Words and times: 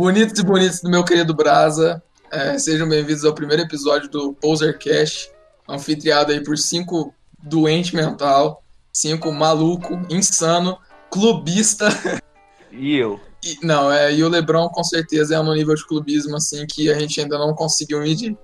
Bonitos 0.00 0.40
e 0.40 0.42
bonitos 0.42 0.80
do 0.80 0.88
meu 0.88 1.04
querido 1.04 1.34
Brasa, 1.34 2.02
é, 2.32 2.58
sejam 2.58 2.88
bem-vindos 2.88 3.22
ao 3.22 3.34
primeiro 3.34 3.64
episódio 3.64 4.08
do 4.08 4.32
Posercast, 4.32 5.30
anfitriado 5.68 6.32
aí 6.32 6.42
por 6.42 6.56
cinco 6.56 7.12
doente 7.42 7.94
mental, 7.94 8.64
cinco 8.90 9.30
maluco, 9.30 10.00
insano, 10.08 10.78
clubista. 11.10 11.90
E 12.72 12.96
eu? 12.96 13.20
E, 13.44 13.58
não, 13.62 13.92
é, 13.92 14.14
e 14.14 14.24
o 14.24 14.28
Lebron 14.30 14.70
com 14.70 14.82
certeza 14.82 15.34
é 15.34 15.42
no 15.42 15.52
nível 15.52 15.74
de 15.74 15.86
clubismo 15.86 16.34
assim 16.34 16.64
que 16.66 16.90
a 16.90 16.98
gente 16.98 17.20
ainda 17.20 17.36
não 17.36 17.52
conseguiu 17.52 18.00
medir. 18.00 18.34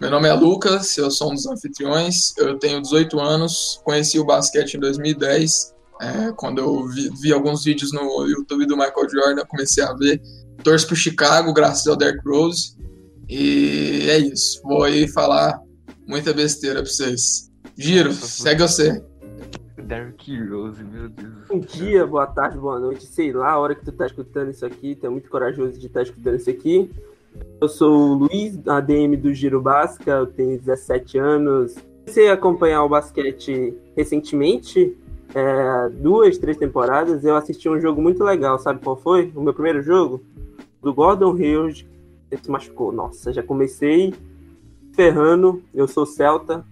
Meu 0.00 0.10
nome 0.10 0.28
é 0.28 0.32
Lucas, 0.32 0.96
eu 0.96 1.10
sou 1.10 1.30
um 1.30 1.34
dos 1.34 1.46
anfitriões, 1.46 2.32
eu 2.38 2.58
tenho 2.58 2.80
18 2.80 3.20
anos, 3.20 3.82
conheci 3.84 4.18
o 4.18 4.24
basquete 4.24 4.78
em 4.78 4.80
2010, 4.80 5.74
é, 6.02 6.32
quando 6.32 6.58
eu 6.58 6.88
vi, 6.88 7.10
vi, 7.20 7.32
alguns 7.32 7.62
vídeos 7.62 7.92
no 7.92 8.26
YouTube 8.26 8.66
do 8.66 8.76
Michael 8.76 9.08
Jordan, 9.08 9.44
comecei 9.46 9.84
a 9.84 9.92
ver. 9.92 10.20
Torço 10.62 10.86
pro 10.86 10.96
Chicago, 10.96 11.52
graças 11.52 11.86
ao 11.86 11.96
Derrick 11.96 12.26
Rose. 12.26 12.76
E 13.28 14.06
é 14.08 14.18
isso. 14.18 14.60
Vou 14.62 14.84
aí 14.84 15.08
falar 15.08 15.60
muita 16.06 16.32
besteira 16.32 16.82
pra 16.82 16.90
vocês. 16.90 17.50
Giro, 17.76 18.12
segue 18.12 18.62
você. 18.62 19.02
Derrick 19.82 20.40
Rose, 20.48 20.82
meu 20.84 21.08
Deus. 21.08 21.48
Bom 21.48 21.58
dia, 21.58 22.06
boa 22.06 22.26
tarde, 22.26 22.58
boa 22.58 22.78
noite, 22.78 23.04
sei 23.04 23.32
lá 23.32 23.50
a 23.50 23.58
hora 23.58 23.74
que 23.74 23.84
tu 23.84 23.92
tá 23.92 24.06
escutando 24.06 24.50
isso 24.50 24.64
aqui. 24.64 24.94
Tu 24.94 25.06
é 25.06 25.10
muito 25.10 25.28
corajoso 25.28 25.78
de 25.78 25.86
estar 25.86 26.00
tá 26.00 26.04
escutando 26.04 26.36
isso 26.36 26.50
aqui. 26.50 26.90
Eu 27.60 27.68
sou 27.68 27.92
o 27.92 28.14
Luiz, 28.14 28.56
ADM 28.66 29.16
do 29.16 29.34
Giro 29.34 29.60
Basca, 29.60 30.10
eu 30.10 30.26
tenho 30.26 30.58
17 30.58 31.18
anos. 31.18 31.74
Comecei 32.00 32.28
a 32.28 32.34
acompanhar 32.34 32.84
o 32.84 32.88
basquete 32.88 33.74
recentemente, 33.96 34.96
é, 35.34 35.88
duas, 35.90 36.38
três 36.38 36.56
temporadas. 36.56 37.24
Eu 37.24 37.36
assisti 37.36 37.68
um 37.68 37.80
jogo 37.80 38.00
muito 38.00 38.22
legal, 38.22 38.58
sabe 38.58 38.80
qual 38.82 38.96
foi? 38.96 39.32
O 39.34 39.42
meu 39.42 39.54
primeiro 39.54 39.82
jogo? 39.82 40.22
Do 40.82 40.92
Gordon 40.92 41.36
Hills, 41.36 41.86
ele 42.30 42.42
se 42.42 42.50
machucou. 42.50 42.92
Nossa, 42.92 43.32
já 43.32 43.42
comecei 43.42 44.12
ferrando, 44.94 45.62
eu 45.74 45.88
sou 45.88 46.04
Celta, 46.04 46.64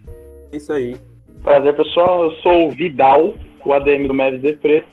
é 0.53 0.56
isso 0.56 0.72
aí. 0.72 0.97
Prazer, 1.42 1.75
pessoal, 1.75 2.25
eu 2.25 2.33
sou 2.42 2.69
o 2.69 2.70
Vidal, 2.70 3.34
o 3.64 3.72
ADM 3.72 4.06
do 4.06 4.14
Mavis 4.14 4.42
de 4.42 4.53
Preto. 4.55 4.88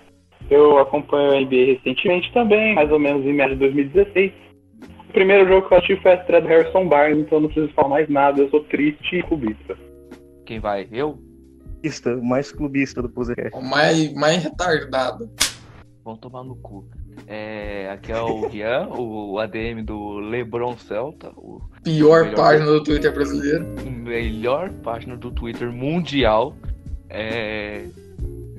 Eu 0.50 0.78
acompanho 0.78 1.32
a 1.32 1.42
NBA 1.42 1.73
recentemente 1.73 2.32
também, 2.32 2.76
mais 2.76 2.90
ou 2.90 3.00
menos 3.00 3.26
em 3.26 3.34
média 3.34 3.54
de 3.54 3.60
2016 3.60 4.48
o 5.10 5.14
primeiro 5.14 5.48
jogo 5.48 5.68
que 5.68 5.73
eu 5.73 5.78
assisti 5.78 6.02
foi 6.02 6.12
a 6.12 6.16
estreia 6.16 6.42
do 6.42 6.48
Harrison 6.48 6.88
Barnes, 6.88 7.20
então 7.20 7.40
não 7.40 7.48
preciso 7.48 7.73
falar 7.73 7.90
mais 7.90 8.10
nada, 8.10 8.42
eu 8.42 8.50
sou 8.50 8.64
triste 8.66 9.16
e 9.16 9.23
clubista. 9.23 9.78
Quem 10.45 10.60
vai? 10.60 10.88
Eu? 10.92 11.18
O 12.06 12.26
mais 12.26 12.52
clubista 12.52 13.02
do 13.02 13.10
podcast. 13.10 13.58
O 13.58 13.62
mais, 13.62 14.14
mais 14.14 14.44
retardado. 14.44 15.30
Vão 16.04 16.18
tomar 16.18 16.44
no 16.44 16.56
cu. 16.58 16.86
É, 17.26 17.90
aqui 17.92 18.12
é 18.12 18.22
o 18.22 18.48
Guian, 18.50 18.88
o 18.90 19.40
ADM 19.40 19.84
do 19.84 20.20
Lebron 20.20 20.78
Celta. 20.78 21.30
O 21.36 21.62
Pior 21.84 22.34
página 22.36 22.66
do 22.66 22.84
Twitter 22.84 23.14
brasileiro. 23.14 23.66
Melhor 23.90 24.72
página 24.84 25.16
do 25.18 25.32
Twitter 25.32 25.72
mundial. 25.72 26.56
É, 27.10 27.88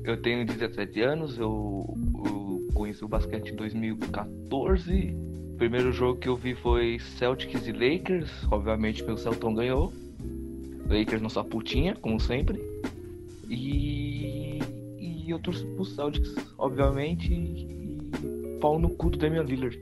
eu 0.03 0.17
tenho 0.21 0.45
17 0.45 1.01
anos, 1.01 1.37
eu, 1.37 1.85
eu 2.25 2.67
conheci 2.73 3.03
o 3.05 3.07
basquete 3.07 3.51
em 3.51 3.55
2014 3.55 5.29
primeiro 5.59 5.91
jogo 5.91 6.17
que 6.17 6.29
eu 6.29 6.37
vi 6.37 6.55
foi 6.55 6.97
Celtics 6.99 7.67
e 7.67 7.73
Lakers. 7.73 8.31
Obviamente, 8.49 9.03
meu 9.03 9.17
Celtão 9.17 9.53
ganhou. 9.53 9.93
Lakers 10.87 11.21
não 11.21 11.29
só 11.29 11.43
putinha, 11.43 11.95
como 11.95 12.19
sempre. 12.19 12.59
E, 13.47 14.59
e 14.97 15.29
eu 15.29 15.37
torço 15.37 15.67
pro 15.75 15.83
Celtics, 15.83 16.33
obviamente. 16.57 17.67
Pau 18.59 18.79
no 18.79 18.89
cu 18.89 19.09
do 19.09 19.17
Damian 19.17 19.43
Lillard. 19.43 19.79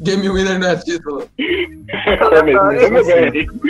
Game 0.00 0.28
winner 0.28 0.58
não 0.58 0.68
é 0.68 0.76
título. 0.76 1.28
é 1.38 2.42
mesmo, 2.42 2.60
é 2.70 3.30
mesmo. 3.30 3.60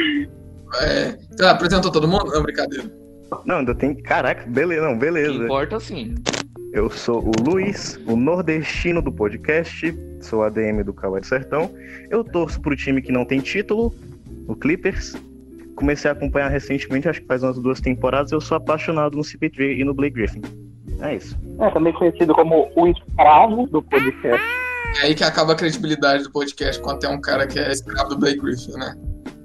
É, 0.80 1.18
você 1.30 1.44
apresentou 1.44 1.90
todo 1.92 2.08
mundo? 2.08 2.32
Não, 2.32 2.42
brincadeira. 2.42 2.90
Não, 3.44 3.56
ainda 3.58 3.74
tem. 3.74 3.94
Caraca, 3.94 4.44
beleza, 4.46 4.82
não, 4.82 4.98
beleza. 4.98 5.32
Que 5.32 5.44
importa 5.44 5.80
sim. 5.80 6.14
Eu 6.72 6.88
sou 6.88 7.22
o 7.22 7.32
Luiz, 7.44 8.00
o 8.06 8.16
nordestino 8.16 9.02
do 9.02 9.12
podcast, 9.12 9.94
sou 10.20 10.42
ADM 10.42 10.82
do 10.82 10.94
Cauã 10.94 11.20
de 11.20 11.26
Sertão. 11.26 11.70
Eu 12.08 12.24
torço 12.24 12.60
pro 12.60 12.74
time 12.74 13.02
que 13.02 13.12
não 13.12 13.26
tem 13.26 13.40
título, 13.40 13.94
o 14.48 14.56
Clippers. 14.56 15.14
Comecei 15.74 16.10
a 16.10 16.14
acompanhar 16.14 16.48
recentemente, 16.48 17.08
acho 17.08 17.20
que 17.20 17.26
faz 17.26 17.42
umas 17.42 17.58
duas 17.58 17.80
temporadas. 17.80 18.32
Eu 18.32 18.40
sou 18.40 18.56
apaixonado 18.56 19.16
no 19.16 19.22
CP3 19.22 19.80
e 19.80 19.84
no 19.84 19.92
Blake 19.92 20.14
Griffin. 20.14 20.40
É 21.02 21.16
isso. 21.16 21.36
É, 21.58 21.70
também 21.70 21.92
conhecido 21.92 22.34
como 22.34 22.70
o 22.74 22.86
escravo 22.86 23.66
do 23.66 23.82
podcast. 23.82 24.46
É 25.00 25.06
aí 25.06 25.14
que 25.14 25.24
acaba 25.24 25.52
a 25.52 25.56
credibilidade 25.56 26.24
do 26.24 26.30
podcast 26.30 26.80
quando 26.80 27.00
tem 27.00 27.10
um 27.10 27.20
cara 27.20 27.46
que 27.46 27.58
é 27.58 27.70
escravo 27.72 28.10
do 28.10 28.18
Blake 28.18 28.40
Griffin, 28.40 28.72
né? 28.72 28.94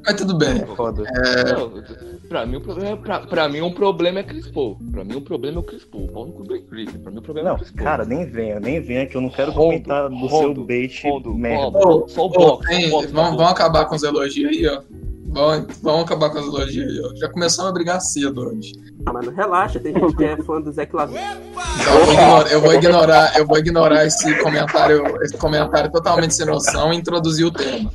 Mas 0.05 0.15
tudo 0.15 0.37
bem. 0.37 0.65
Foda. 0.75 1.03
É... 1.03 2.27
Pra 2.29 2.45
mim, 2.45 2.57
o 2.57 2.61
problema 2.61 2.89
é, 2.89 2.95
pra, 2.95 3.19
pra 3.21 3.49
mim, 3.49 3.61
um 3.61 3.73
problema 3.73 4.19
é 4.19 4.23
Chris 4.23 4.49
Paul. 4.51 4.77
Pra 4.91 5.03
mim, 5.03 5.15
o 5.15 5.17
um 5.17 5.21
problema 5.21 5.57
é 5.57 5.59
o 5.59 5.63
Chris 5.63 5.83
Paul. 5.85 6.05
O 6.05 6.07
pau 6.07 6.25
no 6.25 6.43
Blake 6.43 6.65
Griffin. 6.69 6.99
Pra 6.99 7.11
mim, 7.11 7.19
o 7.19 7.21
problema 7.21 7.49
não, 7.49 7.55
é 7.55 7.57
o 7.57 7.59
Chris 7.59 7.71
Paul. 7.71 7.83
Cara, 7.85 8.05
nem 8.05 8.25
venha, 8.25 8.59
nem 8.59 8.81
venha, 8.81 9.05
que 9.05 9.15
eu 9.15 9.21
não 9.21 9.29
quero 9.29 9.51
rondo, 9.51 9.65
comentar 9.65 10.09
do 10.09 10.15
rondo, 10.15 10.55
seu 10.55 10.65
bait 10.65 11.01
rondo, 11.03 11.33
merda. 11.33 11.79
Só 12.07 12.25
o 12.25 12.29
bloco. 12.29 12.63
Vamos, 13.11 13.11
vamos 13.11 13.51
acabar 13.51 13.85
com 13.85 13.95
os 13.95 14.03
elogios 14.03 14.49
aí, 14.49 14.67
ó. 14.67 14.81
Vamos, 15.27 15.77
vamos 15.81 16.01
acabar 16.03 16.29
com 16.29 16.39
as 16.39 16.45
elogios 16.45 16.87
aí, 16.87 17.01
ó. 17.01 17.15
Já 17.15 17.29
começamos 17.29 17.69
a 17.69 17.73
brigar 17.73 17.99
cedo 18.01 18.47
hoje. 18.47 18.73
Ah, 19.05 19.13
mano, 19.13 19.31
relaxa, 19.31 19.79
tem 19.79 19.93
gente 19.93 20.15
que 20.15 20.23
é 20.23 20.37
fã 20.37 20.61
do 20.61 20.71
Zé 20.71 20.87
Lavin. 20.91 21.15
Eu 21.15 22.01
vou 22.01 22.13
ignorar, 22.13 22.51
eu 22.51 22.61
vou 22.61 22.73
ignorar, 22.73 23.37
eu 23.37 23.47
vou 23.47 23.57
ignorar 23.57 24.05
esse 24.05 24.35
comentário, 24.41 25.03
esse 25.23 25.37
comentário 25.37 25.91
totalmente 25.91 26.33
sem 26.33 26.45
noção 26.45 26.93
e 26.93 26.97
introduzir 26.97 27.45
o 27.45 27.51
tema. 27.51 27.91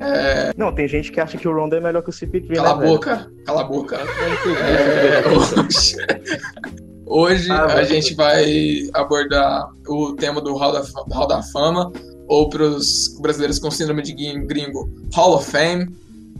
É... 0.00 0.52
Não, 0.56 0.74
tem 0.74 0.88
gente 0.88 1.12
que 1.12 1.20
acha 1.20 1.38
que 1.38 1.46
o 1.46 1.54
Rondo 1.54 1.76
é 1.76 1.80
melhor 1.80 2.02
que 2.02 2.10
o 2.10 2.12
CP3. 2.12 2.56
Cala 2.56 2.76
né, 2.76 2.86
a 2.86 2.90
boca, 2.90 3.30
cala 3.46 3.60
a 3.60 3.64
boca. 3.64 3.96
É... 3.96 5.22
Hoje, 5.28 5.96
hoje 7.06 7.50
ah, 7.52 7.66
a 7.66 7.84
gente 7.84 8.14
vai 8.14 8.88
abordar 8.94 9.68
o 9.86 10.14
tema 10.14 10.40
do 10.40 10.56
Hall 10.56 10.72
da, 10.72 10.82
Hall 11.12 11.28
da 11.28 11.42
Fama, 11.42 11.92
ou 12.26 12.48
para 12.48 12.64
os 12.64 13.16
brasileiros 13.20 13.60
com 13.60 13.70
síndrome 13.70 14.02
de 14.02 14.12
gringo, 14.12 14.90
Hall 15.14 15.36
of 15.36 15.48
Fame. 15.48 15.88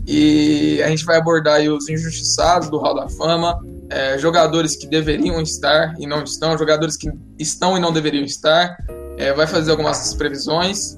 E 0.05 0.81
a 0.83 0.89
gente 0.89 1.05
vai 1.05 1.17
abordar 1.17 1.61
os 1.61 1.87
injustiçados 1.87 2.69
do 2.69 2.77
Hall 2.77 2.95
da 2.95 3.07
Fama, 3.07 3.57
é, 3.89 4.17
jogadores 4.17 4.75
que 4.75 4.87
deveriam 4.87 5.41
estar 5.41 5.95
e 5.99 6.05
não 6.05 6.23
estão, 6.23 6.57
jogadores 6.57 6.97
que 6.97 7.09
estão 7.39 7.77
e 7.77 7.79
não 7.79 7.93
deveriam 7.93 8.23
estar. 8.23 8.75
É, 9.17 9.31
vai 9.33 9.47
fazer 9.47 9.71
algumas 9.71 10.13
previsões 10.15 10.97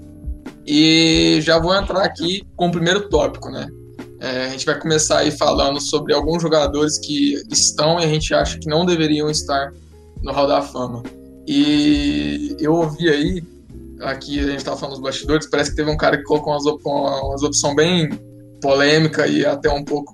e 0.65 1.39
já 1.41 1.59
vou 1.59 1.75
entrar 1.75 2.03
aqui 2.03 2.47
com 2.55 2.67
o 2.67 2.71
primeiro 2.71 3.09
tópico, 3.09 3.49
né? 3.49 3.67
É, 4.19 4.45
a 4.45 4.49
gente 4.49 4.65
vai 4.65 4.79
começar 4.79 5.19
aí 5.19 5.29
falando 5.29 5.79
sobre 5.79 6.13
alguns 6.13 6.41
jogadores 6.41 6.97
que 6.97 7.43
estão 7.51 7.99
e 7.99 8.05
a 8.05 8.07
gente 8.07 8.33
acha 8.33 8.57
que 8.57 8.67
não 8.67 8.85
deveriam 8.85 9.29
estar 9.29 9.71
no 10.23 10.31
Hall 10.31 10.47
da 10.47 10.61
Fama. 10.61 11.03
E 11.45 12.55
eu 12.59 12.73
ouvi 12.73 13.07
aí, 13.07 13.43
aqui 14.01 14.39
a 14.39 14.47
gente 14.47 14.57
estava 14.57 14.77
falando 14.77 14.95
dos 14.95 15.03
bastidores, 15.03 15.47
parece 15.47 15.71
que 15.71 15.75
teve 15.75 15.91
um 15.91 15.97
cara 15.97 16.17
que 16.17 16.23
colocou 16.23 16.53
umas, 16.53 16.65
op 16.65 16.81
umas 16.83 17.43
opções 17.43 17.75
bem 17.75 18.09
polêmica 18.61 19.27
e 19.27 19.45
até 19.45 19.69
um 19.69 19.83
pouco, 19.83 20.13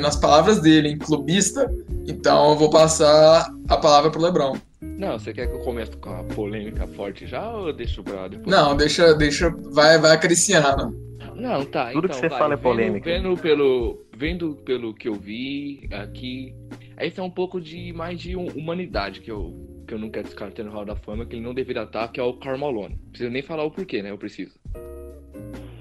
nas 0.00 0.16
palavras 0.16 0.60
dele, 0.60 0.88
em 0.88 0.98
clubista. 0.98 1.70
Então 2.06 2.50
eu 2.50 2.56
vou 2.56 2.70
passar 2.70 3.52
a 3.68 3.76
palavra 3.76 4.10
para 4.10 4.20
o 4.20 4.22
Lebron. 4.22 4.56
Não, 4.80 5.18
você 5.18 5.32
quer 5.32 5.46
que 5.46 5.54
eu 5.54 5.60
comece 5.60 5.96
com 5.96 6.10
a 6.10 6.24
polêmica 6.24 6.86
forte 6.88 7.26
já 7.26 7.50
ou 7.50 7.72
deixa 7.72 8.02
pra 8.02 8.28
depois? 8.28 8.46
Não, 8.46 8.76
deixa, 8.76 9.14
deixa, 9.14 9.50
vai, 9.70 9.98
vai 9.98 10.12
acariciando. 10.12 11.12
Não, 11.34 11.64
tá. 11.64 11.92
Tudo 11.92 12.06
então, 12.06 12.10
que 12.10 12.16
você 12.16 12.28
vai, 12.28 12.38
fala 12.38 12.54
é 12.54 12.56
polêmica. 12.56 13.10
Vendo, 13.10 13.30
vendo, 13.30 13.40
pelo, 13.40 14.06
vendo 14.16 14.54
pelo 14.64 14.94
que 14.94 15.08
eu 15.08 15.14
vi 15.14 15.88
aqui, 15.92 16.54
esse 17.00 17.18
é 17.18 17.22
um 17.22 17.30
pouco 17.30 17.60
de 17.60 17.92
mais 17.92 18.20
de 18.20 18.36
humanidade 18.36 19.20
que 19.20 19.30
eu, 19.30 19.84
que 19.86 19.94
eu 19.94 19.98
não 19.98 20.10
quero 20.10 20.26
descartar 20.26 20.62
no 20.62 20.70
Hall 20.70 20.84
da 20.84 20.94
Fama, 20.94 21.26
que 21.26 21.36
ele 21.36 21.44
não 21.44 21.54
deveria 21.54 21.82
estar, 21.82 22.08
que 22.08 22.20
é 22.20 22.22
o 22.22 22.34
Carmalone. 22.34 22.94
Não 22.94 23.10
preciso 23.10 23.30
nem 23.30 23.42
falar 23.42 23.64
o 23.64 23.70
porquê, 23.70 24.02
né? 24.02 24.10
Eu 24.10 24.18
preciso. 24.18 24.52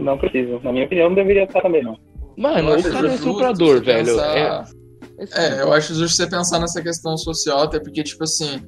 Não 0.01 0.17
preciso. 0.17 0.59
Na 0.63 0.71
minha 0.71 0.85
opinião, 0.85 1.09
não 1.09 1.15
deveria 1.15 1.43
estar 1.43 1.61
também, 1.61 1.83
não. 1.83 1.97
Mano, 2.37 2.75
o 2.75 2.83
cara 2.83 3.13
é 3.13 3.17
suprador, 3.17 3.83
velho. 3.83 4.05
Pensar... 4.05 4.69
É, 5.17 5.59
é, 5.59 5.61
eu 5.61 5.71
acho 5.71 5.93
justo 5.93 6.17
você 6.17 6.27
pensar 6.27 6.59
nessa 6.59 6.81
questão 6.81 7.15
social, 7.17 7.63
até 7.63 7.79
porque, 7.79 8.03
tipo 8.03 8.23
assim, 8.23 8.61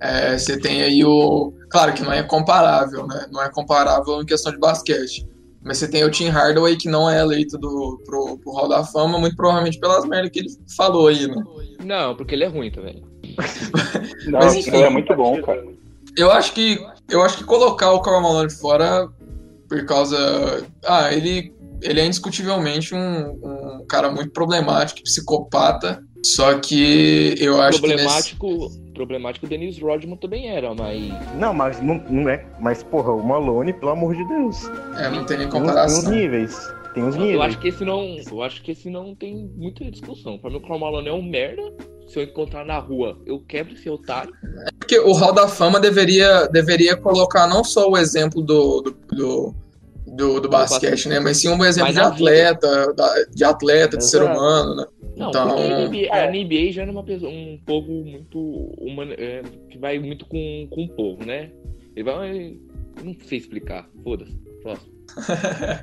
é, 0.00 0.36
você 0.36 0.58
tem 0.58 0.82
aí 0.82 1.04
o. 1.04 1.52
Claro 1.70 1.92
que 1.92 2.02
não 2.02 2.12
é 2.12 2.22
comparável, 2.22 3.06
né? 3.06 3.26
Não 3.30 3.42
é 3.42 3.50
comparável 3.50 4.20
em 4.20 4.26
questão 4.26 4.52
de 4.52 4.58
basquete. 4.58 5.26
Mas 5.62 5.78
você 5.78 5.88
tem 5.88 6.02
o 6.02 6.10
Tim 6.10 6.28
Hardaway, 6.28 6.76
que 6.76 6.88
não 6.88 7.08
é 7.08 7.20
eleito 7.20 7.58
do, 7.58 8.00
pro, 8.04 8.38
pro 8.38 8.52
Hall 8.52 8.68
da 8.68 8.82
Fama, 8.82 9.18
muito 9.18 9.36
provavelmente 9.36 9.78
pelas 9.78 10.06
merdas 10.06 10.30
que 10.30 10.38
ele 10.38 10.48
falou 10.74 11.08
aí, 11.08 11.28
né? 11.28 11.44
Não, 11.84 12.16
porque 12.16 12.34
ele 12.34 12.44
é 12.44 12.48
ruim 12.48 12.70
também. 12.70 13.02
não, 14.26 14.38
Mas, 14.40 14.54
enfim, 14.54 14.70
ele 14.70 14.84
é 14.84 14.90
muito 14.90 15.14
bom, 15.14 15.40
cara. 15.42 15.62
Eu 16.16 16.30
acho 16.32 16.54
que, 16.54 16.78
eu 17.10 17.22
acho 17.22 17.36
que 17.36 17.44
colocar 17.44 17.92
o 17.92 18.00
Karl 18.00 18.22
Malone 18.22 18.50
fora 18.50 19.06
por 19.70 19.86
causa. 19.86 20.66
Ah, 20.84 21.14
ele, 21.14 21.54
ele 21.80 22.00
é 22.00 22.04
indiscutivelmente 22.04 22.92
um, 22.92 23.78
um 23.78 23.86
cara 23.88 24.10
muito 24.10 24.32
problemático, 24.32 25.02
psicopata. 25.04 26.02
Só 26.22 26.58
que 26.58 27.34
eu 27.38 27.62
acho 27.62 27.78
problemático, 27.80 28.48
que. 28.48 28.64
Nesse 28.64 28.92
problemático, 28.92 29.46
o 29.46 29.48
Dennis 29.48 29.78
Rodman 29.80 30.16
também 30.16 30.50
era, 30.50 30.74
mas. 30.74 31.00
Não, 31.36 31.54
mas 31.54 31.80
não, 31.80 31.94
não 32.10 32.28
é. 32.28 32.44
Mas, 32.60 32.82
porra, 32.82 33.12
o 33.12 33.22
Malone, 33.26 33.72
pelo 33.72 33.92
amor 33.92 34.14
de 34.14 34.26
Deus. 34.26 34.68
É, 34.98 35.08
não 35.08 35.24
tem 35.24 35.38
nem 35.38 35.46
uns, 35.46 35.52
tem 35.52 35.62
uns 35.62 35.66
comparação. 35.66 36.10
níveis. 36.12 36.74
Tem 36.92 37.04
uns 37.04 37.14
Eu 37.14 37.22
níveis. 37.22 37.40
acho 37.40 37.60
que 37.60 37.68
esse 37.68 37.84
não. 37.84 38.16
Eu 38.30 38.42
acho 38.42 38.62
que 38.62 38.72
esse 38.72 38.90
não 38.90 39.14
tem 39.14 39.48
muita 39.56 39.88
discussão. 39.90 40.36
Pra 40.36 40.50
mim, 40.50 40.56
o 40.56 40.60
Karl 40.60 40.78
Malone 40.80 41.08
é 41.08 41.12
um 41.12 41.22
merda. 41.22 41.62
Se 42.10 42.18
eu 42.18 42.24
encontrar 42.24 42.64
na 42.64 42.78
rua, 42.78 43.16
eu 43.24 43.38
quebro 43.40 43.74
esse 43.74 43.88
otário. 43.88 44.32
Porque 44.78 44.98
o 44.98 45.12
Hall 45.12 45.32
da 45.32 45.46
Fama 45.46 45.78
deveria, 45.78 46.46
deveria 46.48 46.96
colocar 46.96 47.46
não 47.46 47.62
só 47.62 47.88
o 47.88 47.96
exemplo 47.96 48.42
do, 48.42 48.80
do, 48.80 48.90
do, 49.12 49.54
do- 50.06 50.40
do 50.40 50.48
basquete, 50.48 51.08
né? 51.08 51.20
Mas 51.20 51.38
sim 51.40 51.48
um 51.48 51.64
exemplo 51.64 51.92
de 51.92 52.00
atleta, 52.00 52.92
da- 52.94 53.24
de 53.32 53.44
atleta, 53.44 53.96
de 53.96 54.04
ser 54.04 54.22
humano, 54.22 54.74
né? 54.74 54.86
Não, 55.16 55.28
Então- 55.28 55.46
porque 55.56 55.60
a 55.62 55.86
NBA, 55.86 56.14
a 56.14 56.26
NBA 56.32 56.72
já 56.72 56.82
é 56.82 56.90
uma 56.90 57.04
pessoa, 57.04 57.30
um 57.30 57.58
povo 57.64 57.92
muito 58.04 58.38
humano, 58.78 59.12
é, 59.16 59.42
que 59.70 59.78
vai 59.78 59.98
muito 60.00 60.24
com, 60.26 60.66
com 60.70 60.84
o 60.84 60.88
povo, 60.88 61.24
né? 61.24 61.50
Ele 61.94 62.04
vai. 62.04 62.56
Não 63.04 63.14
sei 63.24 63.38
explicar. 63.38 63.88
Foda-se. 64.02 64.32
Próximo. 64.62 64.90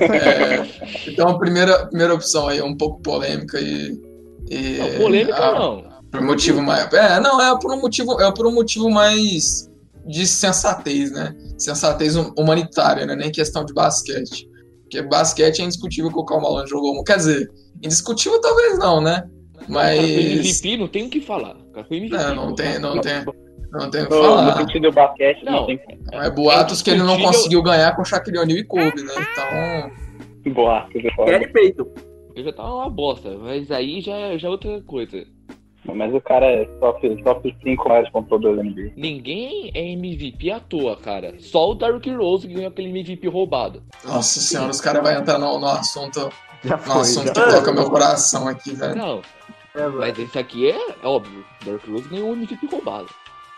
É, 0.00 1.10
então 1.10 1.28
a 1.28 1.38
primeira, 1.38 1.86
primeira 1.86 2.14
opção 2.14 2.48
aí 2.48 2.58
é 2.58 2.64
um 2.64 2.76
pouco 2.76 3.00
polêmica 3.02 3.58
e. 3.60 4.09
e 4.50 4.78
Não, 4.78 4.90
polêmica 4.98 5.36
ah, 5.36 5.54
não. 5.58 5.90
Por 6.10 6.20
um 6.20 6.26
motivo 6.26 6.60
mais. 6.60 6.92
É, 6.92 7.20
não, 7.20 7.40
é 7.40 7.56
por 7.60 7.72
um 7.72 7.80
motivo, 7.80 8.20
é 8.20 8.32
por 8.34 8.46
um 8.46 8.52
motivo 8.52 8.90
mais 8.90 9.70
de 10.06 10.26
sensatez, 10.26 11.12
né? 11.12 11.34
Sensatez 11.56 12.16
hum- 12.16 12.32
humanitária, 12.36 13.06
né? 13.06 13.14
Nem 13.14 13.30
questão 13.30 13.64
de 13.64 13.72
basquete. 13.72 14.48
Porque 14.82 15.02
basquete 15.02 15.60
é 15.60 15.64
indiscutível 15.64 16.10
que 16.10 16.18
o 16.18 16.24
Karl 16.24 16.40
Malone 16.42 16.68
jogou. 16.68 17.02
Quer 17.04 17.16
dizer, 17.16 17.48
indiscutível 17.80 18.40
talvez 18.40 18.76
não, 18.78 19.00
né? 19.00 19.22
Mas. 19.68 20.00
MVP, 20.00 20.76
não 20.78 20.88
tem 20.88 21.06
o 21.06 21.10
que 21.10 21.20
falar. 21.20 21.56
MVP. 21.88 22.08
Não, 22.08 22.34
não 22.34 22.54
tem, 22.54 22.78
não 22.80 23.00
tem. 23.00 23.24
Não 23.72 23.88
tem 23.88 24.02
o 24.02 24.08
que 24.08 24.14
No, 24.14 24.20
no 24.20 24.26
falar. 24.26 24.56
sentido 24.58 24.82
do 24.90 24.92
basquete, 24.92 25.44
não, 25.44 25.52
Não. 25.52 25.66
tem 25.66 25.80
É 26.12 26.28
boatos 26.28 26.82
que 26.82 26.90
ele 26.90 27.04
não 27.04 27.20
conseguiu 27.20 27.62
ganhar 27.62 27.94
com 27.94 28.04
Shaquille 28.04 28.38
O'Neal 28.38 28.58
e 28.58 28.64
Kobe, 28.64 29.00
né? 29.00 29.14
Então. 30.42 30.52
boatos. 30.52 31.04
é 31.04 31.14
foda. 31.14 31.30
Gary 31.30 31.52
Payton. 31.52 32.09
Eu 32.40 32.44
já 32.46 32.52
tava 32.52 32.74
uma 32.74 32.90
bosta, 32.90 33.36
mas 33.38 33.70
aí 33.70 34.00
já, 34.00 34.36
já 34.38 34.48
é 34.48 34.50
outra 34.50 34.80
coisa. 34.82 35.24
Mas 35.84 36.14
o 36.14 36.20
cara 36.20 36.46
é 36.46 36.64
top, 36.78 37.22
top 37.22 37.56
5 37.62 37.88
mais 37.88 38.08
pontuadores 38.10 38.56
da 38.58 38.62
NBA. 38.62 38.92
Ninguém 38.96 39.70
é 39.74 39.92
MVP 39.92 40.50
à 40.50 40.60
toa, 40.60 40.96
cara. 40.96 41.34
Só 41.38 41.70
o 41.70 41.74
Derrick 41.74 42.10
Rose 42.14 42.46
que 42.46 42.54
ganhou 42.54 42.68
aquele 42.68 42.88
MVP 42.90 43.28
roubado. 43.28 43.82
Nossa 44.04 44.40
senhora, 44.40 44.70
os 44.70 44.80
caras 44.80 45.02
vão 45.02 45.12
entrar 45.12 45.38
no, 45.38 45.58
no 45.58 45.66
assunto, 45.66 46.30
Já 46.64 46.76
no 46.76 46.82
foi. 46.82 47.00
assunto 47.00 47.26
já 47.26 47.32
que 47.32 47.50
toca 47.56 47.72
meu 47.72 47.90
coração 47.90 48.46
aqui, 48.46 48.72
velho. 48.74 48.94
Não, 48.94 49.22
É, 49.74 49.86
mas 49.88 50.18
esse 50.18 50.38
aqui 50.38 50.70
é, 50.70 50.76
é 51.02 51.06
óbvio. 51.06 51.44
Derrick 51.64 51.90
Rose 51.90 52.08
ganhou 52.08 52.30
o 52.30 52.32
MVP 52.34 52.66
roubado. 52.70 53.06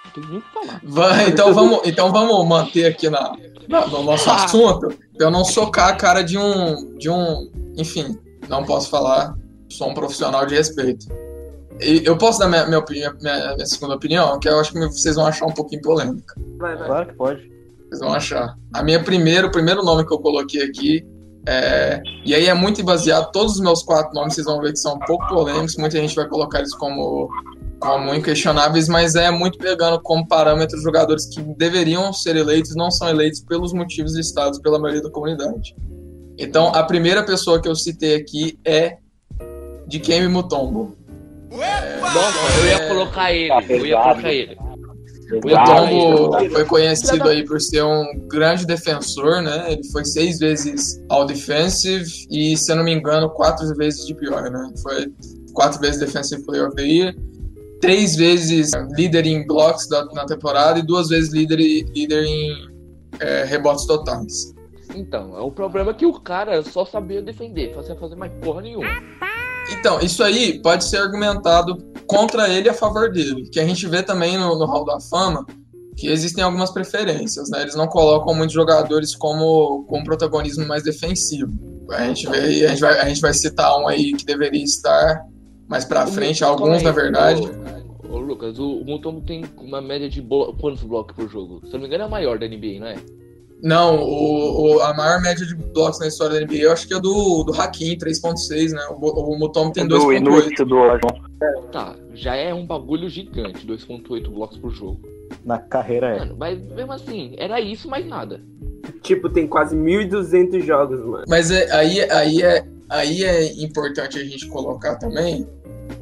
Não 0.05 0.11
tem 0.12 0.25
nem 0.31 0.38
o 0.38 0.43
que 0.43 0.52
falar. 0.52 0.81
Vai, 0.84 1.29
então 1.29 1.52
vamos, 1.52 1.81
então 1.87 2.12
vamos 2.12 2.49
manter 2.49 2.87
aqui 2.87 3.11
na, 3.11 3.37
na- 3.69 3.87
no 3.87 4.02
nosso 4.05 4.31
assunto. 4.31 4.88
pra 5.17 5.26
Eu 5.26 5.31
não 5.31 5.44
socar 5.44 5.88
a 5.90 5.96
cara 5.96 6.23
de 6.23 6.38
um, 6.38 6.96
de 6.99 7.11
um, 7.11 7.50
enfim, 7.76 8.17
não 8.49 8.65
posso 8.65 8.89
falar. 8.91 9.37
Sou 9.69 9.91
um 9.91 9.94
profissional 9.94 10.44
de 10.47 10.55
respeito. 10.55 11.06
E 11.81 12.03
eu 12.05 12.17
posso 12.17 12.39
dar 12.39 12.49
minha, 12.49 12.67
minha, 12.67 12.79
opinião, 12.79 13.12
minha, 13.21 13.55
minha 13.55 13.67
segunda 13.67 13.94
opinião, 13.94 14.39
que 14.39 14.49
eu 14.49 14.61
acho 14.61 14.73
que 14.73 14.79
vocês 14.79 15.17
vão 15.17 15.27
achar 15.27 15.47
um 15.47 15.53
pouquinho 15.53 15.83
polêmica. 15.83 16.35
Vai, 16.59 16.77
vai. 16.77 16.87
Claro 16.87 17.06
que 17.06 17.15
pode. 17.15 17.53
Vocês 17.89 18.00
vão 18.00 18.12
achar. 18.12 18.56
A 18.75 18.83
minha 18.83 19.03
primeira, 19.03 19.47
o 19.47 19.50
primeiro 19.50 19.83
nome 19.83 20.06
que 20.06 20.12
eu 20.12 20.19
coloquei 20.19 20.62
aqui 20.62 21.05
é, 21.47 22.00
e 22.25 22.35
aí 22.35 22.47
é 22.47 22.55
muito 22.55 22.83
baseado. 22.85 23.33
Todos 23.33 23.55
os 23.55 23.61
meus 23.61 23.83
quatro 23.83 24.15
nomes 24.15 24.35
vocês 24.35 24.47
vão 24.47 24.61
ver 24.61 24.73
que 24.73 24.79
são 24.79 24.94
um 24.94 24.99
pouco 25.00 25.27
polêmicos. 25.29 25.77
Muita 25.77 25.99
gente 25.99 26.15
vai 26.15 26.29
colocar 26.29 26.61
eles 26.61 26.75
como, 26.75 27.29
como 27.81 28.15
inquestionáveis, 28.15 28.89
mas 28.89 29.15
é 29.15 29.31
muito 29.31 29.59
pegando 29.59 30.00
como 30.00 30.27
parâmetro 30.27 30.81
jogadores 30.81 31.27
que 31.27 31.43
deveriam 31.56 32.12
ser 32.12 32.37
eleitos 32.37 32.77
não 32.77 32.91
são 32.91 33.09
eleitos 33.09 33.41
pelos 33.41 33.73
motivos 33.73 34.15
listados 34.15 34.59
pela 34.61 34.79
maioria 34.79 35.03
da 35.03 35.11
comunidade. 35.11 35.75
Então, 36.38 36.69
a 36.69 36.82
primeira 36.82 37.23
pessoa 37.23 37.61
que 37.61 37.69
eu 37.69 37.75
citei 37.75 38.14
aqui 38.17 38.58
é 38.64 38.99
de 39.87 40.00
Kemi 40.00 40.29
Mutombo. 40.29 40.96
Nossa, 41.50 42.58
eu 42.61 42.67
ia 42.67 42.88
colocar 42.88 43.32
ele. 43.32 43.49
Tá 43.49 43.62
Eu 43.69 43.87
ia 43.87 43.96
colocar 43.96 44.32
ele. 44.32 44.56
O 45.32 45.37
Mutombo 45.37 46.50
foi 46.50 46.64
conhecido 46.67 47.29
aí 47.29 47.44
por 47.44 47.61
ser 47.61 47.82
um 47.82 48.05
grande 48.29 48.67
defensor, 48.67 49.40
né? 49.40 49.73
Ele 49.73 49.84
foi 49.84 50.05
seis 50.05 50.38
vezes 50.38 51.02
All 51.08 51.25
Defensive 51.25 52.26
e, 52.31 52.56
se 52.56 52.70
eu 52.70 52.76
não 52.76 52.84
me 52.84 52.93
engano, 52.93 53.31
quatro 53.31 53.67
vezes 53.75 54.06
de 54.06 54.14
pior, 54.14 54.50
né? 54.50 54.73
Foi 54.82 55.11
quatro 55.55 55.81
vezes 55.81 56.00
Defensive 56.00 56.44
Player 56.44 56.67
of 56.67 56.76
the 56.76 56.82
Year, 56.82 57.14
três 57.81 58.14
vezes 58.14 58.73
líder 58.90 59.26
em 59.26 59.46
blocks 59.46 59.88
da, 59.88 60.05
na 60.06 60.26
temporada 60.26 60.79
e 60.79 60.82
duas 60.82 61.08
vezes 61.08 61.32
líder, 61.32 61.58
líder 61.58 62.25
em 62.25 62.69
é, 63.20 63.44
rebotes 63.44 63.87
totais. 63.87 64.52
Então, 64.94 65.37
é 65.37 65.41
o 65.41 65.50
problema 65.50 65.91
é 65.91 65.94
que 65.94 66.06
o 66.06 66.12
cara 66.21 66.62
só 66.62 66.85
sabia 66.85 67.23
defender, 67.23 67.75
fazia 67.75 67.97
fazer 67.97 68.17
mais 68.17 68.33
porra 68.43 68.62
nenhuma. 68.62 68.89
Então, 69.71 70.00
isso 70.00 70.23
aí 70.23 70.61
pode 70.61 70.85
ser 70.85 70.99
argumentado 70.99 71.79
contra 72.06 72.49
ele 72.49 72.67
e 72.67 72.71
a 72.71 72.75
favor 72.75 73.11
dele. 73.11 73.49
Que 73.50 73.61
a 73.61 73.65
gente 73.65 73.87
vê 73.87 74.03
também 74.03 74.37
no, 74.37 74.59
no 74.59 74.67
Hall 74.67 74.85
da 74.85 75.00
Fama 75.00 75.47
que 75.97 76.09
existem 76.09 76.43
algumas 76.43 76.71
preferências, 76.71 77.50
né? 77.50 77.62
Eles 77.62 77.75
não 77.75 77.87
colocam 77.87 78.35
muitos 78.35 78.55
jogadores 78.55 79.15
como 79.15 79.85
com 79.85 80.00
um 80.00 80.05
protagonismo 80.05 80.67
mais 80.67 80.83
defensivo. 80.83 81.53
A 81.91 82.06
gente, 82.06 82.29
vê, 82.29 82.67
a, 82.67 82.69
gente 82.71 82.81
vai, 82.81 83.00
a 83.00 83.09
gente 83.09 83.21
vai 83.21 83.35
citar 83.35 83.79
um 83.79 83.87
aí 83.87 84.15
que 84.15 84.25
deveria 84.25 84.62
estar 84.62 85.23
mais 85.69 85.85
pra 85.85 86.06
frente, 86.06 86.43
alguns 86.43 86.83
na 86.83 86.91
verdade. 86.91 87.43
Ô, 88.09 88.19
Lucas, 88.19 88.59
o, 88.59 88.79
o 88.79 88.85
Mutombo 88.85 89.21
tem 89.21 89.44
uma 89.59 89.81
média 89.81 90.09
de 90.09 90.23
blo 90.23 90.55
quantos 90.61 90.83
blocos 90.83 91.15
por 91.15 91.29
jogo? 91.29 91.61
Se 91.67 91.73
não 91.73 91.81
me 91.81 91.87
engano, 91.87 92.05
é 92.05 92.06
a 92.06 92.11
maior 92.11 92.39
da 92.39 92.47
NBA, 92.47 92.81
não 92.81 92.87
é? 92.87 92.97
Não, 93.62 93.97
o, 94.03 94.75
o- 94.76 94.81
a 94.81 94.93
maior 94.94 95.20
média 95.23 95.47
de 95.47 95.55
blocos 95.55 96.00
na 96.00 96.09
história 96.09 96.41
da 96.41 96.44
NBA 96.47 96.62
eu 96.62 96.73
acho 96.73 96.87
que 96.88 96.94
é 96.94 97.00
do, 97.00 97.44
do 97.44 97.53
Hakim, 97.53 97.97
3.6, 97.97 98.73
né? 98.73 98.82
O, 98.91 99.32
o 99.35 99.38
Mutombo 99.38 99.73
tem 99.73 99.87
do 99.87 99.97
2.8. 99.99 100.17
inútil 100.17 100.67
do 100.67 100.76
Olajuwon. 100.76 101.23
Tá, 101.70 101.94
já 102.14 102.35
é 102.35 102.53
um 102.53 102.67
bagulho 102.67 103.09
gigante, 103.09 103.67
2.8 103.67 104.29
blocos 104.31 104.59
por 104.59 104.70
jogo. 104.73 105.00
Na 105.44 105.59
carreira 105.59 106.09
é. 106.09 106.19
Mano, 106.20 106.37
mas 106.38 106.61
mesmo 106.61 106.93
assim, 106.93 107.35
era 107.38 107.61
isso, 107.61 107.88
mais 107.88 108.06
nada. 108.06 108.41
Tipo, 109.00 109.29
tem 109.29 109.47
quase 109.47 109.76
1.200 109.76 110.60
jogos, 110.65 111.01
mano. 111.05 111.25
Mas 111.29 111.51
é- 111.51 111.70
aí, 111.72 112.01
aí, 112.10 112.43
é, 112.43 112.65
aí 112.89 113.22
é 113.25 113.53
importante 113.63 114.19
a 114.19 114.25
gente 114.25 114.48
colocar 114.48 114.96
também 114.96 115.46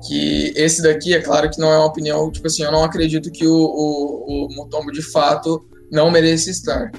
que 0.08 0.52
esse 0.56 0.82
daqui, 0.82 1.12
é 1.14 1.20
claro 1.20 1.50
que 1.50 1.60
não 1.60 1.70
é 1.70 1.76
uma 1.76 1.86
opinião, 1.86 2.30
tipo 2.30 2.46
assim, 2.46 2.62
eu 2.62 2.72
não 2.72 2.84
acredito 2.84 3.30
que 3.30 3.46
o, 3.46 3.52
o, 3.54 4.46
o 4.46 4.48
Mutombo 4.54 4.90
de 4.90 5.02
fato 5.02 5.64
não 5.90 6.10
mereça 6.10 6.50
estar. 6.50 6.90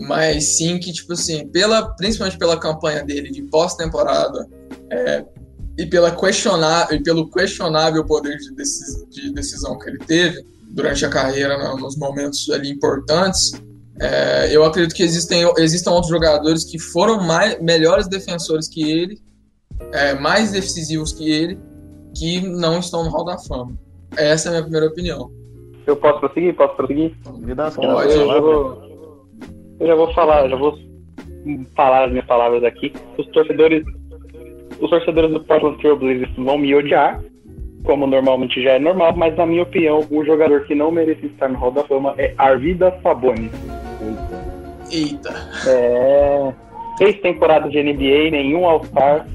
Mas 0.00 0.56
sim 0.56 0.78
que, 0.78 0.92
tipo 0.92 1.12
assim, 1.12 1.48
pela, 1.48 1.94
principalmente 1.96 2.38
pela 2.38 2.58
campanha 2.58 3.02
dele 3.04 3.30
de 3.30 3.42
pós-temporada 3.42 4.48
é, 4.90 5.24
e, 5.76 5.86
pela 5.86 6.10
questionar, 6.10 6.92
e 6.92 7.02
pelo 7.02 7.28
questionável 7.30 8.04
poder 8.04 8.36
de, 8.36 8.54
decis- 8.54 9.04
de 9.08 9.32
decisão 9.32 9.78
que 9.78 9.88
ele 9.88 9.98
teve 9.98 10.44
durante 10.70 11.04
a 11.04 11.08
carreira, 11.08 11.58
né, 11.58 11.74
nos 11.80 11.96
momentos 11.96 12.48
ali 12.50 12.70
importantes, 12.70 13.52
é, 14.00 14.54
eu 14.54 14.64
acredito 14.64 14.94
que 14.94 15.02
existem, 15.02 15.42
existam 15.58 15.90
outros 15.90 16.10
jogadores 16.10 16.64
que 16.64 16.78
foram 16.78 17.20
mais, 17.20 17.60
melhores 17.60 18.06
defensores 18.06 18.68
que 18.68 18.88
ele, 18.88 19.18
é, 19.92 20.14
mais 20.14 20.52
decisivos 20.52 21.12
que 21.12 21.28
ele, 21.28 21.58
que 22.14 22.40
não 22.40 22.78
estão 22.78 23.02
no 23.02 23.10
Hall 23.10 23.24
da 23.24 23.38
Fama. 23.38 23.76
Essa 24.16 24.48
é 24.48 24.50
a 24.50 24.52
minha 24.52 24.62
primeira 24.62 24.86
opinião. 24.86 25.30
Eu 25.86 25.96
posso 25.96 26.20
prosseguir? 26.20 26.54
Posso 26.54 26.76
prosseguir? 26.76 27.16
Me 27.38 27.54
dá 27.54 27.66
as 27.66 27.74
Pode, 27.74 28.12
eu, 28.12 28.26
vou, 28.42 28.87
eu 29.80 29.86
já 29.86 29.94
vou 29.94 30.12
falar, 30.12 30.44
eu 30.44 30.50
já 30.50 30.56
vou 30.56 30.78
falar 31.74 32.04
as 32.04 32.10
minhas 32.10 32.26
palavras 32.26 32.64
aqui. 32.64 32.92
Os 33.16 33.26
torcedores, 33.28 33.84
os 34.80 34.90
torcedores 34.90 35.30
do 35.30 35.40
Portland 35.40 35.78
Trail 35.78 35.96
Blazers 35.96 36.34
vão 36.36 36.58
me 36.58 36.74
odiar, 36.74 37.22
como 37.84 38.06
normalmente 38.06 38.62
já 38.62 38.72
é 38.72 38.78
normal, 38.78 39.14
mas 39.16 39.36
na 39.36 39.46
minha 39.46 39.62
opinião, 39.62 40.04
o 40.10 40.24
jogador 40.24 40.64
que 40.64 40.74
não 40.74 40.90
merece 40.90 41.26
estar 41.26 41.48
no 41.48 41.58
Hall 41.58 41.72
da 41.72 41.84
Fama 41.84 42.14
é 42.18 42.34
Arvidas 42.36 42.94
Sabonis. 43.02 43.52
Eita. 44.90 45.34
É. 45.66 46.52
Três 46.96 47.20
temporadas 47.20 47.70
de 47.70 47.82
NBA, 47.82 48.30
nenhum 48.30 48.66
All-Star 48.66 49.26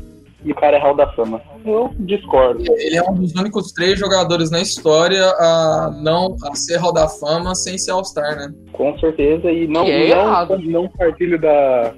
e 0.44 0.52
o 0.52 0.56
cara 0.56 0.78
é 0.78 0.80
Hall 0.80 0.96
da 0.96 1.08
Fama. 1.14 1.42
Eu 1.66 1.92
discordo. 2.00 2.64
Ele 2.78 2.98
é 2.98 3.02
um 3.04 3.14
dos 3.14 3.34
únicos 3.36 3.72
três 3.72 3.98
jogadores 3.98 4.52
na 4.52 4.62
história 4.62 5.24
a 5.24 5.92
não 6.02 6.36
a 6.44 6.56
ser 6.56 6.78
Hall 6.78 6.94
da 6.94 7.08
Fama 7.08 7.56
sem 7.56 7.78
ser 7.78 7.92
All-Star, 7.92 8.36
né? 8.36 8.54
Com 8.74 8.98
certeza, 9.00 9.52
e 9.52 9.68
não, 9.68 9.86
é 9.86 10.10
não, 10.10 10.58
não 10.60 10.88
partilho 10.90 11.40
da. 11.40 11.94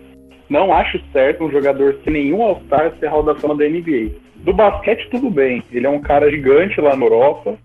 Não 0.47 0.71
acho 0.71 1.01
certo 1.11 1.43
um 1.43 1.51
jogador 1.51 1.97
sem 2.03 2.13
nenhum 2.13 2.43
All-Star 2.43 2.93
ser 2.99 3.07
Hall 3.07 3.23
da 3.23 3.35
Fama 3.35 3.55
da 3.55 3.67
NBA. 3.67 4.11
Do 4.37 4.53
basquete, 4.53 5.09
tudo 5.09 5.29
bem. 5.29 5.63
Ele 5.71 5.87
é 5.87 5.89
um 5.89 6.01
cara 6.01 6.29
gigante 6.29 6.79
lá 6.79 6.95
na 6.95 7.03
Europa, 7.03 7.57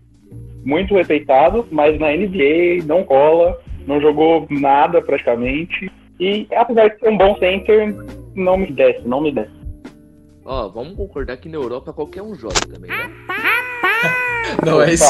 muito 0.65 0.95
respeitado, 0.95 1.67
mas 1.71 1.99
na 2.01 2.13
NBA 2.13 2.85
não 2.87 3.05
cola, 3.05 3.59
não 3.87 4.01
jogou 4.01 4.47
nada 4.49 5.03
praticamente. 5.03 5.91
E 6.19 6.47
apesar 6.55 6.89
de 6.89 6.99
ser 6.99 7.11
um 7.11 7.19
bom 7.19 7.37
center, 7.39 7.95
não 8.35 8.57
me 8.57 8.67
desce, 8.71 9.07
não 9.07 9.21
me 9.21 9.33
desce. 9.33 9.60
Ó, 10.51 10.69
vamos 10.69 10.97
concordar 10.97 11.37
que 11.37 11.49
na 11.49 11.59
Europa 11.59 11.93
qualquer 11.93 12.23
um 12.23 12.35
joga 12.35 12.59
também, 12.69 12.91
né? 12.91 13.09
Não, 14.67 14.83
é 14.83 14.95
isso. 14.95 15.05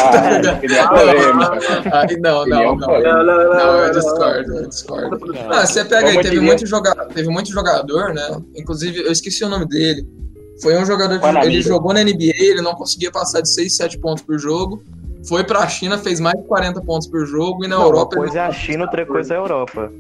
Aí 1.94 2.16
não, 2.18 2.44
não, 2.44 2.76
não. 2.76 3.00
Não, 3.00 3.78
eu 3.78 3.90
discordo, 3.90 4.56
eu 4.58 4.68
discordo. 4.68 5.18
Ah, 5.48 5.64
você 5.64 5.82
pega 5.82 6.08
aí, 6.08 6.20
teve 6.20 6.40
muito, 6.40 6.66
joga... 6.66 6.94
teve 7.06 7.30
muito 7.30 7.50
jogador, 7.50 8.12
né? 8.12 8.38
Inclusive, 8.54 9.00
eu 9.00 9.10
esqueci 9.10 9.42
o 9.42 9.48
nome 9.48 9.66
dele. 9.66 10.06
Foi 10.60 10.76
um 10.76 10.84
jogador 10.84 11.18
que 11.18 11.26
ele 11.46 11.62
jogou 11.62 11.94
na 11.94 12.04
NBA, 12.04 12.34
ele 12.36 12.60
não 12.60 12.74
conseguia 12.74 13.10
passar 13.10 13.40
de 13.40 13.48
6, 13.48 13.76
7 13.76 13.98
pontos 13.98 14.22
por 14.22 14.38
jogo. 14.38 14.82
Foi 15.26 15.42
pra 15.42 15.66
China, 15.66 15.96
fez 15.96 16.20
mais 16.20 16.38
de 16.38 16.46
40 16.46 16.82
pontos 16.82 17.08
por 17.08 17.24
jogo, 17.24 17.64
e 17.64 17.68
na 17.68 17.76
Não, 17.76 17.84
Europa. 17.84 18.16
Uma 18.16 18.24
coisa 18.24 18.34
ele 18.34 18.38
é 18.40 18.42
não 18.42 18.50
a 18.50 18.52
China, 18.52 18.84
outra 18.84 19.06
coisa 19.06 19.32
é 19.32 19.36
a 19.38 19.40
Europa. 19.40 19.90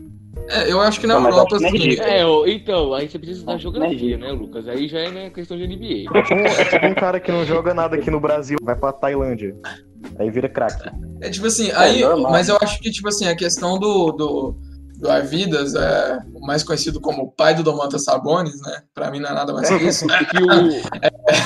É, 0.48 0.70
eu 0.70 0.80
acho 0.80 1.00
que 1.00 1.06
na 1.06 1.18
Não, 1.18 1.26
Europa, 1.28 1.56
acho 1.56 1.68
que 1.68 1.76
assim. 1.76 1.96
não 1.96 2.04
É, 2.04 2.20
É, 2.20 2.52
então, 2.52 2.94
aí 2.94 3.08
você 3.08 3.18
precisa 3.18 3.46
da 3.46 3.56
geografia, 3.56 4.18
né, 4.18 4.32
Lucas? 4.32 4.66
Aí 4.66 4.88
já 4.88 4.98
é 4.98 5.10
né, 5.10 5.30
questão 5.30 5.56
de 5.56 5.66
NBA. 5.66 6.10
Um, 6.12 6.44
é 6.44 6.64
tipo 6.64 6.86
um 6.86 6.94
cara 6.94 7.20
que 7.20 7.30
não 7.30 7.44
joga 7.44 7.72
nada 7.72 7.96
aqui 7.96 8.10
no 8.10 8.18
Brasil, 8.20 8.58
vai 8.62 8.74
pra 8.76 8.92
Tailândia. 8.92 9.54
Aí 10.18 10.30
vira 10.30 10.48
craque. 10.48 10.90
É 11.20 11.30
tipo 11.30 11.46
assim, 11.46 11.70
aí, 11.72 12.00
normal. 12.00 12.32
mas 12.32 12.48
eu 12.48 12.56
acho 12.60 12.80
que, 12.80 12.90
tipo 12.90 13.08
assim, 13.08 13.28
a 13.28 13.36
questão 13.36 13.78
do, 13.78 14.10
do, 14.12 14.56
do 14.98 15.10
Arvidas, 15.10 15.74
é, 15.74 16.18
o 16.34 16.44
mais 16.44 16.64
conhecido 16.64 17.00
como 17.00 17.22
o 17.22 17.30
pai 17.30 17.54
do 17.54 17.62
Domantas 17.62 18.04
Sabonis, 18.04 18.60
né? 18.62 18.82
Pra 18.94 19.10
mim 19.10 19.20
não 19.20 19.30
é 19.30 19.34
nada 19.34 19.52
mais 19.52 19.68
que 19.68 19.84
isso. 19.84 20.06
Que 20.30 20.42
o, 20.42 20.48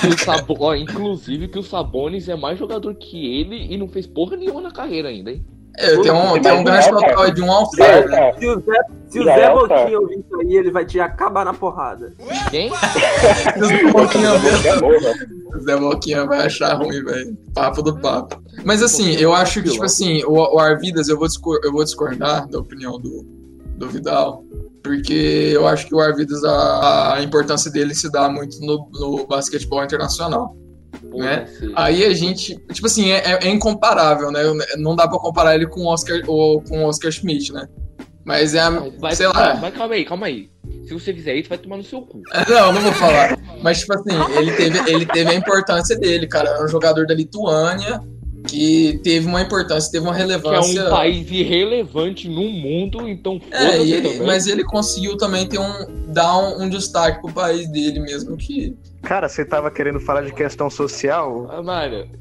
que 0.01 0.07
o 0.09 0.19
Sabo- 0.19 0.57
ó, 0.61 0.75
inclusive 0.75 1.49
que 1.49 1.59
o 1.59 1.63
Sabonis 1.63 2.29
é 2.29 2.37
mais 2.37 2.59
jogador 2.59 2.95
que 2.95 3.39
ele 3.39 3.73
e 3.73 3.77
não 3.77 3.89
fez 3.89 4.07
porra 4.07 4.37
nenhuma 4.37 4.61
na 4.61 4.71
carreira 4.71 5.09
ainda, 5.09 5.31
hein? 5.31 5.45
É, 5.77 5.97
tem 6.01 6.13
um, 6.13 6.41
tem 6.41 6.53
um 6.53 6.65
grande 6.65 6.89
total 6.89 7.31
de 7.31 7.43
um 7.43 7.51
all-star, 7.51 8.07
né? 8.09 8.33
Se 8.39 8.47
o 8.47 8.61
Zé, 8.61 8.79
se 9.09 9.21
o 9.21 9.25
Zé 9.25 9.41
é. 9.41 9.53
Boquinha 9.53 9.99
ouvir 9.99 10.19
isso 10.21 10.41
aí, 10.41 10.57
ele 10.57 10.71
vai 10.71 10.85
te 10.85 11.01
acabar 11.01 11.45
na 11.45 11.53
porrada. 11.53 12.13
Quem? 12.51 12.71
O 12.71 13.65
Zé 13.67 13.93
Boquinha. 13.93 14.29
É 14.29 14.81
né? 14.81 15.27
O 15.57 15.61
Zé 15.61 15.77
Boquinha 15.77 16.27
vai 16.27 16.47
achar 16.47 16.75
ruim, 16.75 17.03
velho. 17.03 17.37
Papo 17.53 17.83
do 17.83 17.99
papo. 17.99 18.41
Mas 18.65 18.83
assim, 18.83 19.15
eu 19.17 19.35
acho 19.35 19.63
que, 19.63 19.71
tipo 19.71 19.85
assim, 19.85 20.23
o, 20.25 20.57
o 20.57 20.59
Arvidas, 20.61 21.09
eu 21.09 21.19
vou, 21.19 21.27
discor- 21.27 21.61
eu 21.65 21.73
vou 21.73 21.83
discordar 21.83 22.47
da 22.49 22.59
opinião 22.61 22.99
do, 23.01 23.25
do 23.77 23.89
Vidal. 23.89 24.45
Porque 24.83 25.51
eu 25.53 25.67
acho 25.67 25.87
que 25.89 25.95
o 25.95 25.99
Arvidas, 26.01 26.45
a, 26.45 27.15
a 27.15 27.23
importância 27.23 27.71
dele 27.71 27.95
se 27.95 28.13
dá 28.13 28.29
muito 28.29 28.61
no, 28.61 28.89
no 28.93 29.27
basquetebol 29.27 29.83
internacional. 29.83 30.55
Né? 31.03 31.47
Aí 31.77 32.05
a 32.05 32.13
gente, 32.15 32.57
tipo 32.73 32.87
assim, 32.87 33.11
é, 33.11 33.19
é- 33.33 33.47
é 33.47 33.49
incomparável, 33.49 34.31
né? 34.31 34.41
Não 34.77 34.95
dá 34.97 35.07
pra 35.09 35.19
comparar 35.19 35.55
ele 35.55 35.67
com 35.67 35.81
o 35.81 35.87
Oscar, 35.87 36.21
ou, 36.27 36.61
com 36.63 36.85
Oscar 36.85 37.11
Schmidt, 37.13 37.53
né? 37.53 37.67
Mas 38.25 38.55
é, 38.55 38.61
a- 38.61 38.71
Vai, 38.99 39.15
sei 39.15 39.27
não, 39.27 39.33
lá. 39.35 39.55
Mas 39.57 39.75
calma 39.75 39.95
aí, 39.95 40.05
calma 40.05 40.27
aí. 40.27 40.49
Se 40.87 40.93
você 40.95 41.13
fizer 41.13 41.35
isso, 41.35 41.49
vai 41.49 41.59
tomar 41.59 41.77
no 41.77 41.83
seu 41.85 42.01
cu. 42.03 42.23
Não, 42.49 42.73
não 42.73 42.81
vou 42.81 42.93
falar. 42.93 43.39
Mas, 43.63 43.81
tipo 43.81 43.95
assim, 43.95 44.11
ele 44.37 44.53
teve, 44.53 44.91
ele 44.91 45.07
teve 45.07 45.31
a 45.31 45.35
importância 45.35 45.97
dele, 45.99 46.27
cara. 46.27 46.49
Era 46.51 46.65
um 46.65 46.69
jogador 46.69 47.07
da 47.07 47.15
Lituânia 47.15 48.01
que 48.47 49.01
teve 49.03 49.27
uma 49.27 49.41
importância, 49.43 49.91
teve 49.91 50.05
uma 50.05 50.15
Que 50.15 50.21
é 50.21 50.25
relevância. 50.25 50.87
um 50.87 50.91
país 50.91 51.31
irrelevante 51.31 52.29
no 52.29 52.43
mundo, 52.49 53.09
então 53.09 53.41
É, 53.51 53.79
ele- 53.81 54.03
também. 54.03 54.27
mas 54.27 54.47
ele 54.47 54.63
conseguiu 54.65 55.17
também 55.17 55.47
ter 55.47 55.59
um, 55.59 55.87
dar 56.09 56.37
um, 56.39 56.63
um 56.65 56.69
destaque 56.69 57.21
pro 57.23 57.33
país 57.33 57.69
dele 57.71 58.01
mesmo 58.01 58.37
que. 58.37 58.77
Cara, 59.03 59.29
você 59.29 59.45
tava 59.45 59.71
querendo 59.71 60.01
falar 60.01 60.23
de 60.23 60.33
questão 60.33 60.71
social? 60.71 61.47
Ah, 61.51 61.63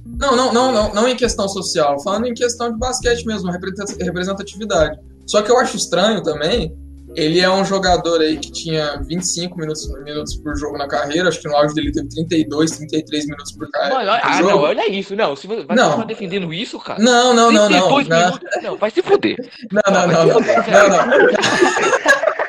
Não, 0.06 0.36
não, 0.36 0.53
não, 0.53 0.72
não, 0.72 0.94
não 0.94 1.08
em 1.08 1.15
questão 1.15 1.48
social, 1.48 2.00
falando 2.01 2.25
em 2.27 2.34
questão 2.34 2.72
de 2.72 2.77
basquete 2.77 3.25
mesmo, 3.25 3.50
representa- 3.51 4.03
representatividade. 4.03 4.98
Só 5.25 5.42
que 5.42 5.50
eu 5.51 5.58
acho 5.58 5.77
estranho 5.77 6.22
também. 6.22 6.74
Ele 7.15 7.39
é 7.39 7.50
um 7.50 7.63
jogador 7.63 8.22
aí 8.22 8.38
que 8.38 8.51
tinha 8.51 9.00
25 9.08 9.58
minutos, 9.58 9.88
minutos 10.03 10.36
por 10.38 10.58
jogo 10.58 10.77
na 10.77 10.88
carreira, 10.88 11.29
acho 11.29 11.39
que 11.41 11.48
no 11.48 11.55
auge 11.55 11.74
dele 11.75 11.91
teve 11.91 12.08
32, 12.10 12.72
33 12.72 13.25
minutos 13.27 13.51
por, 13.51 13.70
ca- 13.70 13.89
mano, 13.89 13.96
olha- 14.12 14.20
por 14.22 14.29
ah, 14.32 14.38
jogo. 14.38 14.50
não, 14.50 14.60
olha 14.62 14.89
isso. 14.91 15.15
Não, 15.15 15.36
se 15.36 15.46
você 15.48 15.62
Não. 15.70 15.86
continuar 15.86 16.05
defendendo 16.05 16.53
isso, 16.53 16.79
cara. 16.79 17.01
Não, 17.01 17.34
não, 17.34 17.51
não, 17.51 17.70
não. 17.70 17.88
32 17.98 18.08
Não, 18.08 18.17
minutos. 18.25 18.50
Não, 18.63 18.77
vai 18.77 18.89
se 18.91 19.01
fuder. 19.03 19.36
não, 19.72 19.93
não, 19.93 20.08
não, 20.08 20.25
não, 20.25 20.39
não, 20.39 20.39
não. 20.39 21.08
Não, 21.08 21.27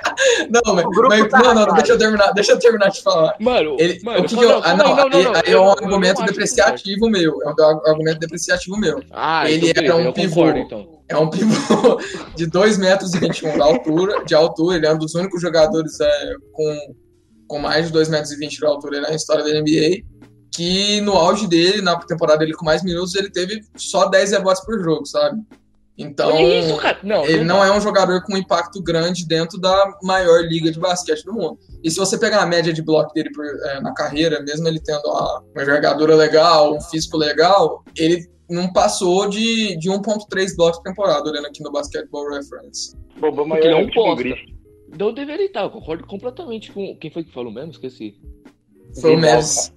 mas, 0.74 0.84
grupo 0.84 1.08
mas- 1.08 1.28
tá 1.28 1.38
não, 1.38 1.54
não, 1.66 1.74
deixa 1.74 1.92
eu 1.92 1.98
terminar, 1.98 2.32
deixa 2.32 2.52
eu 2.52 2.58
terminar 2.58 2.88
de 2.90 3.02
falar. 3.02 3.34
Mano, 3.40 3.76
Ele, 3.78 4.00
mano, 4.02 4.20
o 4.20 4.24
que, 4.24 4.34
não, 4.34 4.40
que 4.42 4.46
eu, 4.48 4.60
ah, 4.64 4.76
não, 4.76 4.86
aí, 4.86 4.96
não, 4.96 5.08
não, 5.08 5.08
não, 5.08 5.18
é 5.18 5.28
um 5.28 5.32
não- 5.32 5.40
eu 5.46 5.60
não 5.60 5.70
argumento 5.72 6.22
depreciativo 6.24 7.08
meu, 7.10 7.42
é 7.42 7.48
um 7.48 7.88
argumento 7.88 8.18
depreciativo 8.20 8.76
meu. 8.78 9.02
Ah, 9.10 9.50
Ele 9.50 9.70
então, 9.70 9.82
era 9.84 9.96
um 9.96 10.00
eu 10.00 10.12
pivô. 10.12 10.34
concordo, 10.36 10.58
então. 10.58 10.94
É 11.08 11.16
um 11.16 11.28
pivô 11.28 12.00
de 12.36 12.46
2 12.46 12.78
metros 12.78 13.12
e 13.14 13.18
21 13.18 13.52
de 13.54 13.60
altura, 13.62 14.24
de 14.24 14.34
altura, 14.34 14.76
ele 14.76 14.86
é 14.86 14.92
um 14.92 14.98
dos 14.98 15.14
únicos 15.14 15.40
jogadores 15.42 16.00
é, 16.00 16.32
com, 16.52 16.78
com 17.46 17.58
mais 17.58 17.86
de 17.86 17.92
2 17.92 18.08
metros 18.08 18.32
e 18.32 18.36
20 18.36 18.58
de 18.58 18.64
altura 18.66 19.00
na 19.02 19.10
história 19.10 19.44
da 19.44 19.50
NBA, 19.50 20.02
que 20.54 21.00
no 21.02 21.12
auge 21.12 21.46
dele, 21.46 21.82
na 21.82 21.96
temporada 21.96 22.38
dele 22.38 22.54
com 22.54 22.64
mais 22.64 22.82
minutos, 22.82 23.14
ele 23.16 23.28
teve 23.30 23.60
só 23.76 24.06
10 24.06 24.30
rebotes 24.32 24.64
por 24.64 24.82
jogo, 24.82 25.04
sabe? 25.04 25.38
Então, 25.96 26.34
Olha 26.34 26.58
isso, 26.60 26.76
cara. 26.78 26.98
Não, 27.04 27.24
ele 27.24 27.44
não 27.44 27.62
é 27.62 27.70
um 27.76 27.80
jogador 27.80 28.22
com 28.24 28.36
impacto 28.36 28.82
grande 28.82 29.26
dentro 29.26 29.60
da 29.60 29.96
maior 30.02 30.40
liga 30.42 30.72
de 30.72 30.78
basquete 30.80 31.24
do 31.24 31.32
mundo. 31.32 31.58
E 31.84 31.90
se 31.90 31.98
você 31.98 32.18
pegar 32.18 32.42
a 32.42 32.46
média 32.46 32.72
de 32.72 32.82
bloco 32.82 33.14
dele 33.14 33.30
por- 33.32 33.44
é, 33.46 33.80
na 33.80 33.94
carreira, 33.94 34.42
mesmo 34.42 34.66
ele 34.66 34.80
tendo 34.80 35.04
uma, 35.06 35.40
uma 35.54 35.62
envergadura 35.62 36.16
legal, 36.16 36.74
um 36.74 36.80
físico 36.80 37.16
legal, 37.16 37.84
ele 37.96 38.26
não 38.50 38.72
passou 38.72 39.28
de, 39.28 39.76
de 39.78 39.88
1.3 39.88 40.56
blocos 40.56 40.78
por 40.78 40.82
temporada, 40.84 41.30
olhando 41.30 41.46
aqui 41.46 41.62
no 41.62 41.70
Basketball 41.70 42.28
Reference. 42.28 42.96
Roubou 43.20 43.46
Porque 43.46 43.66
ele 43.66 43.74
é 43.74 43.76
um. 43.76 44.16
Griffin. 44.16 44.54
Não 44.98 45.12
deveria 45.14 45.46
estar, 45.46 45.62
eu 45.62 45.70
concordo 45.70 46.04
completamente 46.06 46.72
com. 46.72 46.96
Quem 47.00 47.10
foi 47.10 47.24
que 47.24 47.32
falou 47.32 47.52
mesmo? 47.52 47.70
Esqueci. 47.70 48.16
Foi 49.00 49.14
o 49.16 49.18
Mavis, 49.20 49.72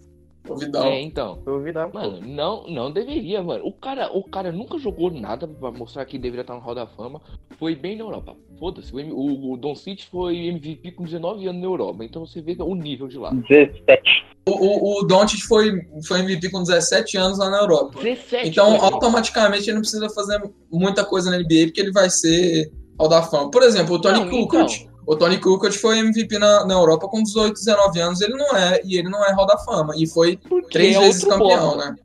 o 0.54 0.58
Vidal. 0.58 0.84
É, 0.86 1.01
então. 1.01 1.39
Duvidar. 1.46 1.92
Mano, 1.94 2.20
não, 2.22 2.68
não 2.68 2.92
deveria, 2.92 3.42
mano. 3.42 3.66
O 3.66 3.72
cara, 3.72 4.12
o 4.16 4.24
cara 4.24 4.51
nunca 4.51 4.77
jogou 4.77 5.12
nada 5.12 5.48
pra 5.48 5.72
mostrar 5.72 6.06
que 6.06 6.18
deveria 6.18 6.42
estar 6.42 6.54
no 6.54 6.60
Hall 6.60 6.75
da 6.75 6.88
Fama. 6.88 7.22
Foi 7.58 7.75
bem 7.75 7.96
na 7.96 8.04
Europa. 8.04 8.36
Foda-se. 8.60 8.94
O, 8.94 8.98
o, 8.98 9.54
o 9.54 9.58
Don 9.58 9.75
City 9.75 10.06
foi 10.08 10.48
MVP 10.48 10.92
com 10.92 11.04
19 11.04 11.48
anos 11.48 11.62
na 11.62 11.68
Europa. 11.68 12.04
Então 12.04 12.25
você 12.25 12.42
vê 12.42 12.56
o 12.60 12.75
nível 12.75 13.08
de 13.08 13.18
lá. 13.18 13.32
17. 13.32 14.27
O, 14.48 14.51
o, 14.51 15.00
o 15.00 15.04
Doncic 15.04 15.42
foi, 15.42 15.86
foi 16.08 16.20
MVP 16.20 16.50
com 16.50 16.63
17 16.63 17.18
anos 17.18 17.38
lá 17.38 17.50
na 17.50 17.58
Europa. 17.58 18.00
17. 18.01 18.48
Então, 18.48 18.72
mano. 18.72 18.84
automaticamente, 18.86 19.66
ele 19.66 19.74
não 19.74 19.82
precisa 19.82 20.10
fazer 20.10 20.42
muita 20.72 21.04
coisa 21.04 21.30
na 21.30 21.38
NBA, 21.38 21.66
porque 21.66 21.82
ele 21.82 21.92
vai 21.92 22.10
ser 22.10 22.72
Hall 22.98 23.10
da 23.10 23.22
Fama. 23.22 23.51
Por 23.51 23.62
exemplo, 23.62 23.96
o 23.96 24.01
Tony 24.01 24.30
Kukoc. 24.30 24.74
então. 24.74 24.97
O 25.07 25.15
Tony 25.15 25.37
Kukoc 25.37 25.71
foi 25.71 25.99
MVP 25.99 26.37
na, 26.37 26.65
na 26.65 26.73
Europa 26.73 27.07
com 27.07 27.23
18, 27.23 27.53
19 27.53 27.99
anos, 28.01 28.21
ele 28.21 28.33
não 28.33 28.57
é, 28.57 28.81
e 28.83 28.99
ele 28.99 29.07
não 29.07 29.25
é 29.25 29.31
Hall 29.31 29.47
da 29.47 29.57
Fama. 29.57 29.93
E 29.97 30.05
foi 30.05 30.37
Porque 30.49 30.69
três 30.69 30.97
é 30.97 30.99
vezes 30.99 31.23
campeão, 31.23 31.75
bosta. 31.77 31.91
né? 31.91 31.95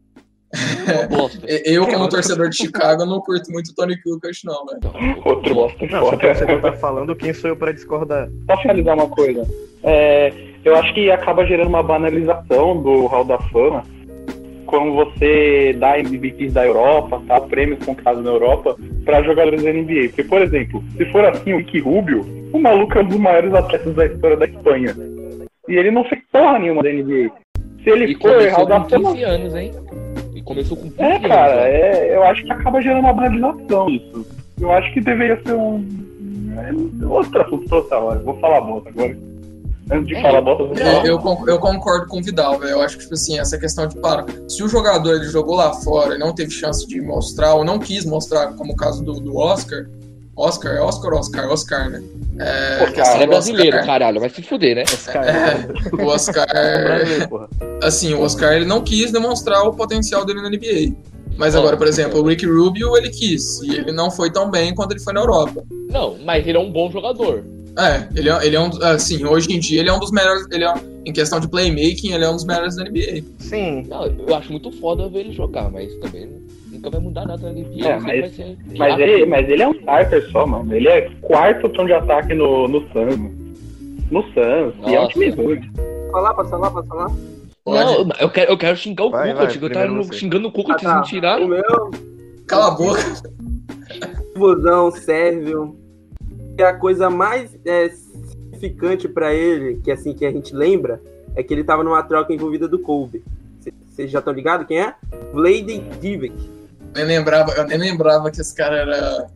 É 1.45 1.63
Eu, 1.75 1.87
como 1.89 2.09
torcedor 2.09 2.49
de 2.51 2.57
Chicago, 2.59 3.05
não 3.05 3.21
curto 3.21 3.51
muito 3.51 3.71
o 3.71 3.75
Tony 3.75 4.01
Kukoc, 4.01 4.33
não, 4.45 4.67
velho. 4.67 5.19
Outro 5.25 5.53
bosta 5.55 5.87
Não, 5.87 6.05
se 6.05 6.11
foda. 6.11 6.35
você 6.35 6.61
tá 6.61 6.73
falando, 6.75 7.17
quem 7.17 7.35
sou 7.35 7.51
eu 7.51 7.57
pra 7.57 7.73
discordar? 7.73 8.29
Só 8.49 8.57
finalizar 8.59 8.95
uma 8.95 9.09
coisa. 9.09 9.49
É, 9.83 10.33
eu 10.65 10.77
acho 10.77 10.95
que 10.95 11.11
acaba 11.11 11.45
gerando 11.45 11.69
uma 11.69 11.83
banalização 11.83 12.81
do 12.81 13.07
Hall 13.07 13.25
da 13.25 13.39
Fama 13.49 13.85
quando 14.73 14.95
você 14.95 15.77
dá 15.79 15.99
MVPs 15.99 16.55
da 16.55 16.65
Europa, 16.65 17.21
tá? 17.29 17.39
Prêmios 17.43 17.85
conquistados 17.85 18.25
na 18.25 18.31
Europa 18.31 18.75
para 19.05 19.23
jogadores 19.23 19.63
da 19.63 19.71
NBA. 19.71 20.09
Porque, 20.09 20.25
por 20.25 20.41
exemplo, 20.41 20.83
se 20.97 21.05
for 21.13 21.23
assim, 21.27 21.53
o 21.53 21.59
Ricky 21.59 21.79
Rubio, 21.81 22.25
o 22.55 22.59
maluco 22.59 22.97
é 22.97 23.03
um 23.03 23.07
dos 23.07 23.19
maiores 23.19 23.53
atletas 23.53 23.95
da 23.95 24.07
história 24.07 24.35
da 24.35 24.47
Espanha. 24.47 24.97
E 25.69 25.75
ele 25.77 25.91
não 25.91 26.05
fez 26.05 26.23
porra 26.33 26.59
nenhuma 26.59 26.83
da 26.83 26.91
NBA. 26.91 27.31
Se 27.85 27.91
ele 27.91 28.13
E 28.13 28.15
for 28.15 28.33
começou 28.33 28.67
da 28.67 28.81
15 28.81 29.23
anos, 29.25 29.55
hein? 29.55 29.73
E 30.35 30.41
começou 30.41 30.77
com 30.79 30.91
15 30.91 31.03
é, 31.03 31.19
cara, 31.19 31.55
né? 31.55 31.71
é, 31.71 32.17
eu 32.17 32.23
acho 32.23 32.43
que 32.43 32.53
acaba 32.53 32.81
gerando 32.81 33.01
uma 33.01 33.13
banalização 33.13 33.91
isso. 33.91 34.27
Eu 34.59 34.73
acho 34.73 34.91
que 34.95 35.03
deveria 35.03 35.39
ser 35.45 35.53
um. 35.53 35.85
É, 36.57 37.05
outro 37.07 37.43
assunto 37.43 37.69
total. 37.69 38.19
Vou 38.21 38.39
falar 38.39 38.63
bosta 38.63 38.89
agora. 38.89 39.32
Antes 39.91 40.07
de 40.07 40.15
É, 40.15 40.23
falar. 40.23 40.43
É, 40.79 41.01
eu, 41.03 41.21
eu 41.47 41.59
concordo 41.59 42.07
com 42.07 42.19
o 42.19 42.23
Vidal, 42.23 42.59
velho. 42.59 42.73
Eu 42.73 42.83
acho 42.83 42.97
que, 42.97 43.03
tipo 43.03 43.15
assim, 43.15 43.39
essa 43.39 43.59
questão 43.59 43.87
de, 43.87 43.97
para, 43.99 44.25
se 44.49 44.63
o 44.63 44.69
jogador 44.69 45.17
ele 45.17 45.25
jogou 45.25 45.57
lá 45.57 45.73
fora 45.73 46.15
e 46.15 46.19
não 46.19 46.35
teve 46.35 46.51
chance 46.51 46.87
de 46.87 47.01
mostrar, 47.01 47.55
ou 47.55 47.65
não 47.65 47.79
quis 47.79 48.05
mostrar, 48.05 48.53
como 48.55 48.73
o 48.73 48.77
caso 48.77 49.05
do, 49.05 49.15
do 49.15 49.37
Oscar, 49.37 49.87
Oscar, 50.37 50.77
é 50.77 50.81
Oscar 50.81 51.13
ou 51.13 51.19
Oscar? 51.19 51.51
Oscar, 51.51 51.91
né? 51.91 52.03
É, 52.39 52.79
Pô, 52.79 53.01
é 53.01 53.27
brasileiro, 53.27 53.77
Oscar, 53.77 53.87
caralho. 53.87 54.21
Vai 54.21 54.31
se 54.31 54.43
fuder, 54.43 54.77
né? 54.77 54.83
Esse 54.83 55.11
cara 55.11 55.31
É, 55.31 56.03
o 56.03 56.07
Oscar, 56.07 56.47
assim, 57.83 58.15
o 58.15 58.23
Oscar 58.23 58.55
ele 58.55 58.65
não 58.65 58.81
quis 58.83 59.13
demonstrar 59.13 59.63
o 59.65 59.75
potencial 59.75 60.25
dele 60.25 60.41
na 60.41 60.49
NBA. 60.49 60.95
Mas 61.37 61.55
agora, 61.55 61.77
por 61.77 61.87
exemplo, 61.87 62.21
o 62.21 62.27
Ricky 62.27 62.47
Rubio, 62.47 62.97
ele 62.97 63.11
quis. 63.11 63.61
E 63.63 63.75
ele 63.75 63.93
não 63.93 64.11
foi 64.11 64.31
tão 64.31 64.51
bem 64.51 64.75
quanto 64.75 64.93
ele 64.93 65.01
foi 65.01 65.13
na 65.13 65.21
Europa. 65.21 65.65
Não, 65.91 66.17
mas 66.25 66.47
ele 66.47 66.57
é 66.57 66.61
um 66.61 66.71
bom 66.71 66.91
jogador. 66.91 67.45
É, 67.79 68.07
ele 68.15 68.29
é, 68.29 68.47
ele 68.47 68.57
é 68.57 68.61
um. 68.61 68.71
Assim, 68.83 69.25
hoje 69.25 69.53
em 69.53 69.59
dia 69.59 69.81
ele 69.81 69.89
é 69.89 69.93
um 69.93 69.99
dos 69.99 70.11
melhores. 70.13 70.47
Ele 70.51 70.65
é, 70.65 70.75
em 71.07 71.13
questão 71.13 71.41
de 71.41 71.49
playmaking, 71.49 72.13
ele 72.13 72.25
é 72.25 72.29
um 72.29 72.35
dos 72.35 72.45
melhores 72.45 72.77
da 72.77 72.85
NBA. 72.85 73.23
Sim. 73.39 73.87
Não, 73.89 74.05
eu 74.07 74.35
acho 74.35 74.53
muito 74.53 74.71
foda 74.73 75.09
ver 75.09 75.21
ele 75.21 75.33
jogar, 75.33 75.71
mas 75.71 75.93
também 76.01 76.29
nunca 76.71 76.91
vai 76.91 77.01
mudar 77.01 77.25
nada 77.27 77.43
na 77.51 77.53
NBA. 77.53 77.87
É, 77.89 77.99
mas- 77.99 78.35
ser 78.37 78.57
Mas 78.77 78.99
ele, 78.99 79.25
mas 79.27 79.49
ele 79.49 79.63
é 79.63 79.69
um 79.69 79.73
starter 79.73 80.31
só, 80.31 80.47
mano. 80.47 80.75
Ele 80.75 80.89
é 80.89 81.09
quarto 81.23 81.67
opção 81.67 81.87
de 81.87 81.93
ataque 81.95 82.35
no, 82.35 82.69
no 82.69 82.81
Suns. 82.93 83.33
No 84.11 84.23
Suns. 84.35 84.75
E 84.87 84.95
é 84.95 85.01
um 85.01 85.09
time 85.09 85.31
ruim. 85.31 85.61
Falar, 86.11 86.35
falar, 86.45 86.71
pode 86.71 86.89
falar? 86.89 87.11
Pode. 87.65 87.85
Não, 88.05 88.09
eu 88.21 88.29
quero, 88.29 88.51
eu 88.53 88.59
quero 88.59 88.77
xingar 88.77 89.05
o 89.05 89.11
Vai, 89.11 89.31
Cuca, 89.33 89.47
vai, 89.47 89.57
eu 89.57 89.71
tava 89.73 89.95
você. 90.03 90.13
xingando 90.19 90.49
o 90.49 90.53
Cuca, 90.53 90.75
Ah, 90.75 90.79
vocês 90.79 90.91
me 90.93 90.99
tá. 90.99 91.01
O 91.01 91.05
tiraram. 91.05 91.49
meu, 91.49 91.91
Cala 92.47 92.69
a 92.69 92.71
boca. 92.73 93.01
Fusão, 94.37 94.91
Sérvio. 94.91 95.77
E 96.59 96.63
a 96.63 96.75
coisa 96.75 97.09
mais 97.09 97.57
é, 97.65 97.89
significante 97.89 99.09
pra 99.09 99.35
ele, 99.35 99.81
que 99.83 99.91
assim 99.91 100.13
que 100.13 100.25
a 100.25 100.31
gente 100.31 100.55
lembra, 100.55 101.01
é 101.35 101.43
que 101.43 101.53
ele 101.53 101.65
tava 101.65 101.83
numa 101.83 102.03
troca 102.03 102.33
envolvida 102.33 102.69
do 102.69 102.79
Kobe. 102.79 103.25
Vocês 103.91 104.11
já 104.11 104.21
estão 104.21 104.33
ligados 104.33 104.67
quem 104.67 104.81
é? 104.81 104.95
Vlade 105.33 105.81
Divac. 106.01 106.33
Nem 106.95 107.05
lembrava, 107.05 107.53
eu 107.53 107.67
nem 107.67 107.79
lembrava 107.79 108.31
que 108.31 108.41
esse 108.41 108.55
cara 108.55 108.77
era. 108.77 109.27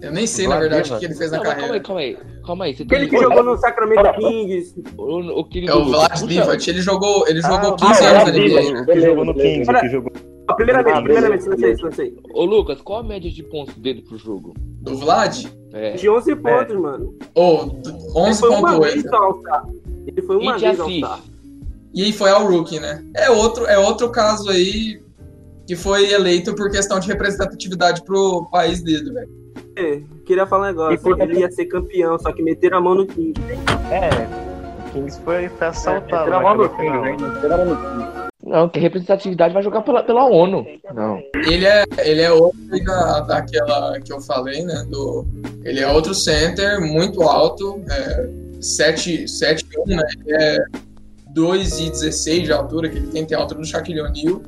Eu 0.00 0.12
nem 0.12 0.26
sei, 0.26 0.46
na 0.48 0.58
verdade, 0.58 0.92
o 0.92 0.98
que 0.98 1.04
ele 1.04 1.14
fez 1.14 1.30
na 1.30 1.38
Não, 1.38 1.44
mas 1.44 1.54
calma 1.54 1.74
aí, 1.74 1.80
carreira. 1.80 1.84
calma 1.84 2.00
aí. 2.00 2.42
Calma 2.44 2.64
aí, 2.64 2.76
você 2.76 2.82
Aquele 2.82 3.08
que 3.08 3.18
jogou 3.18 3.42
no 3.44 3.56
Sacramento 3.56 4.12
Kings. 4.18 4.74
O, 4.98 5.40
o 5.40 5.44
querido 5.44 5.72
É 5.72 5.74
o 5.76 5.84
Vlad 5.84 6.22
Divac. 6.26 6.68
Ele 6.70 6.80
jogou, 6.82 7.26
ele 7.28 7.40
Ah, 7.44 7.48
jogou 7.48 7.70
o 7.70 7.76
15 7.76 8.00
Vlad 8.00 8.14
anos 8.14 8.24
na. 8.26 8.32
NBA. 8.32 8.82
O 8.82 8.86
que 8.86 9.00
jogou 9.00 9.24
no 9.24 9.34
Kings, 9.34 9.70
o 9.70 9.80
que 9.80 9.88
jogou. 9.88 10.12
Ah, 10.46 10.54
primeiramente, 10.54 10.94
Ah, 10.98 11.02
primeiramente, 11.02 11.44
beleza. 11.44 11.56
silenciei, 11.56 11.76
silenciei. 11.76 12.18
Ô 12.34 12.44
Lucas, 12.44 12.80
qual 12.82 12.98
a 12.98 13.02
média 13.02 13.30
de 13.30 13.42
pontos 13.44 13.74
dele 13.76 14.02
pro 14.02 14.18
jogo? 14.18 14.52
Do 14.82 14.96
Vlad? 14.98 15.46
É. 15.72 15.92
De 15.92 16.08
11 16.08 16.36
pontos, 16.36 16.76
mano. 16.76 17.14
Ou 17.34 17.80
Ele 18.26 18.34
foi 18.34 18.50
uma 18.50 18.80
vez 18.80 18.96
11.8. 19.04 19.08
só 19.08 19.16
All-Star. 19.16 19.64
Ele 20.06 20.22
foi 20.22 20.36
uma 20.36 20.56
de 20.58 20.64
vez 20.66 20.80
assist? 20.80 21.22
E 21.94 22.02
aí 22.02 22.12
foi 22.12 22.30
ao 22.30 22.46
Rookie, 22.46 22.78
né? 22.80 23.02
É 23.16 23.30
outro, 23.30 23.64
é 23.66 23.78
outro 23.78 24.10
caso 24.10 24.50
aí 24.50 25.00
que 25.66 25.74
foi 25.76 26.12
eleito 26.12 26.54
por 26.54 26.70
questão 26.70 26.98
de 27.00 27.06
representatividade 27.08 28.02
pro 28.04 28.46
país 28.52 28.82
dele, 28.82 29.10
velho. 29.12 29.44
É, 29.76 30.00
queria 30.24 30.46
falar 30.46 30.64
um 30.64 30.66
negócio. 30.68 30.94
E 30.94 30.98
por- 30.98 31.20
Ele 31.20 31.40
ia 31.40 31.50
ser 31.50 31.66
campeão, 31.66 32.18
só 32.18 32.32
que 32.32 32.42
meteram 32.42 32.78
a 32.78 32.80
mão 32.80 32.94
no 32.94 33.06
Kings. 33.06 33.40
É, 33.90 34.88
o 34.88 34.92
Kings 34.92 35.20
foi, 35.24 35.48
foi 35.48 35.66
assaltado. 35.66 36.24
Tira 36.24 36.36
a 36.36 36.40
mão 36.40 36.68
final. 36.76 37.02
Kings, 37.02 37.24
hein? 37.24 37.32
Tira 37.40 37.54
a 37.54 37.58
mão 37.64 37.68
do 37.68 37.76
Kings. 37.76 38.24
Não, 38.46 38.68
que 38.68 38.78
representatividade 38.78 39.54
vai 39.54 39.62
jogar 39.62 39.80
pela, 39.82 40.02
pela 40.02 40.26
ONU. 40.26 40.66
Não. 40.94 41.18
Ele 41.46 41.64
é, 41.66 41.82
ele 41.98 42.20
é 42.20 42.30
outro 42.30 42.60
da, 42.84 43.20
daquela 43.20 43.98
que 44.00 44.12
eu 44.12 44.20
falei, 44.20 44.62
né? 44.64 44.84
Do, 44.90 45.26
ele 45.64 45.80
é 45.80 45.88
outro 45.90 46.14
center, 46.14 46.78
muito 46.80 47.22
alto, 47.22 47.80
é, 47.90 48.28
7, 48.60 49.26
7 49.26 49.64
1, 49.78 49.86
né? 49.96 50.02
Ele 50.26 50.36
é 50.36 50.58
2,16 51.34 52.42
de 52.44 52.52
altura, 52.52 52.88
que 52.88 52.98
ele 52.98 53.06
tem, 53.08 53.24
tem 53.24 53.36
a 53.36 53.40
altura 53.40 53.60
do 53.60 53.66
Shaquille 53.66 54.00
O'Neal, 54.02 54.40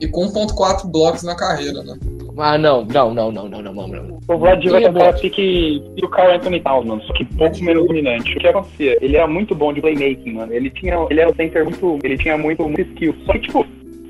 e 0.00 0.08
com 0.08 0.26
1.4 0.26 0.90
blocos 0.90 1.22
na 1.22 1.34
carreira, 1.34 1.82
né? 1.82 1.96
Ah, 2.36 2.58
não, 2.58 2.84
não, 2.84 3.14
não, 3.14 3.30
não, 3.30 3.48
não, 3.48 3.62
não, 3.62 3.72
não. 3.72 3.88
não. 3.88 4.18
O 4.26 4.38
Vlad 4.38 4.64
vai 4.66 4.82
tentar 4.82 5.12
pique 5.12 5.82
e 5.96 6.04
o 6.04 6.08
Carl 6.08 6.34
Anthony 6.34 6.60
Towns, 6.60 6.86
mano, 6.86 7.02
só 7.02 7.12
que 7.12 7.24
pouco 7.24 7.62
menos 7.62 7.86
dominante. 7.86 8.36
O 8.36 8.40
que 8.40 8.48
acontecia? 8.48 8.98
Ele 9.00 9.16
era 9.16 9.26
muito 9.26 9.54
bom 9.54 9.72
de 9.72 9.80
playmaking, 9.80 10.32
mano. 10.32 10.52
Ele 10.52 10.68
tinha, 10.70 10.96
ele 11.10 11.20
era 11.20 11.30
um 11.30 11.34
center 11.34 11.64
muito, 11.64 11.98
ele 12.02 12.18
tinha 12.18 12.36
muito, 12.36 12.62
muito 12.64 12.80
skill. 12.80 13.14
Só 13.24 13.32
que, 13.34 13.40
tipo, 13.40 13.64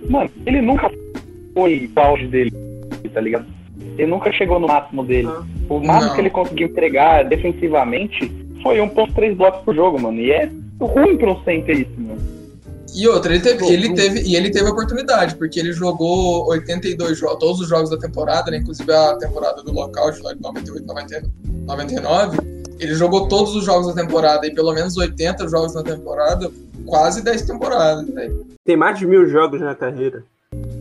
mano, 0.09 0.31
ele 0.47 0.63
nunca 0.63 0.91
foi 1.53 1.91
o 1.95 2.01
auge 2.01 2.27
dele, 2.29 2.53
tá 3.13 3.21
ligado? 3.21 3.47
Ele 3.99 4.07
nunca 4.07 4.33
chegou 4.33 4.59
no 4.59 4.69
máximo 4.69 5.05
dele. 5.05 5.29
Ah. 5.29 5.43
O 5.69 5.81
máximo 5.81 6.09
não. 6.09 6.15
que 6.15 6.21
ele 6.23 6.31
conseguiu 6.31 6.69
entregar 6.69 7.25
defensivamente 7.25 8.33
foi 8.63 8.79
1.3 8.79 9.35
blocos 9.35 9.61
por 9.63 9.75
jogo, 9.75 10.01
mano. 10.01 10.19
E 10.19 10.31
é 10.31 10.51
ruim 10.81 11.17
pra 11.17 11.31
um 11.31 11.43
center 11.45 11.79
isso, 11.79 11.93
mano. 11.99 12.21
E 12.95 13.09
outra, 13.09 13.35
ele 13.35 13.43
teve, 13.43 13.67
ele 13.67 13.93
teve, 13.95 14.21
e 14.21 14.37
ele 14.37 14.51
teve 14.51 14.69
oportunidade, 14.69 15.35
porque 15.35 15.59
ele 15.59 15.73
jogou 15.73 16.47
82 16.49 17.19
jogos, 17.19 17.39
todos 17.41 17.61
os 17.61 17.69
jogos 17.69 17.91
da 17.91 17.97
temporada, 17.99 18.51
né, 18.51 18.59
inclusive 18.59 18.93
a 18.93 19.17
temporada 19.17 19.63
do 19.63 19.73
lockout 19.73 20.23
lá 20.23 20.33
de 20.33 20.41
98, 20.41 20.87
90, 20.87 21.25
99. 21.67 22.39
Ele 22.79 22.95
jogou 22.95 23.27
todos 23.29 23.55
os 23.57 23.65
jogos 23.65 23.93
da 23.93 24.01
temporada, 24.01 24.47
e 24.47 24.55
pelo 24.55 24.73
menos 24.73 24.97
80 24.97 25.49
jogos 25.49 25.75
na 25.75 25.83
temporada, 25.83 26.51
quase 26.87 27.23
10 27.23 27.43
temporadas, 27.43 28.09
velho. 28.09 28.47
Tem 28.65 28.77
mais 28.77 28.99
de 28.99 29.07
mil 29.07 29.29
jogos 29.29 29.61
na 29.61 29.75
carreira. 29.75 30.23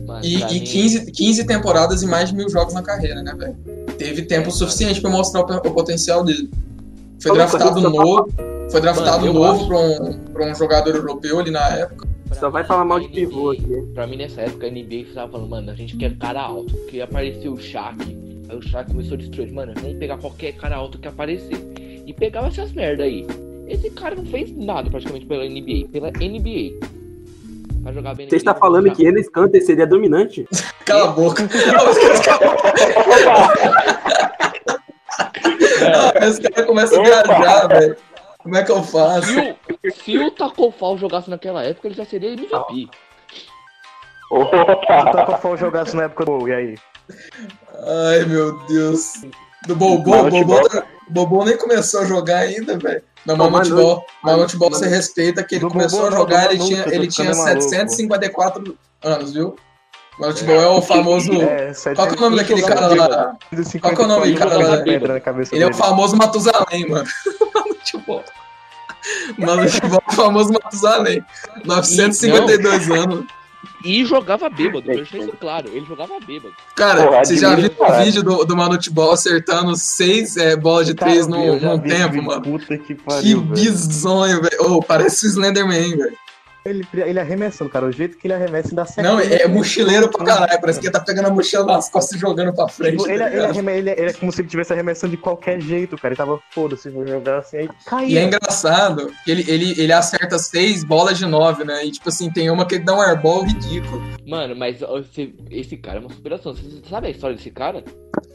Mas 0.06 0.24
E, 0.24 0.34
e 0.36 0.60
mim- 0.60 0.64
15, 0.64 1.10
15 1.10 1.44
temporadas 1.44 2.02
e 2.02 2.06
mais 2.06 2.28
de 2.28 2.36
mil 2.36 2.48
jogos 2.48 2.74
na 2.74 2.82
carreira, 2.82 3.22
né, 3.22 3.34
velho? 3.36 3.56
Teve 3.98 4.22
tempo 4.22 4.50
suficiente 4.50 5.00
pra 5.00 5.10
mostrar 5.10 5.40
o, 5.40 5.56
o 5.56 5.72
potencial 5.72 6.22
dele. 6.22 6.50
Foi 7.20 7.32
draftado 7.32 7.80
novo, 7.80 8.28
foi 8.70 8.80
draftado 8.80 9.26
Mano, 9.26 9.32
novo 9.32 9.66
pra 9.66 9.78
um, 9.78 10.12
pra 10.32 10.46
um 10.46 10.54
jogador 10.54 10.94
europeu 10.94 11.38
ali 11.38 11.50
na 11.50 11.68
época. 11.70 12.06
Só 12.32 12.50
vai 12.50 12.64
falar 12.64 12.84
mal 12.84 12.98
de 13.00 13.06
a 13.06 13.10
pivô 13.10 13.52
NBA 13.52 13.62
aqui. 13.62 13.92
Pra 13.94 14.06
mim, 14.06 14.16
nessa 14.16 14.42
época, 14.42 14.66
a 14.66 14.70
NBA 14.70 15.06
tava 15.14 15.32
falando, 15.32 15.48
mano, 15.50 15.70
a 15.70 15.74
gente 15.74 15.96
quer 15.96 16.16
cara 16.16 16.42
alto. 16.42 16.74
Porque 16.74 17.00
apareceu 17.00 17.52
o 17.52 17.60
Shaq. 17.60 18.02
Aí 18.48 18.56
o 18.56 18.62
Shaq 18.62 18.90
começou 18.90 19.14
a 19.14 19.18
destruir. 19.18 19.52
Mano, 19.52 19.72
vamos 19.76 19.98
pegar 19.98 20.18
qualquer 20.18 20.52
cara 20.54 20.76
alto 20.76 20.98
que 20.98 21.08
aparecer. 21.08 21.58
E 22.06 22.12
pegava 22.12 22.48
essas 22.48 22.72
merda 22.72 23.04
aí. 23.04 23.26
Esse 23.68 23.90
cara 23.90 24.14
não 24.14 24.26
fez 24.26 24.54
nada 24.56 24.90
praticamente 24.90 25.26
pela 25.26 25.44
NBA. 25.44 25.88
Pela 25.90 26.10
NBA. 26.10 26.78
Pra 27.82 27.92
jogar 27.92 28.14
bem 28.14 28.28
Você 28.28 28.36
está 28.36 28.54
falando 28.54 28.90
que 28.90 29.06
Enes 29.06 29.28
Kanter 29.28 29.64
seria 29.64 29.86
dominante? 29.86 30.46
Cala 30.84 31.10
a 31.10 31.12
boca. 31.12 31.48
Ah, 35.86 36.26
Esse 36.26 36.40
cara 36.40 36.66
começa 36.66 36.98
a 36.98 37.02
viajar, 37.02 37.68
velho. 37.68 37.96
Como 38.38 38.56
é 38.56 38.62
que 38.62 38.70
eu 38.70 38.82
faço? 38.82 39.32
Se 40.04 40.16
o, 40.16 40.20
se 40.20 40.26
o 40.26 40.30
Taco 40.30 40.70
Fall 40.70 40.98
jogasse 40.98 41.30
naquela 41.30 41.62
época, 41.62 41.88
ele 41.88 41.94
já 41.94 42.04
seria 42.04 42.32
MVP. 42.32 42.88
O 44.30 44.40
Opa! 44.42 45.10
Taco 45.12 45.38
Fall 45.38 45.56
jogasse 45.56 45.96
na 45.96 46.04
época 46.04 46.24
do 46.24 46.48
e 46.48 46.52
aí? 46.54 46.74
Ai, 48.10 48.24
meu 48.24 48.58
Deus. 48.66 49.24
Do 49.66 49.74
Bobô, 49.76 50.10
Mano, 50.10 50.30
Bobô, 50.30 50.82
Bobô 51.08 51.44
nem 51.44 51.56
começou 51.56 52.02
a 52.02 52.04
jogar 52.04 52.38
ainda, 52.38 52.78
velho. 52.78 53.02
Não, 53.24 53.36
Não, 53.36 53.50
Mamute 53.50 53.70
Manu- 53.70 53.82
Ball, 53.82 54.06
Mamute 54.22 54.56
Ball 54.58 54.70
Manu- 54.70 54.82
você 54.82 54.88
respeita 54.88 55.42
que 55.42 55.54
ele 55.54 55.66
começou 55.66 56.00
Bobô 56.02 56.14
a 56.14 56.18
jogar, 56.18 56.50
ele 56.52 56.62
tinha, 56.62 56.84
ele 56.88 57.06
tinha 57.06 57.30
ficando 57.32 57.44
maluco. 57.46 57.62
754 57.62 58.78
anos, 59.02 59.32
viu? 59.32 59.56
Mamute 60.18 60.44
Ball 60.44 60.56
é 60.60 60.66
o 60.68 60.82
famoso. 60.82 61.32
É, 61.42 61.72
Qual 61.94 62.06
que 62.08 62.14
é 62.14 62.16
o 62.18 62.20
nome 62.20 62.36
daquele 62.36 62.62
cara 62.62 62.88
lá? 62.88 63.36
Qual 63.80 63.94
que 63.96 64.02
é 64.02 64.04
o 64.04 64.08
nome 64.08 64.32
do 64.32 64.38
cara 64.38 64.58
lá? 64.58 64.82
Ele 65.52 65.64
é 65.64 65.66
o 65.66 65.74
famoso 65.74 66.16
Matusalém, 66.16 66.88
mano. 66.88 67.08
Mamute 67.54 67.96
o 70.08 70.12
famoso 70.12 70.52
Matusalém. 70.52 71.22
952 71.64 72.90
anos. 72.90 73.24
E 73.84 74.02
jogava 74.04 74.48
bêbado, 74.48 74.86
deixa 74.86 75.18
isso 75.18 75.32
claro. 75.38 75.68
Ele 75.68 75.84
jogava 75.84 76.18
bêbado. 76.18 76.54
Cara, 76.74 77.06
Porra, 77.06 77.24
você 77.24 77.36
já 77.36 77.54
viu 77.54 77.70
o 77.78 77.92
vídeo 78.02 78.22
do, 78.22 78.42
do 78.44 78.56
Manute 78.56 78.90
Ball 78.90 79.12
acertando 79.12 79.76
seis 79.76 80.38
é, 80.38 80.56
bolas 80.56 80.86
de 80.86 80.94
Cara, 80.94 81.10
três 81.10 81.26
eu 81.26 81.30
num, 81.30 81.44
eu 81.44 81.78
vi 81.78 81.88
tempo, 81.90 82.22
mano? 82.22 82.42
Puta 82.42 82.78
que 82.78 82.94
Que 82.94 82.94
pariu, 82.94 83.40
velho. 83.42 83.52
bizonho, 83.52 84.40
velho. 84.40 84.56
Ô, 84.60 84.82
parece 84.82 85.26
o 85.26 85.28
Slenderman, 85.28 85.96
velho. 85.98 86.16
Ele, 86.64 86.86
ele 86.94 87.20
arremessando, 87.20 87.70
cara. 87.70 87.84
O 87.84 87.92
jeito 87.92 88.16
que 88.16 88.26
ele 88.26 88.34
arremessa 88.34 88.68
ainda 88.68 88.86
certo. 88.86 89.06
Não, 89.06 89.20
é, 89.20 89.42
é 89.42 89.48
mochileiro 89.48 90.10
pra 90.10 90.24
caralho. 90.24 90.60
Parece 90.60 90.80
que 90.80 90.86
ele 90.86 90.92
tá 90.92 91.00
pegando 91.00 91.26
a 91.26 91.30
mochila 91.30 91.66
nas 91.66 91.90
costas 91.90 92.16
e 92.16 92.20
jogando 92.20 92.54
pra 92.54 92.68
frente. 92.68 92.96
Tipo, 92.96 93.10
ele, 93.10 93.18
tá 93.18 93.30
ele, 93.30 93.44
arreme- 93.44 93.72
ele, 93.76 93.90
ele 93.90 94.10
é 94.10 94.12
como 94.14 94.32
se 94.32 94.40
ele 94.40 94.46
estivesse 94.46 94.72
arremessando 94.72 95.10
de 95.10 95.18
qualquer 95.18 95.60
jeito, 95.60 95.96
cara. 95.96 96.14
Ele 96.14 96.16
tava 96.16 96.40
foda-se, 96.50 96.88
vou 96.88 97.06
jogar 97.06 97.38
assim, 97.38 97.58
aí 97.58 97.68
caía. 97.84 98.08
E 98.08 98.18
é 98.18 98.24
engraçado 98.24 99.12
que 99.24 99.30
ele, 99.30 99.44
ele, 99.46 99.74
ele 99.78 99.92
acerta 99.92 100.38
seis 100.38 100.82
bolas 100.82 101.18
de 101.18 101.26
nove, 101.26 101.64
né? 101.64 101.84
E, 101.84 101.90
tipo 101.90 102.08
assim, 102.08 102.30
tem 102.30 102.50
uma 102.50 102.66
que 102.66 102.76
ele 102.76 102.84
dá 102.84 102.96
um 102.96 103.02
airball 103.02 103.42
ridículo. 103.44 104.02
Mano, 104.26 104.56
mas 104.56 104.80
esse, 104.80 105.34
esse 105.50 105.76
cara 105.76 105.98
é 105.98 106.00
uma 106.00 106.10
superação. 106.10 106.54
Você 106.54 106.80
sabe 106.88 107.08
a 107.08 107.10
história 107.10 107.36
desse 107.36 107.50
cara? 107.50 107.84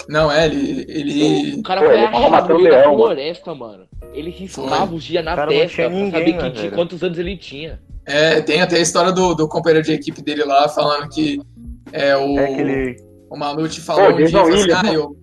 Não, 0.08 0.32
é, 0.32 0.46
ele... 0.46 0.86
ele... 0.88 1.60
O 1.60 1.64
cara 1.64 1.82
Pô, 1.82 1.88
foi 1.88 2.00
achado 2.00 2.54
no 2.54 2.60
meio 2.60 2.76
da 2.76 2.84
floresta, 2.84 3.56
mano. 3.56 3.88
Ele 4.14 4.30
riscava 4.30 4.94
os 4.94 5.04
dias 5.04 5.24
na 5.24 5.48
testa 5.48 5.90
pra 5.90 6.12
saber 6.12 6.34
né, 6.34 6.50
tinha, 6.50 6.52
velho? 6.52 6.76
quantos 6.76 7.04
anos 7.04 7.18
ele 7.18 7.38
tinha. 7.38 7.80
É, 8.10 8.42
tem 8.42 8.60
até 8.62 8.78
a 8.78 8.82
história 8.82 9.12
do, 9.12 9.36
do 9.36 9.48
companheiro 9.48 9.86
de 9.86 9.94
equipe 9.94 10.22
dele 10.22 10.44
lá, 10.44 10.68
falando 10.68 11.08
que 11.10 11.40
é 11.94 12.18
o... 12.18 12.40
É 12.40 12.46
aquele. 12.46 12.96
O 13.30 13.38
Manute 13.38 13.80
falou 13.82 14.10
um 14.10 14.16
dia, 14.16 14.26
Jason 14.26 14.38
falou 14.40 14.54
assim, 14.54 14.62
Williams, 14.62 14.84
ah, 14.84 14.94
eu... 14.94 15.16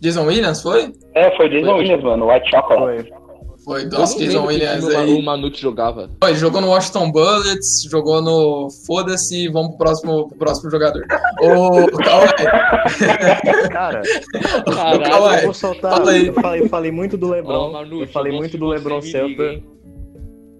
Jason 0.00 0.26
Williams, 0.26 0.62
foi? 0.62 0.92
É, 1.14 1.36
foi 1.36 1.48
Jason 1.48 1.74
Williams, 1.74 2.04
mano. 2.04 2.32
White 2.32 2.48
Chocolate. 2.48 3.10
Foi. 3.10 3.24
Foi, 3.64 3.86
nossa, 3.86 4.18
Jason 4.18 4.46
Williams 4.46 4.84
o 4.84 4.96
aí. 4.96 5.14
o 5.14 5.22
Manute 5.22 5.60
jogava. 5.60 6.10
Ele 6.22 6.34
jogou 6.34 6.60
no 6.60 6.68
Washington 6.68 7.10
Bullets, 7.10 7.82
jogou 7.90 8.20
no 8.20 8.68
Foda-se, 8.86 9.48
vamos 9.48 9.70
pro 9.70 9.78
próximo, 9.78 10.28
pro 10.28 10.38
próximo 10.38 10.70
jogador. 10.70 11.02
Ô, 11.40 11.86
Kawhi, 11.96 12.28
Cara, 13.70 14.02
Caralho, 14.70 15.02
Kawhi, 15.02 15.36
eu 15.36 15.44
vou 15.44 15.54
soltar. 15.54 15.92
fala 15.92 16.10
aí. 16.10 16.26
Eu 16.26 16.34
falei, 16.34 16.68
falei 16.68 16.90
muito 16.92 17.16
do 17.16 17.30
Lebron. 17.30 17.72
Manute, 17.72 18.02
eu 18.02 18.08
falei 18.08 18.32
muito 18.32 18.58
do 18.58 18.66
Lebron 18.66 19.00
Celta. 19.00 19.62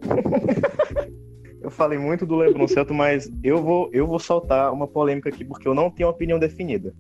Eu 1.65 1.71
falei 1.71 1.99
muito 1.99 2.27
do 2.27 2.37
Lebron 2.37 2.69
Celta, 2.69 2.93
mas 2.93 3.33
eu 3.43 3.63
vou, 3.63 3.89
eu 3.91 4.07
vou 4.07 4.19
soltar 4.19 4.71
uma 4.71 4.87
polêmica 4.87 5.31
aqui, 5.31 5.47
porque 5.47 5.67
eu 5.67 5.75
não 5.75 5.91
tenho 5.91 6.11
opinião 6.11 6.39
definida. 6.39 6.93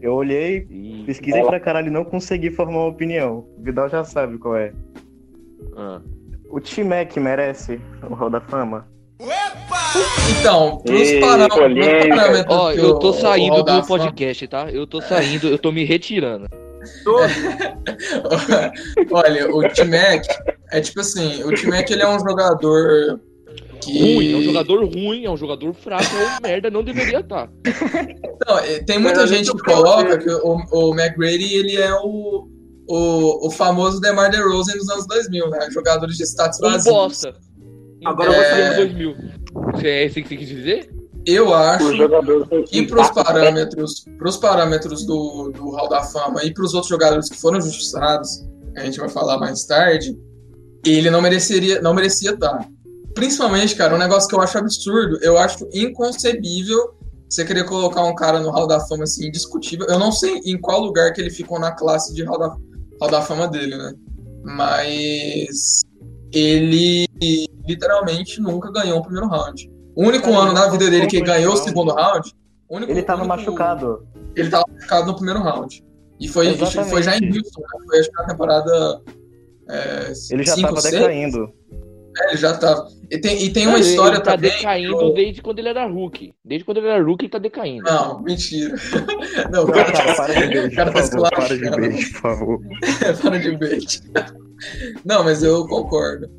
Eu 0.00 0.14
olhei, 0.14 0.64
Ih, 0.70 1.02
pesquisei 1.04 1.42
pra 1.42 1.58
caralho 1.58 1.88
e 1.88 1.90
não 1.90 2.04
consegui 2.04 2.52
formar 2.52 2.78
uma 2.78 2.86
opinião. 2.86 3.44
O 3.58 3.62
Vidal 3.62 3.88
já 3.88 4.04
sabe 4.04 4.38
qual 4.38 4.56
é. 4.56 4.72
ah. 5.76 6.00
O 6.48 6.60
T-Mac 6.60 7.16
merece 7.16 7.80
o 8.08 8.14
Hall 8.14 8.30
da 8.30 8.40
Fama? 8.40 8.86
então, 10.38 10.78
pros 10.78 11.12
parâmetros 11.14 12.46
Ó, 12.48 12.72
que 12.72 12.78
eu 12.78 13.00
tô 13.00 13.12
saindo 13.12 13.64
do 13.64 13.82
podcast, 13.84 14.46
tá? 14.46 14.70
Eu 14.70 14.86
tô 14.86 15.00
saindo, 15.00 15.48
eu 15.48 15.58
tô 15.58 15.72
me 15.72 15.82
retirando. 15.82 16.46
Olha, 19.10 19.52
o 19.52 19.68
T-Mac 19.68 20.24
é 20.70 20.80
tipo 20.80 21.00
assim, 21.00 21.42
o 21.42 21.52
T-Mac 21.52 21.90
ele 21.90 22.02
é 22.02 22.08
um 22.08 22.20
jogador 22.20 23.20
Que... 23.82 23.98
Ruim, 23.98 24.32
é 24.32 24.36
um 24.36 24.42
jogador 24.42 24.84
ruim, 24.84 25.24
é 25.24 25.30
um 25.30 25.36
jogador 25.36 25.74
fraco, 25.74 26.04
é 26.04 26.38
um 26.38 26.48
merda, 26.48 26.70
não 26.70 26.84
deveria 26.84 27.18
estar. 27.18 27.50
Não, 28.46 28.58
é, 28.58 28.80
tem 28.80 28.98
muita 28.98 29.26
gente 29.26 29.52
que 29.52 29.62
coloca 29.62 30.18
que 30.18 30.28
o, 30.28 30.56
o 30.72 30.94
McGrady 30.94 31.54
ele 31.54 31.76
é 31.76 31.92
o, 31.94 32.48
o, 32.88 33.46
o 33.46 33.50
famoso 33.50 34.00
DeMar 34.00 34.30
DeRozan 34.30 34.76
dos 34.76 34.88
anos 34.88 35.06
2000, 35.06 35.50
né? 35.50 35.70
Jogadores 35.70 36.16
de 36.16 36.24
status 36.24 36.58
Um 36.60 36.70
vazios. 36.70 36.94
bosta. 36.94 37.34
Agora 38.04 38.30
eu 38.30 38.34
vou 38.34 38.42
é... 38.42 38.50
sair- 38.50 38.76
2000. 38.76 39.14
Você 39.74 39.86
é 39.86 40.04
esse 40.04 40.22
que 40.22 40.28
você 40.28 40.36
quis 40.36 40.48
dizer? 40.48 40.90
Eu 41.24 41.54
acho 41.54 41.84
Os 41.86 42.68
que 42.70 42.84
pros 42.84 43.10
parâmetros, 43.10 44.04
pros 44.18 44.36
parâmetros 44.36 45.06
do, 45.06 45.50
do 45.50 45.70
Hall 45.70 45.88
da 45.88 46.02
Fama 46.02 46.42
e 46.44 46.52
pros 46.52 46.74
outros 46.74 46.90
jogadores 46.90 47.28
que 47.28 47.36
foram 47.36 47.60
justiçados, 47.60 48.44
que 48.74 48.80
a 48.80 48.84
gente 48.84 48.98
vai 48.98 49.08
falar 49.08 49.38
mais 49.38 49.64
tarde, 49.64 50.16
ele 50.84 51.10
não 51.10 51.22
mereceria, 51.22 51.80
não 51.80 51.94
merecia 51.94 52.32
estar. 52.32 52.68
Principalmente, 53.14 53.76
cara, 53.76 53.94
um 53.94 53.98
negócio 53.98 54.28
que 54.28 54.34
eu 54.34 54.40
acho 54.40 54.58
absurdo, 54.58 55.18
eu 55.22 55.36
acho 55.38 55.68
inconcebível 55.72 56.94
você 57.28 57.44
querer 57.44 57.64
colocar 57.64 58.04
um 58.04 58.14
cara 58.14 58.40
no 58.40 58.50
Hall 58.50 58.66
da 58.66 58.80
Fama 58.80 59.04
assim, 59.04 59.26
indiscutível. 59.28 59.86
Eu 59.88 59.98
não 59.98 60.12
sei 60.12 60.38
em 60.44 60.58
qual 60.60 60.80
lugar 60.80 61.12
que 61.12 61.20
ele 61.20 61.30
ficou 61.30 61.58
na 61.58 61.72
classe 61.72 62.12
de 62.14 62.22
Hall 62.24 62.38
da, 62.38 62.56
Hall 63.00 63.10
da 63.10 63.22
Fama 63.22 63.48
dele, 63.48 63.76
né? 63.76 63.94
Mas 64.44 65.80
ele 66.32 67.06
literalmente 67.66 68.40
nunca 68.40 68.70
ganhou 68.70 68.98
o 68.98 69.02
primeiro 69.02 69.28
round. 69.28 69.70
O 69.94 70.04
único 70.06 70.30
Cara, 70.30 70.36
ano 70.44 70.52
na 70.52 70.66
vida 70.68 70.90
dele 70.90 71.06
que 71.06 71.20
ganhou 71.20 71.54
o 71.54 71.56
segundo 71.56 71.92
round. 71.92 72.32
único- 72.70 72.90
Ele 72.92 73.02
tava 73.02 73.22
único- 73.22 73.36
machucado. 73.36 74.06
Ele 74.34 74.48
tava 74.48 74.64
machucado 74.72 75.06
no 75.06 75.14
primeiro 75.16 75.40
round. 75.40 75.84
E 76.18 76.28
foi, 76.28 76.48
Exatamente. 76.48 76.90
foi 76.90 77.02
já 77.02 77.16
em 77.16 77.28
Houston, 77.28 77.60
né? 77.60 77.66
Foi 77.86 77.98
acho 77.98 78.08
que 78.10 78.16
na 78.22 78.26
temporada. 78.28 79.00
É, 79.68 80.12
Ele 80.30 80.44
já 80.44 80.54
cinco, 80.54 80.68
tava 80.68 80.80
seis? 80.80 80.94
decaindo. 80.94 81.52
Ele 82.28 82.36
já 82.36 82.56
tava. 82.56 82.88
E 83.10 83.18
tem, 83.18 83.42
e 83.42 83.50
tem 83.52 83.66
uma 83.66 83.78
Ele- 83.78 83.88
história 83.88 84.16
ele 84.16 84.24
tá 84.24 84.32
também. 84.32 84.50
decaindo 84.50 84.96
que 84.98 85.04
eu- 85.04 85.14
desde 85.14 85.42
quando 85.42 85.58
ele 85.58 85.68
era 85.68 85.86
rookie. 85.86 86.32
Desde 86.44 86.64
quando 86.64 86.78
ele 86.78 86.88
era 86.88 87.02
rookie, 87.02 87.24
ele 87.26 87.32
tá 87.32 87.38
decaindo. 87.38 87.84
Não, 87.84 88.22
mentira. 88.22 88.74
Não, 89.52 89.64
o 89.64 89.72
cara 89.72 89.92
Cara, 89.92 90.06
tá, 90.06 90.14
para 90.14 90.34
de 90.34 90.46
beijo, 90.48 90.68
o 90.68 90.74
cara 90.74 90.92
por 90.92 91.00
tá 91.02 91.08
favor. 91.08 91.30
Para 91.30 91.48
de 91.56 91.70
beijo, 91.70 92.12
por 92.12 92.20
favor. 92.20 92.60
para 93.22 93.38
de 93.38 93.56
bait. 93.56 94.00
Não, 95.04 95.24
mas 95.24 95.42
eu 95.42 95.66
concordo. 95.66 96.30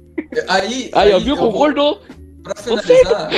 Aí. 0.48 0.90
Aí, 0.94 1.14
ó, 1.14 1.20
viu? 1.20 1.36
eu 1.36 1.42
vou- 1.42 1.52
Concordou. 1.52 2.02
Pra 2.44 2.56
finalizar, 2.56 3.30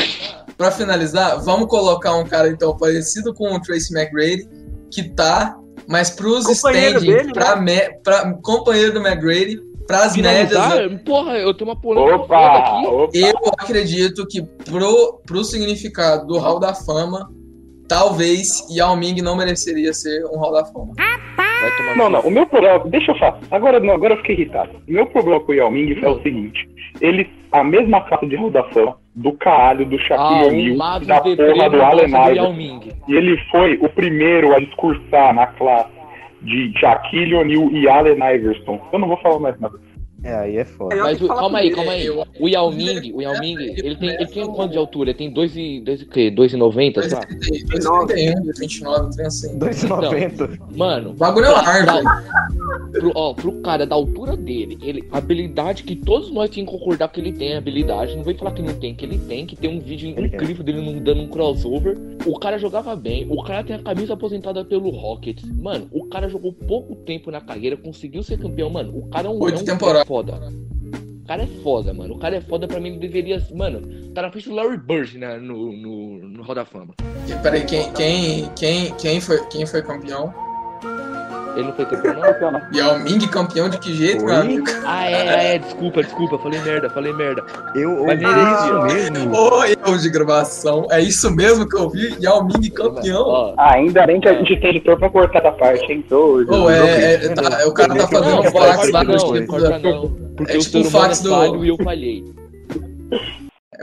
pra 0.57 0.71
finalizar, 0.71 1.39
vamos 1.43 1.67
colocar 1.67 2.15
um 2.15 2.25
cara 2.25 2.47
então 2.49 2.75
parecido 2.75 3.33
com 3.35 3.53
o 3.53 3.61
Tracy 3.61 3.93
McGrady, 3.95 4.49
que 4.89 5.09
tá, 5.09 5.55
mas 5.87 6.09
pros 6.09 6.43
Companheiro 6.45 6.97
standing, 6.97 7.11
dele, 7.11 7.27
né? 7.27 7.33
pra, 7.33 7.55
me, 7.55 7.81
pra 8.03 8.33
companheiro 8.41 8.93
do 8.93 8.99
McGrady, 9.07 9.59
pras 9.87 10.15
médias, 10.15 10.51
né? 10.51 10.69
Finalizar? 10.69 11.03
Porra, 11.03 11.37
eu 11.37 11.53
tenho 11.53 11.69
uma 11.69 11.79
polêmica 11.79 12.15
Opa! 12.15 12.57
aqui. 12.57 12.87
opa. 12.87 13.17
eu 13.17 13.51
acredito 13.57 14.25
que 14.27 14.41
pro, 14.41 15.21
pro 15.25 15.43
significado 15.43 16.27
do 16.27 16.37
Hall 16.37 16.59
da 16.59 16.73
Fama, 16.73 17.29
talvez 17.87 18.65
Yao 18.69 18.95
Ming 18.97 19.21
não 19.21 19.35
mereceria 19.35 19.93
ser 19.93 20.25
um 20.25 20.37
Hall 20.37 20.53
da 20.53 20.65
Fama. 20.65 20.93
Não, 21.95 22.09
não, 22.09 22.19
o 22.21 22.29
meu 22.29 22.45
problema. 22.45 22.83
Deixa 22.85 23.11
eu 23.11 23.17
falar. 23.17 23.39
Agora, 23.49 23.79
não, 23.79 23.93
agora 23.93 24.13
eu 24.13 24.17
fiquei 24.17 24.35
irritado. 24.35 24.71
O 24.87 24.91
meu 24.91 25.05
problema 25.07 25.39
com 25.39 25.51
o 25.51 25.55
Yao 25.55 25.71
Ming 25.71 25.97
é 26.01 26.09
o 26.09 26.21
seguinte: 26.21 26.67
ele, 27.01 27.29
a 27.51 27.63
mesma 27.63 28.01
classe 28.01 28.27
de 28.27 28.35
rodação 28.35 28.95
do 29.15 29.31
caralho, 29.33 29.85
do 29.85 29.97
Shaquille 29.97 30.45
O'Neal, 30.45 30.67
Arrumado 30.67 31.05
da 31.05 31.21
porra 31.21 31.69
do 31.69 31.81
Allen 31.81 32.11
Yao 32.11 32.31
Iverson. 32.31 32.53
Ming. 32.53 32.91
E 33.07 33.15
ele 33.15 33.37
foi 33.49 33.77
o 33.81 33.89
primeiro 33.89 34.53
a 34.53 34.59
discursar 34.59 35.33
na 35.33 35.47
classe 35.47 35.94
de 36.45 36.71
Shaquille 36.79 37.35
O'Neal 37.35 37.71
e 37.71 37.89
Allen 37.89 38.19
Iverson. 38.35 38.79
Eu 38.93 38.99
não 38.99 39.07
vou 39.07 39.17
falar 39.17 39.39
mais 39.39 39.59
nada. 39.59 39.77
É, 40.25 40.33
aí 40.35 40.57
é 40.57 40.65
foda. 40.65 40.95
Mas 40.95 41.21
o- 41.21 41.27
calma 41.27 41.59
aí, 41.59 41.69
calma 41.69 41.91
aí. 41.91 42.05
Eu- 42.05 42.25
O 42.39 42.49
Yao 42.49 42.71
Ming, 42.71 43.11
o 43.13 43.21
Yao 43.21 43.39
Ming, 43.39 43.55
ele 43.61 43.95
tem, 43.95 44.09
ele 44.09 44.25
tem 44.25 44.45
quanto 44.47 44.71
de 44.71 44.77
altura? 44.77 45.11
Ele 45.11 45.17
tem 45.17 45.29
2 45.31 45.55
e, 45.55 45.79
dois 45.81 46.01
e 46.01 46.05
quê? 46.05 46.31
2,90, 46.31 47.07
tá? 47.07 47.21
2,31, 47.29 48.41
2,29, 48.43 49.09
trem 49.15 49.25
assim. 49.27 49.57
2,90. 49.59 50.59
Mano, 50.75 51.11
O 51.11 51.13
bagulho 51.13 51.45
é 51.45 51.53
árvore. 51.55 52.03
pro, 52.91 53.11
ó, 53.15 53.33
pro 53.33 53.51
cara 53.61 53.85
da 53.85 53.95
altura 53.95 54.35
dele, 54.35 54.77
ele, 54.81 55.07
a 55.11 55.17
habilidade 55.17 55.83
que 55.83 55.95
todos 55.95 56.31
nós 56.31 56.49
temos 56.49 56.71
que 56.71 56.77
concordar 56.77 57.07
que 57.09 57.19
ele 57.21 57.31
tem, 57.31 57.55
habilidade, 57.55 58.15
não 58.15 58.23
vem 58.23 58.35
falar 58.35 58.51
que 58.51 58.61
não 58.61 58.73
tem, 58.73 58.95
que 58.95 59.05
ele 59.05 59.17
tem, 59.19 59.45
que 59.45 59.55
tem 59.55 59.69
um 59.69 59.79
vídeo 59.79 60.13
tem. 60.15 60.25
incrível 60.25 60.63
dele 60.63 60.81
num- 60.81 60.99
dando 60.99 61.21
um 61.21 61.27
crossover. 61.27 61.97
O 62.25 62.39
cara 62.39 62.57
jogava 62.57 62.95
bem, 62.95 63.27
o 63.29 63.43
cara 63.43 63.63
tem 63.63 63.75
a 63.75 63.79
camisa 63.79 64.13
aposentada 64.13 64.65
pelo 64.65 64.89
Rockets. 64.89 65.43
Mano, 65.61 65.87
o 65.91 66.05
cara 66.05 66.27
jogou 66.29 66.51
pouco 66.51 66.95
tempo 66.95 67.29
na 67.29 67.39
carreira, 67.41 67.77
conseguiu 67.77 68.23
ser 68.23 68.37
campeão, 68.39 68.69
mano. 68.69 68.97
O 68.97 69.07
cara 69.09 69.27
é 69.27 69.29
um, 69.29 69.39
Oito 69.41 69.61
é 69.61 69.63
temporadas. 69.63 70.07
Foda. 70.15 70.39
O 71.23 71.27
cara 71.27 71.43
é 71.43 71.47
foda, 71.63 71.93
mano. 71.93 72.13
O 72.13 72.19
cara 72.19 72.37
é 72.37 72.41
foda 72.41 72.67
pra 72.67 72.79
mim, 72.79 72.89
ele 72.89 72.99
deveria. 72.99 73.45
Mano, 73.53 73.81
tá 74.13 74.21
na 74.21 74.31
frente 74.31 74.47
do 74.47 74.55
Larry 74.55 74.77
Bird 74.77 75.17
né, 75.17 75.37
no, 75.37 75.71
no, 75.73 76.17
no 76.29 76.43
Hall 76.43 76.55
da 76.55 76.63
Fama. 76.63 76.93
Peraí, 77.41 77.65
quem, 77.65 77.91
quem, 77.93 78.49
quem, 78.53 78.95
quem, 78.95 79.19
foi, 79.19 79.43
quem 79.47 79.65
foi 79.65 79.81
campeão? 79.81 80.33
Ele 81.55 81.63
não 81.67 81.73
foi 81.73 81.85
campeão, 81.85 82.13
não? 82.51 82.61
Yao 82.73 82.99
Ming 82.99 83.27
campeão 83.27 83.69
de 83.69 83.77
que 83.77 83.93
jeito, 83.93 84.25
Oi? 84.25 84.31
meu 84.31 84.41
amigo? 84.41 84.65
Ah, 84.85 85.09
é, 85.09 85.55
é, 85.55 85.57
desculpa, 85.59 86.03
desculpa, 86.03 86.37
falei 86.39 86.59
merda, 86.61 86.89
falei 86.89 87.13
merda. 87.13 87.43
Eu 87.73 87.91
Mas 88.05 88.21
ouvi 88.21 88.25
merecia. 88.25 88.65
isso 89.05 89.11
mesmo. 89.13 89.35
Ô, 89.37 89.63
erro 89.63 89.97
de 89.97 90.09
gravação. 90.09 90.87
É 90.91 91.01
isso 91.01 91.31
mesmo 91.31 91.67
que 91.67 91.77
eu 91.77 91.89
vi? 91.89 92.15
Yao 92.21 92.43
Ming 92.45 92.69
campeão. 92.71 93.23
Ó, 93.25 93.53
Ainda 93.57 94.05
bem 94.05 94.19
que 94.19 94.27
a 94.27 94.33
gente 94.33 94.59
tem 94.59 94.69
editor 94.71 94.97
pra 94.97 95.09
cortar 95.09 95.39
essa 95.39 95.51
parte, 95.51 95.91
hein? 95.91 96.03
Tô, 96.09 96.43
Ô, 96.47 96.69
é, 96.69 97.13
é, 97.25 97.29
tá- 97.29 97.67
o 97.67 97.73
cara 97.73 97.95
tá 97.95 98.07
fazendo 98.07 98.31
não, 98.31 98.39
um 98.39 98.43
não 98.43 98.51
fax 98.51 98.91
lá 98.91 99.03
no 99.03 99.13
não, 99.13 99.59
da- 99.61 99.79
não. 99.79 100.09
Porque 100.35 100.53
É 100.53 100.57
tipo 100.57 100.77
o 100.79 100.81
é 100.81 100.83
fax 100.89 101.21
do- 101.21 101.29
falho 101.29 101.63
e 101.65 101.69
eu 101.69 101.77
falhei. 101.77 102.23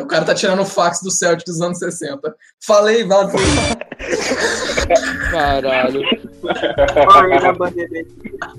O 0.01 0.07
cara 0.07 0.25
tá 0.25 0.35
tirando 0.35 0.61
o 0.61 0.67
fax 0.67 1.01
do 1.03 1.11
Celtic 1.11 1.45
dos 1.47 1.61
anos 1.61 1.79
60. 1.79 2.35
Falei, 2.65 3.05
vazou. 3.05 3.41
Caralho, 5.31 6.03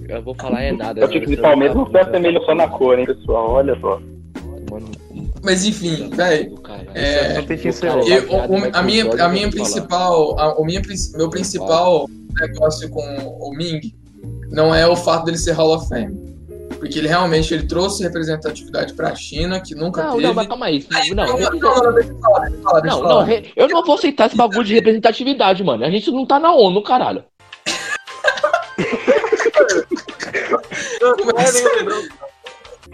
eu 0.09 0.21
vou 0.21 0.35
falar 0.35 0.63
é 0.63 0.71
nada. 0.71 1.01
Eu 1.01 1.09
tive 1.09 1.25
de 1.27 1.37
Palmeiras 1.37 1.75
não 1.75 1.89
se 1.89 1.97
assemelha 1.97 2.39
só 2.45 2.55
na 2.55 2.67
cor, 2.67 2.97
hein, 2.99 3.05
pessoal? 3.05 3.51
Olha 3.51 3.77
só. 3.79 3.99
Mano, 4.71 4.89
Mas 5.43 5.65
enfim, 5.65 6.09
velho. 6.09 6.59
É, 6.93 7.35
é 7.35 7.37
a 8.73 8.81
minha, 8.83 9.03
a 9.23 9.29
minha 9.29 9.49
principal, 9.49 10.39
a- 10.39 10.53
o 10.59 10.65
minha, 10.65 10.81
meu 11.15 11.29
principal 11.29 12.09
negócio 12.39 12.89
com 12.89 13.01
o 13.01 13.51
Ming 13.55 13.81
não 14.49 14.73
é 14.73 14.87
o 14.87 14.95
fato 14.95 15.25
dele 15.25 15.37
ser 15.37 15.51
Hall 15.51 15.75
of 15.75 15.87
Fame. 15.89 16.32
Porque 16.83 16.99
ele 16.99 17.07
realmente 17.07 17.53
ele 17.53 17.65
trouxe 17.65 18.03
representatividade 18.03 18.93
pra 18.93 19.15
China, 19.15 19.61
que 19.61 19.73
nunca 19.73 20.03
Não, 20.03 20.11
teve. 20.11 20.23
não, 20.27 20.33
mas 20.33 20.47
calma 20.47 20.65
aí. 20.65 20.85
Não, 20.91 21.25
não, 21.25 21.37
não, 21.37 21.39
não, 23.01 23.27
eu 23.55 23.69
não, 23.69 23.85
vou 23.85 23.95
aceitar 23.95 24.27
esse 24.27 24.35
bagulho 24.35 24.65
de 24.65 24.73
representatividade, 24.73 25.63
mano. 25.63 25.85
A 25.85 25.89
gente 25.89 26.11
não 26.11 26.25
tá 26.25 26.37
na 26.39 26.53
ONU, 26.53 26.83
caralho. 26.83 27.23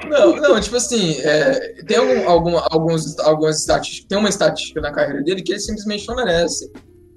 Não, 0.08 0.36
não, 0.36 0.62
tipo 0.62 0.78
assim, 0.78 1.20
é, 1.22 1.84
tem 1.88 1.98
algum, 1.98 2.30
alguma, 2.30 2.68
alguns, 2.70 3.18
algumas 3.20 3.60
estatísticas, 3.60 4.08
tem 4.08 4.18
uma 4.20 4.30
estatística 4.30 4.80
na 4.80 4.92
carreira 4.92 5.24
dele 5.24 5.42
que 5.42 5.52
ele 5.52 5.60
simplesmente 5.60 6.08
não 6.08 6.16
merece, 6.16 6.72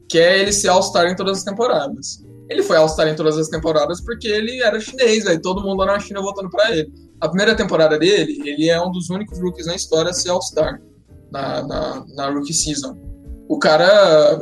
que 0.09 0.19
é 0.19 0.41
ele 0.41 0.53
ser 0.53 0.69
All-Star 0.69 1.07
em 1.07 1.15
todas 1.15 1.39
as 1.39 1.45
temporadas. 1.45 2.25
Ele 2.53 2.63
foi 2.63 2.77
All-Star 2.77 3.09
em 3.09 3.17
todas 3.17 3.37
as 3.39 3.49
temporadas 3.49 4.01
porque 4.01 4.29
ele 4.29 4.63
era 4.63 4.79
chinês, 4.79 5.25
velho, 5.25 5.41
todo 5.41 5.63
mundo 5.63 5.79
lá 5.81 5.87
na 5.87 5.99
China 6.01 6.21
votando 6.21 6.51
pra 6.51 6.71
ele. 6.71 6.93
A 7.21 7.29
primeira 7.29 7.55
temporada 7.57 7.99
dele, 7.99 8.41
ele 8.45 8.69
é 8.69 8.81
um 8.81 8.91
dos 8.91 9.09
únicos 9.11 9.41
rookies 9.41 9.67
na 9.67 9.75
história 9.75 10.11
a 10.11 10.15
ser 10.15 10.31
All-Star 10.31 10.81
na, 11.31 11.63
na, 11.67 12.05
na 12.15 12.31
rookie 12.31 12.53
season. 12.53 12.97
O 13.49 13.59
cara. 13.59 14.39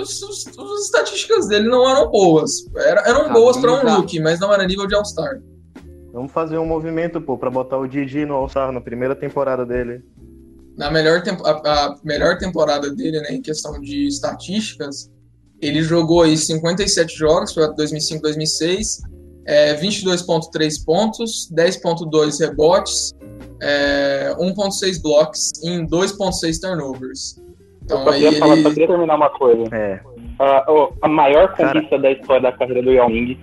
Os, 0.00 0.22
os- 0.22 0.46
as 0.46 0.84
estatísticas 0.84 1.46
dele 1.48 1.68
não 1.68 1.88
eram 1.88 2.10
boas. 2.10 2.66
Era- 2.76 3.02
eram 3.08 3.32
boas 3.32 3.56
pra 3.56 3.72
um 3.72 3.96
rookie, 3.96 4.20
mas 4.20 4.40
não 4.40 4.52
era 4.52 4.66
nível 4.66 4.86
de 4.86 4.94
All-Star. 4.94 5.40
Vamos 6.12 6.30
fazer 6.32 6.58
um 6.58 6.66
movimento, 6.66 7.20
pô, 7.20 7.38
pra 7.38 7.50
botar 7.50 7.78
o 7.78 7.86
Didi 7.86 8.24
no 8.26 8.34
All-Star 8.34 8.70
na 8.72 8.80
primeira 8.80 9.14
temporada 9.16 9.64
dele. 9.64 10.02
na 10.76 10.90
melhor, 10.90 11.22
tempo, 11.22 11.46
a, 11.46 11.50
a 11.52 11.96
melhor 12.04 12.38
temporada 12.38 12.90
dele, 12.90 13.20
né, 13.20 13.34
em 13.34 13.42
questão 13.42 13.78
de 13.80 14.06
estatísticas, 14.06 15.10
ele 15.62 15.82
jogou 15.82 16.22
aí 16.22 16.36
57 16.36 17.16
jogos, 17.16 17.54
foi 17.54 17.72
2005, 17.74 18.20
2006, 18.22 18.98
é, 19.46 19.74
22.3 19.76 20.84
pontos, 20.84 21.48
10.2 21.56 22.40
rebotes, 22.40 23.12
é, 23.62 24.34
1.6 24.38 25.00
blocos 25.02 25.52
em 25.64 25.86
2.6 25.86 26.60
turnovers. 26.60 27.36
Eu 27.38 27.44
Então 27.84 28.04
só 28.04 28.10
aí 28.10 28.22
queria, 28.22 28.38
falar, 28.38 28.54
só 28.56 28.60
ele... 28.60 28.70
queria 28.70 28.86
terminar 28.88 29.16
uma 29.16 29.30
coisa. 29.30 29.62
É. 29.74 30.00
Ah, 30.38 30.64
ó, 30.68 30.92
a 31.02 31.08
maior 31.08 31.54
Cara. 31.54 31.72
conquista 31.74 31.98
da 31.98 32.10
história 32.12 32.42
da 32.42 32.52
carreira 32.52 32.82
do 32.82 32.90
Yao 32.92 33.08
Ming 33.08 33.38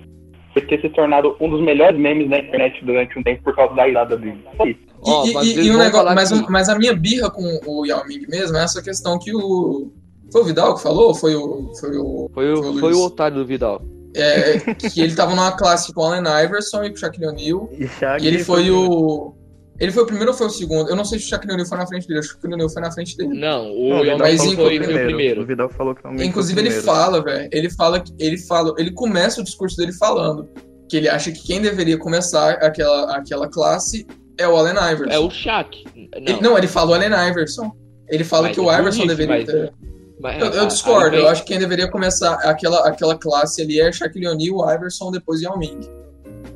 foi 0.53 0.62
ter 0.65 0.82
se 0.82 0.89
tornado 0.89 1.36
um 1.39 1.49
dos 1.49 1.62
melhores 1.62 1.99
memes 1.99 2.29
na 2.29 2.39
internet 2.39 2.84
durante 2.84 3.17
um 3.17 3.23
tempo 3.23 3.43
por 3.43 3.55
causa 3.55 3.73
da 3.75 3.88
idade 3.88 4.17
dele. 4.17 4.43
Só 4.58 4.65
E- 4.65 5.34
mas 5.34 5.47
e, 5.47 5.62
e 5.62 5.71
um 5.71 5.77
negócio, 5.77 6.15
mas, 6.15 6.32
que- 6.32 6.51
mas 6.51 6.67
a 6.69 6.77
minha 6.77 6.93
birra 6.93 7.29
com 7.29 7.43
o 7.67 7.86
Yao 7.86 8.05
Ming 8.08 8.25
mesmo 8.27 8.58
é 8.58 8.63
essa 8.63 8.82
questão 8.82 9.17
que 9.19 9.34
o... 9.34 9.91
Foi 10.31 10.41
o 10.41 10.45
Vidal 10.45 10.75
que 10.75 10.81
falou? 10.83 11.07
ou 11.07 11.15
Foi 11.15 11.35
o... 11.35 11.71
Foi 11.79 11.97
o... 11.97 12.29
Foi 12.33 12.45
Foi 12.45 12.53
o 12.53 12.71
o, 12.71 12.79
foi 12.79 12.93
o 12.93 13.01
otário 13.03 13.37
do 13.37 13.45
Vidal. 13.45 13.81
é, 14.15 14.59
que 14.75 15.01
ele 15.01 15.13
tava 15.15 15.35
numa 15.35 15.51
classe 15.51 15.93
com 15.93 16.01
o 16.01 16.05
Allen 16.05 16.23
Iverson 16.45 16.83
e 16.83 16.89
com 16.89 16.95
o 16.95 16.99
Shaquille 16.99 17.27
O'Neal. 17.27 17.69
E, 17.73 17.87
E 18.23 18.27
ele 18.27 18.43
foi 18.43 18.69
o. 18.71 19.33
Ele 19.79 19.91
foi 19.93 20.03
o 20.03 20.05
primeiro 20.05 20.31
ou 20.31 20.37
foi 20.37 20.47
o 20.47 20.49
segundo? 20.49 20.89
Eu 20.89 20.95
não 20.95 21.05
sei 21.05 21.19
se 21.19 21.25
o 21.25 21.29
Shaquille 21.29 21.53
O'Neal 21.53 21.67
foi 21.69 21.77
na 21.77 21.87
frente 21.87 22.05
dele. 22.07 22.19
Acho 22.19 22.27
que 22.29 22.33
o 22.33 22.35
Shaquille 22.37 22.53
O'Neal 22.55 22.69
foi 22.69 22.81
na 22.81 22.91
frente 22.91 23.15
dele. 23.15 23.39
Não, 23.39 23.71
o 23.71 23.89
Não, 23.89 23.97
o 23.97 24.01
Vidal 24.01 24.17
mas 24.19 24.37
falou 24.41 24.55
foi, 24.55 24.77
o 24.77 24.83
primeiro. 24.83 25.41
O 25.41 25.45
Vidal 25.45 25.69
falou 25.69 25.95
que 25.95 26.01
realmente 26.03 26.27
Inclusive, 26.27 26.59
o 26.59 26.61
ele 26.63 26.71
fala, 26.71 27.23
velho. 27.23 27.49
Ele 27.51 27.69
fala 27.69 27.99
que 28.01 28.11
ele 28.19 28.37
fala, 28.37 28.73
ele 28.77 28.91
começa 28.91 29.39
o 29.39 29.43
discurso 29.43 29.77
dele 29.77 29.93
falando 29.93 30.49
que 30.89 30.97
ele 30.97 31.07
acha 31.07 31.31
que 31.31 31.41
quem 31.43 31.61
deveria 31.61 31.97
começar 31.97 32.53
aquela, 32.53 33.15
aquela 33.15 33.47
classe 33.47 34.05
é 34.37 34.47
o 34.47 34.55
Allen 34.57 34.73
Iverson. 34.73 35.13
É 35.13 35.19
o 35.19 35.29
Shaq. 35.29 35.83
Ele- 35.95 36.33
Não, 36.33 36.41
não, 36.41 36.57
ele 36.57 36.67
fala 36.67 36.91
o 36.91 36.93
Allen 36.95 37.11
Iverson. 37.29 37.71
Ele 38.09 38.23
fala 38.23 38.47
Mas 38.47 38.55
que 38.55 38.59
o 38.59 38.71
é 38.71 38.79
Iverson 38.79 39.01
bonito, 39.01 39.17
deveria 39.17 39.37
mas- 39.37 39.45
ter. 39.45 39.73
Mas- 40.19 40.41
Eu, 40.41 40.51
eu 40.51 40.62
aí 40.62 40.67
discordo. 40.67 41.12
vem- 41.12 41.19
Eu 41.21 41.27
acho 41.27 41.41
que 41.43 41.47
quem 41.49 41.60
deveria 41.60 41.89
começar 41.89 42.34
aquela, 42.36 42.88
aquela 42.88 43.15
classe 43.17 43.62
ali 43.62 43.79
é 43.79 43.91
Shaquille 43.91 44.27
O'Neal, 44.27 44.73
Iverson, 44.75 45.12
depois 45.12 45.41
Yao 45.41 45.58
Ming. 45.58 45.79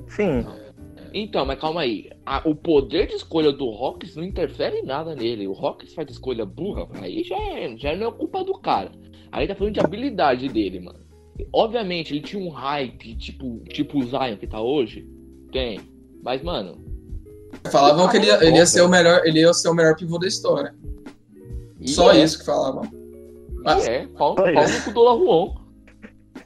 Sim, 0.07 0.45
Então, 1.15 1.45
mas 1.45 1.59
calma 1.59 1.81
aí. 1.81 2.09
A- 2.25 2.41
o 2.45 2.55
poder 2.55 3.07
de 3.07 3.13
escolha 3.13 3.51
do 3.51 3.69
Rockets 3.69 4.15
não 4.15 4.23
interfere 4.23 4.77
em 4.77 4.83
nada 4.85 5.13
nele. 5.15 5.47
O 5.47 5.53
Rockets 5.53 5.93
faz 5.93 6.09
escolha 6.09 6.43
burra, 6.45 6.87
aí 6.95 7.23
já, 7.23 7.37
é, 7.37 7.75
já 7.77 7.95
não 7.95 8.07
é 8.07 8.11
culpa 8.11 8.43
do 8.43 8.53
cara. 8.59 8.91
Aí 9.31 9.47
tá 9.47 9.53
falando 9.55 9.73
de 9.75 9.79
habilidade 9.79 10.47
dele, 10.49 10.79
mano. 10.79 10.99
Obviamente, 11.51 12.13
ele 12.13 12.21
tinha 12.21 12.41
um 12.43 12.49
hype, 12.49 13.15
tipo, 13.15 13.59
tipo 13.69 13.99
o 13.99 14.03
Zion 14.03 14.37
que 14.39 14.47
tá 14.47 14.59
hoje. 14.61 15.07
Tem. 15.51 15.79
Mas, 16.23 16.41
mano, 16.41 16.81
Falavam 17.71 18.09
que 18.09 18.17
ele 18.17 18.25
ia, 18.27 18.43
ele 18.43 18.57
ia 18.57 18.65
ser 18.65 18.81
o 18.81 18.89
melhor, 18.89 19.21
ele 19.25 19.39
ia 19.41 19.53
ser 19.53 19.69
o 19.69 19.73
melhor 19.75 19.95
pivô 19.95 20.17
da 20.17 20.27
história. 20.27 20.73
e 21.79 21.89
Só 21.89 22.11
é, 22.11 22.23
isso 22.23 22.39
que 22.39 22.45
falavam. 22.45 22.83
E 23.65 23.87
é, 23.89 24.07
pau, 24.17 24.35
pau 24.35 24.45
no 24.45 24.81
cu 24.83 24.91
do. 24.91 25.63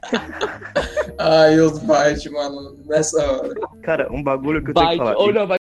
Ai, 1.18 1.58
os 1.58 1.78
Byte, 1.80 2.30
mano, 2.30 2.76
nessa 2.86 3.20
hora. 3.32 3.54
cara, 3.82 4.12
um 4.12 4.22
bagulho 4.22 4.62
que 4.62 4.70
eu 4.70 4.74
tenho 4.74 4.86
Vai, 4.86 4.98
que 4.98 5.04
falar. 5.04 5.32
não, 5.32 5.46
vai. 5.46 5.58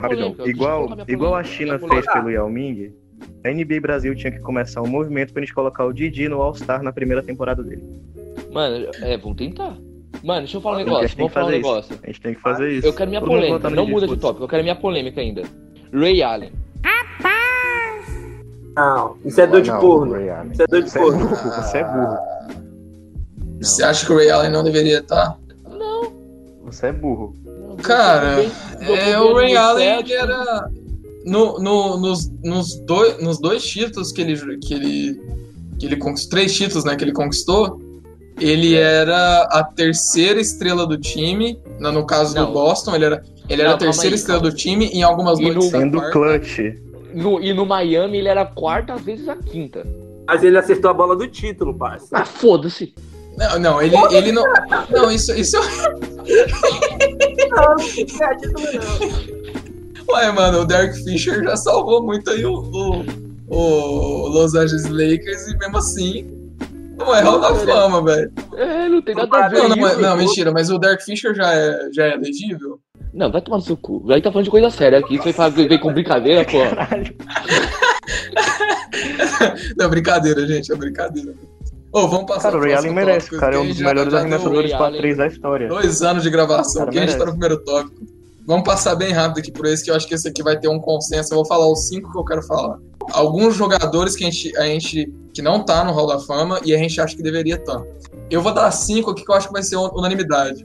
Rapidão. 0.00 0.34
Igual, 0.46 0.88
igual 1.08 1.34
a 1.34 1.42
China 1.42 1.78
fez 1.78 2.06
pelo 2.12 2.30
Yao 2.30 2.48
Ming, 2.48 2.92
a 3.44 3.50
NBA 3.50 3.80
Brasil 3.80 4.14
tinha 4.14 4.30
que 4.30 4.38
começar 4.40 4.80
um 4.82 4.86
movimento 4.86 5.32
pra 5.32 5.42
gente 5.42 5.52
colocar 5.54 5.84
o 5.84 5.92
Didi 5.92 6.28
no 6.28 6.40
All-Star 6.40 6.82
na 6.82 6.92
primeira 6.92 7.22
temporada 7.22 7.62
dele. 7.62 7.82
Mano, 8.52 8.88
é, 9.02 9.16
vamos 9.18 9.36
tentar. 9.36 9.76
Mano, 10.22 10.40
deixa 10.40 10.56
eu 10.56 10.60
falar 10.60 10.76
um 10.76 10.80
A 10.80 10.82
gente 10.84 10.88
negócio. 10.92 11.16
tem 11.16 11.28
Vamos 11.28 11.32
que 11.32 11.34
falar 11.34 11.46
um 11.46 11.50
fazer 11.50 11.58
isso. 11.58 11.68
negócio. 11.68 11.98
A 12.02 12.06
gente 12.06 12.20
tem 12.20 12.34
que 12.34 12.40
fazer 12.40 12.72
isso. 12.72 12.86
Eu 12.86 12.92
quero 12.94 13.10
minha 13.10 13.20
Todo 13.20 13.30
polêmica, 13.30 13.70
não 13.70 13.86
muda 13.86 14.06
de 14.06 14.16
tópico, 14.16 14.44
eu 14.44 14.48
quero 14.48 14.62
minha 14.62 14.76
polêmica 14.76 15.20
ainda. 15.20 15.42
Ray 15.92 16.22
Allen. 16.22 16.52
Não, 18.80 19.16
isso 19.24 19.40
é 19.40 19.46
dor 19.46 19.60
de 19.62 19.70
Não, 19.70 19.76
Allen. 19.76 20.50
Isso 20.52 20.62
é 20.62 20.66
dor 20.66 20.82
de 20.82 20.90
Você 20.90 20.98
é 20.98 21.02
burro, 21.02 21.28
você 21.28 21.78
é 21.78 21.84
burro. 21.84 22.18
Você 23.60 23.82
acha 23.84 24.06
que 24.06 24.12
o 24.12 24.16
Ray 24.16 24.30
Allen 24.30 24.50
não 24.50 24.64
deveria 24.64 25.00
estar? 25.00 25.36
Você 26.64 26.86
é 26.86 26.92
burro. 26.92 27.34
Cara, 27.82 28.42
É, 28.80 29.18
o 29.20 29.34
Ray 29.34 29.56
Allen 29.56 30.00
ele 30.00 30.12
era. 30.12 30.68
No, 31.26 31.58
no- 31.58 31.98
nos, 31.98 32.30
nos, 32.42 32.76
dois, 32.80 33.22
nos 33.22 33.38
dois 33.38 33.62
títulos 33.62 34.10
que 34.10 34.22
ele, 34.22 34.56
que 34.58 34.72
ele, 34.72 35.20
que 35.78 35.84
ele 35.86 35.96
conquistou, 35.96 36.30
três 36.30 36.54
títulos 36.54 36.84
né, 36.84 36.96
que 36.96 37.04
ele 37.04 37.12
conquistou, 37.12 37.78
ele 38.38 38.74
era 38.74 39.42
a 39.50 39.62
terceira 39.62 40.40
estrela 40.40 40.86
do 40.86 40.96
time. 40.96 41.60
No, 41.78 42.06
caso 42.06 42.34
Não. 42.34 42.46
do 42.46 42.52
Boston, 42.54 42.94
ele 42.94 43.04
era, 43.04 43.22
ele 43.50 43.60
era 43.60 43.70
Não, 43.70 43.76
a 43.76 43.78
terceira 43.78 44.14
aí, 44.14 44.18
estrela 44.18 44.40
calma. 44.40 44.50
do 44.50 44.56
time 44.56 44.86
em 44.86 45.02
algumas 45.02 45.38
E 45.38 45.42
noites 45.42 45.68
Sendo 45.68 45.98
quarta. 45.98 46.12
clutch. 46.12 46.58
No- 47.14 47.40
e 47.40 47.52
no 47.52 47.64
Miami 47.66 48.18
ele 48.18 48.28
era 48.28 48.42
a 48.42 48.46
quarta, 48.46 48.94
às 48.94 49.02
vezes 49.02 49.28
a 49.28 49.36
quinta. 49.36 49.86
Mas 50.26 50.42
ele 50.44 50.56
acertou 50.58 50.90
a 50.90 50.94
bola 50.94 51.16
do 51.16 51.26
título, 51.26 51.74
parça. 51.76 52.08
Ah, 52.12 52.24
foda-se. 52.24 52.94
Não, 53.36 53.58
não, 53.58 53.82
ele, 53.82 53.96
ele 54.12 54.32
não. 54.32 54.44
Não, 54.90 55.10
isso, 55.10 55.32
isso 55.34 55.56
Não, 57.50 57.60
não 57.60 57.74
é 57.74 58.36
título 58.36 58.64
não. 60.08 60.14
Ué, 60.14 60.32
mano, 60.32 60.60
o 60.60 60.64
Derek 60.64 61.02
Fisher 61.04 61.42
já 61.44 61.56
salvou 61.56 62.02
muito 62.02 62.30
aí 62.30 62.44
o, 62.44 62.52
o, 62.54 63.04
o 63.48 64.28
Los 64.28 64.54
Angeles 64.54 64.88
Lakers 64.88 65.46
e 65.48 65.56
mesmo 65.58 65.76
assim 65.78 66.40
não 66.98 67.14
é 67.14 67.22
Hall 67.22 67.40
da 67.40 67.54
Fama, 67.54 68.02
velho. 68.04 68.30
É, 68.56 68.88
não 68.88 69.00
tem 69.00 69.14
nada 69.14 69.36
a 69.46 69.48
ver. 69.48 69.56
Não, 69.68 69.68
não, 69.76 69.88
isso. 69.88 70.00
não, 70.00 70.16
mentira, 70.16 70.52
mas 70.52 70.68
o 70.70 70.78
Derek 70.78 71.02
Fisher 71.04 71.34
já 71.34 71.54
é, 71.54 71.88
já 71.92 72.04
é 72.06 72.14
elegível? 72.14 72.78
Não, 73.12 73.30
vai 73.30 73.40
tomar 73.40 73.56
no 73.58 73.62
seu 73.62 73.76
cu. 73.76 74.04
Aí 74.10 74.22
tá 74.22 74.30
falando 74.30 74.44
de 74.44 74.50
coisa 74.50 74.70
séria 74.70 74.98
aqui. 74.98 75.18
Você 75.18 75.32
fala, 75.32 75.50
vem 75.50 75.78
com 75.80 75.92
brincadeira, 75.92 76.44
pô. 76.44 76.58
Não, 79.76 79.88
brincadeira, 79.88 80.46
gente, 80.46 80.72
é 80.72 80.76
brincadeira. 80.76 81.34
Ô, 81.92 82.06
vamos 82.06 82.26
passar 82.26 82.52
Cara, 82.52 82.58
o 82.58 82.60
Ray 82.60 82.74
Allen 82.74 82.94
merece. 82.94 83.36
cara 83.36 83.56
é 83.56 83.58
um 83.58 83.62
que 83.62 83.68
dos 83.72 83.80
melhores 83.80 84.14
arremessadores 84.14 84.72
para 84.72 84.96
três 84.96 85.16
da 85.16 85.26
história. 85.26 85.68
Dois 85.68 86.02
anos 86.02 86.22
de 86.22 86.30
gravação, 86.30 86.82
Cara, 86.82 86.92
que 86.92 86.98
a 86.98 87.00
gente 87.00 87.10
tá 87.12 87.18
merece. 87.18 87.32
no 87.32 87.38
primeiro 87.38 87.64
tópico. 87.64 87.96
Vamos 88.46 88.64
passar 88.64 88.94
bem 88.94 89.12
rápido 89.12 89.38
aqui 89.40 89.50
por 89.50 89.66
esse, 89.66 89.84
que 89.84 89.90
eu 89.90 89.96
acho 89.96 90.06
que 90.06 90.14
esse 90.14 90.28
aqui 90.28 90.42
vai 90.42 90.58
ter 90.58 90.68
um 90.68 90.78
consenso. 90.78 91.32
Eu 91.32 91.36
vou 91.38 91.46
falar 91.46 91.68
os 91.70 91.88
cinco 91.88 92.10
que 92.12 92.18
eu 92.18 92.24
quero 92.24 92.42
falar. 92.42 92.78
Alguns 93.12 93.56
jogadores 93.56 94.14
que 94.14 94.24
a 94.24 94.30
gente, 94.30 94.56
a 94.56 94.62
gente 94.64 95.12
que 95.34 95.42
não 95.42 95.64
tá 95.64 95.84
no 95.84 95.92
Hall 95.92 96.06
da 96.06 96.18
Fama 96.20 96.60
e 96.64 96.74
a 96.74 96.78
gente 96.78 97.00
acha 97.00 97.16
que 97.16 97.22
deveria 97.22 97.56
estar. 97.56 97.82
Eu 98.30 98.40
vou 98.40 98.52
dar 98.52 98.70
cinco 98.70 99.10
aqui 99.10 99.24
que 99.24 99.30
eu 99.30 99.34
acho 99.34 99.48
que 99.48 99.52
vai 99.52 99.62
ser 99.62 99.76
unanimidade. 99.76 100.64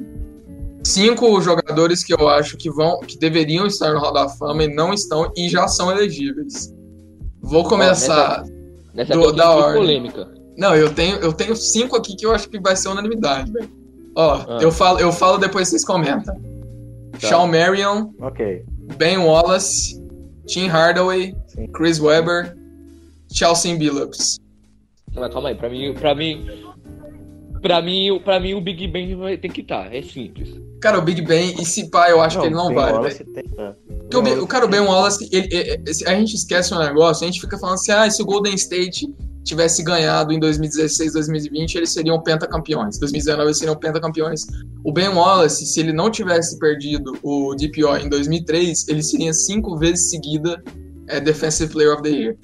Cinco 0.85 1.41
jogadores 1.41 2.03
que 2.03 2.13
eu 2.13 2.29
acho 2.29 2.55
que 2.57 2.69
vão, 2.69 2.99
que 2.99 3.17
deveriam 3.17 3.65
estar 3.65 3.91
no 3.91 3.99
Hall 3.99 4.13
da 4.13 4.29
Fama 4.29 4.63
e 4.65 4.67
não 4.73 4.93
estão 4.93 5.31
e 5.35 5.49
já 5.49 5.67
são 5.67 5.91
elegíveis. 5.91 6.71
Vou 7.41 7.63
começar. 7.63 8.43
Nessa 8.93 9.13
Do- 9.13 9.19
pergunta 9.21 9.37
da 9.37 9.49
ordem. 9.51 9.81
polêmica. 9.81 10.31
Não, 10.55 10.75
eu 10.75 10.93
tenho, 10.93 11.17
eu 11.17 11.33
tenho 11.33 11.55
cinco 11.55 11.95
aqui 11.95 12.15
que 12.15 12.25
eu 12.25 12.31
acho 12.31 12.47
que 12.49 12.59
vai 12.59 12.75
ser 12.75 12.89
unanimidade, 12.89 13.51
velho. 13.51 13.69
Ó, 14.15 14.35
Ah. 14.47 14.59
eu 14.61 14.71
falo, 14.71 14.99
eu 14.99 15.11
falo 15.11 15.37
depois 15.39 15.67
vocês 15.69 15.83
comentam. 15.83 16.35
Tá. 17.13 17.27
Shawn 17.27 17.47
Marion, 17.47 18.11
Ok. 18.21 18.63
Ben 18.97 19.17
Wallace, 19.17 19.99
Tim 20.45 20.67
Hardaway, 20.67 21.35
Sim. 21.47 21.67
Chris 21.73 21.99
Webber, 21.99 22.55
Chelsea 23.33 23.75
Billups. 23.75 24.37
Mas 25.15 25.33
calma 25.33 25.49
aí, 25.49 25.55
pra 25.55 25.69
mim, 25.69 25.93
pra 25.95 26.13
mim. 26.13 26.45
Pra 27.65 27.81
mim, 27.81 28.21
pra 28.23 28.39
mim 28.39 28.53
o 28.53 28.61
Big 28.61 28.87
Ben 28.87 29.15
vai 29.15 29.37
ter 29.37 29.49
que 29.49 29.61
estar. 29.61 29.91
É 29.91 29.99
simples. 30.03 30.49
Cara, 30.79 30.99
o 30.99 31.01
Big 31.01 31.19
Ben, 31.23 31.55
e 31.59 31.65
se 31.65 31.89
pá, 31.89 32.11
eu 32.11 32.21
acho 32.21 32.39
que 32.39 32.45
ele 32.45 32.53
não 32.53 32.71
vai, 32.75 32.93
Wallace 32.93 33.23
tem- 33.23 33.43
é. 33.57 33.73
Porque 34.11 34.29
o, 34.33 34.45
cara, 34.45 34.65
o 34.65 34.67
Ben 34.67 34.81
Wallace, 34.81 35.27
ele- 35.31 35.47
ele- 35.51 35.69
ele- 35.71 36.05
a 36.05 36.13
gente 36.13 36.35
esquece 36.35 36.71
um 36.75 36.77
negócio, 36.77 37.23
a 37.23 37.27
gente 37.27 37.41
fica 37.41 37.57
falando 37.57 37.73
assim, 37.73 37.91
ah, 37.91 38.07
se 38.07 38.21
o 38.21 38.25
Golden 38.25 38.53
State 38.53 39.11
tivesse 39.43 39.81
ganhado 39.83 40.31
em 40.31 40.39
2016, 40.39 41.13
2020, 41.13 41.73
eles 41.73 41.89
seriam 41.91 42.21
pentacampeões. 42.21 42.99
2019 42.99 43.47
eles 43.47 43.57
seriam 43.57 43.75
pentacampeões. 43.75 44.41
O 44.83 44.91
Ben 44.93 45.07
Wallace, 45.09 45.65
se 45.65 45.79
ele 45.79 45.91
não 45.91 46.11
tivesse 46.11 46.59
perdido 46.59 47.17
o 47.23 47.55
DPO 47.55 47.97
em 47.97 48.07
2003, 48.09 48.87
ele 48.87 49.01
seria 49.01 49.33
cinco 49.33 49.75
vezes 49.75 50.11
seguida 50.11 50.63
é, 51.07 51.19
Defensive 51.19 51.71
Player 51.73 51.93
of 51.93 52.03
the 52.03 52.09
Year. 52.09 52.35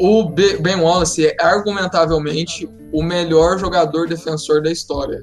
O 0.00 0.24
Be- 0.28 0.58
Ben 0.58 0.76
Wallace 0.76 1.26
é 1.26 1.36
argumentavelmente 1.40 2.68
o 2.92 3.02
melhor 3.02 3.58
jogador 3.58 4.08
defensor 4.08 4.62
da 4.62 4.70
história. 4.70 5.22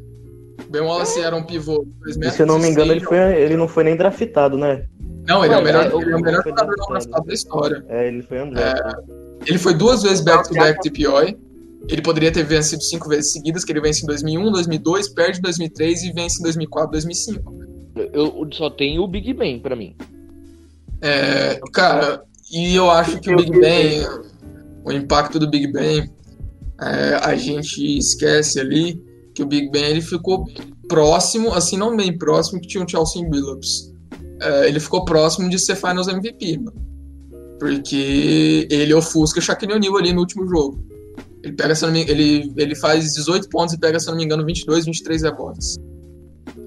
O 0.68 0.72
Ben 0.72 0.82
Wallace 0.82 1.20
era 1.22 1.36
um 1.36 1.44
pivô. 1.44 1.86
se 2.32 2.42
eu 2.42 2.46
não 2.46 2.60
me 2.60 2.68
engano, 2.70 2.92
ele, 2.92 3.02
foi, 3.02 3.18
ele 3.18 3.56
não 3.58 3.68
foi 3.68 3.84
nem 3.84 3.96
draftado, 3.96 4.58
né? 4.58 4.86
Não, 5.28 5.44
ele 5.44 5.54
é 5.54 5.58
o 5.58 5.64
melhor, 5.64 5.84
é, 5.86 5.88
ele 5.88 6.12
é 6.12 6.16
o 6.16 6.20
melhor 6.20 6.44
foi 6.44 6.52
jogador 6.52 6.74
draftado. 6.76 6.76
não 6.78 6.88
draftado 6.88 7.26
da 7.28 7.34
história. 7.34 7.86
É, 7.90 8.08
ele 8.08 8.22
foi 8.22 8.42
undraftado. 8.42 9.04
Ele 9.46 9.58
foi 9.58 9.74
duas 9.74 10.04
vezes 10.04 10.22
back-to-back 10.22 10.90
DPOI. 10.90 11.38
Ele 11.88 12.02
poderia 12.02 12.32
ter 12.32 12.44
vencido 12.44 12.82
cinco 12.84 13.08
vezes 13.10 13.32
seguidas, 13.32 13.64
que 13.64 13.72
ele 13.72 13.82
vence 13.82 14.04
em 14.04 14.08
2001, 14.08 14.52
2002, 14.52 15.10
perde 15.10 15.38
em 15.40 15.42
2003 15.42 16.04
e 16.04 16.12
vence 16.14 16.40
em 16.40 16.44
2004, 16.44 16.92
2005. 16.92 17.54
Eu, 17.96 18.10
eu 18.14 18.48
só 18.52 18.70
tenho 18.70 19.04
o 19.04 19.08
Big 19.08 19.34
Ben 19.34 19.60
pra 19.60 19.76
mim. 19.76 19.96
É, 21.02 21.60
cara, 21.72 22.24
e 22.52 22.76
eu 22.76 22.90
acho 22.90 23.20
que 23.20 23.32
o 23.32 23.36
Big 23.38 23.52
Ben, 23.60 24.02
o 24.86 24.92
impacto 24.92 25.40
do 25.40 25.50
Big 25.50 25.72
Ben, 25.72 26.10
é, 26.80 27.16
a 27.16 27.36
gente 27.36 27.98
esquece 27.98 28.60
ali 28.60 29.02
que 29.34 29.42
o 29.42 29.48
Big 29.48 29.70
Ben 29.72 29.86
ele 29.86 30.02
ficou 30.02 30.46
próximo, 30.88 31.52
assim, 31.54 31.76
não 31.76 31.98
bem 31.98 32.18
próximo, 32.18 32.62
que 32.62 32.68
tinha 32.68 32.84
o 32.84 32.88
Chelsea 32.88 33.28
Billups. 33.28 33.92
É, 34.42 34.68
ele 34.68 34.80
ficou 34.80 35.04
próximo 35.04 35.50
de 35.50 35.58
ser 35.58 35.76
Finals 35.76 36.08
MVP, 36.08 36.60
mano. 36.60 36.86
Porque 37.60 38.68
ele 38.70 38.94
ofusca 38.94 39.42
Shaquille 39.42 39.74
O'Neal 39.74 39.98
ali 39.98 40.14
no 40.14 40.20
último 40.20 40.48
jogo. 40.48 40.86
Ele 41.44 41.54
pega, 41.54 41.74
me, 41.90 42.02
ele, 42.02 42.54
ele 42.58 42.76
faz 42.76 43.14
18 43.14 43.50
pontos 43.50 43.74
e 43.74 43.80
pega, 43.80 44.00
se 44.00 44.08
não 44.08 44.16
me 44.16 44.24
engano, 44.24 44.46
22, 44.46 44.86
23 44.86 45.24
rebotes. 45.24 45.78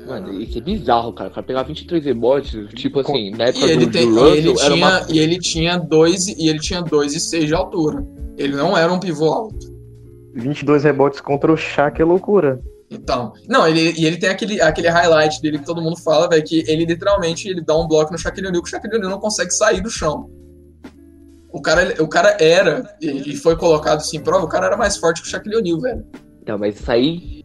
Mano, 0.08 0.40
isso 0.40 0.56
é 0.56 0.60
bizarro, 0.60 1.12
cara. 1.12 1.28
O 1.28 1.32
cara 1.32 1.46
pegar 1.46 1.62
23 1.64 2.04
rebotes, 2.04 2.52
tipo 2.74 3.00
assim, 3.00 3.30
na 3.30 3.46
E 3.46 3.48
época 3.50 3.66
ele, 3.66 3.86
do, 3.86 3.92
tem, 3.92 4.10
do 4.10 4.26
e 4.26 4.38
ele 4.38 4.50
Russell, 4.50 4.64
era 4.66 4.74
tinha, 4.74 4.88
uma... 4.88 5.06
e 5.10 5.18
ele 5.18 5.38
tinha 5.38 5.76
dois 5.78 6.28
e 6.28 6.48
ele 6.48 6.58
tinha 6.58 6.80
dois 6.80 7.14
e 7.14 7.20
seis 7.20 7.46
de 7.46 7.54
altura. 7.54 8.04
Ele 8.38 8.56
não 8.56 8.76
era 8.76 8.90
um 8.90 8.98
pivô 8.98 9.30
alto. 9.30 9.78
22 10.34 10.84
rebotes 10.84 11.20
contra 11.20 11.52
o 11.52 11.56
Shaq 11.56 12.00
é 12.00 12.04
loucura. 12.04 12.60
Então, 12.90 13.34
não, 13.46 13.68
ele, 13.68 13.92
e 13.98 14.06
ele 14.06 14.16
tem 14.16 14.30
aquele, 14.30 14.60
aquele 14.62 14.88
highlight 14.88 15.42
dele 15.42 15.58
que 15.58 15.66
todo 15.66 15.82
mundo 15.82 15.98
fala, 15.98 16.26
velho, 16.28 16.42
que 16.42 16.64
ele 16.66 16.86
literalmente 16.86 17.46
ele 17.48 17.60
dá 17.60 17.76
um 17.76 17.86
bloco 17.86 18.12
no 18.12 18.18
Shaquille 18.18 18.46
O'Neal 18.46 18.62
que 18.62 18.68
o 18.68 18.70
Shaquille 18.70 18.96
O'Neal 18.96 19.10
não 19.10 19.20
consegue 19.20 19.50
sair 19.50 19.82
do 19.82 19.90
chão. 19.90 20.30
O 21.52 21.60
cara, 21.60 21.94
o 22.02 22.08
cara 22.08 22.36
era, 22.40 22.96
e 23.00 23.32
e 23.32 23.36
foi 23.36 23.56
colocado 23.56 23.98
assim 23.98 24.16
em 24.16 24.20
prova, 24.20 24.44
o 24.44 24.48
cara 24.48 24.66
era 24.66 24.76
mais 24.76 24.96
forte 24.96 25.20
que 25.20 25.28
o 25.28 25.30
Shaquille 25.30 25.56
O'Neal, 25.56 25.80
velho. 25.80 26.06
Não, 26.48 26.56
mas 26.58 26.80
isso 26.80 26.90
aí. 26.90 27.42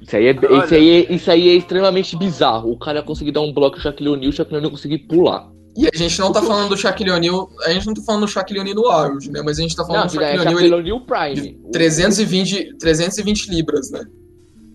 Isso 0.00 0.16
aí, 0.16 0.26
é, 0.26 0.30
isso, 0.32 0.74
aí 0.74 0.90
é, 0.90 1.12
isso 1.12 1.30
aí 1.30 1.48
é 1.50 1.54
extremamente 1.54 2.16
bizarro. 2.16 2.72
O 2.72 2.78
cara 2.78 3.02
conseguir 3.02 3.32
dar 3.32 3.42
um 3.42 3.52
bloco 3.52 3.76
no 3.76 3.82
Shaquille 3.82 4.08
O'Neal, 4.08 4.30
o 4.30 4.32
Shaquille 4.32 4.56
O'Neal 4.56 4.70
conseguir 4.70 4.98
pular. 5.00 5.50
E 5.76 5.86
a 5.86 5.96
gente 5.96 6.18
não 6.18 6.32
tá 6.32 6.42
falando 6.42 6.70
do 6.70 6.76
Shaquille 6.76 7.10
O'Neal, 7.10 7.48
a 7.64 7.70
gente 7.72 7.86
não 7.86 7.94
tá 7.94 8.02
falando 8.02 8.22
do 8.22 8.28
Shaquille 8.28 8.60
O'Neal 8.60 8.74
no 8.76 8.86
auge, 8.88 9.30
né? 9.30 9.40
Mas 9.44 9.58
a 9.58 9.62
gente 9.62 9.76
tá 9.76 9.84
falando 9.84 10.00
Não, 10.00 10.06
do 10.08 10.22
é 10.22 10.26
Shaquille 10.26 10.40
O'Neal 10.40 10.58
Shaquille 10.58 10.74
ele- 10.74 10.92
O'Neal 10.94 11.00
Prime. 11.34 11.34
de 11.52 11.70
320, 11.70 12.74
320 12.78 13.50
libras, 13.50 13.90
né? 13.90 14.04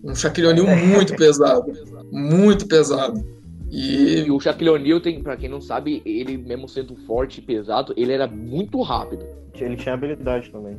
Um 0.04 0.14
Shaquille 0.14 0.46
O'Neal 0.46 0.66
muito 0.76 1.14
pesado. 1.16 1.72
Muito 2.10 2.66
pesado. 2.66 3.22
E 3.70 4.20
E 4.26 4.30
o 4.30 4.38
Shaquille 4.40 4.70
O'Neal 4.70 5.00
tem, 5.00 5.20
pra 5.22 5.36
quem 5.36 5.48
não 5.50 5.60
sabe, 5.60 6.00
ele 6.06 6.38
mesmo 6.38 6.68
sendo 6.68 6.94
forte 7.06 7.40
e 7.40 7.42
pesado, 7.42 7.92
ele 7.96 8.12
era 8.12 8.26
muito 8.28 8.80
rápido. 8.80 9.26
Ele 9.58 9.76
tinha 9.76 9.94
habilidade 9.94 10.50
também. 10.50 10.76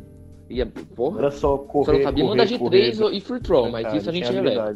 E, 0.50 0.62
é- 0.62 0.66
porra, 0.66 1.20
Era 1.20 1.32
só 1.32 1.58
correr. 1.58 1.86
só 1.86 1.92
não 1.94 2.04
sabia 2.04 2.24
correr, 2.24 2.38
mandar 2.38 2.46
de 2.46 2.58
correr, 2.60 2.92
três 2.94 3.00
e 3.14 3.22
free 3.22 3.40
throw, 3.42 3.70
mas 3.70 3.84
cara, 3.84 3.98
isso 3.98 4.10
a 4.10 4.14
gente 4.14 4.32
releva. 4.32 4.76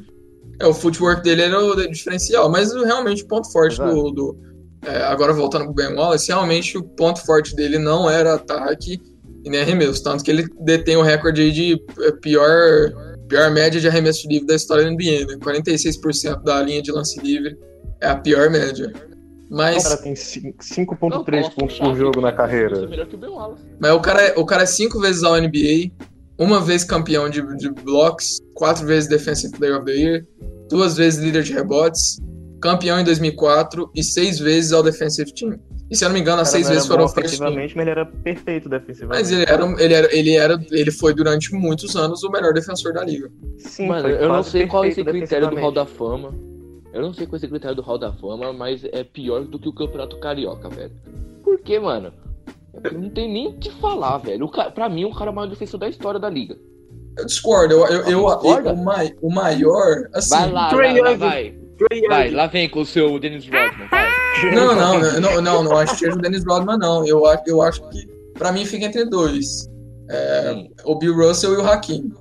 é, 0.59 0.65
o 0.67 0.73
footwork 0.73 1.23
dele 1.23 1.43
era 1.43 1.59
o 1.59 1.75
diferencial. 1.89 2.49
Mas 2.49 2.73
realmente 2.73 3.23
o 3.23 3.27
ponto 3.27 3.51
forte 3.51 3.77
do. 3.77 3.83
Exato. 3.83 4.11
do- 4.11 4.37
é, 4.85 5.03
agora 5.03 5.31
voltando 5.31 5.65
pro 5.65 5.73
Ben 5.75 5.93
Wallace, 5.95 6.27
realmente 6.29 6.75
o 6.77 6.83
ponto 6.83 7.23
forte 7.23 7.55
dele 7.55 7.77
não 7.77 8.09
era 8.09 8.33
ataque 8.33 8.99
e 9.45 9.49
nem 9.49 9.61
arremesso. 9.61 10.03
Tanto 10.03 10.23
que 10.23 10.31
ele 10.31 10.45
detém 10.61 10.97
o 10.97 11.03
recorde 11.03 11.41
aí 11.41 11.51
de 11.51 11.73
é, 11.99 12.11
pior, 12.13 12.91
pior 13.27 13.51
média 13.51 13.79
de 13.79 13.87
arremesso 13.87 14.27
livre 14.27 14.47
da 14.47 14.55
história 14.55 14.83
da 14.83 14.89
NBA, 14.89 15.25
né? 15.27 15.37
46% 15.39 16.41
da 16.43 16.61
linha 16.63 16.81
de 16.81 16.91
lance 16.91 17.19
livre 17.19 17.55
é 18.01 18.07
a 18.07 18.15
pior 18.15 18.49
média. 18.49 18.91
O 19.51 19.57
Mas, 19.57 19.83
cara 19.83 19.97
tem 19.97 20.15
cin- 20.15 20.43
Não, 20.45 20.53
5.3 20.63 20.97
coloca 20.97 21.49
pontos 21.55 21.77
o 21.79 21.83
por 21.83 21.95
jogo 21.95 22.21
na 22.21 22.29
é 22.29 22.31
carreira. 22.31 22.87
melhor 22.87 23.05
que 23.05 23.15
o 23.15 23.17
Ben 23.17 23.29
Wallace. 23.29 23.63
mas 23.79 23.91
o, 23.91 23.99
cara 23.99 24.21
é, 24.27 24.39
o 24.39 24.45
cara 24.45 24.63
é 24.63 24.65
cinco 24.65 24.97
vezes 25.01 25.23
ao 25.23 25.35
NBA, 25.35 25.91
uma 26.39 26.61
vez 26.61 26.85
campeão 26.85 27.29
de, 27.29 27.41
de 27.57 27.69
blocos, 27.69 28.39
quatro 28.55 28.85
vezes 28.85 29.09
Defensive 29.09 29.51
Player 29.57 29.75
of 29.75 29.85
the 29.85 29.91
Year, 29.91 30.25
duas 30.69 30.95
vezes 30.95 31.19
líder 31.21 31.43
de 31.43 31.51
rebotes, 31.51 32.17
campeão 32.61 32.97
em 32.99 33.03
2004 33.03 33.91
e 33.93 34.01
seis 34.03 34.39
vezes 34.39 34.71
ao 34.71 34.81
Defensive 34.81 35.33
Team. 35.33 35.59
E 35.89 35.97
se 35.97 36.05
eu 36.05 36.07
não 36.07 36.13
me 36.13 36.21
engano, 36.21 36.37
O 36.37 36.41
as 36.43 36.47
seis 36.47 36.69
vezes 36.69 36.87
foram 36.87 37.03
bom 37.05 37.09
First 37.09 37.35
Team. 37.37 37.49
ofensivamente, 37.49 37.75
mas 37.75 37.81
ele 37.81 37.89
era 37.91 38.05
perfeito 38.05 38.69
defensivamente. 38.69 39.19
Mas 39.19 39.31
ele 39.33 39.43
era, 39.45 39.65
ele 39.83 39.93
era, 39.93 40.15
ele 40.15 40.35
era, 40.37 40.65
ele 40.71 40.91
foi 40.91 41.13
durante 41.13 41.53
muitos 41.53 41.97
anos 41.97 42.23
o 42.23 42.31
melhor 42.31 42.53
defensor 42.53 42.93
da 42.93 43.03
liga. 43.03 43.29
Sim, 43.57 43.87
Mano, 43.89 44.03
foi 44.03 44.13
eu 44.23 44.29
não 44.29 44.43
sei 44.43 44.65
qual 44.65 44.85
é 44.85 44.87
esse 44.87 45.03
critério 45.03 45.49
do 45.49 45.57
Hall 45.57 45.73
da 45.73 45.85
Fama. 45.85 46.33
Eu 46.93 47.01
não 47.01 47.13
sei 47.13 47.25
qual 47.25 47.35
é 47.35 47.37
esse 47.37 47.47
critério 47.47 47.75
do 47.75 47.81
Hall 47.81 47.97
da 47.97 48.11
Fama, 48.13 48.51
mas 48.51 48.83
é 48.83 49.03
pior 49.03 49.43
do 49.45 49.57
que 49.57 49.69
o 49.69 49.73
Campeonato 49.73 50.17
Carioca, 50.19 50.69
velho. 50.69 50.91
Por 51.43 51.59
quê, 51.59 51.79
mano? 51.79 52.11
Não 52.91 53.09
tem 53.09 53.31
nem 53.31 53.47
o 53.47 53.53
que 53.53 53.69
falar, 53.71 54.17
velho. 54.17 54.45
O 54.45 54.49
ca... 54.49 54.71
Pra 54.71 54.89
mim, 54.89 55.05
o 55.05 55.13
cara 55.13 55.29
é 55.29 55.31
o 55.31 55.35
maior 55.35 55.47
defensor 55.49 55.79
da 55.79 55.87
história 55.89 56.19
da 56.19 56.29
liga. 56.29 56.57
Eu 57.17 57.25
discordo, 57.25 57.73
eu, 57.73 57.85
eu, 57.85 58.01
eu, 58.07 58.25
Discorda? 58.35 58.73
o, 58.73 58.83
mai- 58.83 59.15
o 59.21 59.29
maior, 59.33 60.07
assim. 60.13 60.29
Vai 60.29 60.51
lá, 60.51 60.69
Trae 60.69 60.93
vai, 60.93 61.01
vai, 61.01 61.11
Young. 61.11 61.17
vai. 61.17 61.55
Trae 61.77 62.01
Vai, 62.07 62.27
Young. 62.27 62.35
lá 62.35 62.47
vem 62.47 62.69
com 62.69 62.79
o 62.81 62.85
seu 62.85 63.19
Dennis 63.19 63.45
Rodman. 63.45 63.89
Não, 64.55 64.73
não, 64.73 65.19
não, 65.19 65.41
não, 65.41 65.63
não 65.63 65.77
acho 65.77 65.93
que 65.93 65.99
seja 65.99 66.15
o 66.15 66.19
Dennis 66.21 66.43
Rodman, 66.45 66.77
não. 66.77 67.05
Eu, 67.05 67.25
acho- 67.25 67.43
eu 67.45 67.61
acho 67.61 67.87
que, 67.89 68.07
pra 68.33 68.51
mim, 68.51 68.65
fica 68.65 68.85
entre 68.85 69.03
dois. 69.05 69.69
É, 70.09 70.67
o 70.85 70.95
Bill 70.95 71.13
Russell 71.15 71.53
e 71.53 71.57
o 71.57 71.65
Hakim. 71.67 72.11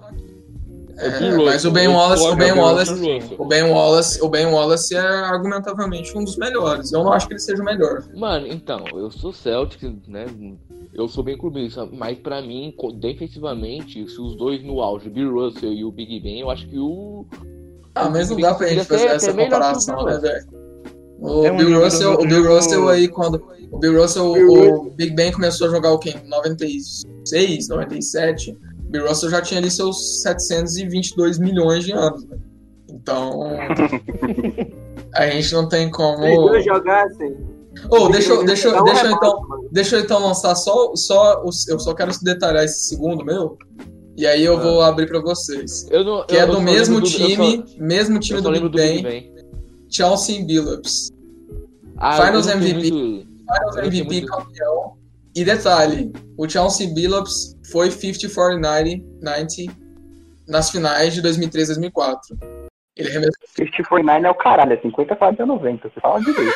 É, 1.00 1.18
Bill 1.18 1.44
mas 1.44 1.64
o 1.64 1.70
Ben 1.70 1.88
Wallace, 1.88 2.22
o 2.22 2.36
Ben 2.36 2.52
discordo, 2.52 2.60
Wallace, 2.60 2.92
o 3.38 3.44
Ben 3.44 3.62
Wallace, 3.62 4.22
o 4.22 4.28
Ben 4.28 4.46
Wallace 4.46 4.94
é 4.94 5.00
argumentavelmente 5.00 6.16
um 6.16 6.22
dos 6.22 6.36
melhores. 6.36 6.92
Eu 6.92 7.02
não 7.02 7.12
acho 7.12 7.26
que 7.26 7.32
ele 7.32 7.40
seja 7.40 7.62
o 7.62 7.64
melhor. 7.64 8.04
Mano, 8.14 8.46
então, 8.46 8.84
eu 8.92 9.10
sou 9.10 9.32
Celtics, 9.32 9.90
né? 10.06 10.26
Eu 10.92 11.08
sou 11.08 11.24
bem 11.24 11.38
clubista, 11.38 11.88
mas 11.90 12.18
pra 12.18 12.42
mim, 12.42 12.74
defensivamente, 12.96 14.06
se 14.08 14.20
os 14.20 14.36
dois 14.36 14.62
no 14.62 14.82
auge, 14.82 15.08
o 15.08 15.10
Bill 15.10 15.32
Russell 15.32 15.72
e 15.72 15.84
o 15.84 15.90
Big 15.90 16.20
Ben, 16.20 16.40
eu 16.40 16.50
acho 16.50 16.68
que 16.68 16.78
o. 16.78 17.24
Ah, 17.94 18.10
mas 18.10 18.30
não 18.30 18.38
dá 18.38 18.54
pra 18.54 18.68
gente 18.68 18.84
fazer 18.84 19.08
ser 19.08 19.14
essa 19.14 19.32
comparação, 19.32 20.04
né, 20.04 20.18
velho? 20.18 20.60
O 21.20 21.44
É 21.44 21.52
um 21.52 21.56
Bill 21.56 21.82
Russell, 21.82 22.14
o 22.14 22.26
Bill 22.26 22.54
Russell 22.54 22.88
aí 22.88 23.08
quando 23.08 23.42
o 23.70 23.78
Bill 23.78 24.00
Russell, 24.00 24.32
Bill 24.32 24.74
o 24.74 24.90
Big 24.90 25.14
Ben 25.14 25.30
começou 25.32 25.68
a 25.68 25.70
jogar 25.70 25.92
o 25.92 25.98
quê? 25.98 26.14
Em 26.24 26.28
96, 26.28 27.68
97. 27.68 28.56
O 28.90 28.92
Bill 28.92 29.06
Russell 29.06 29.30
já 29.30 29.40
tinha 29.40 29.60
ali 29.60 29.70
seus 29.70 30.22
722 30.22 31.38
milhões 31.38 31.84
de 31.84 31.92
anos, 31.92 32.24
né? 32.26 32.36
Então, 32.90 33.40
a 35.14 35.26
gente 35.28 35.52
não 35.54 35.68
tem 35.68 35.88
como. 35.90 36.52
Se 36.54 36.62
jogassem. 36.62 37.36
Oh, 37.88 38.08
deixa, 38.08 38.32
eu- 38.32 38.44
deixa, 38.44 38.66
eu- 38.68 38.80
um 38.80 38.84
deixa 38.84 39.06
eu 39.06 39.10
rebote, 39.10 39.16
então, 39.16 39.68
deixa 39.70 39.96
eu 39.96 40.00
então 40.00 40.20
lançar 40.20 40.56
só, 40.56 40.92
só 40.96 41.40
os- 41.44 41.68
eu 41.68 41.78
só 41.78 41.94
quero 41.94 42.10
detalhar 42.22 42.64
esse 42.64 42.88
segundo 42.88 43.24
meu. 43.24 43.56
E 44.16 44.26
aí 44.26 44.44
eu 44.44 44.56
Ah. 44.58 44.60
vou 44.60 44.82
abrir 44.82 45.06
pra 45.06 45.20
vocês. 45.20 45.86
Eu 45.88 46.02
não, 46.04 46.26
Que 46.26 46.34
eu- 46.34 46.40
é 46.40 46.46
do 46.46 46.60
mesmo 46.60 46.96
lembro 46.96 47.08
do- 47.08 47.16
time, 47.16 47.64
só- 47.68 47.78
mesmo 47.78 48.18
time 48.18 48.40
do 48.40 48.50
Big 48.50 48.60
do 48.62 48.70
Ben, 48.70 48.96
Big 48.96 49.08
Ben. 49.08 49.32
Chelsea 49.88 50.44
Billups. 50.44 51.10
Ah, 51.96 52.26
Finals 52.26 52.48
MVP. 52.48 52.90
muito- 52.90 53.26
Finals 53.54 53.76
MVP 53.76 54.04
muito- 54.20 54.26
campeão. 54.26 54.92
E 55.36 55.44
detalhe, 55.44 56.12
o 56.36 56.48
Chelsea 56.48 56.92
Billups 56.92 57.56
foi 57.70 57.88
50-40-90 57.88 59.02
90 59.22 59.76
nas 60.48 60.70
finais 60.70 61.14
de 61.14 61.22
2003 61.22 61.68
2004. 61.68 62.36
Ele 62.96 63.08
arremessou 63.08 63.32
5049 63.56 64.26
é 64.26 64.30
o 64.30 64.34
caralho, 64.34 64.72
é 64.72 64.76
50, 64.76 65.16
40, 65.16 65.46
90. 65.46 65.88
Você 65.88 66.00
fala 66.00 66.20
direito. 66.20 66.52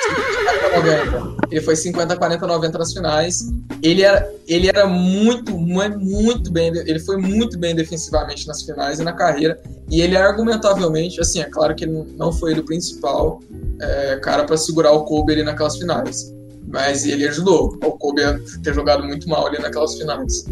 90. 0.74 1.46
Ele 1.50 1.60
foi 1.60 1.76
50, 1.76 2.16
40, 2.16 2.46
90 2.46 2.78
nas 2.78 2.92
finais. 2.92 3.52
Ele 3.82 4.02
era, 4.02 4.30
ele 4.46 4.68
era 4.68 4.86
muito, 4.86 5.56
mu- 5.56 5.98
muito 5.98 6.52
bem. 6.52 6.68
Ele 6.76 6.98
foi 6.98 7.16
muito 7.16 7.58
bem 7.58 7.74
defensivamente 7.74 8.46
nas 8.46 8.62
finais 8.62 8.98
e 9.00 9.04
na 9.04 9.12
carreira. 9.12 9.58
E 9.88 10.02
ele 10.02 10.16
argumentavelmente, 10.16 11.20
assim, 11.20 11.40
é 11.40 11.44
claro 11.44 11.74
que 11.74 11.84
ele 11.84 12.04
não 12.16 12.32
foi 12.32 12.50
ele 12.50 12.60
o 12.60 12.64
principal 12.64 13.40
é, 13.80 14.16
cara 14.16 14.44
para 14.44 14.56
segurar 14.56 14.92
o 14.92 15.04
Kobe 15.04 15.32
ali 15.32 15.44
naquelas 15.44 15.78
finais. 15.78 16.34
Mas 16.66 17.06
ele 17.06 17.26
ajudou 17.28 17.78
o 17.82 17.92
Kobe 17.92 18.22
a 18.22 18.38
ter 18.62 18.74
jogado 18.74 19.04
muito 19.04 19.28
mal 19.28 19.46
ali 19.46 19.58
naquelas 19.60 19.94
finais. 19.96 20.44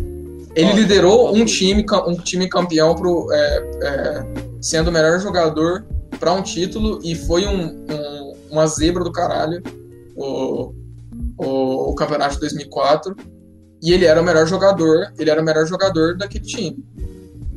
Ele 0.54 0.72
liderou 0.72 1.34
um 1.34 1.44
time, 1.44 1.84
um 2.06 2.14
time 2.16 2.48
campeão 2.48 2.94
pro, 2.94 3.28
é, 3.32 3.70
é, 3.82 4.26
sendo 4.60 4.88
o 4.88 4.92
melhor 4.92 5.18
jogador 5.18 5.84
para 6.20 6.32
um 6.32 6.42
título 6.42 7.00
e 7.02 7.14
foi 7.14 7.46
um, 7.46 7.86
um- 7.90 8.32
uma 8.50 8.66
zebra 8.66 9.02
do 9.02 9.10
caralho 9.10 9.62
o, 10.14 10.74
o, 11.38 11.90
o 11.90 11.94
campeonato 11.94 12.34
de 12.34 12.40
2004 12.40 13.16
e 13.82 13.92
ele 13.92 14.04
era 14.04 14.20
o 14.20 14.24
melhor 14.24 14.46
jogador 14.46 15.10
ele 15.18 15.30
era 15.30 15.40
o 15.40 15.44
melhor 15.44 15.66
jogador 15.66 16.16
daquele 16.18 16.44
time. 16.44 16.84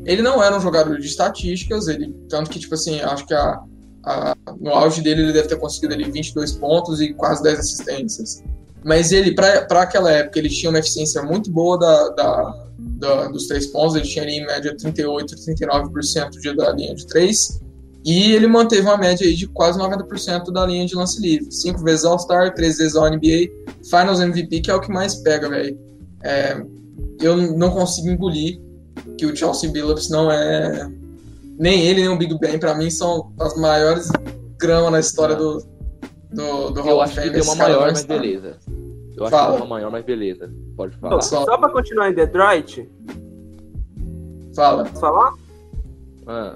Ele 0.05 0.21
não 0.21 0.41
era 0.41 0.55
um 0.55 0.61
jogador 0.61 0.97
de 0.97 1.05
estatísticas 1.05 1.87
ele 1.89 2.15
tanto 2.29 2.49
que 2.49 2.59
tipo 2.59 2.75
assim 2.75 3.01
acho 3.01 3.25
que 3.27 3.33
a, 3.33 3.59
a- 4.05 4.35
no 4.59 4.69
auge 4.71 5.01
dele 5.01 5.23
ele 5.23 5.33
deve 5.33 5.49
ter 5.49 5.57
conseguido 5.57 5.93
ali 5.93 6.09
22 6.09 6.53
pontos 6.53 7.01
e 7.01 7.13
quase 7.13 7.43
10 7.43 7.59
assistências. 7.59 8.41
Mas 8.85 9.11
ele 9.11 9.35
para 9.35 9.81
aquela 9.81 10.11
época 10.11 10.39
ele 10.39 10.49
tinha 10.49 10.69
uma 10.69 10.79
eficiência 10.79 11.21
muito 11.23 11.51
boa 11.51 11.77
da, 11.77 12.09
da- 12.09 12.64
da- 12.95 13.27
dos 13.27 13.47
três 13.47 13.67
pontos 13.67 13.95
ele 13.95 14.05
tinha 14.05 14.23
ali 14.23 14.33
em 14.37 14.45
média 14.45 14.75
38 14.75 15.35
39% 15.35 16.29
de, 16.39 16.55
da 16.55 16.71
linha 16.71 16.95
de 16.95 17.05
três 17.07 17.59
e 18.05 18.33
ele 18.33 18.47
manteve 18.47 18.81
uma 18.83 18.97
média 18.97 19.25
aí 19.27 19.33
de 19.35 19.47
quase 19.47 19.79
90% 19.79 20.51
da 20.51 20.65
linha 20.65 20.85
de 20.85 20.95
lance 20.95 21.19
livre. 21.19 21.51
Cinco 21.51 21.83
vezes 21.83 22.05
All-Star, 22.05 22.53
três 22.53 22.77
vezes 22.77 22.95
All-NBA, 22.95 23.49
Finals 23.89 24.19
MVP, 24.19 24.61
que 24.61 24.69
é 24.69 24.75
o 24.75 24.79
que 24.79 24.91
mais 24.91 25.15
pega, 25.15 25.49
velho. 25.49 25.75
É, 26.23 26.55
eu 27.19 27.35
não 27.57 27.71
consigo 27.71 28.07
engolir 28.09 28.59
que 29.17 29.25
o 29.25 29.35
Chelsea 29.35 29.71
Billups 29.71 30.09
não 30.09 30.31
é... 30.31 30.87
Nem 31.57 31.81
ele, 31.81 32.01
nem 32.01 32.09
o 32.09 32.17
Big 32.17 32.37
Ben, 32.37 32.59
pra 32.59 32.75
mim, 32.75 32.89
são 32.91 33.31
as 33.39 33.55
maiores 33.57 34.07
gramas 34.59 34.91
na 34.91 34.99
história 34.99 35.35
do, 35.35 35.65
do, 36.31 36.69
do 36.69 36.81
Hall 36.81 36.89
Eu 36.91 36.95
of 36.97 37.03
acho 37.05 37.13
que 37.15 37.21
Fame. 37.21 37.31
tem 37.33 37.41
uma 37.41 37.55
maior, 37.55 37.91
mas 37.91 38.03
beleza. 38.05 38.57
Eu 39.17 39.23
acho 39.23 39.31
Fala. 39.31 39.45
que 39.47 39.57
tem 39.57 39.61
uma 39.61 39.75
maior, 39.75 39.91
mas 39.91 40.03
beleza. 40.05 40.51
Pode 40.75 40.95
falar. 40.97 41.21
Só- 41.21 41.45
Só 41.45 41.57
pra 41.57 41.69
continuar 41.69 42.09
em 42.09 42.13
Detroit, 42.13 42.89
Fala. 44.55 44.83
posso 44.85 44.99
falar? 44.99 45.33
Ah. 46.27 46.55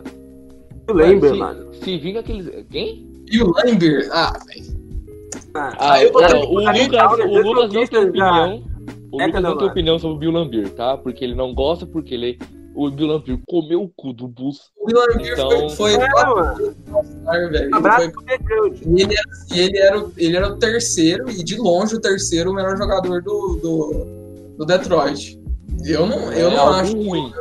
Eu 0.87 0.95
lembro, 0.95 1.29
se, 1.29 1.37
mano. 1.37 1.73
Se 1.73 1.97
vinga 1.97 2.19
aqueles. 2.21 2.65
Quem? 2.69 3.07
E 3.31 3.41
o 3.41 3.51
Lamber? 3.51 4.09
Ah, 4.11 4.33
velho. 4.47 4.79
Ah, 5.53 6.03
eu 6.03 6.11
vou 6.11 6.21
não, 6.21 6.29
ter 6.29 6.35
o 6.37 6.49
Lucas, 6.53 7.17
né? 7.17 7.25
o 7.25 7.41
Lucas 7.41 7.73
não 7.73 7.87
tem 7.87 7.99
opinião. 7.99 8.63
O 9.11 9.21
É, 9.21 9.25
Lucas 9.25 9.41
não 9.43 9.49
não, 9.51 9.57
tem 9.57 9.67
opinião 9.67 9.99
sobre 9.99 10.15
o 10.15 10.19
Bill 10.19 10.31
Lambir, 10.31 10.69
tá? 10.71 10.97
Porque 10.97 11.23
ele 11.23 11.35
não 11.35 11.53
gosta, 11.53 11.85
porque 11.85 12.13
ele. 12.13 12.39
O 12.75 12.89
Bill 12.91 13.21
comeu 13.47 13.81
o 13.83 13.89
cu 13.89 14.13
do 14.13 14.27
Bus. 14.27 14.69
O 14.79 14.89
Lamber 14.93 15.33
Então- 15.33 15.69
foi, 15.71 15.93
foi 15.93 15.93
É, 15.95 16.11
quatro 16.11 16.35
mano. 16.35 16.55
vezes 16.55 16.75
All-Star, 16.93 17.49
velho. 17.51 17.69
Ele. 18.85 18.95
E 18.95 19.03
era, 19.03 19.23
ele, 19.65 19.77
era, 19.77 19.99
o- 19.99 20.13
ele 20.17 20.37
era 20.37 20.47
o 20.49 20.57
terceiro, 20.57 21.29
e 21.29 21.43
de 21.43 21.57
longe 21.57 21.95
o 21.95 21.99
terceiro 22.01 22.53
melhor 22.53 22.77
jogador 22.77 23.21
do, 23.21 23.55
do, 23.61 24.05
do 24.57 24.65
Detroit. 24.65 25.39
Eu 25.85 26.05
não, 26.05 26.31
eu 26.31 26.49
É 26.49 26.55
não 26.55 26.69
acho 26.69 26.95
ruim. 26.95 27.31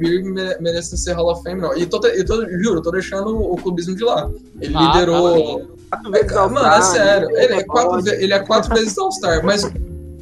que 0.00 0.18
o 0.20 0.24
mere- 0.34 0.56
merece 0.60 0.96
ser 0.96 1.12
Hall 1.12 1.30
of 1.32 1.42
Fame, 1.42 1.60
não. 1.60 1.76
E 1.76 1.86
tô, 1.86 2.04
eu 2.06 2.24
tô, 2.26 2.36
juro, 2.62 2.78
eu 2.78 2.82
tô 2.82 2.90
deixando 2.90 3.36
o 3.36 3.56
clubismo 3.56 3.94
de 3.94 4.04
lado. 4.04 4.34
Ele 4.60 4.74
Ah, 4.76 4.92
liderou. 4.92 5.66
Quatro 5.90 6.08
É, 6.08 6.10
vezes 6.12 6.26
cara, 6.32 6.48
mano, 6.48 6.66
é 6.66 6.82
sério. 6.82 7.30
Ele 7.36 7.54
é 7.54 7.62
quatro, 7.64 8.08
ele 8.14 8.32
é 8.32 8.38
quatro 8.40 8.74
vezes 8.74 8.96
All-Star, 8.98 9.44
mas, 9.44 9.70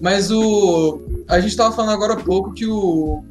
mas 0.03 0.31
o. 0.31 1.01
A 1.29 1.41
gente 1.41 1.57
tava 1.57 1.75
falando 1.75 1.93
agora 1.93 2.15
há 2.15 2.17
pouco 2.23 2.53
que 2.53 2.67
o. 2.67 3.23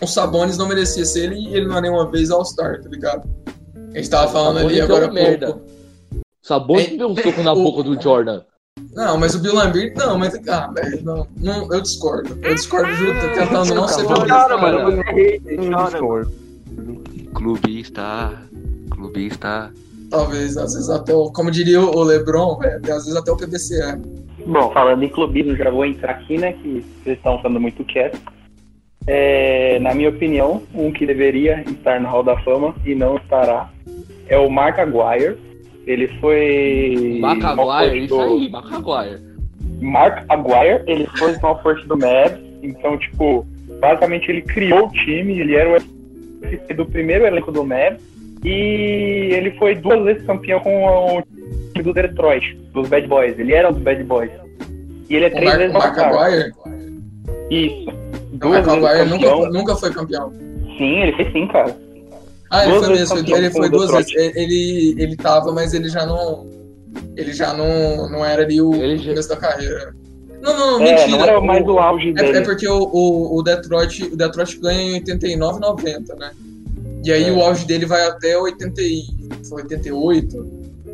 o 0.00 0.06
Sabonis 0.06 0.56
não 0.56 0.68
merecia 0.68 1.04
ser 1.04 1.24
ele 1.24 1.36
e 1.48 1.54
ele 1.54 1.66
não 1.66 1.76
é 1.78 1.80
nenhuma 1.80 2.10
vez 2.10 2.30
All-Star, 2.30 2.80
tá 2.82 2.88
ligado? 2.88 3.28
A 3.92 3.96
gente 3.96 4.10
tava 4.10 4.30
falando 4.30 4.58
ali 4.58 4.78
é 4.78 4.82
agora 4.82 5.06
há 5.06 5.10
merda. 5.12 5.46
pouco. 5.52 5.62
Sabonis 6.42 6.96
deu 6.96 7.08
um 7.08 7.16
soco 7.16 7.42
na 7.42 7.52
o- 7.52 7.62
boca 7.62 7.82
do 7.82 8.00
Jordan. 8.00 8.42
Não, 8.94 9.18
mas 9.18 9.34
o 9.34 9.40
Bill 9.40 9.54
Lambert, 9.56 9.92
não, 9.96 10.16
mas. 10.16 10.34
Ah, 10.48 10.70
velho, 10.72 11.02
não, 11.04 11.26
não, 11.36 11.72
eu 11.72 11.80
discordo. 11.80 12.38
Eu 12.42 12.54
discordo 12.54 12.90
junto, 12.94 13.20
tentando 13.34 13.74
não 13.74 13.88
ser 13.88 14.04
clubista. 14.06 14.34
Chora, 14.42 14.56
mano. 14.56 14.84
Você 14.92 15.00
é 15.00 15.12
hater, 15.12 15.60
Eu 15.64 15.70
chora. 15.72 15.90
discordo. 15.90 16.32
Clubista. 17.34 18.30
Clubista. 18.90 19.72
Talvez, 20.10 20.56
às 20.56 20.74
vezes 20.74 20.88
até 20.88 21.12
o. 21.14 21.30
Como 21.32 21.50
diria 21.50 21.80
o 21.80 22.02
Lebron, 22.02 22.56
velho, 22.58 22.76
às 22.94 23.04
vezes 23.04 23.16
até 23.16 23.30
o 23.32 23.36
PBC 23.36 23.82
é. 23.82 23.96
Bom, 24.46 24.70
falando 24.72 25.02
em 25.02 25.08
clubismo, 25.08 25.54
já 25.56 25.70
vou 25.70 25.84
entrar 25.84 26.12
aqui, 26.12 26.38
né? 26.38 26.52
Que 26.52 26.84
vocês 27.02 27.16
estão 27.18 27.36
ficando 27.36 27.60
muito 27.60 27.84
quietos. 27.84 28.20
É, 29.10 29.78
na 29.80 29.94
minha 29.94 30.10
opinião, 30.10 30.62
um 30.74 30.92
que 30.92 31.06
deveria 31.06 31.62
estar 31.66 31.98
no 31.98 32.08
Hall 32.08 32.22
da 32.22 32.36
Fama 32.40 32.74
e 32.84 32.94
não 32.94 33.16
estará 33.16 33.70
é 34.28 34.36
o 34.36 34.50
Mark 34.50 34.78
Aguirre. 34.78 35.34
Ele 35.86 36.06
foi. 36.20 37.18
Macaguire, 37.20 38.04
isso 38.04 38.14
do- 38.14 38.20
aí, 38.20 38.50
Macaguire. 38.50 39.18
Mark 39.80 40.24
Aguirre, 40.28 40.82
ele 40.86 41.06
foi 41.18 41.32
small 41.34 41.62
forward 41.62 41.86
do 41.88 41.96
Mavs, 41.96 42.38
então, 42.62 42.98
tipo, 42.98 43.46
basicamente 43.80 44.30
ele 44.30 44.42
criou 44.42 44.86
o 44.86 44.90
time, 44.92 45.40
ele 45.40 45.54
era 45.54 45.70
o 45.78 46.74
do 46.74 46.84
primeiro 46.84 47.24
elenco 47.24 47.50
do 47.50 47.64
Mavs, 47.64 47.98
e 48.44 49.30
ele 49.32 49.52
foi 49.52 49.74
duas 49.76 50.04
vezes 50.04 50.26
campeão 50.26 50.60
com 50.60 50.84
o 51.18 51.22
time 51.72 51.84
do 51.84 51.94
Detroit, 51.94 52.54
dos 52.74 52.88
Bad 52.88 53.06
Boys, 53.06 53.38
ele 53.38 53.54
era 53.54 53.70
um 53.70 53.72
dos 53.72 53.82
Bad 53.82 54.02
Boys. 54.04 54.30
E 55.08 55.16
ele 55.16 55.24
é 55.24 55.28
O 55.28 55.30
três 55.30 55.44
Mark, 55.46 55.58
vezes 55.58 55.74
o 55.74 55.78
Mark. 55.78 55.98
Aguirre? 55.98 56.52
Isso. 57.50 57.97
O 58.38 58.48
Duas 58.48 58.66
Mark 58.66 58.80
vezes 58.80 58.84
Aguirre 58.84 59.10
campeão. 59.10 59.38
nunca, 59.38 59.50
nunca 59.50 59.76
foi 59.76 59.92
campeão. 59.92 60.32
Sim, 60.78 61.00
ele 61.02 61.12
foi 61.12 61.32
sim, 61.32 61.48
cara. 61.48 61.76
Ah, 62.50 62.62
ele 62.64 62.72
Duas 62.72 62.86
foi 62.86 62.96
vezes 62.96 63.10
mesmo. 63.12 63.16
campeão 63.26 63.38
Ele 63.38 63.50
foi 63.50 63.68
duas 63.68 63.90
vezes. 63.90 64.06
Detroit. 64.06 64.36
Ele, 64.38 64.54
ele, 64.54 65.02
ele 65.02 65.16
tava, 65.16 65.52
mas 65.52 65.74
ele 65.74 65.88
já 65.88 66.06
não. 66.06 66.46
Ele 67.16 67.32
já 67.32 67.52
não, 67.52 68.08
não 68.10 68.24
era 68.24 68.42
ali 68.42 68.60
o 68.62 68.74
Ele 68.74 68.96
já- 68.98 69.10
começo 69.10 69.28
da 69.28 69.36
carreira. 69.36 69.94
Não, 70.40 70.56
não, 70.56 70.78
não, 70.78 70.86
É, 70.86 70.92
mentira. 70.94 71.08
não 71.18 71.24
era 71.24 71.40
mais 71.40 71.66
o, 71.66 71.78
auge 71.78 72.10
é, 72.10 72.12
dele. 72.12 72.38
é 72.38 72.40
porque 72.42 72.66
o, 72.68 72.78
o, 72.92 73.38
o 73.38 73.42
Detroit, 73.42 74.04
o 74.04 74.16
Detroit 74.16 74.58
ganha 74.60 74.80
em 74.80 74.94
89 74.94 75.60
90, 75.60 76.14
né? 76.14 76.30
E 77.04 77.12
aí 77.12 77.24
É. 77.28 77.32
o 77.32 77.42
auge 77.42 77.66
dele 77.66 77.86
vai 77.86 78.06
até 78.06 78.38
80 78.38 78.80
e, 78.80 79.02
foi 79.48 79.62
88. 79.62 80.46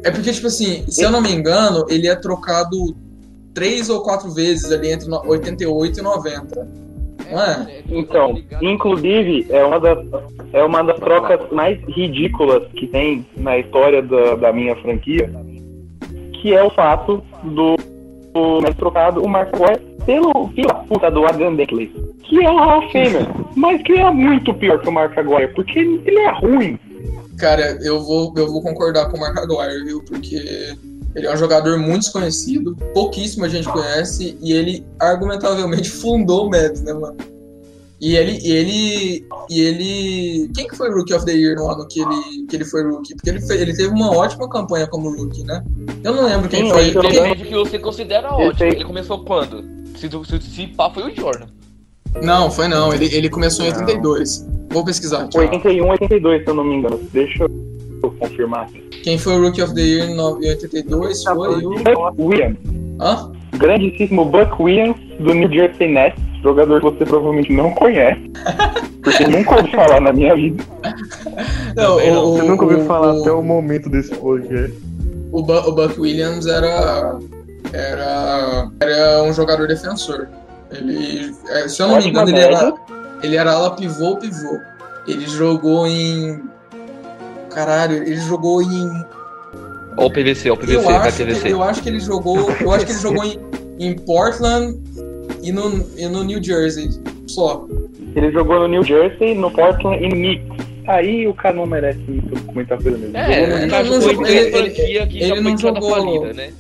É 0.03 0.11
porque, 0.11 0.33
tipo 0.33 0.47
assim, 0.47 0.85
se 0.89 1.03
eu 1.03 1.11
não 1.11 1.21
me 1.21 1.31
engano, 1.33 1.85
ele 1.89 2.09
é 2.09 2.15
trocado 2.17 2.97
três 3.53 3.89
ou 3.91 4.01
quatro 4.03 4.31
vezes 4.31 4.71
ali 4.73 4.91
entre 4.91 5.09
no- 5.09 5.23
88 5.27 6.01
e 6.01 6.03
90. 6.03 6.67
Não 7.35 7.43
é? 7.43 7.83
Então, 7.89 8.41
inclusive, 8.63 9.47
é 9.51 9.65
uma 9.65 9.81
das, 9.81 9.99
é 10.53 10.63
uma 10.63 10.83
das 10.85 10.99
trocas 11.01 11.41
mais 11.51 11.79
ridículas 11.89 12.63
que 12.73 12.87
tem 12.87 13.27
na 13.37 13.59
história 13.59 14.01
da, 14.01 14.37
da 14.37 14.53
minha 14.53 14.77
franquia, 14.77 15.29
que 16.41 16.55
é 16.55 16.63
o 16.63 16.71
fato 16.71 17.23
do, 17.43 17.77
do 18.33 18.75
trocado 18.77 19.21
o 19.21 19.29
Mark 19.29 19.53
Aguirre 19.55 19.81
pelo 20.07 20.49
filho 20.49 20.75
puta 20.89 21.11
do 21.11 21.27
Adam 21.27 21.57
Bentley, 21.57 21.93
que 22.23 22.45
é 22.45 22.51
um 22.51 22.59
Hall 22.59 22.83
mas 23.57 23.83
que 23.83 23.95
é 23.95 24.11
muito 24.11 24.55
pior 24.55 24.81
que 24.81 24.89
o 24.89 24.93
Mark 24.93 25.17
Aguirre, 25.19 25.49
porque 25.49 25.79
ele 25.81 26.19
é 26.19 26.31
ruim. 26.31 26.79
Cara, 27.39 27.79
eu 27.83 28.01
vou, 28.01 28.33
eu 28.37 28.47
vou 28.47 28.63
concordar 28.63 29.11
com 29.11 29.17
o 29.17 29.21
Mark 29.21 29.37
Aguirre, 29.39 29.85
viu? 29.85 30.05
Porque 30.05 30.77
ele 31.15 31.27
é 31.27 31.33
um 31.33 31.37
jogador 31.37 31.79
muito 31.79 32.01
desconhecido, 32.03 32.77
pouquíssima 32.93 33.49
gente 33.49 33.69
conhece, 33.69 34.37
e 34.43 34.53
ele 34.53 34.85
argumentavelmente 35.01 35.89
fundou 35.91 36.47
o 36.47 36.51
Mavs, 36.51 36.83
né, 36.83 36.93
mano? 36.93 37.17
E 38.01 38.17
ele, 38.17 38.39
e 38.43 38.51
ele, 38.53 39.27
e 39.49 39.61
ele, 39.61 40.51
quem 40.55 40.67
que 40.69 40.77
foi 40.77 40.91
o 40.91 40.95
Rookie 40.95 41.15
of 41.15 41.25
the 41.25 41.33
Year 41.33 41.57
no 41.57 41.71
ano 41.71 41.87
que 41.89 42.01
ele, 42.01 42.47
que 42.49 42.57
ele 42.57 42.65
foi 42.65 42.83
Rookie? 42.83 43.15
Porque 43.15 43.31
ele, 43.31 43.41
fe- 43.41 43.55
ele 43.57 43.73
teve 43.75 43.89
uma 43.89 44.11
ótima 44.15 44.49
campanha 44.51 44.87
como 44.87 45.11
Rookie, 45.17 45.43
né? 45.45 45.65
Eu 46.03 46.13
não 46.13 46.25
lembro 46.27 46.49
quem 46.49 46.65
Sim, 46.67 46.71
foi. 46.71 46.91
Depende 46.91 47.45
do 47.45 47.49
que 47.49 47.55
você 47.55 47.79
considera 47.79 48.31
ótimo. 48.35 48.67
Ele 48.69 48.85
começou 48.85 49.25
quando? 49.25 49.65
Se, 49.97 50.11
se, 50.11 50.51
se 50.51 50.67
pá, 50.67 50.91
foi 50.91 51.05
o 51.11 51.17
Jordan. 51.17 51.47
Não, 52.21 52.51
foi 52.51 52.69
não. 52.69 52.93
Ele, 52.93 53.07
ele 53.15 53.31
começou 53.31 53.65
em 53.65 53.71
Não. 53.71 53.79
82. 53.81 54.47
Vou 54.71 54.85
pesquisar. 54.85 55.27
tchau. 55.29 55.41
81, 55.41 55.89
82, 55.89 56.43
se 56.45 56.51
eu 56.51 56.55
não 56.55 56.65
me 56.65 56.75
engano. 56.77 57.01
Deixa 57.13 57.45
eu 57.45 58.11
confirmar. 58.21 58.69
Quem 59.05 59.19
foi 59.19 59.35
o 59.37 59.43
Rookie 59.43 59.63
of 59.63 59.75
the 59.75 59.81
Year 59.83 60.09
em 60.11 60.15
no- 60.17 60.43
em 60.43 60.49
82 60.49 61.23
foi 61.23 61.65
o. 61.65 61.71
Buck 61.83 62.15
Williams, 62.21 62.57
Hã? 63.01 63.31
grandíssimo 63.59 64.25
Buck 64.25 64.61
Williams 64.61 64.97
do 65.21 65.33
New 65.35 65.49
Jersey 65.53 65.93
Nets, 65.93 66.19
jogador 66.43 66.81
que 66.81 66.87
você 66.87 67.05
provavelmente 67.05 67.53
não 67.53 67.71
conhece, 67.73 68.21
porque 69.05 69.27
nunca 69.27 69.57
ouvi 69.57 69.71
falar 69.73 70.01
na 70.01 70.13
minha 70.13 70.35
vida. 70.35 70.65
Não, 71.77 71.99
não. 72.05 72.25
o- 72.25 72.37
Você 72.39 72.43
nunca 72.45 72.65
ouviu 72.65 72.81
o- 72.81 72.85
falar 72.87 73.15
o- 73.15 73.21
até 73.21 73.31
o 73.31 73.43
momento 73.43 73.89
desse 73.91 74.15
podcast. 74.15 74.77
o, 75.33 75.43
Bu- 75.43 75.69
o 75.69 75.73
Buck 75.73 76.01
Williams 76.01 76.47
era, 76.47 77.19
era, 77.73 78.69
era 78.81 79.23
um 79.23 79.33
jogador 79.33 79.69
defensor. 79.69 80.29
Ele, 80.71 81.33
é, 81.51 81.69
se 81.69 81.83
eu 81.83 81.89
não 81.89 81.99
me 81.99 82.09
engano, 82.09 82.31
ele 82.31 82.41
era, 82.41 82.75
ele 83.23 83.37
era 83.37 83.53
ala 83.53 83.71
pivô 83.77 84.07
ou 84.07 84.17
pivô. 84.17 84.59
Ele 85.07 85.27
jogou 85.27 85.87
em. 85.87 86.41
Caralho, 87.55 87.97
ele 87.97 88.17
jogou 88.17 88.63
em. 88.63 89.05
Ó 89.97 90.07
o 90.07 90.11
PVC, 90.11 90.51
ó 90.51 90.55
o 90.55 90.57
PVC, 90.57 90.77
eu, 90.77 90.83
vai 90.83 90.95
acho 90.97 91.17
que, 91.17 91.25
PVC. 91.25 91.53
eu 91.53 91.63
acho 91.63 91.83
que 91.83 91.89
ele 91.89 92.01
jogou. 92.01 92.51
Eu 92.61 92.71
acho 92.73 92.87
que 92.87 92.93
ele 92.93 92.99
jogou 93.01 93.25
em, 93.25 93.39
em 93.79 93.95
Portland 93.99 94.79
e 95.43 95.53
no, 95.53 95.87
e 95.97 96.07
no 96.09 96.25
New 96.25 96.43
Jersey. 96.43 96.89
Só. 97.29 97.65
Ele 98.17 98.31
jogou 98.33 98.59
no 98.61 98.69
New 98.69 98.83
Jersey, 98.83 99.35
no 99.35 99.51
Portland 99.51 100.05
e 100.05 100.09
no 100.09 100.15
Knicks. 100.15 100.65
Aí 100.87 101.27
o 101.27 101.33
cara 101.35 101.57
não 101.57 101.65
merece 101.67 101.99
muito- 102.07 102.53
muita 102.53 102.77
coisa 102.77 102.99
mesmo. 102.99 103.17
É, 103.17 103.45
o 103.45 103.49
não- 103.69 103.85
não 103.85 104.01
jogou 104.03 104.27
ele- 104.27 104.39
ele 104.59 105.27
já 105.27 105.41
não 105.41 105.57
jogou- 105.57 105.91
falida, 105.91 106.33
né? 106.35 106.53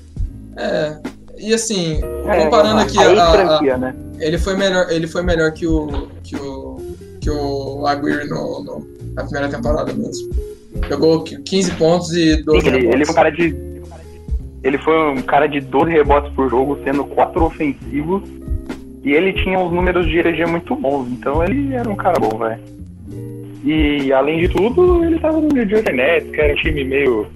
É. 0.56 0.96
E 1.36 1.52
assim, 1.52 2.00
É, 2.28 2.44
comparando 2.44 2.80
aqui 2.80 2.96
a- 2.98 3.22
a- 3.28 3.32
franquia, 3.32 3.76
né? 3.76 3.94
ele 4.20 4.38
foi 4.38 4.56
melhor, 4.56 4.86
ele 4.90 5.06
foi 5.06 5.22
melhor 5.22 5.50
que 5.52 5.66
o 5.66 6.08
que 6.22 6.36
o 6.36 6.80
que 7.20 7.28
o 7.30 7.86
Aguirre 7.86 8.28
no, 8.28 8.62
no- 8.62 8.86
na 9.14 9.24
primeira 9.24 9.48
temporada 9.48 9.92
mesmo. 9.92 10.30
Jogou 10.88 11.22
15 11.24 11.70
pontos 11.72 12.12
e 12.14 12.42
12 12.42 12.60
Sim, 12.60 12.68
ele, 12.68 12.76
ele 12.78 13.04
rebotes. 13.04 13.06
foi 13.06 13.12
um 13.12 13.14
cara 13.16 13.30
de. 13.30 13.74
Ele 14.62 14.78
foi 14.78 15.10
um 15.12 15.22
cara 15.22 15.46
de 15.46 15.60
12 15.60 15.90
rebotes 15.90 16.32
por 16.34 16.48
jogo, 16.50 16.78
sendo 16.84 17.04
4 17.04 17.44
ofensivos. 17.44 18.22
E 19.04 19.12
ele 19.12 19.32
tinha 19.34 19.58
uns 19.58 19.70
números 19.72 20.06
de 20.06 20.18
EG 20.18 20.46
muito 20.46 20.74
bons, 20.76 21.06
então 21.10 21.44
ele 21.44 21.74
era 21.74 21.88
um 21.88 21.94
cara 21.96 22.18
bom, 22.18 22.38
velho. 22.38 22.58
E 23.62 24.10
além 24.12 24.40
de 24.40 24.48
tudo, 24.48 25.04
ele 25.04 25.18
tava 25.18 25.40
no 25.40 25.48
New 25.48 25.68
Jersey 25.68 25.94
Nets, 25.94 26.30
que 26.30 26.40
era 26.40 26.52
um 26.52 26.56
time 26.56 26.84
meio. 26.84 27.26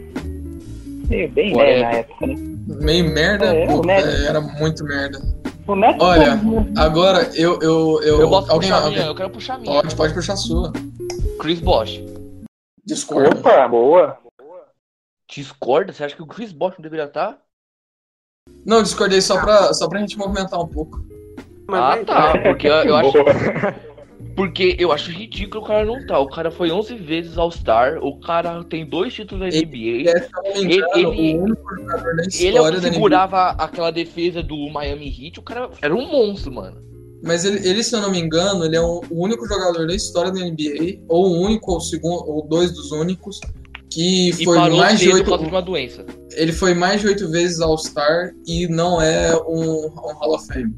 meio 1.08 1.28
bem 1.30 1.52
né, 1.54 1.56
Whatever. 1.58 1.82
na 1.82 1.90
época, 1.92 2.26
né? 2.26 2.34
Meio 2.80 3.10
merda, 3.12 3.46
É, 3.54 3.66
Nets. 3.82 4.24
é, 4.24 4.26
era 4.28 4.40
muito 4.40 4.84
merda. 4.84 5.18
O 5.66 5.74
Nets 5.76 5.96
Olha, 6.02 6.38
foi- 6.38 6.64
Agora 6.76 7.30
eu 7.34 7.58
eu 7.60 8.00
eu, 8.02 8.20
Eu 8.20 8.34
alguém, 8.34 8.48
puxar 8.56 8.76
alguém- 8.76 8.92
minha, 8.92 9.06
eu 9.06 9.14
quero 9.14 9.30
puxar 9.30 9.54
a 9.54 9.58
minha. 9.58 9.82
pode 9.82 9.94
pode 9.94 10.14
puxar 10.14 10.32
a 10.32 10.36
sua. 10.36 10.72
Chris 11.38 11.60
Bosh. 11.60 12.02
Discorda. 12.88 13.38
Opa, 13.38 13.68
boa. 13.68 14.18
Discorda? 15.30 15.92
Você 15.92 16.04
acha 16.04 16.16
que 16.16 16.22
o 16.22 16.26
Chris 16.26 16.52
Bosh 16.52 16.74
não 16.78 16.82
deveria 16.82 17.06
tá? 17.06 17.30
estar? 17.32 17.42
Não, 18.64 18.82
discordei 18.82 19.20
só 19.20 19.38
pra 19.40 19.74
só 19.74 19.86
pra 19.86 20.00
gente 20.00 20.16
movimentar 20.16 20.58
um 20.58 20.66
pouco. 20.66 20.98
Mas 21.66 22.00
Ah, 22.00 22.04
tá. 22.04 22.38
Porque 22.42 22.66
eu, 22.66 22.72
eu 22.72 22.96
acho. 22.96 23.12
Porque 24.34 24.74
eu 24.78 24.90
acho 24.90 25.10
ridículo 25.10 25.62
o 25.62 25.66
cara 25.66 25.84
não 25.84 26.06
tá. 26.06 26.18
O 26.18 26.28
cara 26.30 26.50
foi 26.50 26.70
11 26.70 26.94
vezes 26.94 27.36
All-Star. 27.36 27.98
O 28.02 28.18
cara 28.20 28.64
tem 28.64 28.86
dois 28.86 29.12
títulos 29.12 29.40
da 29.40 29.54
NBA. 29.54 30.10
É, 30.10 30.54
me 30.64 30.74
engano, 30.76 31.14
Ele- 31.14 31.54
da 31.54 32.22
Ele 32.40 32.56
é 32.56 32.60
o 32.62 32.64
que 32.64 32.70
da 32.70 32.78
NBA. 32.78 32.92
segurava 32.94 33.50
aquela 33.50 33.90
defesa 33.90 34.42
do 34.42 34.56
Miami 34.70 35.08
Heat. 35.08 35.40
O 35.40 35.42
cara 35.42 35.68
era 35.82 35.94
um 35.94 36.06
monstro, 36.10 36.50
mano. 36.52 36.80
Mas 37.22 37.44
ele, 37.44 37.66
ele, 37.68 37.82
se 37.82 37.94
eu 37.94 38.00
não 38.00 38.10
me 38.10 38.18
engano, 38.18 38.64
ele 38.64 38.76
é 38.76 38.80
o 38.80 39.02
único 39.10 39.46
jogador 39.46 39.86
da 39.86 39.94
história 39.94 40.30
da 40.30 40.40
NBA, 40.40 41.00
ou 41.08 41.26
o 41.26 41.40
único, 41.40 41.72
ou 41.72 41.80
segundo, 41.80 42.28
ou 42.28 42.46
dois 42.46 42.70
dos 42.72 42.92
únicos, 42.92 43.40
que 43.90 44.30
E 44.30 44.44
foi 44.44 44.56
mais 44.56 45.00
de 45.00 45.10
oito. 45.10 45.30
Ele 46.32 46.52
foi 46.52 46.74
mais 46.74 47.00
de 47.00 47.08
oito 47.08 47.28
vezes 47.28 47.60
All-Star 47.60 48.32
e 48.46 48.68
não 48.68 49.00
é 49.00 49.34
um, 49.48 49.86
um 49.86 50.12
Hall 50.14 50.34
of 50.34 50.46
Fame. 50.46 50.72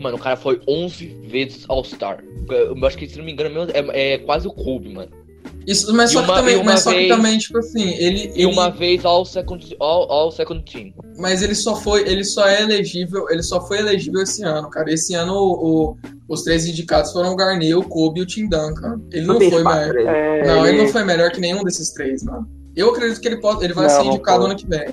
Mano, 0.00 0.16
o 0.16 0.20
cara 0.20 0.36
foi 0.36 0.60
11 0.68 1.06
vezes 1.28 1.64
All-Star. 1.68 2.22
Eu 2.50 2.86
acho 2.86 2.98
que, 2.98 3.08
se 3.08 3.16
não 3.16 3.24
me 3.24 3.32
engano, 3.32 3.66
é, 3.72 4.14
é 4.14 4.18
quase 4.18 4.46
o 4.46 4.52
Kobe, 4.52 4.92
mano. 4.92 5.10
Isso, 5.66 5.92
mas 5.94 6.12
só, 6.12 6.20
uma- 6.20 6.28
que, 6.28 6.38
também, 6.40 6.62
mas 6.64 6.80
só 6.82 6.90
que 6.90 6.96
vez- 6.96 7.08
também, 7.08 7.38
tipo 7.38 7.58
assim, 7.58 7.90
ele. 7.94 8.30
E 8.34 8.42
ele 8.42 8.46
uma 8.46 8.70
vez 8.70 9.04
All 9.04 9.24
Second, 9.24 9.76
all, 9.80 10.10
all 10.12 10.30
second 10.30 10.62
Team. 10.70 10.92
Mas 11.18 11.42
ele 11.42 11.54
só 11.56 11.74
foi, 11.74 12.08
ele 12.08 12.22
só 12.24 12.46
é 12.46 12.62
elegível, 12.62 13.26
ele 13.30 13.42
só 13.42 13.60
foi 13.66 13.78
elegível 13.78 14.22
esse 14.22 14.44
ano, 14.44 14.70
cara. 14.70 14.92
Esse 14.92 15.14
ano 15.14 15.32
o, 15.34 15.90
o- 15.90 15.96
os 16.28 16.42
três 16.42 16.66
indicados 16.66 17.12
foram 17.12 17.32
o 17.32 17.36
Garnier, 17.36 17.76
o 17.78 17.82
Kobe 17.82 18.20
e 18.20 18.22
o 18.22 18.26
Tim 18.26 18.48
Duncan. 18.48 19.00
Ele 19.12 19.26
não 19.26 19.38
tem 19.38 19.50
foi 19.50 19.60
ele. 19.60 20.02
É, 20.08 20.46
Não, 20.46 20.66
ele 20.66 20.78
não 20.78 20.88
foi 20.88 21.02
melhor 21.04 21.30
que 21.32 21.40
nenhum 21.40 21.64
desses 21.64 21.92
três, 21.92 22.22
mano. 22.22 22.46
Eu 22.76 22.90
acredito 22.90 23.20
que 23.20 23.26
ele 23.26 23.40
pode, 23.40 23.64
ele 23.64 23.72
vai 23.74 23.84
Não, 23.84 23.90
ser 23.90 24.04
não 24.04 24.12
indicado 24.12 24.44
ano 24.44 24.54
que 24.56 24.66
vem. 24.66 24.88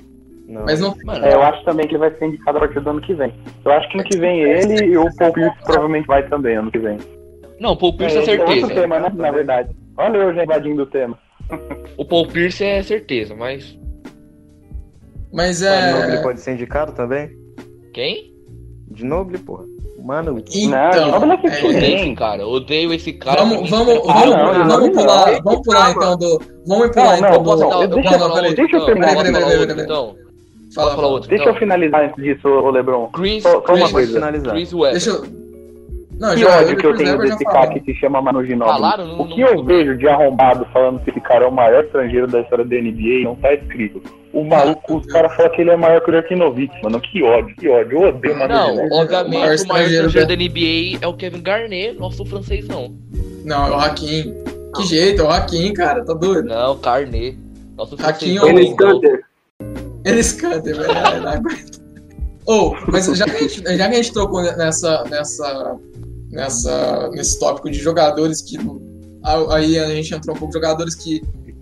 Não. 0.47 0.63
Mas 0.65 0.79
não. 0.79 0.95
Mano, 1.05 1.25
É, 1.25 1.33
eu 1.35 1.41
acho 1.43 1.63
também 1.65 1.87
que 1.87 1.93
ele 1.93 1.99
vai 1.99 2.15
ser 2.17 2.25
indicado 2.25 2.57
a 2.57 2.61
partir 2.61 2.79
do 2.79 2.89
ano 2.89 3.01
que 3.01 3.13
vem. 3.13 3.33
Eu 3.63 3.71
acho 3.71 3.89
que 3.89 3.99
ano 3.99 4.07
que 4.09 4.17
vem 4.17 4.41
ele 4.41 4.85
e 4.85 4.97
o 4.97 5.05
Paul 5.17 5.33
Pierce 5.33 5.57
provavelmente 5.63 6.05
vai 6.07 6.27
também 6.29 6.55
ano 6.57 6.71
que 6.71 6.79
vem. 6.79 6.97
Não, 7.59 7.71
o 7.73 7.77
Paul 7.77 7.95
Pierce 7.97 8.17
é, 8.17 8.19
esse 8.21 8.31
certeza. 8.31 8.61
outro 8.61 8.75
tema, 8.81 8.99
né? 8.99 9.11
Na 9.15 9.31
verdade. 9.31 9.69
Olha 9.97 10.17
eu 10.17 10.33
já 10.33 10.43
invadindo 10.43 10.83
o 10.83 10.85
tema. 10.85 11.17
O 11.97 12.03
Paul 12.05 12.27
Pierce 12.27 12.63
é 12.63 12.81
certeza, 12.81 13.35
mas. 13.35 13.77
Mas 15.31 15.57
Ginobili 15.59 16.17
é. 16.17 16.21
pode 16.23 16.39
ser 16.41 16.53
indicado 16.53 16.93
também? 16.93 17.29
Quem? 17.93 18.33
Ginobili, 18.95 19.37
porra. 19.39 19.65
Mano, 20.03 20.43
Então. 20.53 21.11
Não, 21.11 21.19
não, 21.21 21.25
não, 21.27 21.33
é, 21.35 21.63
Odeio 21.65 21.95
esse 21.95 22.15
cara, 22.15 22.45
odeio 22.47 22.93
esse 22.93 23.13
cara. 23.13 23.43
Vamos, 23.45 23.69
vamos, 23.69 23.93
Ah, 24.09 24.13
vamos, 24.25 24.35
não, 24.35 24.67
vamos 24.67 24.67
não, 24.67 24.91
pular, 24.91 25.31
não. 25.31 25.41
vamos 25.43 25.61
pular 25.61 25.91
então 25.91 26.17
do. 26.17 26.41
Vamos 26.67 26.89
pular 26.89 27.05
Não, 27.05 27.15
então 27.17 27.29
não, 27.31 27.37
do. 27.37 27.43
posso- 27.43 27.63
Não, 27.63 27.87
deixa 27.87 28.23
outro, 28.25 28.41
deixa 28.55 28.61
eu 28.61 28.65
então. 28.65 28.85
terminar. 28.85 29.15
Peraí, 29.15 29.83
então. 29.83 30.15
Fala, 30.75 30.95
falar 30.95 31.07
outro, 31.07 31.29
Deixa 31.29 31.43
então. 31.43 31.53
eu 31.53 31.59
finalizar 31.59 32.03
antes 32.05 32.23
disso, 32.23 32.47
ô 32.47 32.69
Lebron. 32.71 33.07
Chris, 33.13 33.43
Só, 33.43 33.51
uma 33.59 33.61
Chris, 33.61 33.79
pode 33.79 33.93
coisa. 33.93 34.13
finalizar. 34.13 34.53
Chris 34.55 34.73
Webber. 34.73 34.91
Deixa 34.91 35.09
eu. 35.11 35.42
Não, 36.23 36.33
Que 36.35 36.39
já, 36.41 36.57
ódio 36.61 36.77
que 36.77 36.85
eu 36.87 36.95
tenho 36.95 37.17
desse 37.17 37.43
cara 37.43 37.67
que 37.67 37.81
se 37.81 37.99
chama 37.99 38.21
Manu 38.21 38.45
Ginóbili. 38.45 38.77
Falaram, 38.77 39.05
não- 39.07 39.21
o 39.21 39.27
que 39.27 39.41
não- 39.41 39.47
eu 39.49 39.63
vejo 39.65 39.97
de 39.97 40.07
arrombado 40.07 40.65
falando 40.71 40.99
que 41.03 41.09
esse 41.09 41.19
cara 41.19 41.43
é 41.43 41.47
o 41.47 41.51
maior 41.51 41.83
estrangeiro 41.83 42.27
da 42.27 42.39
história 42.39 42.63
da 42.63 42.75
NBA 42.77 43.23
não 43.25 43.35
tá 43.35 43.53
escrito. 43.53 44.01
O 44.31 44.43
maluco, 44.45 44.95
os 44.97 45.05
caras 45.07 45.35
falam 45.35 45.51
que 45.51 45.61
ele 45.61 45.71
é 45.71 45.75
maior 45.75 45.99
que 46.01 46.09
o 46.33 46.37
Nurkic, 46.37 46.73
mano. 46.81 47.01
Que 47.01 47.21
ódio, 47.23 47.55
que 47.57 47.67
ódio. 47.67 47.91
Eu 48.03 48.07
odeio 48.09 48.33
o 48.35 48.39
Manu 48.39 48.53
Não, 48.53 48.65
Ginóbili. 48.67 48.87
O 48.87 48.89
maior 48.89 49.03
obviamente 49.03 49.35
o 49.35 49.39
maior 49.39 49.53
estrangeiro 49.53 50.11
da- 50.13 50.23
da 50.25 50.33
NBA 50.33 50.97
é 51.01 51.07
o 51.07 51.13
Kevin 51.13 51.41
Garnett, 51.41 51.99
nosso 51.99 52.25
francêsão. 52.25 52.95
Não, 53.43 53.67
é 53.67 53.71
o 53.71 53.75
Hakim. 53.75 54.33
Que 54.75 54.83
jeito, 54.87 55.21
é 55.21 55.25
o 55.25 55.29
Hakim, 55.29 55.73
cara, 55.73 56.03
tá 56.05 56.13
doido? 56.13 56.47
Não, 56.47 56.77
Garnett. 56.79 57.37
Nosso 57.77 57.95
Hakim 57.95 58.37
francêsão. 58.37 58.43
ou- 58.43 58.49
Enes 58.49 58.73
Kanter. 58.75 59.21
Eles 60.05 60.31
cantam, 60.33 60.63
velho. 60.63 61.21
não 61.21 61.29
aguento. 61.31 61.83
Ou, 62.45 62.75
mas 62.91 63.05
já 63.17 63.23
que, 63.25 63.31
a 63.31 63.39
gente, 63.39 63.61
já 63.77 63.87
que 63.87 63.93
a 63.93 63.95
gente 63.95 64.11
trocou 64.13 64.41
nessa, 64.41 65.03
nessa, 65.09 65.77
nessa, 66.33 67.09
nesse 67.11 67.39
tópico 67.39 67.69
de 67.69 67.79
jogadores 67.79 68.41
que. 68.41 68.57
Aí 69.51 69.79
a 69.79 69.87
gente 69.89 70.13
entrou 70.13 70.35
um 70.35 70.39
pouco 70.39 70.53
de 70.53 70.59
jogadores 70.59 70.95
que 70.95 71.21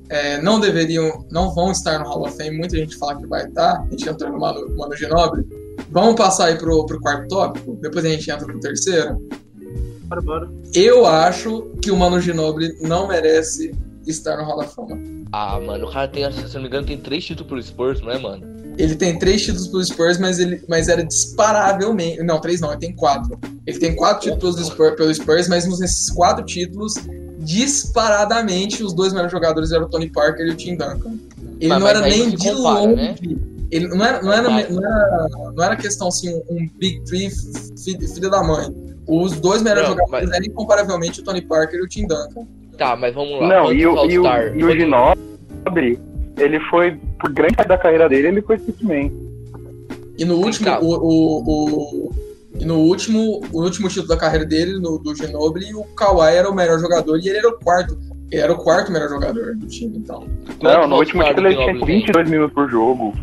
é, 0.09 0.41
não 0.41 0.59
deveriam, 0.59 1.26
não 1.30 1.53
vão 1.53 1.72
estar 1.72 1.99
no 1.99 2.05
Hall 2.05 2.24
of 2.24 2.36
Fame. 2.36 2.57
Muita 2.57 2.76
gente 2.78 2.95
fala 2.95 3.17
que 3.17 3.28
vai 3.28 3.45
estar. 3.45 3.82
A 3.82 3.91
gente 3.91 4.09
entrou 4.09 4.32
no 4.32 4.39
Mano, 4.39 4.76
Mano 4.76 4.95
Ginobili. 4.95 5.45
Vamos 5.91 6.15
passar 6.15 6.45
aí 6.45 6.57
pro, 6.57 6.86
pro 6.86 6.99
quarto 6.99 7.28
tópico? 7.28 7.78
Depois 7.82 8.03
a 8.03 8.09
gente 8.09 8.32
entra 8.32 8.45
pro 8.45 8.59
terceiro. 8.59 9.22
Bora, 10.05 10.22
bora. 10.22 10.49
Eu 10.74 11.05
acho 11.05 11.69
que 11.82 11.91
o 11.91 11.97
Mano 11.97 12.19
Ginobili 12.19 12.76
não 12.82 13.07
merece 13.07 13.72
estar 14.07 14.38
no 14.38 14.43
Hall 14.43 14.57
da 14.57 14.63
Fama. 14.63 14.97
Ah, 15.32 15.59
mano, 15.59 15.88
o 15.88 15.91
cara 15.91 16.07
tem, 16.07 16.30
se 16.32 16.41
eu 16.41 16.53
não 16.55 16.61
me 16.61 16.67
engano, 16.67 16.88
tem 16.88 16.97
três 16.97 17.24
títulos 17.24 17.47
pro 17.47 17.63
Spurs, 17.63 18.01
não 18.01 18.11
é, 18.11 18.17
mano? 18.17 18.61
Ele 18.78 18.95
tem 18.95 19.19
três 19.19 19.41
títulos 19.41 19.67
pelos 19.67 19.88
Spurs, 19.88 20.17
mas, 20.17 20.39
ele, 20.39 20.63
mas 20.67 20.88
era 20.88 21.03
disparavelmente. 21.03 22.24
Não, 22.24 22.39
três 22.39 22.61
não, 22.61 22.72
ele 22.72 22.80
tem 22.80 22.95
quatro. 22.95 23.38
Ele 23.67 23.78
tem 23.80 23.95
quatro 23.95 24.32
títulos 24.32 24.55
do 24.55 24.63
Spurs, 24.65 24.95
pelo 24.95 25.13
Spurs, 25.13 25.47
mas 25.47 25.65
nesses 25.80 26.09
quatro 26.09 26.43
títulos, 26.45 26.93
disparadamente, 27.39 28.84
os 28.84 28.93
dois 28.93 29.11
melhores 29.11 29.32
jogadores 29.32 29.72
eram 29.72 29.86
o 29.86 29.89
Tony 29.89 30.09
Parker 30.09 30.45
e 30.47 30.51
o 30.51 30.55
Tim 30.55 30.76
Duncan. 30.76 31.13
Ele 31.59 31.69
Mas- 31.69 31.80
não 31.80 31.88
era 31.88 32.01
nem 32.01 32.30
de 32.32 32.38
compara, 32.38 32.80
longe. 32.80 32.95
né? 32.95 33.15
Ele 33.69 33.88
não 33.88 34.03
era, 34.05 34.22
não, 34.22 34.34
era, 34.34 34.49
não, 34.69 34.86
era, 34.86 35.28
não 35.55 35.63
era 35.63 35.76
questão 35.78 36.07
assim, 36.09 36.34
um, 36.49 36.67
Big 36.78 37.01
Three 37.05 37.30
fi- 37.30 38.07
filho 38.13 38.30
da 38.30 38.43
mãe. 38.43 38.67
Os 39.07 39.34
dois 39.39 39.61
melhores 39.61 39.89
Não, 39.89 39.95
jogadores 39.97 40.28
mas- 40.30 40.36
eram 40.38 40.45
incomparavelmente 40.45 41.22
o 41.22 41.24
Tony 41.24 41.41
Parker 41.41 41.80
e 41.80 41.84
o 41.84 41.88
Tim 41.88 42.05
Duncan. 42.07 42.45
Tá, 42.78 42.95
mas 42.95 43.13
vamos 43.13 43.39
lá. 43.39 43.47
Não, 43.47 43.72
e 43.72 43.86
o, 43.86 44.05
e 44.09 44.17
o, 44.19 44.26
e 44.55 44.63
o 44.63 44.72
Ginobili, 44.72 45.99
ele 46.42 46.60
foi, 46.70 46.98
por 47.20 47.32
grande 47.32 47.56
parte 47.56 47.68
da 47.70 47.78
carreira 47.78 48.10
dele, 48.10 48.28
ele 48.30 48.42
foi 48.42 48.56
X-Men. 48.58 49.12
E 50.18 50.26
no 50.26 50.36
último, 50.36 50.70
o, 50.82 50.94
o, 50.96 51.42
o- 52.08 52.12
e 52.60 52.66
no 52.66 52.80
último, 52.80 53.42
o 53.52 53.62
último 53.64 53.88
título 53.88 54.08
da 54.10 54.18
carreira 54.18 54.46
dele, 54.46 54.74
no, 54.80 54.98
do 55.00 55.16
Ginobili, 55.16 55.74
o 55.74 55.84
Kawhi 55.96 56.36
era 56.36 56.50
o 56.50 56.54
melhor 56.54 56.80
jogador 56.80 57.18
e 57.18 57.28
ele 57.30 57.38
era 57.38 57.50
o 57.50 57.54
quarto. 57.60 57.98
Ele 58.30 58.42
era 58.42 58.52
o 58.54 58.58
quarto 58.58 58.92
melhor 58.92 59.10
jogador 59.10 59.56
do 59.56 59.68
time, 59.68 59.98
então. 59.98 60.26
Não, 60.62 60.88
no 60.88 60.98
último 60.98 61.24
título 61.24 61.48
ele 61.48 61.56
tinha 61.56 61.68
Ginobili 61.74 61.86
tem? 61.94 62.00
22 62.06 62.30
minutos 62.30 62.54
por 62.54 62.70
jogo. 62.70 63.14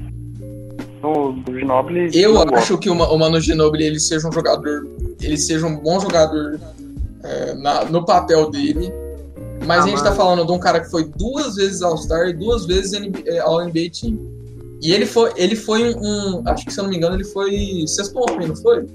No, 1.03 1.33
no 1.33 1.59
Ginobili... 1.59 2.11
Eu 2.21 2.37
acho 2.55 2.77
que 2.79 2.91
o, 2.91 2.95
o 2.95 3.19
Mano 3.19 3.41
Ginobili 3.41 3.85
ele 3.85 4.01
seja 4.01 4.27
um 4.29 4.33
jogador, 4.33 4.87
ele 5.23 5.37
seja 5.37 5.67
um 5.67 5.77
bom 5.77 6.01
jogador 6.01 6.59
é, 7.23 7.55
na- 7.55 7.85
no 7.85 8.05
papel 8.05 8.51
dele. 8.51 8.93
Mas 9.67 9.81
Ah, 9.81 9.85
a 9.85 9.89
gente 9.89 10.03
tá 10.03 10.13
falando 10.13 10.47
de 10.47 10.53
um 10.53 10.59
cara 10.59 10.81
que 10.81 10.91
foi 10.91 11.05
duas 11.17 11.57
vezes 11.57 11.83
All-Star 11.83 12.29
e 12.29 12.33
duas 12.33 12.65
vezes 12.67 12.93
NBA, 12.93 13.23
é, 13.27 13.39
All-NBA 13.41 13.91
Team. 14.01 14.19
E 14.81 14.93
ele 14.93 15.05
foi, 15.07 15.33
ele 15.37 15.57
foi 15.57 15.95
um, 15.95 15.99
um- 16.39 16.43
Acho 16.47 16.65
que 16.65 16.73
se 16.73 16.79
eu 16.79 16.85
não 16.85 16.91
me 16.91 16.97
engano, 16.97 17.17
ele 17.17 17.25
foi 17.25 17.85
sexto 17.87 18.17
homem, 18.19 18.49
não 18.49 18.57
foi? 18.57 18.87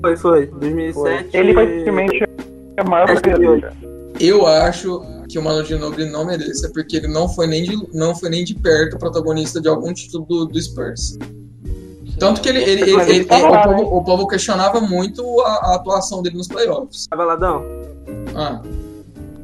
Foi, 0.00 0.16
foi. 0.16 0.46
2007. 0.46 1.36
Ele 1.36 1.52
foi 1.54 1.66
simplesmente 1.78 2.24
a 2.78 2.84
maior 2.84 3.10
Acho 3.10 3.22
que 3.22 3.30
carreira 3.30 3.52
foi. 3.52 3.60
dele. 3.60 3.90
Eu 4.18 4.46
acho 4.46 5.02
que 5.28 5.38
o 5.38 5.42
Mano 5.42 5.64
Ginobili 5.64 6.10
não 6.10 6.24
merece, 6.24 6.72
porque 6.72 6.96
ele 6.96 7.08
não 7.08 7.28
foi 7.28 7.46
nem 7.46 7.62
de, 7.62 7.76
não 7.94 8.14
foi 8.14 8.28
nem 8.30 8.44
de 8.44 8.54
perto 8.54 8.98
protagonista 8.98 9.60
de 9.60 9.68
algum 9.68 9.92
título 9.92 10.24
do, 10.26 10.46
do 10.46 10.60
Spurs. 10.60 11.16
Tanto 12.18 12.40
que 12.40 12.48
ele, 12.48 12.58
ele, 12.62 12.82
ele- 12.82 12.90
ele 12.92 13.10
ele- 13.12 13.24
o, 13.24 13.28
povo, 13.28 13.96
o 13.98 14.04
povo 14.04 14.26
questionava 14.26 14.80
muito 14.80 15.22
a, 15.42 15.48
a 15.72 15.74
atuação 15.76 16.22
dele 16.22 16.36
nos 16.36 16.48
playoffs. 16.48 17.06
Valadão, 17.14 17.62
Ah, 18.34 18.60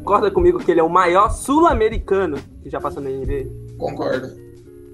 concorda 0.06 0.30
comigo 0.30 0.60
que 0.60 0.70
ele 0.70 0.78
é 0.78 0.84
o 0.84 0.88
maior 0.88 1.30
sul-americano 1.30 2.38
que 2.62 2.70
já 2.70 2.80
passou 2.80 3.02
na 3.02 3.10
NBA? 3.10 3.50
concordo. 3.76 4.28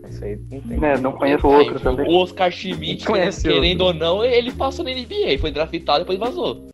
Isso 0.09 0.25
aí 0.25 0.37
não 0.51 0.61
tem. 0.63 0.85
É, 0.85 0.99
não 0.99 1.13
conheço 1.13 1.47
outro 1.47 1.79
também. 1.79 2.09
O 2.09 2.17
Oscar 2.17 2.51
Schmidt, 2.51 3.05
Conhece 3.05 3.43
querendo 3.43 3.83
ou 3.83 3.93
não, 3.93 4.25
ele 4.25 4.51
passou 4.51 4.85
na 4.85 4.91
NBA, 4.91 5.39
foi 5.39 5.53
draftado 5.53 5.99
e 5.99 6.01
depois 6.01 6.19
vazou. 6.19 6.67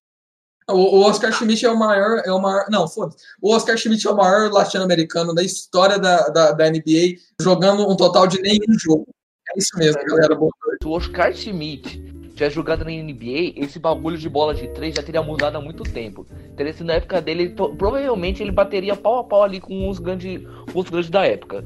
O, 0.70 0.74
o 0.74 1.00
Oscar 1.02 1.32
Schmidt 1.32 1.66
é 1.66 1.70
o 1.70 1.78
maior. 1.78 2.22
É 2.24 2.32
o 2.32 2.40
maior 2.40 2.66
não, 2.70 2.86
foda-se. 2.86 3.24
O 3.42 3.54
Oscar 3.54 3.76
Schmidt 3.76 4.06
é 4.06 4.10
o 4.10 4.16
maior 4.16 4.50
latino-americano 4.50 5.34
da 5.34 5.42
história 5.42 5.98
da, 5.98 6.28
da, 6.28 6.52
da 6.52 6.70
NBA, 6.70 7.18
jogando 7.40 7.90
um 7.90 7.96
total 7.96 8.26
de 8.26 8.40
nenhum 8.40 8.78
jogo. 8.78 9.06
É 9.50 9.58
isso 9.58 9.76
mesmo, 9.76 10.00
galera. 10.04 10.34
Boa 10.34 10.52
noite. 10.64 10.78
Se 10.82 10.88
o 10.88 10.92
Oscar 10.92 11.34
Schmidt 11.34 12.02
tivesse 12.38 12.54
jogado 12.54 12.84
na 12.84 12.90
NBA, 12.90 13.54
esse 13.56 13.78
bagulho 13.78 14.16
de 14.16 14.28
bola 14.28 14.54
de 14.54 14.68
três 14.68 14.94
já 14.94 15.02
teria 15.02 15.22
mudado 15.22 15.56
há 15.56 15.60
muito 15.60 15.82
tempo. 15.82 16.24
Teria 16.56 16.72
sido 16.72 16.86
na 16.86 16.94
época 16.94 17.20
dele, 17.20 17.42
ele 17.42 17.54
provavelmente 17.76 18.42
ele 18.42 18.52
bateria 18.52 18.94
pau 18.96 19.18
a 19.18 19.24
pau 19.24 19.42
ali 19.42 19.60
com 19.60 19.88
os 19.88 19.98
grandes, 19.98 20.42
com 20.72 20.78
os 20.78 20.88
grandes 20.88 21.10
da 21.10 21.26
época. 21.26 21.64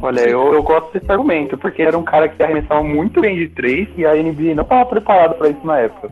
Olha, 0.00 0.20
eu, 0.20 0.52
eu 0.54 0.62
gosto 0.62 0.92
desse 0.92 1.10
argumento, 1.10 1.56
porque 1.58 1.82
era 1.82 1.96
um 1.96 2.04
cara 2.04 2.28
que 2.28 2.42
arremessava 2.42 2.82
muito 2.82 3.20
bem 3.20 3.36
de 3.36 3.48
três 3.48 3.88
e 3.96 4.04
a 4.04 4.14
NBA 4.14 4.54
não 4.54 4.62
estava 4.62 4.86
preparada 4.86 5.34
para 5.34 5.50
isso 5.50 5.66
na 5.66 5.78
época. 5.78 6.10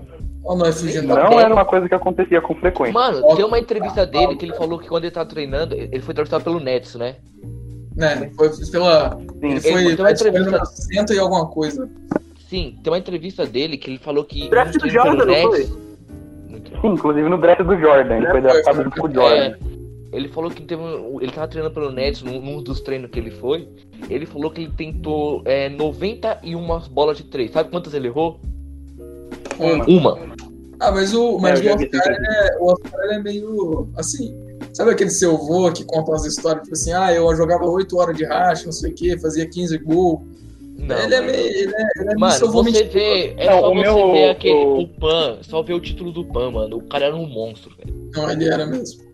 Fugindo 0.73 1.09
da 1.09 1.29
Não 1.29 1.41
era 1.41 1.53
uma 1.53 1.65
coisa 1.65 1.89
que 1.89 1.95
acontecia 1.95 2.41
com 2.41 2.55
frequência. 2.55 2.95
Mano, 2.95 3.35
tem 3.35 3.45
uma 3.45 3.59
entrevista 3.59 4.07
dele 4.07 4.37
que 4.37 4.45
ele 4.45 4.55
falou 4.55 4.79
que 4.79 4.89
quando 4.89 5.05
ele 5.05 5.11
tava 5.11 5.29
treinando, 5.29 5.75
ele 5.75 6.01
foi 6.01 6.15
draftado 6.15 6.45
pelo 6.45 6.61
Nets, 6.61 6.95
né? 6.95 7.17
né? 7.97 8.31
Foi 8.37 8.49
pela. 8.71 9.19
Sim. 9.41 9.51
Ele 9.51 9.61
foi 9.61 9.71
Ele- 9.73 9.97
tem 9.97 10.05
uma 10.05 10.13
entrevista- 10.13 10.45
número 10.45 10.67
100 10.67 11.17
e 11.17 11.19
alguma 11.19 11.47
coisa. 11.47 11.89
Sim, 12.49 12.79
tem 12.83 12.93
uma 12.93 12.99
entrevista 12.99 13.45
dele 13.45 13.77
que 13.77 13.91
ele 13.91 13.99
falou 13.99 14.25
que. 14.25 14.49
Draft 14.49 14.77
do 14.79 14.89
Jordan, 14.89 15.15
não 15.17 15.27
Nets- 15.27 15.43
foi? 15.43 15.87
Muito 16.49 16.71
Sim, 16.81 16.89
inclusive 16.89 17.29
no 17.29 17.39
draft 17.39 17.63
do 17.63 17.77
Jordan, 17.79 18.17
ele 18.17 18.31
foi 18.31 18.41
draftado 18.41 18.85
junto 18.85 19.01
com 19.01 19.09
o 19.09 19.13
Jordan. 19.13 19.37
É, 19.37 19.57
ele 20.13 20.29
falou 20.29 20.51
que 20.51 20.63
teve 20.63 20.83
ele 21.21 21.33
tava 21.33 21.49
treinando 21.49 21.75
pelo 21.75 21.91
Nets 21.91 22.23
num, 22.23 22.41
num 22.41 22.63
dos 22.63 22.81
treinos 22.81 23.11
que 23.11 23.19
ele 23.19 23.31
foi. 23.31 23.69
Ele 24.09 24.25
falou 24.27 24.51
que 24.51 24.63
ele 24.63 24.73
tentou 24.77 25.43
é, 25.45 25.69
91 25.69 26.81
bolas 26.91 27.17
de 27.17 27.25
três. 27.25 27.51
Sabe 27.51 27.71
quantas 27.71 27.93
ele 27.95 28.07
errou? 28.07 28.41
Uma. 29.59 29.85
Uma. 29.85 30.19
Ah, 30.79 30.93
mas 30.93 31.15
o, 31.15 31.39
mas 31.39 31.61
É, 31.61 31.63
eu 31.63 31.65
já 31.65 31.75
o, 31.75 31.83
Oscar, 31.83 32.13
é, 32.13 32.57
o 32.61 32.67
Oscar 32.67 33.01
é 33.11 33.19
meio 33.19 33.89
assim. 33.97 34.35
Sabe 34.73 34.91
aquele 34.91 35.11
seu 35.11 35.35
avô 35.35 35.73
que 35.73 35.85
conta 35.85 36.11
umas 36.11 36.25
histórias, 36.27 36.63
tipo 36.65 36.75
assim, 36.75 36.93
ah, 36.93 37.13
eu 37.13 37.35
jogava 37.35 37.65
8 37.67 37.97
horas 37.97 38.17
de 38.17 38.25
racha, 38.25 38.67
não 38.67 38.73
sei 38.73 38.91
o 38.93 38.95
quê, 38.95 39.19
fazia 39.19 39.49
15 39.49 39.79
gols. 39.79 40.21
Não. 40.79 40.99
ele 40.99 41.15
é 41.15 41.21
meio. 41.21 41.39
Ele 41.39 41.73
é, 41.75 42.01
ele 42.01 42.11
é 42.11 42.15
Mano, 42.17 42.53
você 42.53 42.85
vê. 42.85 43.35
É 43.39 43.47
Não, 43.47 43.61
só 43.61 43.71
o 43.71 43.75
você 43.75 43.81
meu- 43.83 44.13
ver 44.13 44.31
aquele. 44.31 44.55
o- 44.55 44.79
O 44.81 44.89
Pan. 44.89 45.39
Só 45.43 45.63
ver 45.63 45.75
o 45.75 45.81
título 45.81 46.13
do 46.13 46.25
Pan, 46.25 46.51
mano. 46.51 46.77
O 46.77 46.83
cara 46.83 47.07
era 47.07 47.17
um 47.17 47.27
monstro, 47.27 47.73
velho. 47.77 48.11
Não, 48.15 48.31
ele 48.31 48.49
era 48.49 48.67
mesmo. 48.67 49.05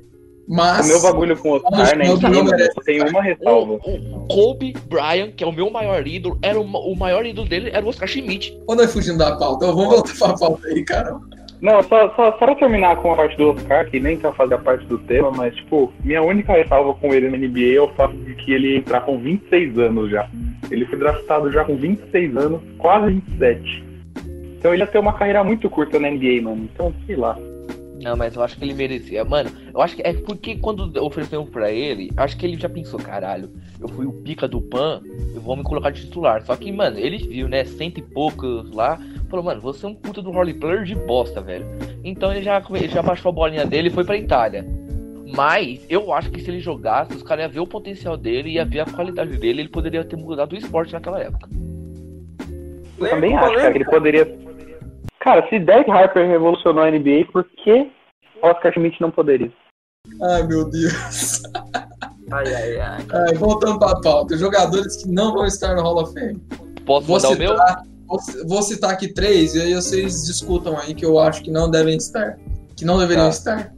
Mas. 0.48 0.86
O 0.86 0.88
meu 0.88 1.00
bagulho 1.02 1.36
com 1.36 1.50
o 1.50 1.52
Oscar, 1.54 1.96
né, 1.96 2.04
em 2.06 2.16
cima, 2.16 2.42
merece. 2.44 2.74
tem 2.84 3.00
uma 3.08 3.22
ressalva. 3.22 3.74
O, 3.74 3.76
o 3.76 4.26
Kobe 4.26 4.74
Bryant, 4.88 5.30
que 5.36 5.44
é 5.44 5.46
o 5.46 5.52
meu 5.52 5.70
maior 5.70 6.04
ídolo, 6.06 6.36
era 6.42 6.58
o, 6.60 6.64
o 6.64 6.96
maior 6.96 7.24
ídolo 7.24 7.48
dele 7.48 7.70
era 7.72 7.84
o 7.86 7.88
Oscar 7.88 8.08
Schmidt. 8.08 8.52
Quando 8.66 8.80
nós 8.80 8.92
fugindo 8.92 9.18
da 9.18 9.36
pauta, 9.36 9.66
vamos 9.66 9.86
voltar 9.86 10.12
pra 10.18 10.36
pauta 10.36 10.66
aí, 10.66 10.84
cara. 10.84 11.16
Não, 11.60 11.80
só, 11.84 12.08
só, 12.16 12.32
só 12.32 12.38
pra 12.38 12.56
terminar 12.56 12.96
com 12.96 13.12
a 13.12 13.16
parte 13.16 13.36
do 13.36 13.50
Oscar, 13.50 13.88
que 13.88 14.00
nem 14.00 14.16
tá 14.18 14.32
fazendo 14.32 14.54
a 14.54 14.58
parte 14.58 14.84
do 14.86 14.98
tema, 14.98 15.30
mas, 15.30 15.54
tipo, 15.54 15.92
minha 16.02 16.20
única 16.20 16.52
ressalva 16.54 16.92
com 16.94 17.14
ele 17.14 17.30
na 17.30 17.36
NBA 17.38 17.76
é 17.76 17.80
o 17.80 17.88
fato 17.94 18.16
de 18.16 18.34
que 18.34 18.52
ele 18.52 18.78
entrar 18.78 19.02
com 19.02 19.16
26 19.16 19.78
anos 19.78 20.10
já. 20.10 20.28
Ele 20.70 20.86
foi 20.86 20.98
draftado 20.98 21.50
já 21.50 21.64
com 21.64 21.76
26 21.76 22.36
anos, 22.36 22.60
quase 22.78 23.14
27. 23.14 23.84
Então 24.58 24.72
ele 24.72 24.82
ia 24.82 24.86
ter 24.86 24.98
uma 24.98 25.12
carreira 25.12 25.42
muito 25.42 25.68
curta 25.68 25.98
na 25.98 26.08
NBA, 26.08 26.42
mano. 26.42 26.68
Então, 26.72 26.94
sei 27.06 27.16
lá. 27.16 27.36
Não, 28.02 28.16
mas 28.16 28.34
eu 28.34 28.42
acho 28.42 28.56
que 28.56 28.64
ele 28.64 28.74
merecia. 28.74 29.24
Mano, 29.24 29.50
eu 29.72 29.80
acho 29.80 29.94
que 29.94 30.02
é 30.02 30.12
porque 30.12 30.56
quando 30.56 30.92
ofereceram 31.02 31.46
pra 31.46 31.70
ele, 31.70 32.10
acho 32.16 32.36
que 32.36 32.44
ele 32.44 32.56
já 32.56 32.68
pensou, 32.68 32.98
caralho, 32.98 33.48
eu 33.80 33.88
fui 33.88 34.06
o 34.06 34.12
pica 34.12 34.48
do 34.48 34.60
Pan, 34.60 35.00
eu 35.34 35.40
vou 35.40 35.56
me 35.56 35.62
colocar 35.62 35.90
de 35.90 36.02
titular. 36.02 36.44
Só 36.44 36.56
que, 36.56 36.72
mano, 36.72 36.98
ele 36.98 37.18
viu, 37.18 37.48
né, 37.48 37.64
cento 37.64 37.98
e 37.98 38.02
poucos 38.02 38.72
lá, 38.72 39.00
falou, 39.30 39.44
mano, 39.44 39.60
você 39.60 39.86
é 39.86 39.88
um 39.88 39.94
puta 39.94 40.20
do 40.20 40.32
roleplayer 40.32 40.82
de 40.82 40.96
bosta, 40.96 41.40
velho. 41.40 41.64
Então 42.02 42.32
ele 42.32 42.42
já, 42.42 42.60
ele 42.70 42.88
já 42.88 43.02
baixou 43.02 43.30
a 43.30 43.32
bolinha 43.32 43.64
dele 43.64 43.88
e 43.88 43.92
foi 43.92 44.04
pra 44.04 44.16
Itália. 44.16 44.66
Mas 45.35 45.85
eu 45.89 46.12
acho 46.12 46.30
que 46.30 46.41
se 46.41 46.51
ele 46.51 46.61
jogasse, 46.61 47.14
os 47.14 47.22
caras 47.22 47.45
iam 47.45 47.53
ver 47.53 47.61
o 47.61 47.66
potencial 47.66 48.16
dele, 48.16 48.51
ia 48.51 48.64
ver 48.64 48.80
a 48.80 48.87
qualidade 48.87 49.37
dele, 49.39 49.62
ele 49.62 49.68
poderia 49.68 50.05
ter 50.05 50.16
mudado 50.16 50.53
o 50.53 50.57
esporte 50.57 50.93
naquela 50.93 51.20
época. 51.20 51.49
Eu 52.99 53.09
também 53.11 53.37
acho, 53.37 53.55
cara, 53.55 53.72
que 53.72 53.78
ele 53.78 53.85
poderia. 53.85 54.39
Cara, 55.20 55.49
se 55.49 55.59
Derek 55.59 55.91
Harper 55.91 56.26
revolucionou 56.28 56.83
a 56.85 56.91
NBA, 56.91 57.26
por 57.33 57.45
que 57.64 57.91
Oscar 58.43 58.72
Schmidt 58.72 59.01
não 59.01 59.11
poderia? 59.11 59.51
Ai, 60.22 60.43
meu 60.47 60.68
Deus. 60.68 61.43
Ai, 62.33 62.55
ai, 62.55 62.80
ai. 62.80 63.07
Ai, 63.12 63.35
voltando 63.35 63.78
pra 63.78 64.01
pauta. 64.01 64.37
Jogadores 64.37 65.03
que 65.03 65.09
não 65.09 65.33
vão 65.33 65.47
estar 65.47 65.74
no 65.74 65.83
Hall 65.83 66.03
of 66.03 66.12
Fame. 66.12 66.41
Posso 66.85 67.07
Vou 67.07 67.16
mandar 67.16 67.28
o 67.30 67.39
meu? 67.39 67.51
citar, 67.53 67.83
vou, 68.07 68.18
vou 68.49 68.62
citar 68.62 68.91
aqui 68.91 69.12
três, 69.12 69.55
e 69.55 69.61
aí 69.61 69.74
vocês 69.74 70.24
discutam 70.26 70.76
aí 70.78 70.95
que 70.95 71.05
eu 71.05 71.18
acho 71.20 71.43
que 71.43 71.51
não 71.51 71.70
devem 71.70 71.97
estar. 71.97 72.37
Que 72.76 72.85
não 72.85 72.99
deveriam 72.99 73.26
Tá. 73.26 73.30
estar. 73.30 73.72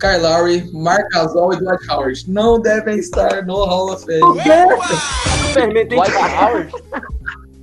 Kyle 0.00 0.22
Lowry, 0.22 0.68
Mark 0.72 1.08
Gasol 1.12 1.52
e 1.52 1.58
Dwight 1.58 1.90
Howard. 1.90 2.24
Não 2.30 2.60
devem 2.60 2.98
estar 2.98 3.44
no 3.44 3.64
Hall 3.64 3.92
of 3.92 4.04
Fame. 4.04 4.40
Superman 5.48 5.86
tem 5.86 5.98
Dwight 5.98 6.16
Howard? 6.16 6.72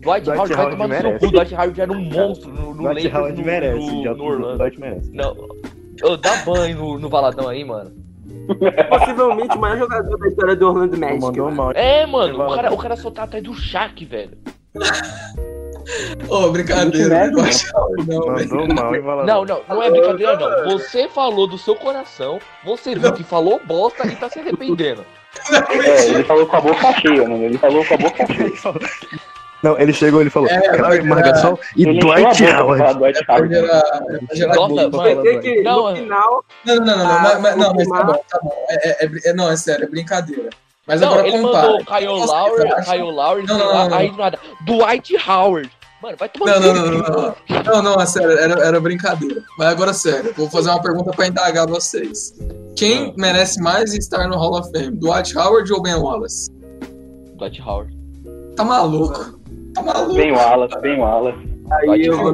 Dwight 0.01 0.23
Dwight 0.23 0.29
Howard 0.29 0.53
vai 0.53 0.65
Howard 0.65 0.77
tomar 0.77 1.03
no 1.03 1.19
cu. 1.19 1.31
Dwight 1.31 1.55
Howard 1.55 1.81
era 1.81 1.91
um 1.91 2.01
monstro 2.01 2.53
no, 2.53 2.73
no 2.73 2.83
Dwight 2.83 3.03
Lakers, 3.03 3.15
Howard 3.15 3.37
no, 3.39 3.45
merece. 3.45 3.91
no, 3.91 4.03
já 4.03 4.13
no 4.13 4.23
Orlando. 4.23 4.57
Dwight 4.57 4.79
merece. 4.79 5.11
Não. 5.11 5.35
Dá 6.21 6.35
banho 6.45 6.77
no, 6.77 6.99
no 6.99 7.09
Valadão 7.09 7.49
aí, 7.49 7.63
mano. 7.63 7.91
possivelmente 8.89 9.57
o 9.57 9.59
maior 9.59 9.79
jogador 9.79 10.17
da 10.17 10.27
história 10.27 10.55
do 10.55 10.67
Orlando 10.67 10.97
Magic. 10.97 11.19
Mandou 11.21 11.45
mano. 11.45 11.57
mal. 11.57 11.71
É, 11.71 12.05
mano, 12.05 12.45
o 12.45 12.55
cara, 12.55 12.73
o 12.73 12.77
cara 12.77 12.95
só 12.95 13.11
tá 13.11 13.23
atrás 13.23 13.43
do 13.43 13.53
Shaq, 13.53 14.05
velho. 14.05 14.37
Ô, 16.29 16.49
brincadeira. 16.51 17.29
Dwight 17.31 17.65
Howard 17.73 18.07
não. 18.09 18.27
Mandou 18.27 18.67
mal, 18.67 19.01
Valadão? 19.01 19.25
Não, 19.25 19.45
não, 19.45 19.61
não 19.75 19.83
é 19.83 19.89
brincadeira, 19.91 20.35
não. 20.37 20.71
Você 20.77 21.07
falou 21.07 21.47
do 21.47 21.57
seu 21.57 21.75
coração, 21.75 22.39
você 22.63 22.95
viu 22.95 23.13
que 23.13 23.23
falou 23.23 23.61
bosta 23.65 24.05
e 24.07 24.15
tá 24.15 24.29
se 24.29 24.39
arrependendo. 24.39 25.05
É, 25.85 26.05
ele 26.09 26.23
falou 26.23 26.45
com 26.47 26.57
a 26.57 26.61
boca 26.61 26.93
cheia, 26.99 27.27
mano. 27.27 27.43
Ele 27.43 27.57
falou 27.57 27.85
com 27.85 27.93
a 27.93 27.97
boca 27.97 28.25
cheia. 28.27 28.51
Não, 29.63 29.77
ele 29.79 29.91
chegou 29.91 30.21
ele 30.21 30.29
falou: 30.29 30.47
É, 30.49 30.59
Clary 30.77 30.97
mas 30.99 31.07
Margasol 31.07 31.59
e 31.75 31.85
Dwight 31.99 32.43
Howard. 32.45 32.93
Dwight 32.99 33.19
Howard. 33.27 33.49
Nossa, 34.55 34.89
mano. 34.89 35.21
Que 35.41 35.61
Não, 35.63 35.83
no 35.83 35.89
é- 35.89 35.95
final, 35.95 36.45
Não, 36.65 36.75
não, 36.75 36.85
não, 36.85 36.97
não, 36.97 37.05
Ah, 37.05 37.19
mas, 37.21 37.41
mas- 37.41 37.55
não, 37.57 37.73
mas 37.73 37.87
tá 37.87 38.03
bom, 38.03 38.23
tá 38.29 38.39
bom. 38.43 38.65
É, 38.69 39.05
é, 39.05 39.09
é- 39.25 39.33
não, 39.33 39.49
é 39.51 39.55
sério, 39.57 39.85
é 39.85 39.87
brincadeira. 39.87 40.49
Mas 40.85 41.01
Não, 41.01 41.09
agora 41.13 41.27
ele 41.27 41.39
compara. 41.41 41.67
mandou 41.67 41.85
Kyle 41.85 42.07
Lowry, 42.07 42.85
Kyle 42.85 43.11
Lowry, 43.11 43.45
Não, 43.45 43.57
não, 43.57 43.73
não, 43.73 43.89
não. 43.89 43.97
aí 43.97 44.09
do 44.09 44.17
nada. 44.17 44.39
Dwight 44.65 45.17
Howard. 45.29 45.69
Mano, 46.01 46.15
vai 46.17 46.29
tomar 46.29 46.59
Não, 46.59 46.61
no 46.61 46.73
não, 46.73 46.83
cu. 46.83 46.89
não, 46.89 47.01
não, 47.01 47.23
não. 47.23 47.63
Não, 47.73 47.81
não, 47.95 48.01
é 48.01 48.05
sério, 48.05 48.31
era, 48.37 48.61
era 48.65 48.79
brincadeira. 48.79 49.41
Mas 49.57 49.67
agora, 49.69 49.93
sério, 49.93 50.33
vou 50.37 50.49
fazer 50.49 50.69
uma 50.69 50.81
pergunta 50.81 51.11
pra 51.11 51.27
indagar 51.27 51.67
vocês. 51.67 52.33
Quem 52.75 53.13
merece 53.17 53.59
mais 53.61 53.93
estar 53.95 54.27
no 54.27 54.35
Hall 54.37 54.59
of 54.59 54.69
Fame? 54.71 54.91
Dwight 54.97 55.35
Howard 55.37 55.71
ou 55.73 55.81
Ben 55.81 55.95
Wallace? 55.95 56.51
Dwight 57.37 57.61
Howard. 57.61 57.97
Tá 58.55 58.63
maluco? 58.63 59.39
Tá 59.73 59.81
maluco? 59.81 60.13
Bem 60.13 60.31
Wallace, 60.31 60.79
bem 60.81 60.99
Wallace. 60.99 61.39
aí 61.71 62.05
eu 62.05 62.17
vou 62.17 62.33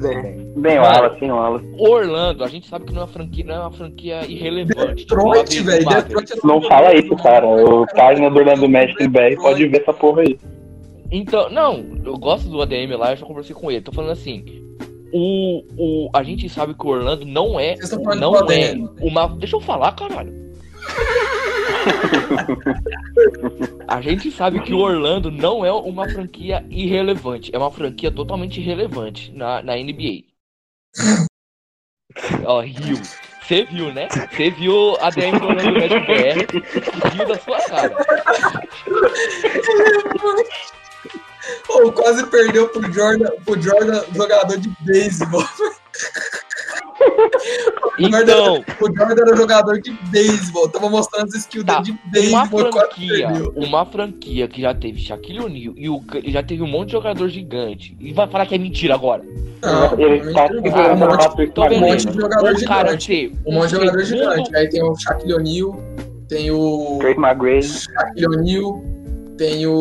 bem. 0.00 0.22
Bem. 0.22 0.52
Bem 0.56 0.78
Wallace, 0.78 1.20
bem 1.20 1.30
Wallace. 1.32 1.66
Orlando, 1.78 2.44
a 2.44 2.48
gente 2.48 2.68
sabe 2.68 2.84
que 2.84 2.92
não 2.92 3.02
é 3.02 3.04
uma 3.04 3.12
franquia, 3.12 3.44
não 3.44 3.54
é 3.54 3.58
uma 3.60 3.70
franquia 3.72 4.24
irrelevante. 4.26 5.04
tipo 5.04 5.16
Detroit, 5.16 5.60
velho. 5.62 5.86
É 5.90 6.46
Não 6.46 6.62
fala 6.62 6.94
isso, 6.94 7.14
cara. 7.16 7.46
O 7.46 7.86
página 7.94 8.30
do 8.30 8.38
Orlando 8.38 8.68
Magic 8.68 9.06
BR 9.08 9.36
pode 9.40 9.66
ver 9.66 9.82
essa 9.82 9.92
porra 9.92 10.22
aí. 10.22 10.38
Então, 11.10 11.48
não, 11.50 11.98
eu 12.04 12.18
gosto 12.18 12.48
do 12.48 12.60
ADM 12.60 12.96
lá, 12.96 13.12
eu 13.12 13.16
já 13.16 13.26
conversei 13.26 13.54
com 13.54 13.70
ele. 13.70 13.80
Tô 13.80 13.92
falando 13.92 14.12
assim. 14.12 14.44
O, 15.10 15.64
o, 15.78 16.10
a 16.12 16.22
gente 16.22 16.50
sabe 16.50 16.74
que 16.74 16.84
o 16.84 16.90
Orlando 16.90 17.24
não 17.24 17.58
é. 17.58 17.76
Não 18.18 18.36
é 18.50 18.72
ADM. 18.72 18.90
uma. 19.00 19.26
Deixa 19.28 19.56
eu 19.56 19.60
falar, 19.60 19.92
caralho. 19.92 20.36
A 23.88 24.00
gente 24.00 24.30
sabe 24.30 24.60
que 24.60 24.72
o 24.74 24.78
Orlando 24.78 25.30
não 25.30 25.64
é 25.64 25.72
uma 25.72 26.06
franquia 26.08 26.64
irrelevante, 26.68 27.50
é 27.54 27.58
uma 27.58 27.70
franquia 27.70 28.10
totalmente 28.10 28.60
irrelevante 28.60 29.30
na, 29.32 29.62
na 29.62 29.76
NBA. 29.76 30.24
Ó, 32.44 32.60
riu. 32.60 33.00
Você 33.42 33.64
viu, 33.64 33.94
né? 33.94 34.08
Você 34.30 34.50
viu 34.50 34.94
a 35.00 35.08
DM 35.08 35.38
do 35.38 35.46
Orlando 35.46 35.72
Magic 35.72 36.06
BR, 36.06 36.46
riu 37.14 37.26
da 37.26 37.38
sua 37.38 37.58
cara. 37.62 37.96
Pô, 41.66 41.92
quase 41.92 42.26
perdeu 42.26 42.68
pro 42.68 42.92
Jordan, 42.92 43.30
pro 43.44 43.60
Jordan 43.60 44.02
jogador 44.14 44.56
de 44.58 44.68
beisebol. 44.84 45.44
Então, 47.98 48.64
O 48.80 48.86
Jordan 48.96 49.22
era 49.22 49.36
jogador 49.36 49.80
de 49.80 49.90
beisebol. 50.10 50.68
Tava 50.68 50.88
mostrando 50.88 51.26
as 51.28 51.34
skills 51.34 51.64
Tá, 51.66 51.80
dele 51.80 51.84
de 51.84 51.90
uma 51.92 52.42
beisebol 52.46 52.70
quase 52.70 52.88
franquia, 52.90 53.28
uma 53.56 53.86
franquia 53.86 54.48
que 54.48 54.60
já 54.62 54.74
teve 54.74 55.00
Shaquille 55.00 55.40
O'Neal 55.40 55.74
e 55.76 55.88
o, 55.88 56.02
e 56.22 56.30
já 56.30 56.42
teve 56.42 56.62
um 56.62 56.66
monte 56.68 56.86
de 56.88 56.92
jogador 56.92 57.28
gigante. 57.28 57.96
E 58.00 58.12
vai 58.12 58.28
falar 58.28 58.46
que 58.46 58.54
é 58.54 58.58
mentira 58.58 58.94
agora. 58.94 59.22
Não, 59.62 59.98
Ele 59.98 60.32
tá 60.32 60.48
segurando 60.48 60.92
um 60.92 60.96
monte, 61.08 61.42
Então, 61.42 61.64
um 61.66 61.80
monte 61.80 62.06
de 62.06 62.14
jogador 62.20 62.54
o 62.54 62.64
cara 62.64 62.88
gigante. 62.98 63.06
ter 63.08 63.32
Um 63.46 63.54
monte 63.54 63.68
de 63.70 63.74
jogador 63.76 64.04
segundo- 64.04 64.30
gigante. 64.30 64.56
Aí 64.56 64.68
tem 64.68 64.82
o 64.82 64.96
Shaquille 64.96 65.34
O'Neal, 65.34 65.80
tem 66.28 66.50
o 66.50 66.98
Drake 67.00 67.20
McGrady. 67.20 67.66
Shaquille 67.66 68.26
O'Neal, 68.28 68.84
tem 69.38 69.66
o, 69.66 69.72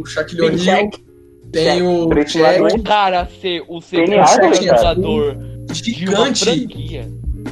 o 0.00 0.06
Shaquille 0.06 0.42
O'Neal, 0.42 0.90
tem 1.52 1.82
o 1.82 2.08
Shaq. 2.26 2.62
O 2.74 2.82
cara 2.82 3.28
ser 3.40 3.62
o 3.68 3.80
segundo 3.80 4.16
cara. 4.16 4.54
jogador 4.54 5.36
gigante, 5.72 6.44
franquia. 6.44 7.08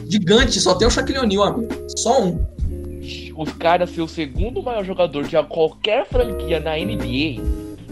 gigante, 0.08 0.60
só 0.60 0.74
tem 0.74 0.88
o 0.88 0.90
Shaquille 0.90 1.18
O'Neal, 1.18 1.44
amigo. 1.44 1.68
Só 1.96 2.22
um. 2.22 2.40
Os 3.36 3.52
caras 3.52 3.90
ser 3.90 4.00
o 4.02 4.08
segundo 4.08 4.62
maior 4.62 4.84
jogador 4.84 5.24
de 5.24 5.36
qualquer 5.44 6.06
franquia 6.06 6.60
na 6.60 6.76
NBA, 6.76 7.42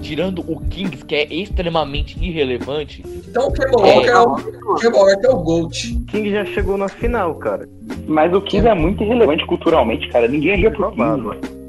tirando 0.00 0.40
o 0.40 0.60
Kings, 0.68 1.04
que 1.04 1.14
é 1.14 1.32
extremamente 1.32 2.16
irrelevante. 2.22 3.04
Então 3.28 3.48
o 3.48 3.52
Kemba 3.52 3.86
É. 3.86 3.94
Walker 3.94 4.08
é 4.08 4.18
o, 4.18 4.74
Kemba 4.76 4.98
é 4.98 5.30
o 5.30 5.36
GOAT. 5.38 5.98
King 6.10 6.30
já 6.30 6.44
chegou 6.46 6.76
na 6.76 6.88
final, 6.88 7.34
cara. 7.36 7.68
Mas 8.06 8.32
o 8.32 8.40
Kings 8.40 8.66
é 8.66 8.74
muito 8.74 9.02
irrelevante 9.02 9.44
culturalmente, 9.46 10.08
cara. 10.08 10.28
Ninguém 10.28 10.56
liga 10.56 10.70
pro 10.70 10.86
Kings, 10.88 10.96
Provável. 10.96 11.24
mano. 11.24 11.59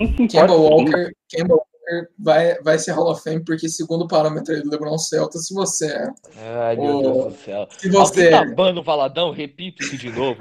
O 0.00 0.08
Kings? 0.16 0.36
Walker, 0.36 1.12
Kemba 1.28 1.54
Walker 1.54 2.08
vai, 2.18 2.54
vai 2.62 2.78
ser 2.78 2.92
Hall 2.92 3.10
of 3.10 3.22
Fame, 3.22 3.44
porque 3.44 3.68
segundo 3.68 4.02
o 4.04 4.08
parâmetro 4.08 4.60
do 4.62 4.70
LeBron 4.70 4.96
Celta, 4.98 5.38
se 5.38 5.52
você 5.54 5.86
é. 5.86 6.08
Ai, 6.62 6.76
meu 6.76 6.96
Ô, 6.98 7.02
Deus 7.02 7.24
do 7.34 7.40
céu. 7.44 7.66
Se 7.78 7.88
você 7.90 8.32
Alguém 8.32 8.38
é. 8.40 8.46
tá 8.48 8.54
bando 8.54 8.82
Valadão? 8.82 9.30
Repita 9.30 9.84
isso 9.84 9.96
de 9.98 10.10
novo. 10.10 10.40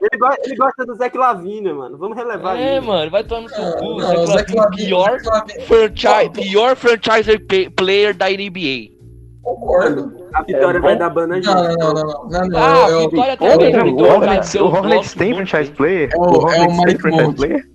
Ele, 0.00 0.18
go- 0.18 0.34
ele 0.44 0.56
gosta 0.56 0.84
do 0.84 0.94
Zach 0.96 1.16
Lavine, 1.16 1.72
mano. 1.72 1.96
Vamos 1.98 2.16
relevar 2.16 2.58
É, 2.58 2.78
isso. 2.78 2.86
mano, 2.86 3.10
vai 3.10 3.24
tomar 3.24 3.40
no 3.42 3.48
seu 3.48 3.62
Não, 3.64 3.72
cu. 3.78 3.84
não, 3.98 4.00
Zach 4.00 4.18
o 4.18 4.26
Zach 4.26 4.54
Lavine, 4.54 4.86
pior 4.86 5.20
franchise, 5.66 6.30
pior 6.30 6.76
franchise 6.76 7.38
player 7.76 8.14
da 8.16 8.28
NBA. 8.28 8.94
Concordo. 9.42 10.23
A 10.34 10.42
vitória 10.42 10.78
É 10.78 10.80
vai 10.80 10.92
bom. 10.94 10.98
dar 10.98 11.10
ban 11.10 11.26
na 11.28 11.34
gente. 11.36 11.46
Não, 11.46 11.62
não, 11.62 11.94
não, 11.94 12.28
não, 12.28 12.48
não. 12.48 12.58
Ah, 12.58 12.88
é 12.90 12.96
o- 12.96 13.08
Vitória 13.08 13.36
também. 13.36 13.72
não, 13.72 13.86
O 13.94 14.02
Hornets, 14.02 14.54
eu 14.54 14.64
o 14.64 14.68
Hornets 14.68 14.96
gosto 15.14 15.18
tem 15.18 15.34
franchise 15.34 15.70
player? 15.70 16.10
É 16.12 16.16
o- 16.16 16.20
O 16.20 16.24
é 16.24 16.28
o 16.28 16.38
Hornets 16.42 16.76
tem 16.76 16.86
Mike 16.86 17.00
franchise 17.00 17.34
player? 17.36 17.68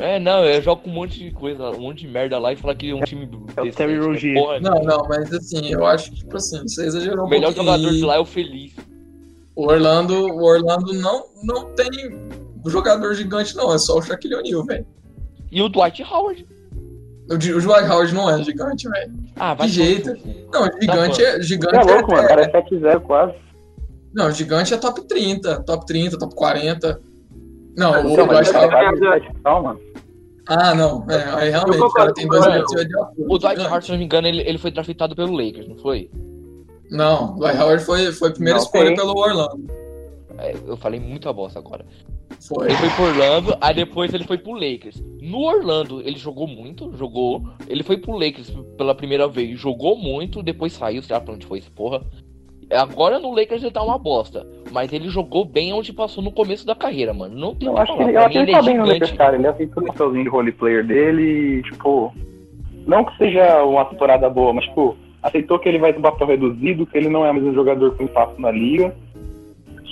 É, 0.00 0.18
não, 0.18 0.44
eu 0.44 0.62
jogo 0.62 0.82
com 0.82 0.90
um 0.90 0.94
monte 0.94 1.18
de 1.18 1.30
coisa, 1.32 1.70
um 1.70 1.80
monte 1.80 2.06
de 2.06 2.08
merda 2.08 2.38
lá 2.38 2.52
e 2.52 2.56
falar 2.56 2.74
que 2.74 2.90
é 2.90 2.94
um 2.94 3.00
time. 3.00 3.28
É 3.56 3.60
o 3.62 3.70
Terry 3.72 3.98
mas, 3.98 4.22
porra, 4.34 4.60
Não, 4.60 4.82
não, 4.82 5.06
mas 5.08 5.32
assim, 5.34 5.70
eu 5.72 5.84
acho 5.84 6.10
que, 6.10 6.16
tipo 6.18 6.36
assim, 6.36 6.62
você 6.62 6.86
exagerou 6.86 7.24
O 7.24 7.26
um 7.26 7.28
melhor 7.30 7.52
pouquinho. 7.52 7.66
jogador 7.76 7.92
de 7.92 8.04
lá 8.04 8.16
é 8.16 8.18
o 8.20 8.24
Feliz. 8.24 8.72
O 9.54 9.66
Orlando, 9.66 10.14
o 10.28 10.42
Orlando 10.42 10.94
não, 10.94 11.24
não 11.42 11.64
tem 11.74 11.90
jogador 12.66 13.12
gigante, 13.14 13.54
não. 13.54 13.74
É 13.74 13.78
só 13.78 13.98
o 13.98 14.02
Shaquille 14.02 14.36
O'Neal, 14.36 14.64
velho. 14.64 14.86
E 15.52 15.60
o 15.60 15.68
Dwight 15.68 16.02
Howard. 16.02 16.46
O, 17.30 17.38
Dwight 17.38 17.88
Howard 17.88 18.12
não 18.14 18.28
é 18.28 18.42
gigante, 18.42 18.88
velho. 18.88 19.12
Ah, 19.36 19.54
vai 19.54 19.66
no 19.68 19.72
jeito. 19.72 20.10
Não, 20.52 20.64
gigante 20.80 21.24
é. 21.24 21.40
Gigante 21.40 21.74
Tá 21.74 21.82
louco, 21.82 22.10
mano. 22.10 22.24
é, 22.24 22.48
Parece 22.48 22.74
7-0 22.74 23.00
quase. 23.00 23.34
Não, 24.12 24.30
gigante 24.32 24.74
é 24.74 24.76
top 24.76 25.02
30, 25.02 25.62
top 25.62 25.86
30, 25.86 26.18
top 26.18 26.34
40. 26.34 27.00
Não, 27.76 27.92
o 27.92 28.12
Então, 28.12 28.26
Dwight 28.26 28.50
Howard. 28.50 28.52
tá 28.52 28.68
quase 28.68 28.98
7 28.98 29.32
tal, 29.44 29.62
mano. 29.62 29.80
Ah, 30.48 30.74
não. 30.74 31.06
É, 31.08 31.24
aí 31.42 31.50
realmente, 31.50 31.80
o 31.80 31.90
cara 31.92 32.12
tem 32.12 32.26
dois 32.26 32.44
metros 32.44 32.84
de 32.86 32.96
altura. 32.96 33.28
O 33.28 33.38
Dwight. 33.38 33.60
Howard, 33.60 33.84
se 33.86 33.92
não 33.92 33.98
me 33.98 34.04
engano, 34.04 34.26
ele, 34.26 34.40
ele 34.40 34.58
foi 34.58 34.72
draftado 34.72 35.14
pelo 35.14 35.32
Lakers, 35.32 35.68
não 35.68 35.76
foi? 35.78 36.10
Não, 36.90 37.36
o 37.36 37.38
Dwight 37.38 37.58
Howard 37.58 37.84
foi, 37.84 38.10
foi 38.12 38.30
a 38.30 38.32
primeira 38.32 38.58
Não, 38.58 38.64
escolha 38.64 38.86
tem. 38.86 38.96
pelo 38.96 39.16
Orlando. 39.16 39.70
É, 40.40 40.54
eu 40.66 40.76
falei 40.76 40.98
muita 40.98 41.32
bosta 41.32 41.58
agora. 41.58 41.84
Foi. 42.48 42.66
Ele 42.66 42.76
foi 42.76 42.88
pro 42.90 43.04
Orlando, 43.04 43.56
aí 43.60 43.74
depois 43.74 44.14
ele 44.14 44.24
foi 44.24 44.38
pro 44.38 44.52
Lakers. 44.52 45.02
No 45.20 45.42
Orlando, 45.42 46.00
ele 46.00 46.16
jogou 46.16 46.46
muito, 46.46 46.96
jogou. 46.96 47.42
Ele 47.68 47.82
foi 47.82 47.98
pro 47.98 48.12
Lakers 48.12 48.50
pela 48.78 48.94
primeira 48.94 49.28
vez, 49.28 49.58
jogou 49.58 49.96
muito, 49.96 50.42
depois 50.42 50.72
saiu, 50.72 51.02
sei 51.02 51.14
lá 51.14 51.20
pra 51.20 51.34
onde 51.34 51.46
foi 51.46 51.58
esse 51.58 51.70
porra. 51.70 52.00
Agora 52.70 53.18
no 53.18 53.34
Lakers 53.34 53.62
ele 53.62 53.72
tá 53.72 53.82
uma 53.82 53.98
bosta. 53.98 54.46
Mas 54.70 54.92
ele 54.92 55.08
jogou 55.08 55.44
bem 55.44 55.72
onde 55.72 55.92
passou 55.92 56.22
no 56.22 56.30
começo 56.30 56.64
da 56.64 56.74
carreira, 56.74 57.12
mano. 57.12 57.36
Não 57.36 57.54
tem 57.54 57.68
Eu 57.68 57.76
acho 57.76 57.96
que 57.96 58.02
ele, 58.02 58.16
eu 58.16 58.20
acho 58.20 58.30
que 58.30 58.38
ele 58.38 58.52
tá 58.52 58.62
bem 58.62 58.78
no. 58.78 58.86
Lakers, 58.86 59.12
cara. 59.12 59.36
Ele 59.36 59.46
aceitou 59.46 59.82
o 59.82 59.86
papelzinho 59.86 60.24
de 60.24 60.30
roleplayer 60.30 60.86
dele 60.86 61.22
e, 61.58 61.62
tipo... 61.64 62.14
Não 62.86 63.04
que 63.04 63.16
seja 63.18 63.64
uma 63.64 63.84
temporada 63.84 64.30
boa, 64.30 64.52
mas, 64.52 64.64
tipo... 64.66 64.96
aceitou 65.20 65.58
que 65.58 65.68
ele 65.68 65.78
vai 65.78 65.92
ter 65.92 65.98
um 65.98 66.02
papel 66.02 66.28
reduzido, 66.28 66.86
que 66.86 66.96
ele 66.96 67.08
não 67.08 67.26
é 67.26 67.32
mais 67.32 67.44
um 67.44 67.52
jogador 67.52 67.96
com 67.96 68.04
espaço 68.04 68.40
na 68.40 68.52
liga. 68.52 68.94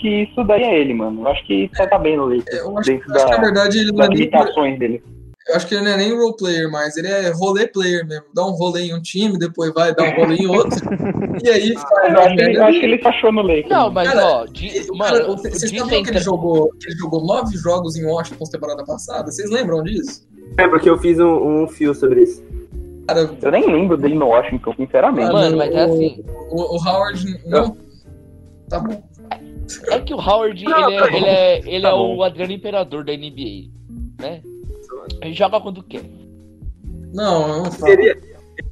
Que 0.01 0.23
isso 0.23 0.45
daí 0.45 0.63
é 0.63 0.81
ele, 0.81 0.95
mano. 0.95 1.23
Eu 1.23 1.29
acho 1.29 1.45
que 1.47 1.69
tá, 1.77 1.87
tá 1.87 1.99
bem 1.99 2.17
no 2.17 2.27
Lakers. 2.27 2.59
Eu 2.61 2.79
acho, 2.79 2.91
dentro 2.91 3.13
acho 3.13 3.25
que 3.25 3.31
da, 3.31 3.37
na 3.37 3.43
verdade 3.45 3.79
ele 3.79 3.89
não 3.91 3.97
das 3.97 4.07
é 4.07 4.09
nem, 4.11 4.19
limitações 4.19 4.79
dele. 4.79 5.03
eu 5.49 5.57
acho 5.57 5.67
que 5.67 5.75
ele 5.75 5.85
não 5.85 5.91
é 5.91 5.97
nem 5.97 6.17
role 6.17 6.37
player 6.37 6.71
mais, 6.71 6.97
ele 6.97 7.09
é 7.09 7.31
rolê 7.31 7.67
player 7.67 8.07
mesmo. 8.07 8.27
Dá 8.35 8.47
um 8.47 8.53
rolê 8.53 8.83
em 8.83 8.95
um 8.95 9.03
time, 9.03 9.37
depois 9.39 9.73
vai 9.75 9.93
dar 9.95 10.05
um 10.05 10.15
rolê 10.15 10.37
em 10.37 10.47
outro. 10.47 10.79
e 11.45 11.49
aí 11.49 11.75
faz 11.75 12.13
Eu 12.13 12.21
acho, 12.21 12.37
que, 12.37 12.43
ele- 12.43 12.57
eu 12.59 12.65
acho 12.65 12.79
que 12.81 12.87
ele 12.87 13.01
achou 13.05 13.33
no 13.33 13.43
Lakers. 13.43 13.69
Não, 13.71 13.91
mas 13.91 14.09
Cara, 14.09 14.27
ó, 14.27 14.45
O 14.45 14.97
mano, 14.97 15.37
vocês 15.37 15.61
sabiam 15.61 15.89
que 15.89 16.03
que 16.03 16.11
ele 16.11 16.21
jogou, 16.21 16.71
que 16.81 16.89
ele 16.89 16.97
jogou 16.97 17.27
nove 17.27 17.57
jogos 17.57 17.97
em 17.97 18.05
Washington 18.05 18.45
na 18.45 18.51
temporada 18.53 18.85
passada? 18.85 19.31
Vocês 19.33 19.51
lembram 19.51 19.83
disso? 19.83 20.29
É, 20.59 20.69
porque 20.69 20.89
eu 20.89 20.97
fiz 20.99 21.19
um, 21.19 21.63
um 21.65 21.69
fio 21.69 21.93
sobre 21.95 22.23
isso. 22.23 22.43
Cara, 23.09 23.29
Eu 23.43 23.51
nem 23.51 23.67
lembro 23.67 23.97
dele 23.97 24.15
no 24.15 24.27
Washington, 24.29 24.75
sinceramente. 24.77 25.33
Mano, 25.33 25.57
mas 25.57 25.75
é 25.75 25.83
assim. 25.85 26.25
o, 26.51 26.77
o 26.77 26.89
Howard 26.89 27.41
não. 27.47 27.77
Tá 28.69 28.79
bom. 28.81 29.03
É 29.89 30.01
que 30.01 30.15
o 30.15 30.17
Howard, 30.19 30.65
Não, 30.65 30.89
ele 30.91 30.99
tá 31.01 31.07
é, 31.07 31.11
bom. 31.11 31.17
ele 31.17 31.27
é, 31.27 31.59
ele 31.59 31.83
Tá 31.83 31.89
é 31.91 31.95
o 31.95 32.23
Adriano 32.23 32.53
Imperador 32.53 33.05
da 33.05 33.13
NBA, 33.13 33.69
né? 34.21 34.43
Ele 35.23 35.33
joga 35.35 35.61
quando 35.61 35.83
quer. 35.83 36.03
Não, 37.13 37.43
eu 37.49 37.63
não 37.65 37.73
falo. 37.73 37.93
Seria, 37.93 38.17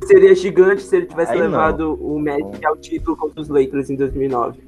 seria 0.05 0.34
gigante 0.34 0.82
se 0.82 0.97
ele 0.97 1.07
tivesse 1.07 1.32
Aí 1.32 1.38
não. 1.38 1.47
levado 1.47 1.94
o 1.94 2.18
Magic 2.18 2.64
ao 2.66 2.76
título 2.76 3.16
contra 3.16 3.40
os 3.40 3.49
Lakers 3.49 3.90
em 3.90 3.97
2009. 3.97 4.59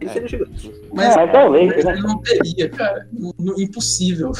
Ele 0.00 0.10
É. 0.10 0.12
seria 0.12 0.28
gigante. 0.28 0.72
Mas, 0.92 1.16
É, 1.16 1.26
mas 1.26 1.44
o 1.46 1.48
Lakers, 1.52 1.84
né? 1.84 1.92
ele 1.92 2.02
não 2.02 2.18
teria, 2.20 2.68
cara. 2.70 3.08
Não- 3.12 3.34
não- 3.38 3.60
impossível. 3.60 4.32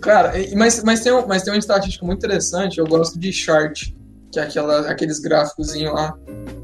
Cara, 0.00 0.32
mas, 0.56 0.82
mas, 0.84 1.00
tem 1.02 1.12
um, 1.12 1.26
mas 1.26 1.42
tem 1.42 1.52
uma 1.52 1.58
estatística 1.58 2.04
muito 2.06 2.18
interessante. 2.18 2.78
Eu 2.78 2.86
gosto 2.86 3.18
de 3.18 3.32
chart, 3.32 3.90
que 4.30 4.38
é 4.38 4.42
aquela, 4.42 4.88
aqueles 4.90 5.18
gráficos 5.18 5.74
lá. 5.82 6.16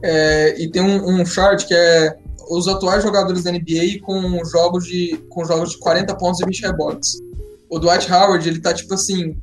É, 0.03 0.61
e 0.63 0.71
tem 0.71 0.83
um, 0.83 1.21
um 1.21 1.27
chart 1.27 1.67
que 1.67 1.75
é 1.75 2.17
os 2.51 2.69
atuais 2.69 3.03
jogadores 3.03 3.43
da 3.45 3.53
NBA 3.53 4.01
com 4.03 4.45
jogos 4.45 4.85
de, 4.87 5.17
com 5.29 5.45
jogos 5.45 5.71
de 5.71 5.79
40 5.79 6.15
pontos 6.17 6.41
e 6.41 6.45
20 6.45 6.61
rebotes. 6.63 7.21
O 7.71 7.79
Dwight 7.79 8.11
Howard, 8.13 8.49
ele 8.49 8.61
tá 8.61 8.73
tipo 8.73 8.95
assim. 8.95 9.37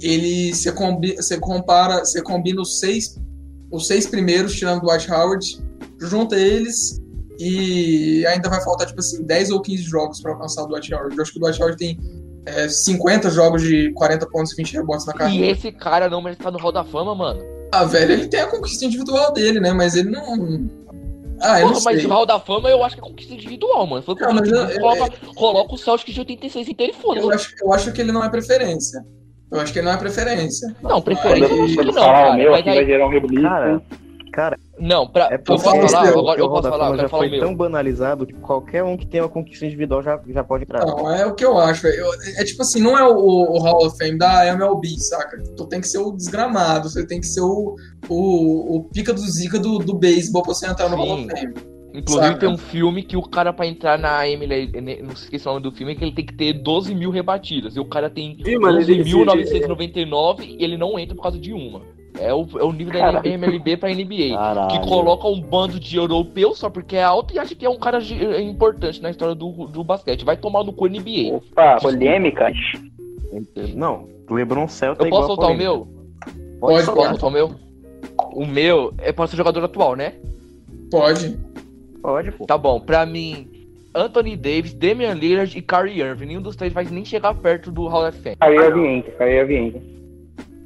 Ele 0.00 0.54
se 0.54 0.70
combi, 0.72 1.14
você 1.16 1.38
compara, 1.38 2.04
você 2.04 2.20
combina 2.20 2.60
os 2.60 2.78
seis, 2.80 3.18
os 3.70 3.86
seis 3.86 4.06
primeiros, 4.06 4.54
tirando 4.54 4.82
o 4.82 4.86
Dwight 4.86 5.10
Howard, 5.10 5.62
junta 6.00 6.36
eles 6.36 7.00
e 7.38 8.24
ainda 8.26 8.48
vai 8.48 8.62
faltar, 8.62 8.86
tipo 8.86 9.00
assim, 9.00 9.22
10 9.24 9.50
ou 9.50 9.60
15 9.60 9.82
jogos 9.82 10.20
pra 10.20 10.32
alcançar 10.32 10.62
o 10.62 10.66
Dwight 10.66 10.92
Howard. 10.94 11.16
Eu 11.16 11.22
acho 11.22 11.32
que 11.32 11.38
o 11.38 11.40
Dwight 11.40 11.60
Howard 11.60 11.78
tem 11.78 11.98
é, 12.46 12.68
50 12.68 13.30
jogos 13.30 13.62
de 13.62 13.92
40 13.94 14.26
pontos 14.28 14.52
e 14.52 14.56
20 14.56 14.72
rebotes 14.74 15.06
na 15.06 15.14
E 15.14 15.16
carreira. 15.18 15.46
esse 15.52 15.72
cara 15.72 16.08
não 16.10 16.20
merece 16.22 16.40
estar 16.40 16.50
no 16.50 16.58
Hall 16.58 16.72
da 16.72 16.84
Fama, 16.84 17.14
mano. 17.14 17.40
Ah, 17.72 17.84
velho, 17.84 18.12
ele 18.12 18.28
tem 18.28 18.40
a 18.40 18.46
conquista 18.46 18.84
individual 18.84 19.32
dele, 19.32 19.58
né? 19.60 19.72
Mas 19.72 19.94
ele 19.96 20.10
não. 20.10 20.68
Ah, 21.44 21.60
eu 21.60 21.66
Porra, 21.68 21.74
não 21.78 21.84
mas 21.84 21.96
sei. 21.98 22.06
o 22.06 22.08
Hall 22.10 22.26
da 22.26 22.40
Fama 22.40 22.68
eu 22.70 22.82
acho 22.82 22.96
que 22.96 23.00
é 23.00 23.04
conquista 23.04 23.34
individual, 23.34 23.86
mano. 23.86 24.02
Foi 24.02 24.14
Não, 24.14 24.32
mas 24.34 24.48
eu- 24.50 24.62
individual, 24.64 24.94
eu- 24.96 24.98
coloca, 25.00 25.16
coloca 25.34 25.74
o 25.74 25.78
Celtic 25.78 26.12
de 26.12 26.20
86 26.20 26.68
inteiro 26.68 26.92
e 26.92 27.00
foda 27.00 27.20
Eu 27.20 27.30
acho, 27.30 27.54
eu 27.60 27.72
acho 27.72 27.92
que 27.92 28.00
ele 28.00 28.12
não 28.12 28.24
é 28.24 28.28
preferência. 28.30 29.04
Eu 29.52 29.60
acho 29.60 29.72
que 29.72 29.78
ele 29.78 29.86
não 29.86 29.92
é 29.94 29.96
preferência. 29.98 30.74
Não, 30.82 31.00
preferência 31.02 31.44
eu 31.52 31.56
não 31.56 31.64
acho 31.64 31.76
que 31.76 31.84
não, 31.84 31.92
cara. 31.94 32.34
meu 32.34 32.50
Mas 32.50 32.60
aqui 32.60 32.74
vai 32.74 32.84
gerar 32.86 33.06
um 33.06 33.10
rebuliço. 33.10 33.42
Cara, 33.42 33.82
cara, 34.34 34.58
não, 34.78 35.06
pra, 35.06 35.28
é 35.30 35.34
eu 35.34 35.38
posso 35.38 35.64
falar, 35.64 36.06
eu- 36.08 36.12
eu 36.12 36.48
Hall 36.48 36.50
posso 36.50 36.68
falar, 36.68 36.90
eu 36.90 36.96
já 36.96 37.08
falar 37.08 37.28
foi 37.28 37.38
tão 37.38 37.54
banalizado 37.54 38.26
que 38.26 38.32
qualquer 38.34 38.82
um 38.82 38.96
que 38.96 39.06
tenha 39.06 39.22
uma 39.22 39.28
conquista 39.28 39.64
individual 39.64 40.02
já, 40.02 40.20
já 40.26 40.42
pode 40.42 40.64
entrar. 40.64 40.84
Não, 40.84 41.10
é 41.14 41.24
o 41.24 41.34
que 41.34 41.44
eu 41.44 41.56
acho. 41.58 41.86
Eu- 41.86 42.10
é 42.36 42.44
tipo 42.44 42.62
assim, 42.62 42.82
não 42.82 42.98
é 42.98 43.06
o, 43.06 43.16
o 43.16 43.58
Hall 43.60 43.86
of 43.86 43.96
Fame 43.96 44.18
da 44.18 44.46
MLB, 44.46 44.98
saca? 44.98 45.40
Tu 45.56 45.66
tem 45.66 45.80
que 45.80 45.86
ser 45.88 45.98
o 45.98 46.10
desgramado, 46.12 46.90
você 46.90 47.06
tem 47.06 47.20
que 47.20 47.26
ser 47.26 47.40
o, 47.42 47.76
o, 48.08 48.76
o 48.76 48.84
pica 48.92 49.12
do 49.12 49.20
zica 49.20 49.58
do, 49.58 49.78
do 49.78 49.94
beisebol 49.94 50.42
pra 50.42 50.52
você 50.54 50.66
entrar 50.66 50.88
no 50.88 50.96
Hall 50.96 51.14
of 51.14 51.22
Sim. 51.22 51.28
Fame. 51.30 51.74
Inclusive 51.96 52.26
Saca? 52.26 52.40
tem 52.40 52.48
um 52.48 52.58
filme 52.58 53.04
que 53.04 53.16
o 53.16 53.22
cara 53.22 53.52
pra 53.52 53.64
entrar 53.68 53.96
na 53.96 54.28
Emily, 54.28 54.68
não 55.00 55.12
esqueci 55.12 55.46
o 55.46 55.52
nome 55.52 55.62
do 55.62 55.70
filme, 55.70 55.94
que 55.94 56.02
ele 56.02 56.10
tem 56.12 56.26
que 56.26 56.34
ter 56.34 56.52
12 56.54 56.92
mil 56.92 57.08
rebatidas. 57.08 57.76
E 57.76 57.78
o 57.78 57.84
cara 57.84 58.10
tem 58.10 58.36
Ih, 58.44 58.58
mano, 58.58 58.80
ele- 58.80 59.04
12.999 59.04 60.40
e 60.58 60.64
ele 60.64 60.76
não 60.76 60.98
entra 60.98 61.14
por 61.14 61.22
causa 61.22 61.38
de 61.38 61.52
uma. 61.52 61.82
É 62.18 62.32
o, 62.32 62.46
é 62.58 62.62
o 62.62 62.72
nível 62.72 62.92
da 62.92 63.00
Caralho. 63.00 63.26
MLB 63.26 63.76
pra 63.76 63.88
NBA. 63.88 64.36
Caralho. 64.36 64.68
Que 64.68 64.88
coloca 64.88 65.26
um 65.26 65.40
bando 65.40 65.80
de 65.80 65.96
europeu 65.96 66.54
só 66.54 66.70
porque 66.70 66.96
é 66.96 67.02
alto 67.02 67.34
e 67.34 67.38
acha 67.38 67.54
que 67.54 67.66
é 67.66 67.68
um 67.70 67.78
cara 67.78 67.98
é 67.98 68.40
importante 68.40 69.02
na 69.02 69.10
história 69.10 69.34
do, 69.34 69.50
do 69.66 69.82
basquete. 69.82 70.24
Vai 70.24 70.36
tomar 70.36 70.62
no 70.62 70.72
cu 70.72 70.86
NBA. 70.86 71.34
Opa, 71.34 71.78
polêmica. 71.80 72.52
Não, 73.74 74.08
LeBron 74.30 74.68
Celta 74.68 75.02
Eu 75.02 75.08
é 75.08 75.10
posso 75.10 75.26
soltar 75.26 75.50
o 75.50 75.56
meu? 75.56 75.88
Pode, 76.60 76.86
Posso 76.86 76.94
pode. 76.94 77.08
soltar 77.08 77.28
o 77.28 77.32
meu? 77.32 77.50
O 78.32 78.46
meu 78.46 78.94
é 78.98 79.12
para 79.12 79.26
ser 79.26 79.36
jogador 79.36 79.64
atual, 79.64 79.96
né? 79.96 80.14
Pode. 80.90 81.36
Pode, 82.00 82.30
pô. 82.32 82.46
Tá 82.46 82.56
bom, 82.56 82.78
pra 82.78 83.04
mim, 83.04 83.48
Anthony 83.94 84.36
Davis, 84.36 84.72
Damian 84.72 85.14
Lillard 85.14 85.56
e 85.58 85.62
Kyrie 85.62 86.00
Irving. 86.00 86.26
Nenhum 86.26 86.42
dos 86.42 86.54
três 86.54 86.72
vai 86.72 86.84
nem 86.84 87.04
chegar 87.04 87.34
perto 87.34 87.72
do 87.72 87.88
Hall 87.88 88.06
of 88.08 88.18
Fame. 88.20 88.36
Kyrie 88.36 88.58
Irving 88.58 89.02
Kyrie 89.18 89.38
Irving. 89.38 89.82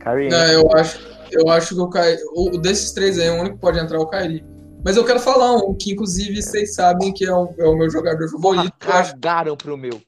Kyrie, 0.01 0.29
Não, 0.29 0.47
eu 0.53 0.71
acho, 0.77 0.99
eu 1.33 1.49
acho 1.51 1.75
que 1.75 1.81
o 1.81 1.89
Kyrie, 1.91 2.19
o, 2.35 2.59
desses 2.59 2.93
três 2.93 3.19
aí, 3.19 3.29
o 3.31 3.41
único 3.41 3.57
que 3.57 3.61
pode 3.61 3.79
entrar 3.79 3.97
é 3.97 4.01
o 4.01 4.07
Kyrie. 4.07 4.45
Mas 4.85 4.97
eu 4.97 5.05
quero 5.05 5.19
falar 5.21 5.57
um 5.57 5.75
que, 5.75 5.93
inclusive, 5.93 6.41
vocês 6.41 6.75
sabem 6.75 7.13
que 7.13 7.25
é 7.25 7.33
o, 7.33 7.49
é 7.59 7.65
o 7.67 7.77
meu 7.77 7.91
jogador 7.91 8.29
favorito. 8.31 8.73
acho- 8.87 9.13
Cagaram 9.13 9.57
pro 9.57 9.77
meu. 9.77 10.01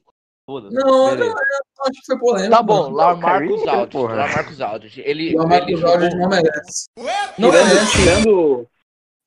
Foda-se. 0.45 0.73
Não, 0.75 1.15
não, 1.15 1.25
eu 1.27 1.33
acho 1.33 1.99
que 1.99 2.05
foi 2.07 2.17
polêmico. 2.17 2.51
Tá 2.51 2.63
bom. 2.63 2.89
Lamarcus 2.89 3.47
Kyrie, 3.59 3.69
Aldridge. 3.69 3.91
porra. 3.91 4.15
Lamarcus 4.15 4.61
Aldridge. 4.61 5.01
Ele, 5.01 5.23
O 5.23 5.27
ele 5.27 5.35
Lamarcus 5.37 5.83
Aldridge 5.83 6.11
jogou- 6.11 6.19
não 6.19 6.29
merece. 6.29 6.85
Não 7.37 7.51
merece. 7.51 7.91
tirando 7.91 8.67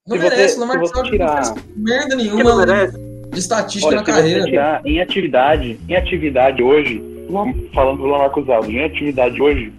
Não 0.07 0.17
merece. 0.19 0.59
Lamarcus 0.59 0.91
você 0.91 0.99
Aldridge 0.99 1.19
não 1.25 1.37
fez 1.55 1.77
merda 1.77 2.09
não 2.09 2.17
nenhuma 2.17 2.67
merece? 2.67 2.99
de 3.31 3.39
estatística 3.39 3.87
Olha, 3.87 3.97
na 3.99 4.03
carreira. 4.05 4.45
tirar 4.45 4.87
em 4.87 5.01
atividade, 5.01 5.81
em 5.89 5.97
atividade 5.97 6.63
hoje, 6.63 7.03
falando 7.73 7.99
do 7.99 8.07
Lamarcus 8.07 8.49
Aldridge, 8.49 8.79
em 8.79 8.85
atividade 8.85 9.41
hoje, 9.41 9.73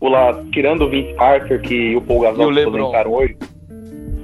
o 0.00 0.08
lá, 0.08 0.42
tirando 0.52 0.82
o 0.82 0.90
Vince 0.90 1.14
Carter, 1.14 1.60
que 1.60 1.96
o 1.96 2.00
Paul 2.00 2.18
E 2.18 2.26
o 2.26 2.30
Gasol 2.30 2.50
LeBron. 2.50 2.78
aposentaram 2.78 3.12
hoje, 3.12 3.36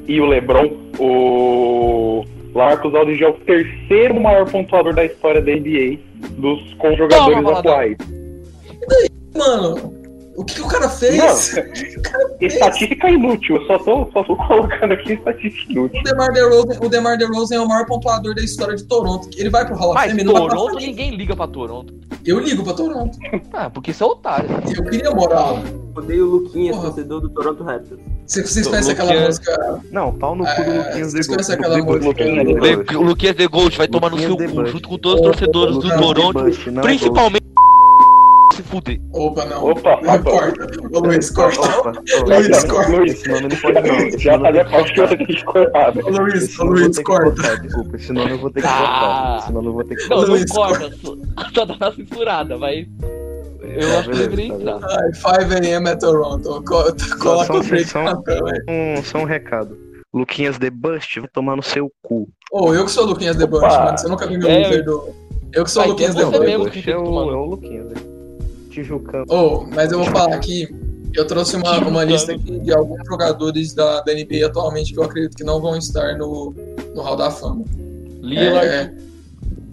e 0.08 0.20
o 0.20 0.26
LeBron, 0.26 0.70
o 0.98 2.24
Lamarcus 2.54 2.94
Aldridge 2.94 3.24
é 3.24 3.28
o 3.28 3.32
terceiro 3.34 4.20
maior 4.20 4.50
pontuador 4.50 4.94
da 4.94 5.04
história 5.04 5.40
da 5.40 5.52
NBA 5.52 5.98
dos, 6.38 6.74
com 6.74 6.96
jogadores 6.96 7.36
Toma, 7.36 7.58
atuais. 7.58 7.96
Mano, 9.36 9.99
o 10.40 10.44
que, 10.44 10.54
que 10.54 10.62
o 10.62 10.66
cara 10.68 10.88
fez? 10.88 11.54
Estatística 12.40 13.08
inútil, 13.10 13.56
eu 13.56 13.66
só 13.66 13.78
tô, 13.78 14.08
só 14.12 14.24
tô 14.24 14.36
colocando 14.36 14.92
aqui 14.94 15.12
estatística 15.12 15.72
inútil. 15.72 16.00
O 16.00 16.04
DeMar 16.04 16.32
DeRozan, 16.32 16.78
o 16.80 16.88
DeMar 16.88 17.18
DeRozan 17.18 17.54
é 17.56 17.60
o 17.60 17.68
maior 17.68 17.86
pontuador 17.86 18.34
da 18.34 18.42
história 18.42 18.74
de 18.76 18.84
Toronto. 18.84 19.28
Ele 19.36 19.50
vai 19.50 19.66
pro 19.66 19.74
Hall 19.76 19.90
of 19.90 19.94
Mas 19.98 20.10
Fame, 20.10 20.24
não 20.24 20.32
vai 20.32 20.42
pra 20.46 20.56
Toronto, 20.56 20.76
ninguém 20.76 21.14
liga 21.14 21.36
pra 21.36 21.46
Toronto. 21.46 21.94
Eu 22.24 22.38
ligo 22.38 22.62
pra 22.64 22.72
Toronto. 22.74 23.18
Ah, 23.52 23.70
porque 23.70 23.92
você 23.92 24.02
é 24.02 24.06
otário. 24.06 24.48
Eu 24.76 24.84
queria 24.84 25.10
morar 25.10 25.52
lá. 25.52 25.62
Odeio 25.96 26.26
o 26.26 26.30
Luquinhas, 26.30 26.76
Porra. 26.76 26.88
torcedor 26.88 27.20
do 27.20 27.28
Toronto 27.30 27.64
Raptors. 27.64 28.00
Vocês, 28.26 28.48
vocês 28.50 28.66
conhecem 28.66 28.92
aquela 28.92 29.20
música? 29.26 29.80
Não, 29.90 30.12
pau 30.14 30.34
no 30.36 30.44
cu 30.44 30.62
do 30.64 30.70
É, 30.70 30.78
Luquinhas 30.78 31.12
vocês 31.12 31.26
de 31.26 31.32
conhecem 31.32 31.56
Gol. 31.56 31.96
aquela 31.96 32.00
música? 32.00 32.98
O 32.98 33.02
Luquinhas 33.02 33.36
de 33.36 33.46
Gold 33.48 33.76
vai 33.76 33.88
tomar 33.88 34.10
no 34.10 34.18
seu 34.18 34.36
cu, 34.36 34.66
junto 34.66 34.88
com 34.88 34.98
todos 34.98 35.20
os 35.20 35.26
torcedores 35.26 35.74
do 35.76 35.88
Toronto. 35.98 36.38
Não 36.70 36.80
é 36.80 36.82
Principalmente 36.84 37.44
se 38.62 38.68
fuder. 38.68 39.00
Opa, 39.12 39.44
não. 39.46 39.70
Opa, 39.70 40.00
não, 40.02 40.14
opa. 40.14 40.30
corta. 40.30 40.66
Ô, 40.92 40.98
Luiz, 41.00 41.30
corta. 41.30 41.60
Opa, 41.60 41.92
Luiz, 42.26 42.64
corta. 42.64 43.04
Esse 43.04 43.28
nome 43.28 43.48
não 43.48 43.56
pode 43.56 43.88
não. 43.88 43.96
Esse 44.08 44.18
Já 44.18 44.38
fazia 44.38 44.64
parte 44.64 44.92
que 44.94 45.00
eu 45.00 45.08
tenho 45.08 45.26
que 45.26 45.44
cortar? 45.44 45.96
Ô, 45.98 46.08
Luiz, 46.10 46.34
Esse 46.42 46.60
ô, 46.60 46.64
eu 46.64 46.70
Luiz, 46.70 46.98
corta. 47.02 47.56
Desculpa, 47.58 47.96
esse 47.96 48.12
nome 48.12 48.30
eu 48.32 48.38
vou 48.38 48.50
ter 48.50 48.60
que 48.62 48.66
Ah. 48.66 48.70
cortar. 48.70 49.38
Esse 49.42 49.52
nome 49.52 49.66
eu 49.68 49.72
vou 49.72 49.84
ter 49.84 49.96
que 49.96 50.02
Não, 50.02 50.08
cortar. 50.08 50.26
não 50.26 50.34
Luiz, 50.36 50.50
corta. 50.52 50.90
Só 51.54 51.64
dá 51.64 51.74
uma 51.74 51.94
censurada, 51.94 52.58
mas. 52.58 52.86
Eu 53.62 53.88
Tá, 53.88 53.98
acho 54.00 54.10
que 54.10 54.16
deveria 54.16 54.46
entrar. 54.54 54.78
Ai, 54.82 55.10
5am 55.12 55.88
é 55.88 55.96
Toronto. 55.96 56.62
Co- 56.64 56.94
Coloca 57.20 57.46
Só- 57.46 57.58
o 57.58 57.62
aí. 58.46 58.60
Um, 58.98 59.02
só 59.04 59.18
um 59.18 59.24
recado. 59.24 59.76
Luquinhas 60.12 60.58
The 60.58 60.70
Bust 60.70 61.20
vai 61.20 61.28
tomar 61.32 61.54
no 61.56 61.62
seu 61.62 61.88
cu. 62.02 62.28
Ô, 62.50 62.74
eu 62.74 62.84
que 62.84 62.90
sou 62.90 63.04
o 63.04 63.06
Luquinhas 63.08 63.36
The 63.36 63.46
Opa. 63.46 63.84
mano. 63.84 63.98
Você 63.98 64.08
nunca 64.08 64.26
viu 64.26 64.38
meu 64.40 64.48
É, 64.48 64.82
do. 64.82 65.14
Eu 65.52 65.64
que 65.64 65.70
sou 65.70 65.82
o 65.82 65.84
Vai, 65.84 65.90
Luquinhas 65.92 66.14
The 66.16 66.24
Bush 66.58 66.82
que 66.82 66.90
é 66.90 66.96
o, 66.96 67.04
é 67.04 67.36
o 67.36 67.44
Luquinhas, 67.44 67.86
né? 67.86 67.94
Tijucano. 68.82 69.24
Oh, 69.28 69.64
mas 69.74 69.92
eu 69.92 69.98
vou 69.98 70.06
falar 70.08 70.34
aqui. 70.34 70.68
Eu 71.14 71.26
trouxe 71.26 71.56
uma, 71.56 71.78
uma 71.78 72.04
lista 72.04 72.32
aqui 72.32 72.60
de 72.60 72.72
alguns 72.72 73.00
jogadores 73.06 73.74
da, 73.74 74.00
da 74.00 74.12
NBA 74.14 74.46
atualmente 74.46 74.92
que 74.92 74.98
eu 74.98 75.02
acredito 75.02 75.36
que 75.36 75.42
não 75.44 75.60
vão 75.60 75.76
estar 75.76 76.16
no, 76.16 76.54
no 76.94 77.02
Hall 77.02 77.16
da 77.16 77.30
Fama. 77.30 77.64
Lillard. 78.22 78.66
É, 78.66 78.92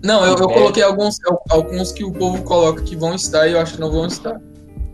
não, 0.03 0.25
eu, 0.25 0.35
eu 0.35 0.49
É. 0.49 0.53
coloquei 0.53 0.81
alguns, 0.83 1.17
alguns 1.49 1.91
que 1.91 2.03
o 2.03 2.11
povo 2.11 2.41
coloca 2.43 2.81
que 2.81 2.95
vão 2.95 3.13
estar 3.13 3.47
e 3.47 3.51
eu 3.53 3.59
acho 3.59 3.75
que 3.75 3.79
não 3.79 3.91
vão 3.91 4.07
estar. 4.07 4.39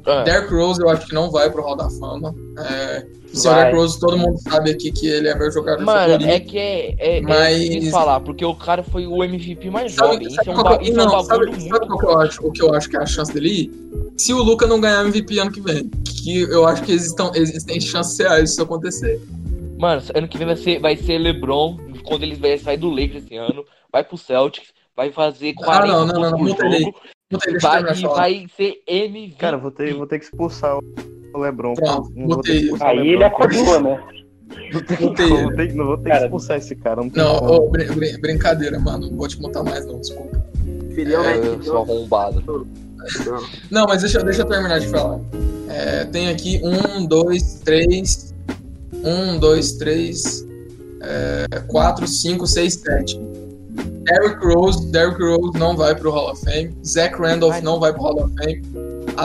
Ah, 0.05 0.23
Derrick 0.23 0.53
Rose 0.53 0.81
eu 0.81 0.89
acho 0.89 1.07
que 1.07 1.13
não 1.13 1.31
vai 1.31 1.49
pro 1.49 1.61
Hall 1.63 1.77
da 1.77 1.89
Fama. 1.89 2.35
É, 2.57 3.05
o 3.33 3.37
seu. 3.37 3.53
Derrick 3.53 3.77
Rose, 3.77 3.99
todo 4.01 4.17
mundo 4.17 4.37
sabe 4.41 4.71
aqui 4.71 4.91
que 4.91 5.07
ele 5.07 5.29
é 5.29 5.35
meu 5.35 5.49
jogador 5.49 5.81
Mano, 5.81 6.11
favorito. 6.13 6.29
é 6.29 6.39
que 6.41 6.57
é, 6.57 6.95
é, 7.19 7.21
Mas- 7.21 7.69
é 7.87 7.89
falar, 7.89 8.19
porque 8.19 8.43
o 8.43 8.53
cara 8.53 8.83
foi 8.83 9.07
o 9.07 9.23
MVP 9.23 9.69
mais 9.69 9.93
Sabe, 9.93 10.11
jovem. 10.13 10.27
Isso 10.27 10.35
sabe 10.35 10.49
é 10.49 10.51
um, 10.51 10.55
qual 10.55 10.77
ba- 10.77 10.83
é 10.85 10.89
um 10.91 10.93
não, 10.93 11.09
sabe, 11.23 11.27
bagulho 11.45 11.51
sabe 11.53 11.69
muito. 11.69 11.87
qual 11.87 11.99
que 11.99 12.05
eu 12.05 12.19
acho, 12.19 12.47
o 12.47 12.51
que 12.51 12.61
eu 12.63 12.73
acho 12.73 12.89
que 12.89 12.97
é 12.97 12.99
a 12.99 13.05
chance 13.05 13.33
dele 13.33 13.49
ir? 13.49 13.71
Se 14.17 14.33
o 14.33 14.41
Luca 14.43 14.65
não 14.67 14.79
ganhar 14.79 15.05
MVP 15.05 15.39
ano 15.39 15.51
que 15.51 15.61
vem. 15.61 15.89
Que 16.23 16.41
eu 16.43 16.65
acho 16.65 16.83
que 16.83 16.91
existam, 16.91 17.31
existem 17.35 17.79
chances 17.81 18.17
reais 18.19 18.49
disso 18.49 18.61
acontecer. 18.61 19.19
Mano, 19.77 20.01
ano 20.15 20.27
que 20.27 20.37
vem 20.37 20.47
vai 20.47 20.55
ser, 20.55 20.79
vai 20.79 20.95
ser 20.95 21.17
LeBron, 21.17 21.77
quando 22.05 22.23
ele 22.23 22.35
vai 22.35 22.57
sair 22.57 22.77
do 22.77 22.89
Lakers 22.89 23.25
esse 23.25 23.35
ano, 23.35 23.65
vai 23.91 24.03
pro 24.03 24.17
Celtics, 24.17 24.69
vai 24.95 25.11
fazer 25.11 25.53
40 25.53 25.83
Ah, 25.83 25.87
não, 25.87 26.05
não, 26.05 26.13
não, 26.21 26.31
não, 26.31 26.45
aí. 26.45 26.81
jogo, 26.83 26.95
vai, 27.61 27.81
e 27.81 28.05
vai 28.07 28.47
ser 28.55 28.81
MVP. 28.87 29.35
Cara, 29.37 29.57
vou 29.57 29.71
ter, 29.71 29.93
vou 29.93 30.07
ter 30.07 30.19
que 30.19 30.25
expulsar 30.25 30.77
o 30.77 31.37
Lebron. 31.39 31.73
Pronto, 31.73 32.11
Não 32.15 32.27
vou 32.27 32.41
ter 32.41 32.51
botei. 32.53 32.57
que 32.59 32.63
expulsar 32.65 32.87
o 32.87 32.91
Aí 32.91 32.97
LeBron. 32.97 33.13
ele 33.13 33.23
acordou, 33.23 33.81
né? 33.81 34.03
Não, 34.71 34.81
tem 34.83 34.97
Botei 34.97 35.27
como, 35.27 35.37
ele. 35.39 35.43
vou 35.43 35.55
ter- 35.55 35.73
não 35.73 35.85
vou 35.85 35.97
ter 35.97 36.03
que 36.03 36.09
Cara, 36.09 36.23
expulsar 36.25 36.57
esse 36.57 36.75
cara. 36.75 36.95
Não, 36.97 37.09
tem 37.09 37.23
Não, 37.23 37.37
ô, 37.43 37.69
brin- 37.69 37.91
brin- 37.93 38.21
brincadeira, 38.21 38.79
mano. 38.79 39.09
Não 39.09 39.17
vou 39.17 39.27
te 39.27 39.41
montar 39.41 39.63
mais, 39.63 39.85
não, 39.85 39.99
desculpa. 39.99 40.43
É, 40.95 41.03
né? 41.05 41.47
eu 41.47 41.63
sou 41.63 41.77
arrombado. 41.81 42.67
Não. 43.69 43.85
Mas 43.85 44.01
deixa, 44.01 44.23
deixa 44.23 44.41
eu 44.41 44.45
terminar 44.45 44.79
de 44.79 44.87
falar. 44.87 45.19
É, 45.69 46.05
tem 46.05 46.29
aqui 46.29 46.61
um, 46.63 47.05
dois, 47.05 47.61
três. 47.63 48.33
Um, 49.03 49.37
dois, 49.37 49.73
três. 49.73 50.45
É, 51.01 51.59
quatro, 51.67 52.07
cinco, 52.07 52.47
seis, 52.47 52.75
sete. 52.75 53.19
Derrick 54.03 54.45
Rose, 54.45 54.91
Derrick 54.91 55.21
Rose 55.21 55.57
não 55.57 55.75
vai 55.75 55.95
pro 55.95 56.11
Hall 56.11 56.31
of 56.31 56.43
Fame. 56.43 56.75
Zach 56.85 57.15
Randolph 57.19 57.61
não 57.61 57.79
vai 57.79 57.93
pro 57.93 58.03
Hall 58.03 58.25
of 58.25 58.33
Fame. 58.35 58.61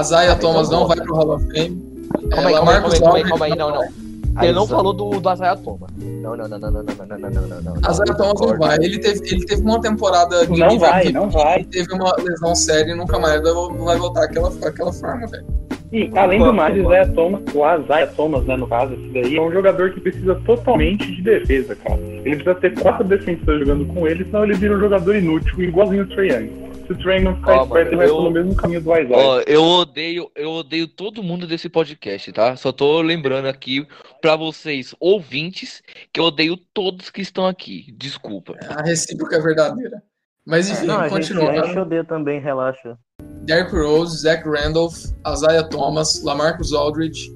Isaiah 0.01 0.37
Thomas 0.37 0.69
não 0.71 0.87
vai 0.87 0.97
pro 0.97 1.15
Hall 1.15 1.35
of 1.35 1.45
Fame. 1.47 2.09
É, 2.15 2.29
calma 2.29 2.49
aí, 2.49 2.55
Lamarcus 2.55 2.99
calma 2.99 3.17
aí, 3.17 3.25
calma 3.25 3.45
aí, 3.47 3.57
não, 3.57 3.71
não. 3.71 4.08
Você 4.35 4.53
não 4.53 4.67
falou 4.67 4.93
do, 4.93 5.11
do 5.21 5.33
Isaiah 5.33 5.57
Thomas. 5.57 5.91
Não, 5.97 6.37
não, 6.37 6.49
não, 6.49 6.59
não, 6.59 6.71
não, 6.71 6.83
não, 6.83 7.07
não, 7.07 7.19
não, 7.19 7.31
não, 7.31 7.61
não. 7.63 7.91
Isaiah 7.91 8.15
Thomas 8.15 8.41
não 8.41 8.59
vai. 8.59 8.77
Ele 8.77 8.99
teve, 8.99 9.21
ele 9.27 9.47
teve 9.47 9.63
uma 9.63 9.81
temporada 9.81 10.47
de 10.47 10.59
Não 10.59 10.79
vai, 10.79 11.13
não 11.13 11.31
vai. 11.31 11.65
Teve 11.65 11.93
uma 11.93 12.15
lesão 12.17 12.55
séria 12.55 12.93
e 12.93 12.95
nunca 12.95 13.19
mais 13.19 13.41
vai 13.43 13.97
voltar 13.99 14.25
aquela, 14.25 14.53
aquela 14.63 14.93
forma, 14.93 15.27
velho. 15.27 15.47
E 15.91 16.11
além 16.17 16.39
do 16.39 16.53
mais, 16.53 16.77
Isaiah 16.77 17.11
Thomas, 17.13 17.41
o 17.55 17.83
Isaiah 17.83 18.07
Thomas, 18.09 18.45
né, 18.45 18.57
no 18.57 18.67
caso, 18.67 18.93
esse 18.93 19.09
daí, 19.09 19.37
é 19.37 19.41
um 19.41 19.51
jogador 19.51 19.91
que 19.93 20.01
precisa 20.01 20.35
totalmente 20.45 21.11
de 21.11 21.23
defesa, 21.23 21.75
cara. 21.77 21.99
Ele 21.99 22.37
precisa 22.37 22.55
ter 22.57 22.79
quatro 22.79 23.05
defensores 23.05 23.61
jogando 23.61 23.87
com 23.87 24.07
ele, 24.07 24.25
senão 24.25 24.45
ele 24.45 24.55
vira 24.55 24.77
um 24.77 24.81
jogador 24.81 25.17
inútil, 25.17 25.63
igualzinho 25.63 26.03
o 26.03 26.07
Trae 26.09 26.29
Young. 26.29 26.69
Se 26.87 26.93
o 26.93 27.11
Young 27.11 27.25
não 27.25 27.37
ficar 27.37 27.61
Ó, 27.61 27.63
esperto, 27.65 27.89
ele 27.89 27.97
vai 27.97 28.07
pelo 28.07 28.31
mesmo 28.31 28.55
caminho 28.55 28.83
do 28.83 28.91
Isaiah. 28.91 29.17
Ó, 29.17 29.41
eu 29.47 29.63
odeio, 29.63 30.31
eu 30.37 30.51
odeio 30.51 30.87
todo 30.87 31.23
mundo 31.23 31.47
desse 31.47 31.71
podcast, 31.71 32.33
tá? 32.33 32.55
Só 32.57 32.71
tô 32.71 33.01
lembrando 33.01 33.47
aqui 33.47 33.87
pra 34.21 34.37
vocês, 34.37 34.95
ouvintes, 35.01 35.83
que 36.13 36.21
eu 36.21 36.25
odeio 36.25 36.57
todos 36.57 37.11
que 37.11 37.21
estão 37.21 37.47
aqui. 37.47 37.93
Desculpa. 37.97 38.55
A 38.69 38.83
recíproca 38.83 39.37
é 39.37 39.41
verdadeira. 39.41 40.03
Mas 40.47 40.71
enfim, 40.71 40.87
Não, 40.87 41.01
a 41.01 41.09
gente, 41.09 41.11
continuando. 41.29 41.61
a 41.61 41.67
gente 41.67 41.79
odeia 41.79 42.05
também, 42.05 42.41
relaxa. 42.41 42.97
Derrick 43.45 43.75
Rose, 43.75 44.23
Zach 44.23 44.43
Randolph, 44.49 44.97
Isaiah 45.27 45.63
Thomas, 45.69 46.23
Lamarcus 46.23 46.73
Aldridge, 46.73 47.31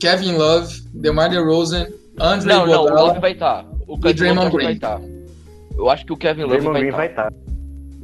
Kevin 0.00 0.36
Love, 0.36 0.82
DeMar 0.94 1.30
DeRozan, 1.30 1.86
Andre 2.20 2.48
Não, 2.48 2.66
não, 2.66 2.84
o. 2.84 2.88
Love 2.90 3.20
vai 3.20 3.32
estar. 3.32 3.64
O 3.88 3.98
Kevin 3.98 4.14
Draymond 4.14 4.44
Love 4.44 4.56
Green. 4.56 4.64
vai 4.66 4.74
estar. 4.74 5.00
Eu 5.76 5.90
acho 5.90 6.06
que 6.06 6.12
o 6.12 6.16
Kevin 6.16 6.42
Love 6.42 6.56
Draymond 6.58 6.90
vai 6.90 7.08
estar. 7.08 7.30
vai 7.30 7.30
estar. 7.30 7.43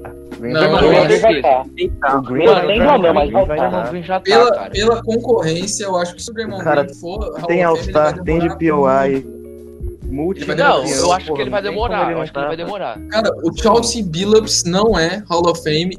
Não, 0.02 0.78
Green 0.78 1.20
vai 1.20 1.36
estar. 1.36 1.64
Eita. 1.76 2.16
O 2.16 2.22
Green 2.22 2.46
Mano, 2.46 3.14
mas 3.14 3.30
vai 3.30 3.42
estar. 3.42 4.02
já 4.02 4.14
tá, 4.14 4.20
Pela, 4.20 4.54
cara. 4.54 4.70
pela 4.70 5.02
concorrência, 5.02 5.84
eu 5.84 5.96
acho 5.96 6.14
que 6.14 6.22
se 6.22 6.30
o 6.30 6.34
Draymond 6.34 6.64
Cara, 6.64 6.84
Green 6.84 6.94
for 6.94 7.18
Hall 7.18 7.46
Tem 7.46 7.66
of 7.66 7.82
Fame, 7.82 7.90
ele 7.90 7.98
All-Star, 7.98 8.22
tem 8.22 8.38
DPOI, 8.38 9.10
muito. 9.12 10.10
multi 10.10 10.42
Ele 10.42 10.54
Não, 10.54 10.84
eu 10.86 11.12
acho 11.12 11.32
que 11.34 11.40
ele 11.42 11.50
vai 11.50 11.62
demorar. 11.62 12.04
ele 12.04 12.14
Eu 12.14 12.22
acho 12.22 12.32
que 12.32 12.38
ele 12.38 12.46
vai 12.46 12.56
tá. 12.56 12.64
demorar. 12.64 12.98
Cara, 13.10 13.30
o 13.44 13.52
Chauncey 13.56 14.02
Billups 14.02 14.64
não 14.64 14.98
é 14.98 15.22
Hall 15.28 15.46
of 15.46 15.62
Fame 15.62 15.98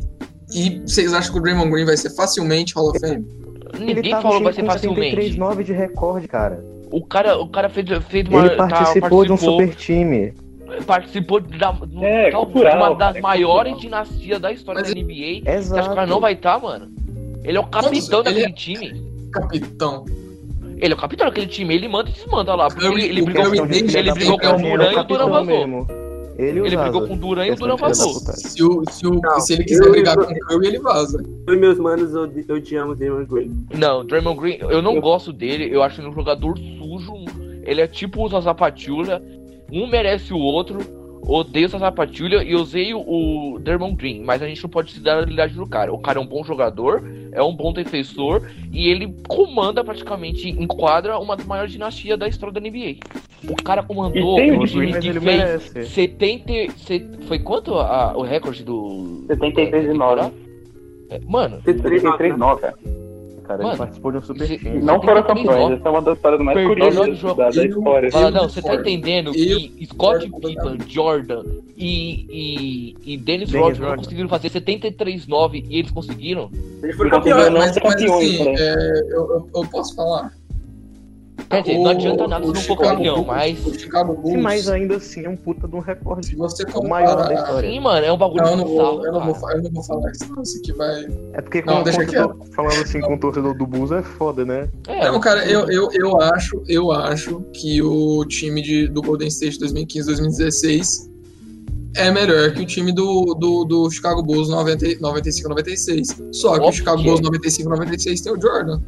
e 0.54 0.82
vocês 0.86 1.14
acham 1.14 1.32
que 1.34 1.39
o 1.39 1.41
Draymond 1.41 1.70
Green 1.72 1.86
vai 1.86 1.95
ser 1.97 2.10
facilmente 2.16 2.74
Hall 2.74 2.89
of 2.89 2.99
Fame? 2.99 3.24
Ele 3.76 3.93
Ninguém 3.95 4.12
falou 4.22 4.38
que 4.39 4.43
vai 4.45 4.54
ser 4.54 4.66
facilmente. 4.66 5.16
73,9 5.38 5.64
de 5.64 5.72
recorde, 5.74 6.28
cara. 6.28 6.62
O 6.91 7.06
cara, 7.06 7.38
o 7.39 7.47
cara 7.47 7.70
fez, 7.70 7.86
fez 8.10 8.28
uma. 8.28 8.45
Ele 8.45 8.56
tá, 8.58 8.68
participou 8.68 9.24
de 9.24 9.32
um 9.32 9.36
participou- 9.38 9.62
super 9.62 9.76
time. 9.76 10.34
Participou 10.86 11.40
da, 11.40 11.70
É, 12.02 12.32
talvez 12.32 12.34
cultural, 12.54 12.78
uma 12.78 12.90
das 12.96 12.98
cara, 13.08 13.18
é 13.18 13.22
maiores 13.22 13.74
cultural. 13.74 14.04
dinastias 14.04 14.40
da 14.40 14.52
história 14.52 14.82
Mas 14.82 14.94
da 14.94 15.00
NBA. 15.00 15.14
Você 15.14 15.24
acha 15.24 15.42
que 15.44 15.50
o 15.50 15.76
Exato. 15.78 15.96
cara 15.96 16.08
não 16.08 16.20
vai 16.20 16.34
estar, 16.34 16.60
mano? 16.60 16.90
Ele 17.44 17.58
é 17.58 17.60
o 17.60 17.64
capitão 17.68 17.92
Quantos- 17.92 18.08
ele 18.10 18.24
daquele 18.24 18.46
é- 18.46 18.52
time. 18.52 19.12
Capitão. 19.32 20.06
Ele 20.78 20.94
é 20.94 20.96
o 20.96 21.00
capitão 21.00 21.28
daquele 21.28 21.48
time, 21.48 21.76
ele 21.76 21.88
manda 21.88 22.10
e 22.10 22.14
desmanda 22.14 22.56
lá. 22.56 22.68
Porque 22.68 22.86
ele, 22.86 23.04
ele 23.06 23.22
brigou, 23.22 23.44
Curry 23.44 23.58
com, 23.60 23.66
ele 23.98 24.10
a 24.10 24.14
brigou 24.14 24.40
com 24.40 24.48
o 24.48 24.58
Duran 24.58 24.84
é 24.86 24.94
e 24.94 24.98
o 24.98 25.04
Duran 25.04 25.30
vazou. 25.30 25.88
Ele, 26.38 26.60
Ele 26.66 26.78
brigou 26.78 27.08
com 27.08 27.14
o 27.14 27.18
Duran 27.18 27.46
e 27.46 27.52
o 27.52 27.56
Duran 27.56 27.76
vazou. 27.76 28.14
Se, 28.14 28.64
o, 28.64 28.84
se, 28.90 29.06
o, 29.06 29.20
Não, 29.22 29.40
se 29.40 29.54
ele 29.54 29.64
quiser 29.64 29.86
eu- 29.86 29.92
brigar 29.92 30.18
eu- 30.18 30.26
com 30.26 30.34
o 30.34 30.40
Curry, 30.40 30.68
ele 30.68 30.80
vaza. 30.80 31.24
Eu 31.46 31.54
e 31.54 31.58
meus 31.58 31.78
manos 31.78 32.16
odi- 32.16 32.46
odiamos 32.52 32.98
Draymond 32.98 33.26
Green. 33.28 33.52
Não, 33.78 34.04
Draymond 34.04 34.40
Green, 34.40 34.58
eu 34.62 34.82
não 34.82 34.96
Eu- 34.96 35.02
gosto 35.02 35.32
dele, 35.32 35.70
eu 35.72 35.84
acho 35.84 36.02
ele 36.02 36.08
um 36.08 36.14
jogador 36.14 36.58
sujo. 36.58 37.26
Ele 37.64 37.80
é 37.82 37.88
tipo 37.88 38.26
o 38.26 38.30
Zaza 38.30 38.56
Pachulia, 38.56 39.22
um 39.72 39.88
merece 39.88 40.34
o 40.34 40.38
outro. 40.40 40.80
Odeio 41.24 41.68
o 41.68 41.70
Zaza 41.70 41.92
Pachulia 41.92 42.44
e 42.44 42.56
odeio 42.56 43.00
o 43.00 43.60
Draymond 43.60 43.96
Green, 43.96 44.24
mas 44.24 44.42
a 44.42 44.48
gente 44.48 44.62
não 44.64 44.70
pode 44.72 44.92
se 44.92 45.00
dar 45.00 45.14
a 45.14 45.16
realidade 45.18 45.54
do 45.54 45.68
cara. 45.68 45.94
O 45.94 46.00
cara 46.00 46.18
é 46.18 46.22
um 46.22 46.26
bom 46.26 46.44
jogador, 46.44 47.04
é 47.32 47.44
um 47.44 47.56
bom 47.56 47.72
defensor 47.72 48.50
e 48.74 48.90
ele 48.90 49.14
comanda 49.28 49.84
praticamente, 49.84 50.50
enquadra 50.50 51.20
uma 51.20 51.38
das 51.38 51.46
maiores 51.46 51.72
dinastias 51.72 52.18
da 52.18 52.28
história 52.28 52.52
da 52.52 52.60
NBA. 52.60 52.96
O 53.48 53.56
cara 53.64 53.84
comandou 53.84 54.40
E 54.40 54.42
tem 54.42 54.52
um 54.52 54.66
time 54.66 54.94
que 54.94 55.12
fez 55.14 55.24
merece. 55.24 55.84
70. 55.86 56.72
se- 56.78 57.08
Foi 57.28 57.38
quanto 57.38 57.76
a- 57.76 58.14
o 58.18 58.24
recorde 58.24 58.64
do. 58.64 59.24
73 59.28 59.92
e 59.92 59.94
9. 59.94 60.32
É, 61.12 61.20
Mano, 61.28 61.62
73 61.64 62.36
9, 62.36 62.62
cara. 62.62 62.74
Cara, 63.52 63.64
Mano, 63.64 63.72
ele 63.72 63.78
participou 63.78 64.12
de 64.12 64.18
um 64.18 64.22
super 64.22 64.47
time. 64.47 64.82
Não 64.82 65.02
foram 65.02 65.22
73 65.22 65.28
campeões, 65.28 65.80
essa 65.80 65.88
é 65.88 65.91
uma 65.91 66.02
das 66.02 66.16
histórias 66.16 66.41
mais 66.41 66.68
curiosas 66.68 67.22
da, 67.36 67.66
história. 67.66 68.12
Fala, 68.12 68.32
não, 68.32 68.49
você 68.49 68.62
tá 68.62 68.76
entendendo 68.76 69.32
que 69.34 69.88
Scott 69.88 70.30
Pippen, 70.30 70.78
Jordan 70.88 71.43
e, 71.78 72.95
e, 73.04 73.14
e 73.14 73.18
Dennis 73.18 73.49
Dennis 73.49 73.78
Rodman 73.78 73.89
não 73.89 73.97
conseguiram 73.97 74.30
fazer 74.30 74.49
73-9 74.49 75.66
e 75.68 75.80
eles 75.80 75.91
conseguiram? 75.91 76.49
Eles 76.82 76.95
foram 76.95 77.10
campeões. 77.10 77.49
mas, 77.49 77.60
mas 77.60 77.80
campeões, 77.80 78.41
assim, 78.41 78.56
é, 78.58 79.02
eu, 79.10 79.49
eu 79.54 79.68
posso 79.70 79.95
falar. 79.95 80.32
Quer 81.52 81.62
dizer, 81.62 81.78
O- 81.78 81.84
não 81.84 81.91
adianta 81.91 82.28
nada 82.28 82.43
se 82.45 82.49
o 82.49 82.54
não 82.54 82.62
for 82.62 82.76
Chicago 82.78 82.95
campeão, 82.97 83.16
Bulls- 83.16 83.28
mas. 83.28 83.60
O 83.60 84.14
Bulls, 84.16 84.41
mas 84.41 84.70
ainda 84.70 84.95
assim 84.95 85.26
é 85.26 85.30
um 85.30 85.36
puta 85.36 85.68
de 85.68 85.76
um 85.76 85.80
recorde. 85.80 86.26
se 86.28 86.36
você 86.36 86.64
O 86.74 86.88
maior 86.88 87.08
da 87.16 87.24
comparar... 87.24 87.34
história. 87.43 87.70
Sim, 87.70 87.80
mano, 87.82 88.06
é 88.06 88.12
um 88.12 88.18
bagulho 88.18 88.41
Não, 88.43 88.52
eu 88.52 88.58
não 88.58 88.66
vou, 88.66 89.06
eu 89.06 89.12
não 89.12 89.22
vou, 89.34 89.52
eu 89.52 89.62
não 89.62 89.72
vou 89.72 89.84
falar 89.84 90.12
isso, 90.12 90.34
não. 90.34 90.41
Isso 90.41 90.58
aqui 90.60 90.72
vai... 90.74 91.08
É 91.34 91.41
porque 91.41 91.62
Não, 91.62 91.84
deixa 91.84 91.99
torcedor- 92.04 92.36
falando 92.56 92.82
assim 92.82 93.02
com 93.02 93.14
o 93.16 93.20
torcedor 93.20 93.54
do 93.58 93.68
Bulls 93.68 93.91
é 93.91 94.02
foda, 94.02 94.45
né? 94.45 94.70
É, 94.88 95.12
Não, 95.12 95.20
cara, 95.20 95.45
eu, 95.45 95.70
eu, 95.70 95.89
eu 95.93 96.20
acho, 96.22 96.64
eu 96.68 96.91
acho 96.91 97.41
que 97.54 97.82
o 97.82 98.24
time 98.26 98.62
de, 98.62 98.88
do 98.88 99.02
Golden 99.02 99.28
State 99.28 99.60
2015-2016 99.60 101.12
é 101.97 102.10
melhor 102.10 102.54
que 102.54 102.62
o 102.62 102.66
time 102.66 102.93
do, 102.93 103.34
do, 103.36 103.66
do 103.66 103.89
Chicago 103.91 104.24
Bulls 104.24 104.47
95-96. 104.49 106.34
Só 106.34 106.54
que 106.54 106.60
o 106.60 106.64
Óbvio 106.64 106.72
Chicago 106.74 106.97
que 106.99 107.04
Bulls 107.04 107.20
é. 107.20 107.24
95-96 107.24 108.24
tem 108.24 108.32
o 108.34 108.39
Jordan. 108.41 108.82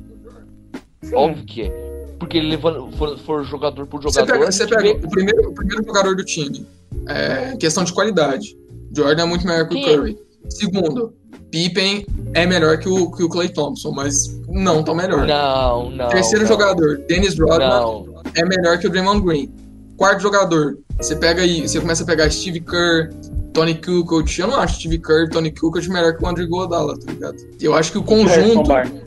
Óbvio 1.13 1.45
que 1.45 1.63
é. 1.63 1.92
Porque 2.23 2.37
ele 2.37 2.57
for, 2.57 3.17
for 3.19 3.43
jogador 3.43 3.85
por 3.85 4.01
Você 4.01 4.19
jogador. 4.19 4.33
pega, 4.33 4.47
a 4.47 4.51
você 4.51 4.65
pega 4.67 4.81
vê- 4.81 4.99
o, 5.05 5.09
primeiro, 5.09 5.49
o 5.49 5.53
primeiro 5.53 5.83
jogador 5.85 6.15
do 6.15 6.23
time, 6.23 6.65
é, 7.07 7.55
questão 7.57 7.83
de 7.83 7.91
qualidade. 7.93 8.57
Jordan 8.95 9.23
é 9.23 9.25
muito 9.25 9.45
melhor 9.45 9.67
que 9.67 9.75
o 9.75 9.77
Quem 9.77 9.89
é? 9.89 9.97
Curry. 9.97 10.17
Segundo, 10.49 11.13
Pippen 11.51 12.05
é 12.33 12.45
melhor 12.45 12.77
que 12.77 12.87
o, 12.87 13.11
que 13.11 13.23
o 13.23 13.29
Clay 13.29 13.49
Thompson, 13.49 13.91
mas 13.91 14.39
não 14.47 14.83
tão 14.83 14.95
melhor. 14.95 15.25
Não, 15.27 15.89
não. 15.89 16.07
Terceiro 16.09 16.41
não. 16.45 16.47
jogador, 16.51 16.97
Dennis 17.07 17.37
Rodman, 17.37 17.67
Não. 17.69 18.05
é 18.35 18.45
melhor 18.45 18.77
que 18.77 18.87
o 18.87 18.89
Draymond 18.89 19.21
Green. 19.25 19.51
Quarto 19.97 20.21
jogador, 20.21 20.77
você 20.97 21.15
pega 21.15 21.41
aí, 21.41 21.61
você 21.67 21.79
começa 21.79 22.03
a 22.03 22.05
pegar 22.05 22.29
Steve 22.29 22.59
Kerr, 22.61 23.13
Tony 23.53 23.75
Kukoc. 23.75 24.37
Eu 24.39 24.47
não 24.47 24.59
acho 24.59 24.79
Steve 24.79 24.97
Kerr 24.97 25.25
e 25.25 25.29
Tony 25.29 25.51
Kukoc 25.51 25.87
melhor 25.89 26.15
que 26.17 26.23
o 26.23 26.27
Andrew 26.27 26.45
Iguodala, 26.45 26.97
tá 26.99 27.11
ligado? 27.11 27.37
Eu 27.61 27.73
acho 27.73 27.91
que 27.91 27.97
o 27.97 28.01
Harrison 28.01 28.25
conjunto, 28.53 28.67
Barnes. 28.67 29.01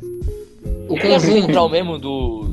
o 0.88 0.94
Quem 0.94 1.12
é 1.12 1.16
o 1.16 1.20
conjunto, 1.20 1.46
central 1.46 1.68
mesmo 1.68 1.98
do. 1.98 2.44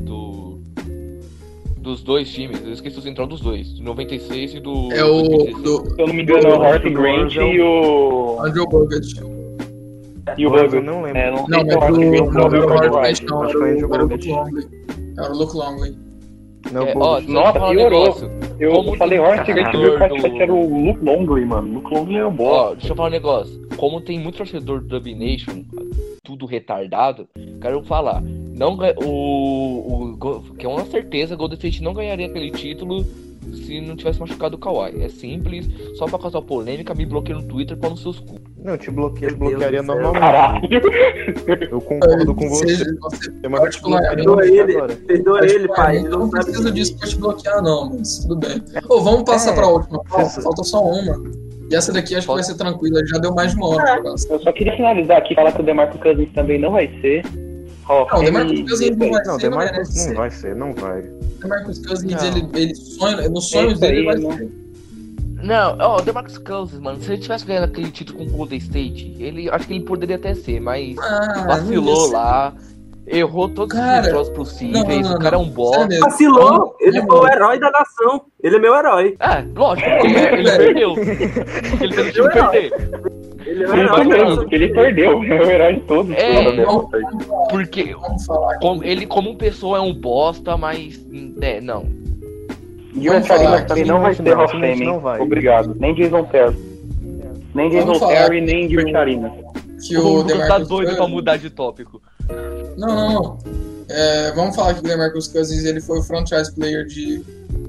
Dos 1.83 2.01
dois 2.01 2.29
times? 2.31 2.61
Eu 2.65 2.71
esqueci 2.71 2.97
o 2.97 3.01
central 3.01 3.27
dos 3.27 3.41
dois. 3.41 3.73
Do 3.73 3.83
96 3.83 4.55
e 4.55 4.59
do. 4.61 4.91
é 4.93 5.03
o 5.03 5.21
2016. 5.21 5.61
do 5.63 5.95
Se 5.95 6.01
eu 6.01 6.07
não 6.07 6.13
me 6.13 6.23
engano, 6.23 6.47
é 6.47 6.49
o 6.53 6.59
Horace 6.59 6.89
Grant 6.89 7.35
e 7.35 7.61
o. 7.61 8.37
Andrew 8.41 8.67
Bogut. 8.67 9.05
E 10.37 10.47
o 10.47 10.49
Bogut. 10.49 10.79
não 10.81 11.01
lembro. 11.01 11.17
É, 11.19 11.31
não 11.31 11.45
Não, 11.47 11.59
sei 11.59 11.69
se 11.69 11.75
mas 11.75 11.75
é 11.75 11.75
o 11.75 11.79
Grant 11.81 12.09
não, 12.09 12.25
não, 12.25 12.49
não, 12.49 12.49
não, 13.43 13.49
foi 13.51 13.69
era 13.81 14.03
o 14.03 14.07
Luke. 14.07 14.29
Longley. 14.29 14.67
Era 15.17 15.31
o 15.31 15.37
Luke 15.37 15.55
Longley. 15.57 15.97
Não, 16.71 16.87
É, 16.87 16.93
ó, 16.95 17.21
Nossa, 17.21 17.65
um 17.65 17.71
piorou. 17.71 18.15
Eu 18.59 18.71
Como 18.73 18.95
falei 18.97 19.19
tem 19.19 19.25
Horace 19.25 19.51
Grant 19.53 19.67
e 19.67 19.71
torcedor 19.71 19.95
o 19.95 19.99
cara 19.99 20.13
achei 20.15 20.29
do- 20.29 20.35
que 20.37 20.43
era 20.43 20.53
o 20.53 20.85
Luke 20.85 21.03
Longley, 21.05 21.45
mano. 21.45 21.73
Luke 21.75 21.93
Longley 21.93 22.17
é 22.17 22.25
o 22.25 22.31
boss. 22.31 22.51
Ó, 22.51 22.73
deixa 22.75 22.91
eu 22.91 22.95
falar 22.95 23.09
um 23.09 23.11
negócio. 23.11 23.67
Como 23.77 24.01
tem 24.01 24.19
muito 24.19 24.37
torcedor 24.37 24.81
do 24.81 24.87
Dub 24.99 25.15
Nation, 25.15 25.63
tudo 26.23 26.45
retardado, 26.45 27.27
quero 27.61 27.81
falar. 27.83 28.21
Não, 28.21 28.77
o, 29.03 30.13
o, 30.13 30.55
que 30.57 30.65
é 30.65 30.69
uma 30.69 30.85
certeza, 30.85 31.35
Golden 31.35 31.55
State 31.57 31.81
não 31.83 31.93
ganharia 31.93 32.27
aquele 32.27 32.51
título 32.51 33.03
se 33.55 33.81
não 33.81 33.95
tivesse 33.95 34.19
machucado 34.19 34.55
o 34.55 34.59
Kawhi. 34.59 35.01
É 35.03 35.09
simples, 35.09 35.67
só 35.95 36.05
pra 36.05 36.19
causar 36.19 36.41
polêmica, 36.41 36.93
me 36.93 37.05
bloqueia 37.05 37.37
no 37.37 37.43
Twitter 37.43 37.77
para 37.77 37.89
nos 37.89 38.01
seus 38.01 38.19
cu. 38.19 38.39
Não, 38.63 38.73
eu 38.73 38.77
te, 38.77 38.89
bloqueei, 38.91 39.29
te 39.29 39.35
bloquearia 39.35 39.83
normalmente. 39.83 40.21
Caralho. 40.21 40.69
Eu 41.69 41.81
concordo 41.81 42.33
com 42.35 42.49
você. 42.49 42.67
Seja, 42.67 42.85
você 43.01 43.31
Mas 43.49 43.61
eu 43.63 43.69
te 43.69 43.81
bloquearia 43.81 44.15
Perdoa 44.15 44.45
ele, 44.47 44.95
perdoa 44.95 45.45
ele, 45.45 45.67
pai. 45.67 45.97
Ele 45.97 46.07
Eu 46.07 46.19
não 46.19 46.29
preciso 46.29 46.71
disso 46.71 46.97
pra 46.97 47.07
te 47.07 47.17
bloquear, 47.17 47.61
não, 47.61 47.89
mas 47.97 48.19
tudo 48.19 48.37
bem. 48.37 48.61
Ô, 48.89 49.01
vamos 49.01 49.23
passar 49.23 49.51
É, 49.51 49.55
pra 49.55 49.67
última. 49.67 50.01
Ó, 50.11 50.19
você- 50.23 50.41
Falta 50.41 50.63
só 50.63 50.81
uma. 50.83 51.21
E 51.71 51.75
essa 51.75 51.91
daqui 51.91 52.15
acho 52.15 52.27
que 52.27 52.33
vai 52.33 52.43
ser 52.43 52.55
tranquila, 52.55 53.01
já 53.07 53.17
deu 53.17 53.33
mais 53.33 53.51
de 53.51 53.57
uma 53.57 53.67
hora. 53.69 54.01
Eu 54.29 54.39
só 54.39 54.51
queria 54.51 54.75
finalizar 54.75 55.17
aqui 55.17 55.33
e 55.33 55.35
falar 55.35 55.51
que 55.51 55.61
o 55.61 55.63
DeMarcus 55.63 55.99
Cousins 56.01 56.29
também 56.33 56.59
não 56.59 56.71
vai 56.71 56.87
ser. 57.01 57.23
Não, 57.87 58.03
o 58.05 58.15
ele- 58.17 58.25
DeMarcus 58.31 58.59
Cousins 58.69 58.97
não 58.97 59.09
vai 59.11 59.23
Não, 59.25 59.39
ser, 59.39 59.49
não 59.49 59.57
Demarcus 59.59 59.95
não 60.07 60.13
vai 60.15 60.31
ser, 60.31 60.55
não 60.55 60.73
vai. 60.73 61.01
DeMarcus 61.41 61.85
Cousins, 61.85 62.23
ele, 62.23 62.47
ele 62.53 62.75
sonha, 62.75 63.29
nos 63.29 63.49
sonhos 63.49 63.73
Esse 63.73 63.85
aí, 63.85 63.91
dele 63.91 64.05
vai 64.05 64.15
não. 64.17 64.37
ser. 64.37 64.63
Não, 65.43 65.77
ó, 65.79 65.97
o 65.97 66.01
DeMarcus 66.01 66.37
Cousins, 66.37 66.79
mano, 66.79 67.01
se 67.03 67.11
ele 67.11 67.21
tivesse 67.21 67.45
ganhado 67.45 67.65
aquele 67.65 67.91
título 67.91 68.19
com 68.19 68.25
o 68.25 68.29
Golden 68.37 68.57
State, 68.59 69.15
ele 69.19 69.49
acho 69.49 69.67
que 69.67 69.73
ele 69.73 69.83
poderia 69.83 70.15
até 70.15 70.33
ser, 70.33 70.61
mas 70.61 70.97
Ah, 70.99 71.43
vacilou 71.47 72.09
ia 72.11 72.51
ser. 72.51 72.72
Errou 73.07 73.49
todos 73.49 73.77
Cara, 73.77 74.01
os 74.01 74.09
jogos 74.11 74.29
possíveis, 74.29 75.01
não, 75.01 75.11
não, 75.11 75.17
o 75.17 75.19
cara 75.19 75.35
é 75.35 75.39
um 75.39 75.49
bosta. 75.49 75.87
Vacilou, 75.99 76.75
ele 76.79 77.01
foi 77.01 77.19
o 77.19 77.27
herói 77.27 77.59
da 77.59 77.69
nação. 77.71 78.21
Ele 78.41 78.55
é 78.55 78.59
meu 78.59 78.75
herói. 78.75 79.15
É, 79.19 79.43
lógico, 79.55 79.89
ele, 79.89 80.19
ele 80.39 80.51
perdeu. 80.57 80.93
Ele 80.97 81.93
fez 81.93 82.07
o 82.07 82.11
time 82.11 82.29
perder. 82.29 82.73
Ele 83.45 83.63
é 83.63 83.67
o 83.67 83.75
herói 83.75 83.87
da 83.87 83.95
perdeu, 83.95 84.17
nação. 84.23 84.35
porque 84.37 84.55
ele 84.55 84.69
perdeu. 84.69 85.11
É 85.23 85.41
o 85.41 85.49
herói 85.51 85.73
de 85.75 85.79
todos. 85.81 86.15
É. 86.15 86.65
Vamos, 86.65 86.85
Porque 87.49 87.95
como- 88.61 88.83
ele, 88.83 89.05
como 89.05 89.35
pessoa, 89.35 89.77
é 89.77 89.81
um 89.81 89.93
bosta, 89.93 90.55
mas. 90.57 91.05
É, 91.41 91.59
não. 91.61 91.85
E 92.95 93.09
o 93.09 93.23
falar 93.23 93.65
também 93.65 93.85
não 93.85 93.99
vai 94.01 94.15
não, 94.15 94.23
ser 94.23 94.33
Hall 94.33 94.47
não, 94.53 95.01
não. 95.01 95.21
Obrigado. 95.21 95.75
Nem 95.79 95.93
Jason 95.95 96.23
Terry. 96.25 96.55
Nem 97.53 97.69
Jason 97.69 97.99
Terry, 98.07 98.41
nem 98.41 98.69
Gil 98.69 98.87
Charina. 98.89 99.31
Que 99.85 99.97
O 99.97 100.05
o 100.05 100.15
Lucas 100.17 100.47
tá 100.47 100.57
doido 100.59 100.95
pra 100.95 101.07
mudar 101.07 101.37
de 101.37 101.49
tópico. 101.49 102.01
Não, 102.77 102.87
não, 102.87 103.13
não. 103.13 103.37
É, 103.89 104.31
vamos 104.31 104.55
falar 104.55 104.73
que 104.73 104.79
o 104.79 104.83
DeMarcus 104.83 105.27
Cousins 105.27 105.65
ele 105.65 105.81
foi 105.81 105.99
o 105.99 106.03
franchise 106.03 106.53
player 106.53 106.85
de 106.85 107.21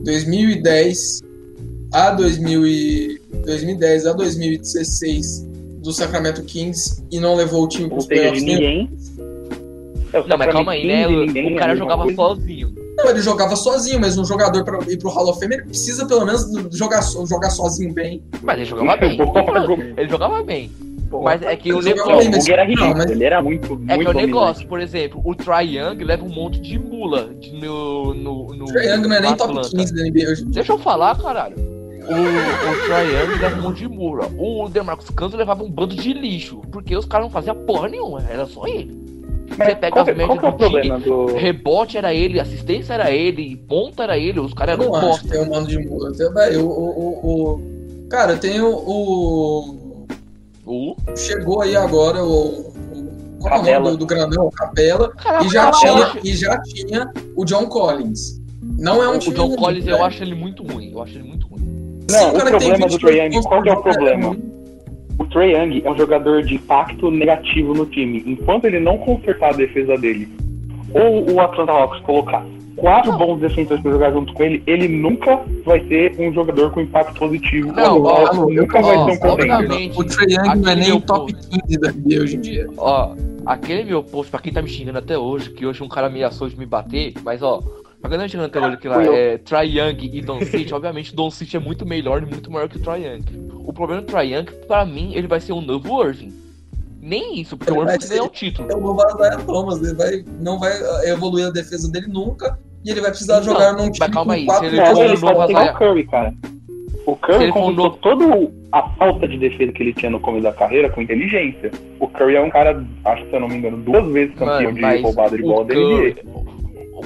2010 0.05 1.21
a 1.93 2.11
2000 2.11 2.67
e 2.67 3.21
2010 3.45 4.07
a 4.07 4.13
2016 4.13 5.47
do 5.83 5.93
Sacramento 5.93 6.43
Kings 6.45 7.05
e 7.11 7.21
não 7.21 7.35
levou 7.35 7.65
o 7.65 7.69
time 7.69 7.89
para 7.89 7.99
os 7.99 8.07
playoffs 8.07 8.43
ninguém. 8.43 8.91
É, 10.13 10.21
o 10.21 10.27
Não, 10.27 10.39
mas 10.39 10.53
calma 10.53 10.73
aí, 10.73 10.87
né? 10.87 11.07
O, 11.07 11.27
ninguém, 11.27 11.55
é 11.55 11.59
cara 11.59 11.77
jogava 11.77 12.05
coisa. 12.05 12.17
sozinho. 12.17 12.75
Não, 12.97 13.11
ele 13.11 13.21
jogava 13.21 13.57
sozinho, 13.57 14.01
mas 14.01 14.17
um 14.17 14.25
jogador 14.25 14.65
para 14.65 14.79
ir 14.91 14.97
pro 14.97 15.11
Hall 15.11 15.29
of 15.29 15.41
Fame 15.41 15.57
ele 15.57 15.65
precisa 15.65 16.07
pelo 16.07 16.25
menos 16.25 16.47
jogar, 16.73 17.03
jogar 17.03 17.51
sozinho 17.51 17.93
bem. 17.93 18.23
Mas 18.43 18.57
ele 18.57 18.65
jogava 18.65 18.97
bem. 18.97 19.19
Ele 19.97 20.09
jogava 20.09 20.43
bem. 20.43 20.71
Mas 21.11 21.43
é 21.43 21.57
que 21.57 21.73
o 21.73 21.81
negócio. 21.81 22.31
mas- 22.31 22.49
era 22.49 22.65
ridículo, 22.65 22.91
não, 22.91 22.97
mas- 22.99 23.11
ele 23.11 23.25
era 23.25 23.43
muito, 23.43 23.77
muito 23.77 23.91
É 23.93 23.99
que 23.99 24.07
é 24.07 24.11
o 24.11 24.13
negócio, 24.15 24.67
por 24.67 24.81
exemplo, 24.81 25.21
o 25.25 25.35
Trae 25.35 25.77
Young 25.79 26.03
leva 26.05 26.25
um 26.25 26.29
monte 26.29 26.61
de 26.61 26.79
mula 26.79 27.31
de- 27.39 27.53
no. 27.53 28.15
no, 28.15 28.55
no 28.55 28.65
O 28.65 28.67
Trae 28.69 28.87
Young 28.89 29.03
não 29.09 29.17
é 29.17 29.21
nem 29.21 29.31
no 29.31 29.37
top 29.37 29.51
Atlanta. 29.51 29.69
15 29.77 29.95
da 29.95 30.03
NBA 30.03 30.31
hoje. 30.31 30.45
Deixa 30.47 30.73
eu 30.73 30.79
falar, 30.79 31.17
caralho. 31.21 31.57
O, 31.57 32.13
o 32.13 32.87
Trae 32.87 33.07
Young 33.07 33.41
leva 33.41 33.59
um 33.59 33.63
monte 33.63 33.79
de 33.79 33.89
mula. 33.89 34.29
O 34.37 34.69
DeMarcus 34.69 35.09
Cousins 35.11 35.39
levava 35.39 35.63
um 35.63 35.71
bando 35.71 35.95
de 35.95 36.13
lixo. 36.13 36.61
Porque 36.71 36.95
os 36.97 37.05
caras 37.07 37.27
não 37.27 37.31
faziam 37.33 37.57
porra 37.57 37.89
nenhuma, 37.89 38.23
era 38.29 38.45
só 38.47 38.67
ele. 38.67 39.03
Mas 39.57 39.69
Você 39.69 39.75
pega 39.77 39.91
qual, 39.93 40.03
as 40.03 40.09
que- 40.09 40.15
qual 40.27 40.37
médias 40.37 40.45
é 40.45 40.49
o 40.49 40.51
do 40.53 40.57
time, 40.59 40.89
problema 40.89 40.99
do... 40.99 41.27
Rebote 41.37 41.97
era 41.99 42.13
ele, 42.15 42.41
assistência 42.41 42.95
era 42.95 43.11
ele, 43.11 43.57
ponta 43.69 44.03
era 44.03 44.19
ele, 44.19 44.41
os 44.41 44.53
caras 44.53 44.77
Eu 44.79 44.85
eram 44.85 44.95
acho 44.97 45.07
bosta. 45.07 45.23
que 45.25 45.31
tem 45.33 45.43
um 45.43 45.51
mano 45.51 45.67
de 45.67 45.79
mula. 45.79 46.11
O, 46.11 46.61
o, 46.61 46.65
o, 46.67 47.31
o- 47.55 48.07
Cara, 48.11 48.37
tem 48.37 48.61
o. 48.61 48.69
o- 50.67 50.93
O 50.93 51.17
Chegou 51.17 51.61
aí 51.63 51.77
agora 51.77 52.23
o. 52.25 52.71
o 52.71 53.39
qual 53.41 53.55
é 53.55 53.57
o 53.57 53.59
nome 53.59 53.65
Capela. 53.73 53.91
do, 53.93 53.97
do 53.99 54.07
grandão? 54.07 54.51
Capela. 54.51 55.09
Caraca, 55.11 55.45
E 55.45 55.49
já, 55.51 55.67
eu 55.67 55.73
tinha, 55.73 56.21
e 56.25 56.37
já 56.37 56.63
tinha 56.63 57.13
o 57.37 57.45
John 57.45 57.67
Collins. 57.67 58.41
Não 58.79 59.03
é 59.03 59.09
um 59.09 59.17
o 59.17 59.19
time 59.19 59.37
John 59.37 59.47
ruim, 59.49 59.57
Collins, 59.57 59.87
eu 59.87 59.93
velho. 59.95 60.05
acho 60.07 60.23
ele 60.23 60.35
muito 60.35 60.63
ruim. 60.63 60.91
Eu 60.93 61.03
acho 61.03 61.15
ele 61.17 61.25
muito 61.29 61.47
ruim. 61.47 61.61
Sim, 62.09 62.17
Não, 62.17 62.29
o 62.31 62.33
cara 62.33 62.51
que 62.51 62.59
tem 62.59 62.69
problema 62.69 62.87
do 62.87 62.93
22 62.93 63.01
Trae 63.01 63.19
Young, 63.35 63.43
qual 63.43 63.63
que 63.63 63.69
é 63.69 63.73
o 63.73 63.83
problema? 63.83 64.37
O 65.19 65.25
Trae 65.27 65.53
Young 65.53 65.83
é 65.85 65.91
um 65.91 65.97
jogador 65.97 66.43
de 66.43 66.55
impacto 66.55 67.11
negativo 67.11 67.75
no 67.75 67.87
time. 67.87 68.23
Enquanto 68.27 68.65
ele 68.65 68.81
não 68.81 68.99
consertar 68.99 69.51
a 69.51 69.57
defesa 69.57 69.97
dele, 69.97 70.29
ou 70.95 71.31
o 71.33 71.41
Atlanta 71.41 71.73
Hawks 71.73 72.01
colocar 72.05 72.45
quatro 72.77 73.13
bons 73.17 73.41
defensores 73.41 73.83
para 73.83 73.93
jogar 73.93 74.13
junto 74.13 74.33
com 74.33 74.43
ele, 74.43 74.63
ele 74.67 74.89
nunca 74.89 75.41
vai 75.65 75.81
ser 75.87 76.15
um 76.19 76.33
jogador 76.33 76.71
com 76.71 76.81
impacto 76.81 77.19
positivo. 77.19 77.73
Não, 77.73 77.99
o 77.99 78.05
ó, 78.05 78.27
Hawks 78.27 78.39
nunca 78.57 78.79
ó, 78.79 78.83
vai 78.83 78.97
ser 78.97 79.17
um 79.17 79.21
contender. 79.21 79.55
obviamente. 79.55 80.01
O 80.01 80.05
Trae 80.05 80.33
Young 80.33 80.61
não 80.61 80.71
é 80.71 80.75
nem 80.75 80.93
o 80.93 81.01
top 81.01 81.33
15 81.33 81.81
da 81.81 81.93
NBA 81.93 82.23
hoje 82.23 82.37
em 82.37 82.41
dia. 82.41 82.69
Ó, 82.77 83.15
aquele 83.47 83.85
meu 83.85 84.03
post, 84.03 84.31
pra 84.31 84.41
quem 84.41 84.53
tá 84.53 84.63
me 84.63 84.69
xingando 84.69 84.99
até 84.99 85.17
hoje, 85.19 85.51
que 85.51 85.67
hoje 85.67 85.83
um 85.83 85.89
cara 85.89 86.07
ameaçou 86.09 86.49
de 86.49 86.59
me 86.59 86.67
bater, 86.67 87.15
mas 87.25 87.43
ó, 87.43 87.63
pra 88.01 88.11
quem 88.11 88.19
tá 88.19 88.25
me 88.25 88.29
xingando 88.29 88.49
até 88.49 88.61
hoje 88.67 88.77
que 88.77 88.89
lá 88.89 89.03
é 89.03 89.39
Trae 89.39 89.79
Young 89.79 90.11
e 90.13 90.21
Don 90.21 90.41
City, 90.41 90.73
obviamente 90.75 91.15
Don 91.15 91.31
City 91.31 91.57
é 91.57 91.61
muito 91.61 91.87
melhor 91.87 92.23
e 92.23 92.27
muito 92.27 92.51
maior 92.51 92.69
que 92.69 92.77
o 92.77 92.81
Trae 92.81 93.05
Young. 93.05 93.25
O 93.67 93.73
problema 93.73 94.03
do 94.03 94.07
Trae 94.07 94.35
Young, 94.35 94.47
pra 94.67 94.85
mim, 94.85 95.13
ele 95.15 95.27
vai 95.27 95.41
ser 95.41 95.53
um 95.53 95.61
novo 95.61 96.03
Irving. 96.05 96.44
Nem 97.07 97.39
isso, 97.41 97.57
porque 97.57 97.71
Ele 97.71 97.81
o 97.81 97.85
vai 97.85 97.99
ganhar 97.99 98.09
ser- 98.09 98.23
um 98.23 98.29
título. 98.29 98.69
É 98.73 98.75
o 98.75 98.97
Isaiah 98.97 99.37
Thomas. 99.45 99.83
Ele 99.83 99.95
vai, 99.95 100.25
não 100.41 100.59
vai 100.59 100.73
evoluir 101.11 101.47
a 101.47 101.51
defesa 101.51 101.91
dele 101.93 102.07
nunca. 102.09 102.59
E 102.83 102.91
ele 102.91 103.01
vai 103.03 103.11
precisar 103.11 103.37
Não, 103.37 103.43
jogar 103.45 103.73
num 103.75 103.87
mas 103.89 103.99
time 103.99 104.11
calma 104.11 104.25
com 104.35 104.41
aí, 104.41 104.47
quatro 104.47 104.69
se 104.69 104.75
ele 104.75 104.81
ele 104.81 105.09
novo 105.09 105.21
pode 105.21 105.47
pegar 105.47 105.61
Isaiah- 105.63 105.75
o 105.75 105.79
Curry, 105.79 106.05
cara. 106.07 106.35
O 107.07 107.17
Curry 107.17 107.53
conquistou 107.53 107.85
novo- 107.85 107.97
toda 107.99 108.51
a 108.73 108.83
falta 108.97 109.29
de 109.29 109.37
defesa 109.37 109.73
que 109.73 109.83
ele 109.83 109.93
tinha 109.93 110.11
no 110.11 110.19
começo 110.21 110.45
da 110.45 110.53
carreira 110.53 110.89
com 110.89 111.03
inteligência. 111.03 111.71
O 112.01 112.09
Curry 112.09 112.37
é 112.37 112.41
um 112.41 112.49
cara, 112.51 112.83
acho 113.05 113.23
que 113.25 113.29
se 113.31 113.37
eu 113.37 113.41
não 113.41 113.49
me 113.49 113.57
engano, 113.57 113.77
duas 113.77 114.07
vezes 114.11 114.35
campeão 114.37 114.73
Mano, 114.73 114.97
de 114.97 115.03
roubada 115.03 115.37
de 115.37 115.43
o 115.43 115.47
bola 115.47 115.65
NBA. 115.65 115.75
Curry, 115.75 116.17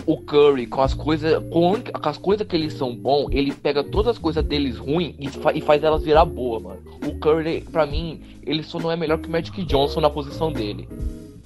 o 0.06 0.16
Curry, 0.22 0.66
com 0.66 0.82
as 0.82 0.92
coisas, 0.94 1.42
com, 1.50 1.74
com 1.80 2.08
as 2.08 2.18
coisas 2.18 2.46
que 2.46 2.54
eles 2.56 2.74
são 2.74 2.94
bom, 2.94 3.26
ele 3.30 3.52
pega 3.52 3.82
todas 3.82 4.08
as 4.16 4.18
coisas 4.18 4.44
deles 4.44 4.76
ruins 4.76 5.14
e, 5.18 5.28
fa- 5.28 5.52
e 5.52 5.60
faz 5.60 5.82
elas 5.82 6.02
virar 6.02 6.24
boa, 6.24 6.60
mano. 6.60 6.80
O 7.06 7.18
Curry, 7.18 7.62
pra 7.72 7.86
mim, 7.86 8.20
ele 8.46 8.62
só 8.62 8.78
não 8.78 8.90
é 8.90 8.96
melhor 8.96 9.18
que 9.18 9.28
o 9.28 9.30
Magic 9.32 9.64
Johnson 9.64 10.00
na 10.00 10.10
posição 10.10 10.52
dele. 10.52 10.88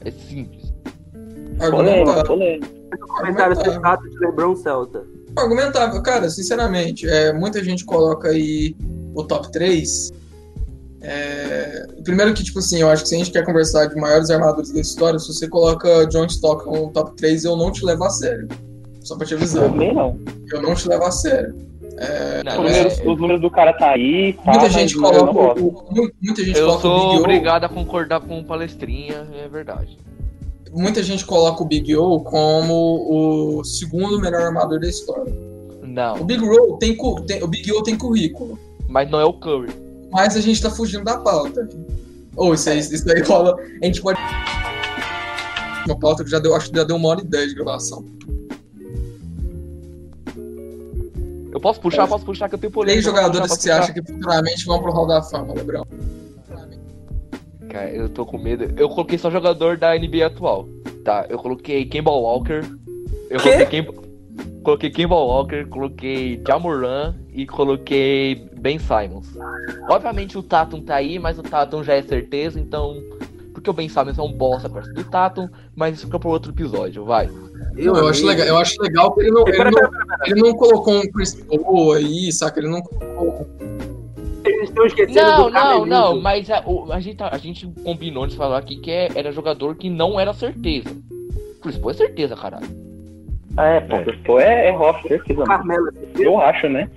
É 0.05 0.11
simples. 0.11 0.73
Argumentável. 1.61 2.25
Comentário 3.17 3.57
de 4.11 4.19
LeBron 4.19 4.57
Celta. 4.57 5.05
Argumentável. 5.37 6.03
Cara, 6.03 6.29
sinceramente, 6.29 7.09
é, 7.09 7.33
muita 7.33 7.63
gente 7.63 7.85
coloca 7.85 8.29
aí 8.29 8.75
o 9.15 9.23
top 9.25 9.51
3. 9.53 10.13
É, 11.03 11.87
primeiro 12.05 12.33
que, 12.33 12.45
tipo 12.45 12.59
assim, 12.61 12.81
eu 12.81 12.89
acho 12.89 13.03
que 13.03 13.09
se 13.09 13.15
a 13.15 13.19
gente 13.19 13.31
quer 13.31 13.45
conversar 13.45 13.87
de 13.87 13.97
maiores 13.97 14.31
armadores 14.31 14.71
da 14.73 14.81
história, 14.81 15.19
se 15.19 15.27
você 15.33 15.49
coloca 15.49 16.07
John 16.07 16.27
Stockton 16.27 16.71
no 16.87 16.93
top 16.93 17.17
3, 17.17 17.45
eu 17.45 17.57
não 17.57 17.73
te 17.73 17.85
levo 17.85 18.05
a 18.05 18.11
sério. 18.11 18.49
Só 19.01 19.17
pra 19.17 19.27
te 19.27 19.35
avisar. 19.35 19.69
Também 19.69 19.93
não. 19.93 20.17
Eu 20.53 20.63
não 20.63 20.75
te 20.75 20.89
levo 20.89 21.05
a 21.05 21.11
sério. 21.11 21.55
Não, 22.45 22.65
Os 22.65 22.71
é- 22.71 22.83
números, 22.83 22.99
os 23.01 23.21
números 23.21 23.41
do 23.43 23.51
cara 23.51 23.73
tá 23.75 23.91
aí, 23.91 24.33
tá, 24.45 24.53
Muita 24.53 24.71
gente 24.71 24.97
não 24.97 25.11
é 25.11 25.19
coloca 25.19 25.61
o, 25.61 25.67
o- 25.69 26.11
muita 26.23 26.43
gente 26.45 26.59
eu 26.59 26.67
coloca 26.67 26.79
o 26.79 26.91
sou 26.91 27.01
Big 27.09 27.17
O. 27.17 27.21
obrigado 27.21 27.65
a 27.65 27.69
concordar 27.69 28.21
com 28.21 28.39
o 28.41 28.45
palestrinha, 28.45 29.27
é 29.45 29.49
verdade. 29.49 29.99
Muita 30.73 31.03
gente 31.03 31.25
coloca 31.27 31.63
o 31.63 31.67
Big 31.67 31.95
O 31.97 32.21
como 32.21 33.59
o 33.59 33.65
segundo 33.65 34.19
melhor 34.21 34.41
armador 34.43 34.81
da 34.81 34.89
história. 34.89 35.33
O 35.83 35.87
Não, 35.87 36.25
Big 36.25 36.43
O 36.43 36.79
tem, 36.79 36.97
tem- 37.27 37.43
o 37.43 37.47
Big 37.47 37.71
O 37.73 37.83
tem 37.83 37.97
currículo. 37.97 38.59
mas 38.89 39.11
não 39.11 39.21
é 39.21 39.25
o 39.25 39.33
Curry. 39.35 39.69
Mas 40.13 40.37
a 40.37 40.41
gente 40.41 40.61
tá 40.61 40.71
fugindo 40.71 41.05
da 41.05 41.19
pauta. 41.19 41.69
Ou 42.37 42.55
isso 42.55 42.69
aí, 42.69 42.79
isso 42.79 43.11
aí 43.11 43.23
rola. 43.23 43.57
A 43.81 43.85
gente 43.87 44.01
pode. 44.03 44.21
Uma 45.87 45.99
pauta 45.99 46.23
que 46.23 46.31
já 46.31 46.39
deu, 46.39 46.55
acho 46.55 46.71
que 46.71 46.77
já 46.77 46.85
deu 46.85 46.97
uma 46.97 47.09
hora 47.09 47.21
e 47.21 47.25
dez 47.25 47.49
de 47.49 47.55
gravação. 47.57 48.05
Eu 51.51 51.61
posso 51.61 51.81
puxar, 51.81 52.07
posso 52.07 52.25
puxar 52.25 52.49
que 52.49 52.55
eu 52.55 52.59
tenho 52.59 52.73
polêmica. 52.73 53.03
Três 53.03 53.05
posso 53.05 53.17
jogadores 53.17 53.49
puxar, 53.49 53.57
que 53.57 53.63
você 53.63 53.71
acha 53.71 53.93
que 53.93 54.13
futuramente 54.13 54.65
vão 54.65 54.81
pro 54.81 54.93
Hall 54.93 55.07
da 55.07 55.23
Fama, 55.23 55.55
Lebrão. 55.55 55.87
Cara, 57.69 57.91
eu 57.91 58.09
tô 58.09 58.25
com 58.25 58.39
medo. 58.39 58.73
Eu 58.77 58.89
coloquei 58.89 59.19
só 59.19 59.31
jogador 59.31 59.77
da 59.77 59.95
NBA 59.99 60.27
atual. 60.27 60.69
Tá, 61.05 61.27
eu 61.29 61.39
coloquei 61.39 61.85
Kemba 61.87 62.11
Walker. 62.11 62.61
Eu 63.29 63.41
Quê? 63.41 63.53
coloquei 63.53 63.67
Kemba... 63.67 64.03
Coloquei 64.63 64.91
Kemba 64.91 65.17
Walker, 65.17 65.67
coloquei 65.67 66.41
Jamoran 66.47 67.15
e 67.33 67.47
coloquei 67.47 68.47
Ben 68.59 68.79
Simons. 68.79 69.27
Obviamente 69.89 70.37
o 70.37 70.43
Tatum 70.43 70.81
tá 70.83 70.97
aí, 70.97 71.19
mas 71.19 71.39
o 71.39 71.43
Tatum 71.43 71.83
já 71.83 71.95
é 71.95 72.03
certeza, 72.03 72.61
então. 72.61 73.03
Porque 73.55 73.69
o 73.69 73.73
Ben 73.73 73.89
Simons 73.89 74.19
é 74.19 74.23
um 74.23 74.33
bosta 74.33 74.69
perto 74.69 74.93
do 74.93 75.05
Tatum, 75.05 75.49
mas 75.75 75.97
isso 75.97 76.07
fica 76.07 76.19
pro 76.19 76.31
outro 76.31 76.53
episódio, 76.53 77.05
vai. 77.05 77.29
Eu, 77.77 77.95
eu, 77.95 78.09
acho 78.09 78.27
legal, 78.27 78.47
eu 78.47 78.57
acho 78.59 78.81
legal 78.83 79.13
que 79.15 79.21
ele 79.23 79.31
não, 79.31 79.45
ele 79.47 79.71
não, 79.71 79.91
ele 80.27 80.41
não 80.43 80.55
colocou 80.55 80.95
um 80.99 81.03
Chris 81.13 81.35
Paul 81.35 81.93
aí, 81.93 82.33
saca? 82.33 82.61
Ele 82.61 82.69
não 82.69 82.83
colocou. 82.83 83.47
Eles 84.45 84.69
estão 84.71 84.85
esquecendo 84.85 85.21
Não, 85.21 85.45
do 85.45 85.51
não, 85.51 85.87
não, 85.87 86.21
mas 86.21 86.51
a, 86.51 86.65
a 86.91 87.01
gente, 87.01 87.17
tá- 87.17 87.31
a 87.33 87.39
gente 87.39 87.67
combinou 87.85 88.27
de 88.27 88.37
falar 88.37 88.59
aqui 88.59 88.77
que 88.77 88.91
é- 88.91 89.09
era 89.15 89.31
jogador 89.31 89.77
que 89.77 89.89
não 89.89 90.19
era 90.19 90.35
certeza. 90.35 90.89
Chris 91.63 91.79
Paul 91.79 91.93
é 91.93 91.95
certeza, 91.95 92.35
caralho. 92.35 92.67
É, 93.57 93.81
pô, 93.81 93.97
É. 93.97 94.05
pô, 94.25 94.41
é, 94.41 94.69
é 94.71 94.77
Hoff, 94.77 95.07
certeza. 95.07 95.45
Carmelo, 95.45 95.89
você 95.93 96.27
Eu 96.27 96.41
acho, 96.41 96.69
né? 96.69 96.91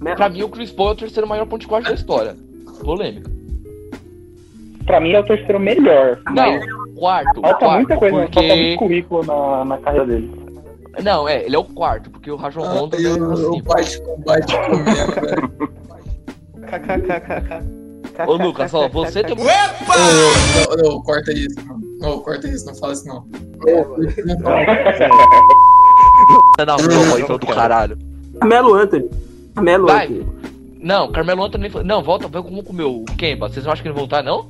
Pra 0.00 0.28
mim, 0.28 0.42
o 0.42 0.48
Chris 0.48 0.70
Paul 0.72 0.88
é 0.90 0.92
o 0.92 0.96
terceiro 0.96 1.28
maior 1.28 1.46
ponto 1.46 1.60
de 1.60 1.66
guarda 1.66 1.88
da 1.88 1.94
história. 1.94 2.36
Polêmica. 2.84 3.30
pra 4.86 5.00
mim 5.00 5.12
é 5.12 5.20
o 5.20 5.24
terceiro 5.24 5.60
melhor. 5.60 6.18
mas 6.24 6.34
Não, 6.34 6.94
quarto. 6.96 7.40
falta 7.40 7.58
quarto, 7.58 7.76
muita 7.76 7.96
coisa, 7.96 8.16
falta 8.16 8.32
porque... 8.32 8.54
muito 8.56 8.78
currículo 8.78 9.22
na, 9.24 9.64
na 9.64 9.78
carreira 9.78 10.06
dele. 10.06 10.30
Não, 11.02 11.28
é, 11.28 11.44
ele 11.44 11.54
é 11.54 11.58
o 11.58 11.64
quarto, 11.64 12.10
porque 12.10 12.30
o 12.30 12.36
Rajon 12.36 12.64
Ah, 12.64 12.72
Rondo 12.72 13.00
e 13.00 13.06
é 13.06 13.10
o, 13.10 13.32
assim. 13.32 13.44
o 13.46 13.62
bate 13.62 14.00
comendo, 14.02 15.20
velho. 15.20 15.52
KKKKK. 16.66 17.80
Ô, 18.26 18.32
Lucas, 18.36 18.74
ó, 18.74 18.88
você 18.88 19.22
tem 19.22 19.34
Ô, 19.34 19.44
Não, 20.82 20.90
não, 20.90 21.02
corta 21.02 21.32
isso. 21.32 21.54
Não, 21.66 21.78
Não, 22.00 22.18
corta 22.20 22.48
isso, 22.48 22.66
não 22.66 22.74
fala 22.74 22.92
isso 22.92 23.06
não. 23.06 23.24
Não 23.26 23.84
fala. 23.84 25.06
Não, 26.66 26.76
não, 26.76 27.18
então 27.18 27.38
do 27.38 27.46
caralho. 27.46 27.96
Carmelo 28.40 28.74
Anthony. 28.74 29.08
Carmelo 29.54 29.86
Vai. 29.86 30.04
Anthony. 30.06 30.26
Não, 30.82 31.12
Carmelo 31.12 31.44
Anthony 31.44 31.62
nem 31.62 31.70
foi. 31.70 31.84
Não, 31.84 32.02
volta, 32.02 32.26
vamos 32.28 32.64
comer 32.64 32.84
o 32.84 33.04
Kemba. 33.18 33.48
Vocês 33.48 33.64
não 33.64 33.72
acham 33.72 33.82
que 33.82 33.88
ele 33.88 33.94
vai 33.94 34.00
voltar, 34.00 34.22
não? 34.22 34.48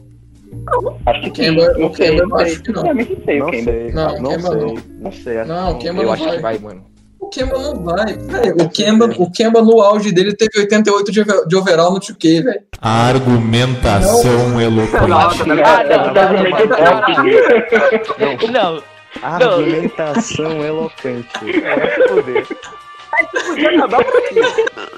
Acho 1.06 1.20
que 1.22 1.30
Kemba- 1.30 1.72
não 1.74 1.86
o 1.86 1.90
Kemba 1.92 2.26
não 2.26 2.36
acho 2.38 2.62
que 2.62 2.72
não. 2.72 2.82
Não 2.82 2.94
sei 3.24 3.40
o 3.40 3.44
Não 3.44 3.50
Kemba. 3.50 3.70
sei, 3.72 3.92
Não, 3.92 4.20
não 4.22 4.30
Kemba 4.30 4.48
sei, 4.48 4.60
não. 4.60 4.74
não 5.00 5.12
sei. 5.12 5.38
acho 5.38 5.48
Não, 5.48 5.74
que 5.78 5.84
Kemba 5.86 6.00
Eu 6.02 6.06
não 6.06 6.12
acho 6.12 6.22
que 6.24 6.28
vai. 6.30 6.38
vai, 6.40 6.58
mano. 6.58 6.84
O 7.20 7.28
Kemba 7.28 7.58
não 7.58 7.84
vai. 7.84 8.14
Velho, 8.16 8.56
o, 8.62 8.68
Kemba, 8.70 9.10
o 9.18 9.30
Kemba 9.30 9.62
no 9.62 9.80
auge 9.80 10.10
dele 10.10 10.34
teve 10.34 10.58
88 10.58 11.12
de, 11.12 11.20
over- 11.20 11.46
de 11.46 11.56
overall 11.56 11.92
no 11.92 12.00
2K, 12.00 12.42
velho. 12.42 12.60
A 12.80 13.08
argumentação 13.08 14.60
eloquente. 14.60 14.96
Não, 18.18 18.52
não. 18.52 18.74
Não, 18.74 18.82
Argumentação 19.22 20.64
eloquente. 20.64 21.28
É, 21.64 22.42
podia 23.46 23.70
acabar 23.70 24.04
por 24.04 24.16
aqui. 24.16 24.40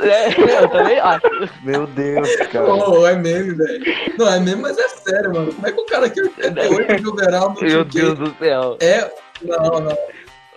é, 0.03 0.63
eu 0.63 0.69
também 0.69 0.99
acho. 0.99 1.23
Meu 1.65 1.87
Deus, 1.87 2.37
cara. 2.51 2.75
Oh, 2.75 3.07
é 3.07 3.15
meme, 3.17 3.55
velho. 3.55 3.85
Não, 4.19 4.29
é 4.33 4.41
meme, 4.41 4.63
mas 4.63 4.79
é 4.79 4.89
sério, 4.89 5.33
mano. 5.33 5.53
Como 5.53 5.67
é 5.67 5.73
que 5.73 5.81
o 5.81 5.87
cara 5.87 6.07
aqui 6.07 6.21
88 6.23 6.97
de 7.03 7.09
overall 7.09 7.55
no 7.55 7.61
Meu 7.61 7.85
2K 7.85 7.93
Deus 7.93 8.19
do 8.19 8.35
céu. 8.39 8.77
é. 8.81 9.11
Não, 9.43 9.81
não. 9.81 9.99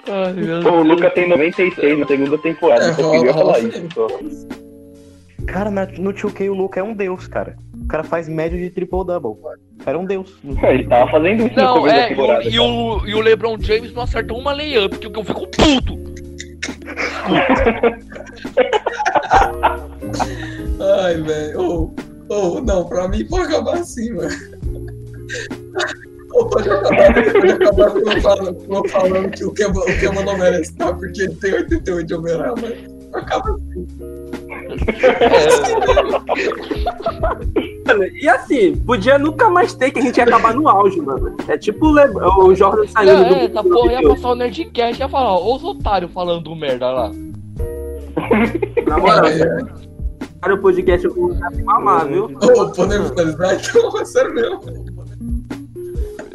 Ai, 0.07 0.33
meu 0.33 0.61
Pô, 0.61 0.69
o 0.71 0.83
Luca 0.83 1.09
tem 1.09 1.27
96 1.27 1.97
na 1.99 2.05
segunda 2.05 2.37
temporada. 2.37 2.85
É, 2.85 2.89
eu 2.89 2.93
só 2.93 3.11
queria 3.11 3.33
falar 3.33 3.59
isso. 3.59 3.87
só. 3.93 4.07
Cara, 5.47 5.69
no 5.71 6.13
2K 6.13 6.49
o 6.49 6.53
Luca 6.53 6.79
é 6.79 6.83
um 6.83 6.93
deus, 6.93 7.27
cara. 7.27 7.55
O 7.83 7.87
cara 7.87 8.03
faz 8.03 8.27
média 8.27 8.57
de 8.57 8.69
triple-double. 8.69 9.31
O 9.31 9.83
cara 9.83 9.97
é 9.97 9.99
um 9.99 10.05
deus. 10.05 10.35
Ele 10.43 10.87
tava 10.87 11.09
fazendo 11.11 11.45
isso 11.47 11.55
no 11.55 11.61
Não, 11.63 11.73
começo 11.79 11.95
da 11.95 12.01
é, 12.01 12.03
e 12.03 12.05
o, 12.05 12.09
temporada. 12.15 12.43
e, 12.49 12.59
o, 12.59 13.07
e 13.07 13.15
o 13.15 13.19
LeBron 13.21 13.57
James 13.59 13.93
não 13.93 14.03
acertou 14.03 14.37
uma 14.39 14.53
layup, 14.53 14.97
que 14.97 15.07
eu 15.07 15.23
fico 15.23 15.47
puto. 15.47 16.04
Ai, 21.01 21.21
velho. 21.21 21.59
Ô, 21.59 21.95
ô, 22.29 22.61
não, 22.61 22.85
pra 22.85 23.07
mim 23.07 23.25
pode 23.25 23.53
acabar 23.53 23.79
assim. 23.79 24.09
Ou 26.33 26.49
pode 26.49 26.69
acabar, 26.69 27.13
pode 27.13 27.51
acabar 27.51 27.87
eu 27.95 28.21
falando, 28.21 28.89
falando 28.89 29.31
que 29.31 29.45
o 29.45 29.53
Kemba 29.53 29.83
não 30.23 30.37
merece, 30.37 30.73
tá? 30.75 30.93
Porque 30.93 31.21
ele 31.23 31.35
tem 31.35 31.53
88 31.53 32.07
de 32.07 32.13
overall, 32.13 32.55
mas 32.61 32.73
acaba 33.13 33.55
assim. 33.55 33.87
Mano, 37.87 38.03
E 38.19 38.27
assim, 38.27 38.75
podia 38.77 39.17
nunca 39.19 39.49
mais 39.49 39.73
ter 39.73 39.91
que 39.91 39.99
a 39.99 40.01
gente 40.01 40.17
ia 40.17 40.23
acabar 40.23 40.53
no 40.53 40.67
auge, 40.67 40.99
mano. 41.01 41.35
É 41.47 41.57
tipo 41.57 41.87
o, 41.87 41.93
Le- 41.93 42.09
o 42.19 42.53
Jordan 42.55 42.87
saindo 42.87 43.11
É, 43.11 43.29
do. 43.29 43.35
é, 43.35 43.45
essa 43.45 43.63
porra 43.63 43.91
ia 43.93 44.01
passar 44.09 44.29
o 44.29 44.35
Nerdcast, 44.35 44.99
ia 45.01 45.09
falar, 45.09 45.33
ó, 45.33 45.55
os 45.55 45.63
otários 45.63 46.11
falando 46.11 46.55
merda 46.55 46.89
lá. 46.91 47.11
Na 48.87 48.97
moral, 48.97 49.25
ai. 49.25 49.39
cara, 50.41 50.53
o 50.55 50.61
podcast 50.61 51.07
o 51.07 51.39
cara 51.39 51.51
mamar, 51.63 52.07
viu? 52.07 52.25
Ô, 52.25 52.69
podemos 52.71 53.09
finalizar? 53.09 53.55
Então, 53.55 53.99
é 53.99 54.05
sério 54.05 54.33
mesmo. 54.33 54.59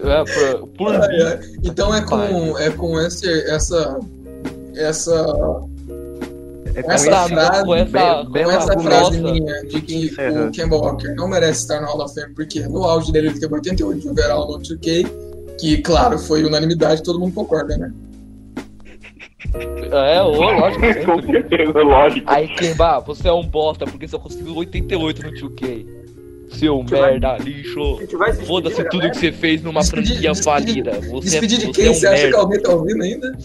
É, 0.03 0.25
por, 0.25 0.69
por 0.69 0.95
Ai, 0.95 1.23
ai. 1.23 1.39
Então 1.65 1.95
é 1.95 2.01
com, 2.03 2.59
é 2.59 2.71
com 2.71 2.99
esse, 3.01 3.29
essa. 3.51 3.99
Essa. 4.77 5.13
É 6.75 6.83
com 6.83 6.93
Essa 6.93 7.27
frase, 7.29 7.65
com 7.65 7.75
essa, 7.75 8.25
be- 8.25 8.43
Com 8.45 8.51
essa 8.51 8.79
frase 8.79 9.21
minha 9.21 9.63
de 9.65 9.81
que 9.81 10.07
Encerra. 10.07 10.47
o 10.47 10.51
Kemba 10.51 10.77
Walker 10.77 11.15
não 11.15 11.29
merece 11.29 11.63
estar 11.63 11.81
no 11.81 11.87
Hall 11.89 12.05
of 12.05 12.15
Fame, 12.15 12.35
porque 12.35 12.61
no 12.61 12.85
auge 12.85 13.11
dele 13.13 13.29
ele 13.29 13.41
teve 13.41 13.53
88 13.55 14.01
de 14.01 14.09
overall 14.09 14.47
no 14.53 14.59
2K, 14.59 15.07
que, 15.59 15.79
claro, 15.79 16.19
foi 16.19 16.45
unanimidade, 16.45 17.03
todo 17.03 17.19
mundo 17.19 17.35
concorda, 17.35 17.77
né? 17.77 17.93
É, 19.93 20.23
ô, 20.23 20.31
lógico 20.31 20.81
Com 21.05 21.17
sempre. 21.23 21.33
certeza, 21.33 21.83
lógico. 21.83 22.31
Aí, 22.31 22.47
Kemba, 22.49 23.01
você 23.01 23.29
é 23.29 23.33
um 23.33 23.45
bosta 23.45 23.85
porque 23.85 24.07
você 24.07 24.19
conseguiu 24.19 24.55
88 24.57 25.23
no 25.23 25.33
2K. 25.33 25.87
Seu 26.53 26.83
merda, 26.83 27.37
lixo. 27.39 28.01
Vai 28.19 28.33
se 28.33 28.45
Foda-se 28.45 28.83
tudo 28.91 29.09
que 29.11 29.17
você 29.19 29.31
fez 29.33 29.63
numa 29.63 29.85
franquia 29.85 30.33
despedir- 30.33 30.45
falida. 30.45 30.91
Você, 31.11 31.31
Despedir 31.41 31.57
é, 31.57 31.61
de 31.61 31.67
você 31.67 31.73
quem? 31.73 31.87
é 31.87 31.91
um 31.91 31.95
Você 31.95 32.07
acha 32.07 32.17
que 32.17 32.23
merda. 32.25 32.39
alguém 32.39 32.61
tá 32.61 32.73
ouvindo 32.73 33.03
ainda? 33.03 33.39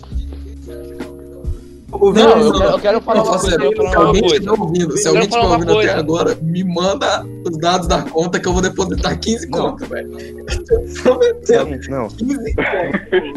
Não, 2.00 2.40
eu 2.40 2.54
quero, 2.54 2.70
eu 2.72 2.80
quero 2.80 3.02
falar 3.02 3.24
uma 3.24 3.40
coisa, 3.40 3.64
eu 3.64 3.72
se 3.90 3.96
alguém 3.96 4.26
estiver 4.26 4.52
ouvindo, 4.52 4.98
se 4.98 5.08
alguém 5.08 5.24
estiver 5.24 5.46
ouvindo 5.46 5.80
até 5.80 5.94
agora, 5.94 6.38
me 6.42 6.64
manda 6.64 7.26
os 7.50 7.58
dados 7.58 7.88
da 7.88 8.02
conta 8.04 8.40
que 8.40 8.48
eu 8.48 8.54
vou 8.54 8.62
depositar 8.62 9.20
15 9.20 9.50
Não. 9.50 9.72
conto, 9.72 9.86
velho. 9.86 10.10
Prometendo. 11.04 11.90
Não, 11.90 12.02
não. 12.02 12.10
15 12.10 12.56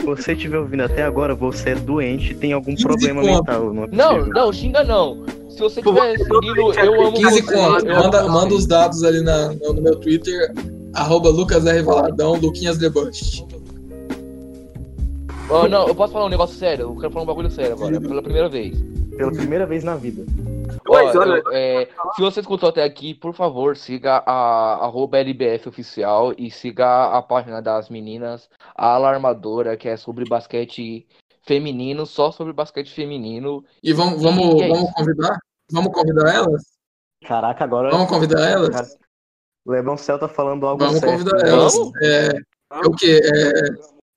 Se 0.00 0.06
você 0.06 0.32
estiver 0.32 0.58
ouvindo 0.58 0.82
até 0.82 1.02
agora, 1.02 1.34
você 1.34 1.70
é 1.70 1.74
doente 1.74 2.34
tem 2.34 2.52
algum 2.52 2.72
15 2.74 2.82
problema 2.84 3.20
conto. 3.22 3.32
mental. 3.34 3.72
Não, 3.74 3.84
é 3.84 3.88
Não, 3.92 4.26
não, 4.26 4.52
xinga 4.52 4.84
não. 4.84 5.24
Se 5.50 5.58
você 5.60 5.80
estiver 5.80 6.16
seguindo, 6.18 6.72
eu 6.74 7.02
amo 7.06 7.12
15 7.14 7.42
você. 7.42 7.42
conto. 7.54 7.86
eu 7.86 7.96
Manda, 7.96 8.28
manda 8.28 8.54
os 8.54 8.66
dados 8.66 9.02
ali 9.02 9.20
na, 9.22 9.48
no, 9.54 9.72
no 9.74 9.82
meu 9.82 9.96
Twitter, 9.96 10.52
arroba 10.94 11.28
Lucas 11.30 11.66
R. 11.66 11.82
Valadão, 11.82 12.34
Luquinhas 12.36 12.78
Debust. 12.78 13.44
Oh, 15.50 15.66
não, 15.66 15.88
eu 15.88 15.94
posso 15.94 16.12
falar 16.12 16.26
um 16.26 16.30
negócio 16.30 16.56
sério? 16.56 16.86
Eu 16.90 16.96
quero 16.96 17.10
falar 17.10 17.22
um 17.22 17.26
bagulho 17.26 17.50
sério 17.50 17.72
agora, 17.74 18.00
pela 18.00 18.22
primeira 18.22 18.48
vez. 18.48 18.78
Pela 19.16 19.32
primeira 19.32 19.66
vez 19.66 19.82
na 19.82 19.96
vida. 19.96 20.24
Pois, 20.84 21.14
olha- 21.16 21.42
eu- 21.44 21.52
é, 21.52 21.88
se 22.14 22.20
você 22.20 22.40
escutou 22.40 22.68
até 22.68 22.82
aqui, 22.84 23.14
por 23.14 23.34
favor, 23.34 23.76
siga 23.76 24.22
a 24.26 24.84
arroba 24.84 25.18
LBF 25.18 25.68
oficial 25.68 26.32
e 26.36 26.50
siga 26.50 27.06
a 27.16 27.22
página 27.22 27.60
das 27.62 27.88
meninas, 27.88 28.48
a 28.76 28.94
Alarmadora, 28.94 29.76
que 29.76 29.88
é 29.88 29.96
sobre 29.96 30.28
basquete 30.28 31.06
feminino, 31.42 32.04
só 32.04 32.30
sobre 32.30 32.52
basquete 32.52 32.92
feminino. 32.92 33.64
E 33.82 33.92
vamos, 33.92 34.22
vamos, 34.22 34.60
E 34.60 34.62
é 34.64 34.68
vamos 34.68 34.90
convidar? 34.92 35.38
Vamos 35.72 35.92
convidar 35.92 36.34
elas? 36.34 36.62
Caraca, 37.26 37.64
agora. 37.64 37.90
Vamos 37.90 38.08
convidar 38.08 38.46
elas? 38.48 38.96
Lebron 39.66 39.96
Cell 39.96 40.18
tá 40.18 40.28
falando 40.28 40.66
algo 40.66 40.82
Vamos 40.84 41.00
certo. 41.00 41.12
convidar 41.24 41.46
elas. 41.46 41.74
Vamos? 41.74 41.92
É, 42.02 42.28
é 42.72 42.86
o 42.86 42.90
quê? 42.92 43.20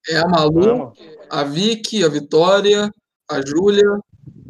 É, 0.08 0.14
é 0.14 0.18
a 0.20 0.28
Malu, 0.28 0.62
Vamos. 0.62 1.00
A 1.32 1.44
Vicky, 1.44 2.04
a 2.04 2.10
Vitória, 2.10 2.92
a 3.30 3.42
Júlia, 3.46 3.88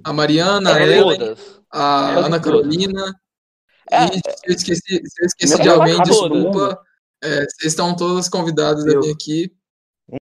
a 0.03 0.11
Mariana, 0.11 0.73
a 0.73 0.79
É, 0.79 0.97
Ellen, 0.97 1.17
todas. 1.19 1.61
a. 1.71 2.25
Ana 2.25 2.39
Carolina. 2.39 3.15
É, 3.91 4.05
e 4.05 4.13
se 4.15 4.21
eu 4.47 4.53
esqueci, 4.55 4.81
se 5.05 5.21
eu 5.21 5.25
esqueci 5.27 5.61
de 5.61 5.69
alguém, 5.69 5.95
todas. 5.97 6.09
desculpa. 6.09 6.79
É, 7.23 7.35
vocês 7.41 7.71
estão 7.73 7.95
todas 7.95 8.27
convidadas 8.27 8.83
a 8.87 8.99
vir 8.99 9.11
aqui. 9.13 9.51
Um 10.09 10.17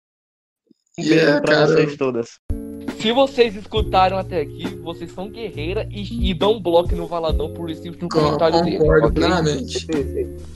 E 0.97 1.09
beijo 1.09 1.25
é, 1.29 1.41
pra 1.41 1.53
cara, 1.53 1.67
vocês 1.67 1.95
todas. 1.97 2.29
Se 2.99 3.11
vocês 3.11 3.55
escutaram 3.55 4.17
até 4.17 4.41
aqui, 4.41 4.65
vocês 4.77 5.11
são 5.11 5.29
guerreira 5.29 5.87
e, 5.91 6.31
e 6.31 6.33
dão 6.33 6.59
bloco 6.59 6.95
no 6.95 7.05
Valadão 7.05 7.53
por 7.53 7.69
esse 7.69 7.87
último 7.87 8.09
con- 8.09 8.19
comentário 8.19 8.63
dele. 8.63 8.77
concordo 8.79 9.13
plenamente. 9.13 9.85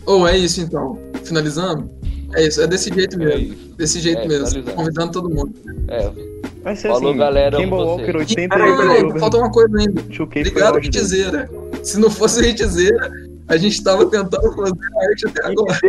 Ou 0.08 0.28
é 0.28 0.36
isso 0.38 0.60
então. 0.62 0.98
Finalizando? 1.24 1.88
É 2.36 2.48
isso, 2.48 2.62
é 2.62 2.68
desse 2.68 2.94
jeito 2.94 3.16
É 3.16 3.20
mesmo. 3.26 3.54
isso. 3.54 3.76
Desse 3.78 4.00
jeito 4.00 4.20
É, 4.22 4.28
mesmo. 4.28 4.48
finalizando. 4.48 4.76
Convidando 4.76 5.12
todo 5.12 5.30
mundo. 5.30 5.54
É. 5.88 6.12
Vai 6.64 6.76
ser 6.76 6.90
Falou, 6.90 7.10
assim. 7.10 7.18
galera, 7.20 7.58
Kemba 7.58 7.76
amo 7.76 7.86
Walker, 7.86 8.12
vocês. 8.14 8.16
88 8.30 8.50
Peraí, 8.50 8.78
peraí, 8.78 9.04
over. 9.04 9.20
falta 9.20 9.38
uma 9.38 9.52
coisa 9.52 9.78
ainda. 9.80 10.02
2K 10.04 10.32
foi 10.32 10.42
Obrigado. 10.42 10.80
Hitzeira. 10.80 11.50
Se 11.84 12.00
não 12.00 12.10
fosse 12.12 12.40
o 12.42 12.46
Hitzeira, 12.46 13.12
a 13.48 13.58
gente 13.58 13.84
tava 13.84 14.06
tentando 14.06 14.52
fazer 14.56 14.74
a 14.96 15.08
arte 15.10 15.28
até 15.28 15.46
agora. 15.48 15.80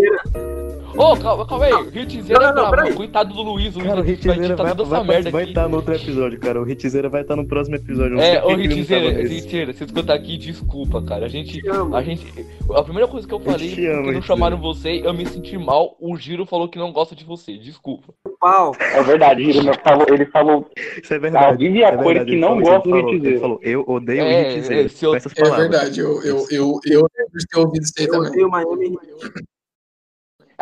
Ô, 0.96 1.16
calma, 1.16 1.46
calma 1.46 1.64
aí. 1.64 1.72
Hitzeira 2.02 2.52
Não, 2.52 2.66
é 2.66 2.70
brabo. 2.70 2.94
Coitado 2.94 3.34
do 3.34 3.42
Luiz. 3.42 3.74
O 3.74 3.78
Luiz 3.78 3.88
Cara, 3.88 4.00
o 4.00 4.04
vai 4.04 4.12
Hitzeira 4.12 4.38
editar 4.44 4.62
vai, 4.62 4.74
toda 4.76 4.88
vai, 4.88 4.98
essa 5.00 5.08
merda 5.08 5.30
vai 5.30 5.44
estar 5.44 5.68
no 5.68 5.76
outro 5.76 5.94
episódio, 5.94 6.40
cara. 6.40 6.62
O 6.62 6.68
Hitzeira 6.70 7.08
vai 7.08 7.22
estar 7.22 7.36
no 7.36 7.46
próximo 7.46 7.76
episódio. 7.76 8.20
É, 8.20 8.44
ô 8.44 8.56
nesse. 8.56 9.38
Hitzeira, 9.38 9.72
se 9.72 9.84
escutar 9.84 10.14
aqui, 10.14 10.36
desculpa, 10.36 11.02
cara. 11.02 11.26
A 11.26 11.28
gente. 11.28 11.60
A 11.94 12.02
gente. 12.02 12.26
A 12.74 12.82
primeira 12.82 13.08
coisa 13.08 13.26
que 13.26 13.34
eu 13.34 13.40
falei, 13.40 13.74
te 13.74 13.86
amo, 13.86 14.04
que 14.04 14.12
não 14.12 14.22
chamaram 14.22 14.56
você, 14.58 15.00
eu 15.04 15.14
me 15.14 15.26
senti 15.26 15.56
mal. 15.56 15.96
O 16.00 16.16
Giro 16.16 16.44
falou 16.46 16.68
que 16.68 16.78
não 16.78 16.92
gosta 16.92 17.14
de 17.14 17.24
você. 17.24 17.56
Desculpa. 17.56 18.12
Pau. 18.40 18.74
É 18.80 19.02
verdade, 19.02 19.42
ele 19.42 19.62
não 19.62 19.74
falou, 19.74 20.06
ele 20.08 20.26
falou 20.26 20.68
Isso 21.02 21.12
é 21.14 21.16
a 21.16 21.20
verdade. 21.20 21.66
É 21.66 21.96
verdade, 21.96 22.30
que 22.30 22.36
não 22.36 22.60
gosta 22.60 22.80
do 22.80 22.90
falou- 22.90 23.14
Ele 23.14 23.38
falou, 23.38 23.60
eu 23.62 23.84
odeio 23.86 24.20
É, 24.22 24.24
o 24.54 24.58
Hitzeira. 24.58 24.82
é, 24.82 24.84
eu- 25.02 25.14
É 25.14 25.56
verdade, 25.56 26.00
eu, 26.00 26.22
eu, 26.22 26.46
eu, 26.50 26.80
eu 26.84 27.08
lembro 27.16 27.38
de 27.38 27.46
ter 27.46 27.58
ouvido 27.60 27.82
isso 27.82 27.94
aí 27.98 28.06
Eu 28.06 28.20
odeio 28.20 28.50
Miami. 28.50 28.98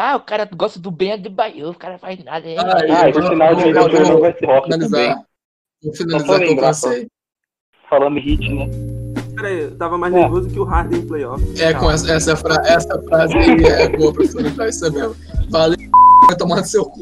Ah, 0.02 0.16
o 0.16 0.20
cara 0.20 0.48
gosta 0.56 0.80
do 0.80 0.90
bem 0.90 1.20
de 1.20 1.28
Bahia, 1.28 1.68
o 1.68 1.74
cara 1.74 1.98
faz 1.98 2.24
nada. 2.24 2.48
É. 2.48 2.56
Ah, 2.58 2.78
Ah, 3.02 3.10
esse 3.10 3.20
vou- 3.20 3.28
final 3.28 3.54
de 3.54 3.64
vou 3.64 3.88
não 4.02 4.20
vai 4.20 4.32
ser 4.34 4.46
rock 4.46 4.68
também. 4.70 4.88
finalizar. 4.88 5.22
Vou 5.82 5.94
finalizar 5.94 6.74
só. 6.74 6.88
cansei. 6.88 7.06
Falando 7.90 8.16
em 8.16 8.20
hit, 8.22 8.48
né? 8.54 8.66
Peraí, 9.34 9.60
eu 9.60 9.76
tava 9.76 9.98
mais 9.98 10.14
É. 10.14 10.18
nervoso 10.20 10.48
que 10.48 10.58
o 10.58 10.64
Harden 10.64 11.00
em 11.00 11.06
playoff. 11.06 11.44
É, 11.62 11.74
com 11.74 11.90
essa, 11.90 12.12
essa, 12.12 12.34
fra- 12.34 12.62
essa 12.66 12.98
frase 13.02 13.36
aí 13.36 13.62
é 13.64 13.88
boa 13.94 14.10
pra 14.12 14.24
finalizar 14.26 14.68
isso 14.70 14.90
mesmo. 14.90 15.14
Valeu, 15.50 15.76
vai 16.26 16.36
tomar 16.36 16.56
no 16.56 16.64
seu 16.64 16.84
cu. 16.86 17.00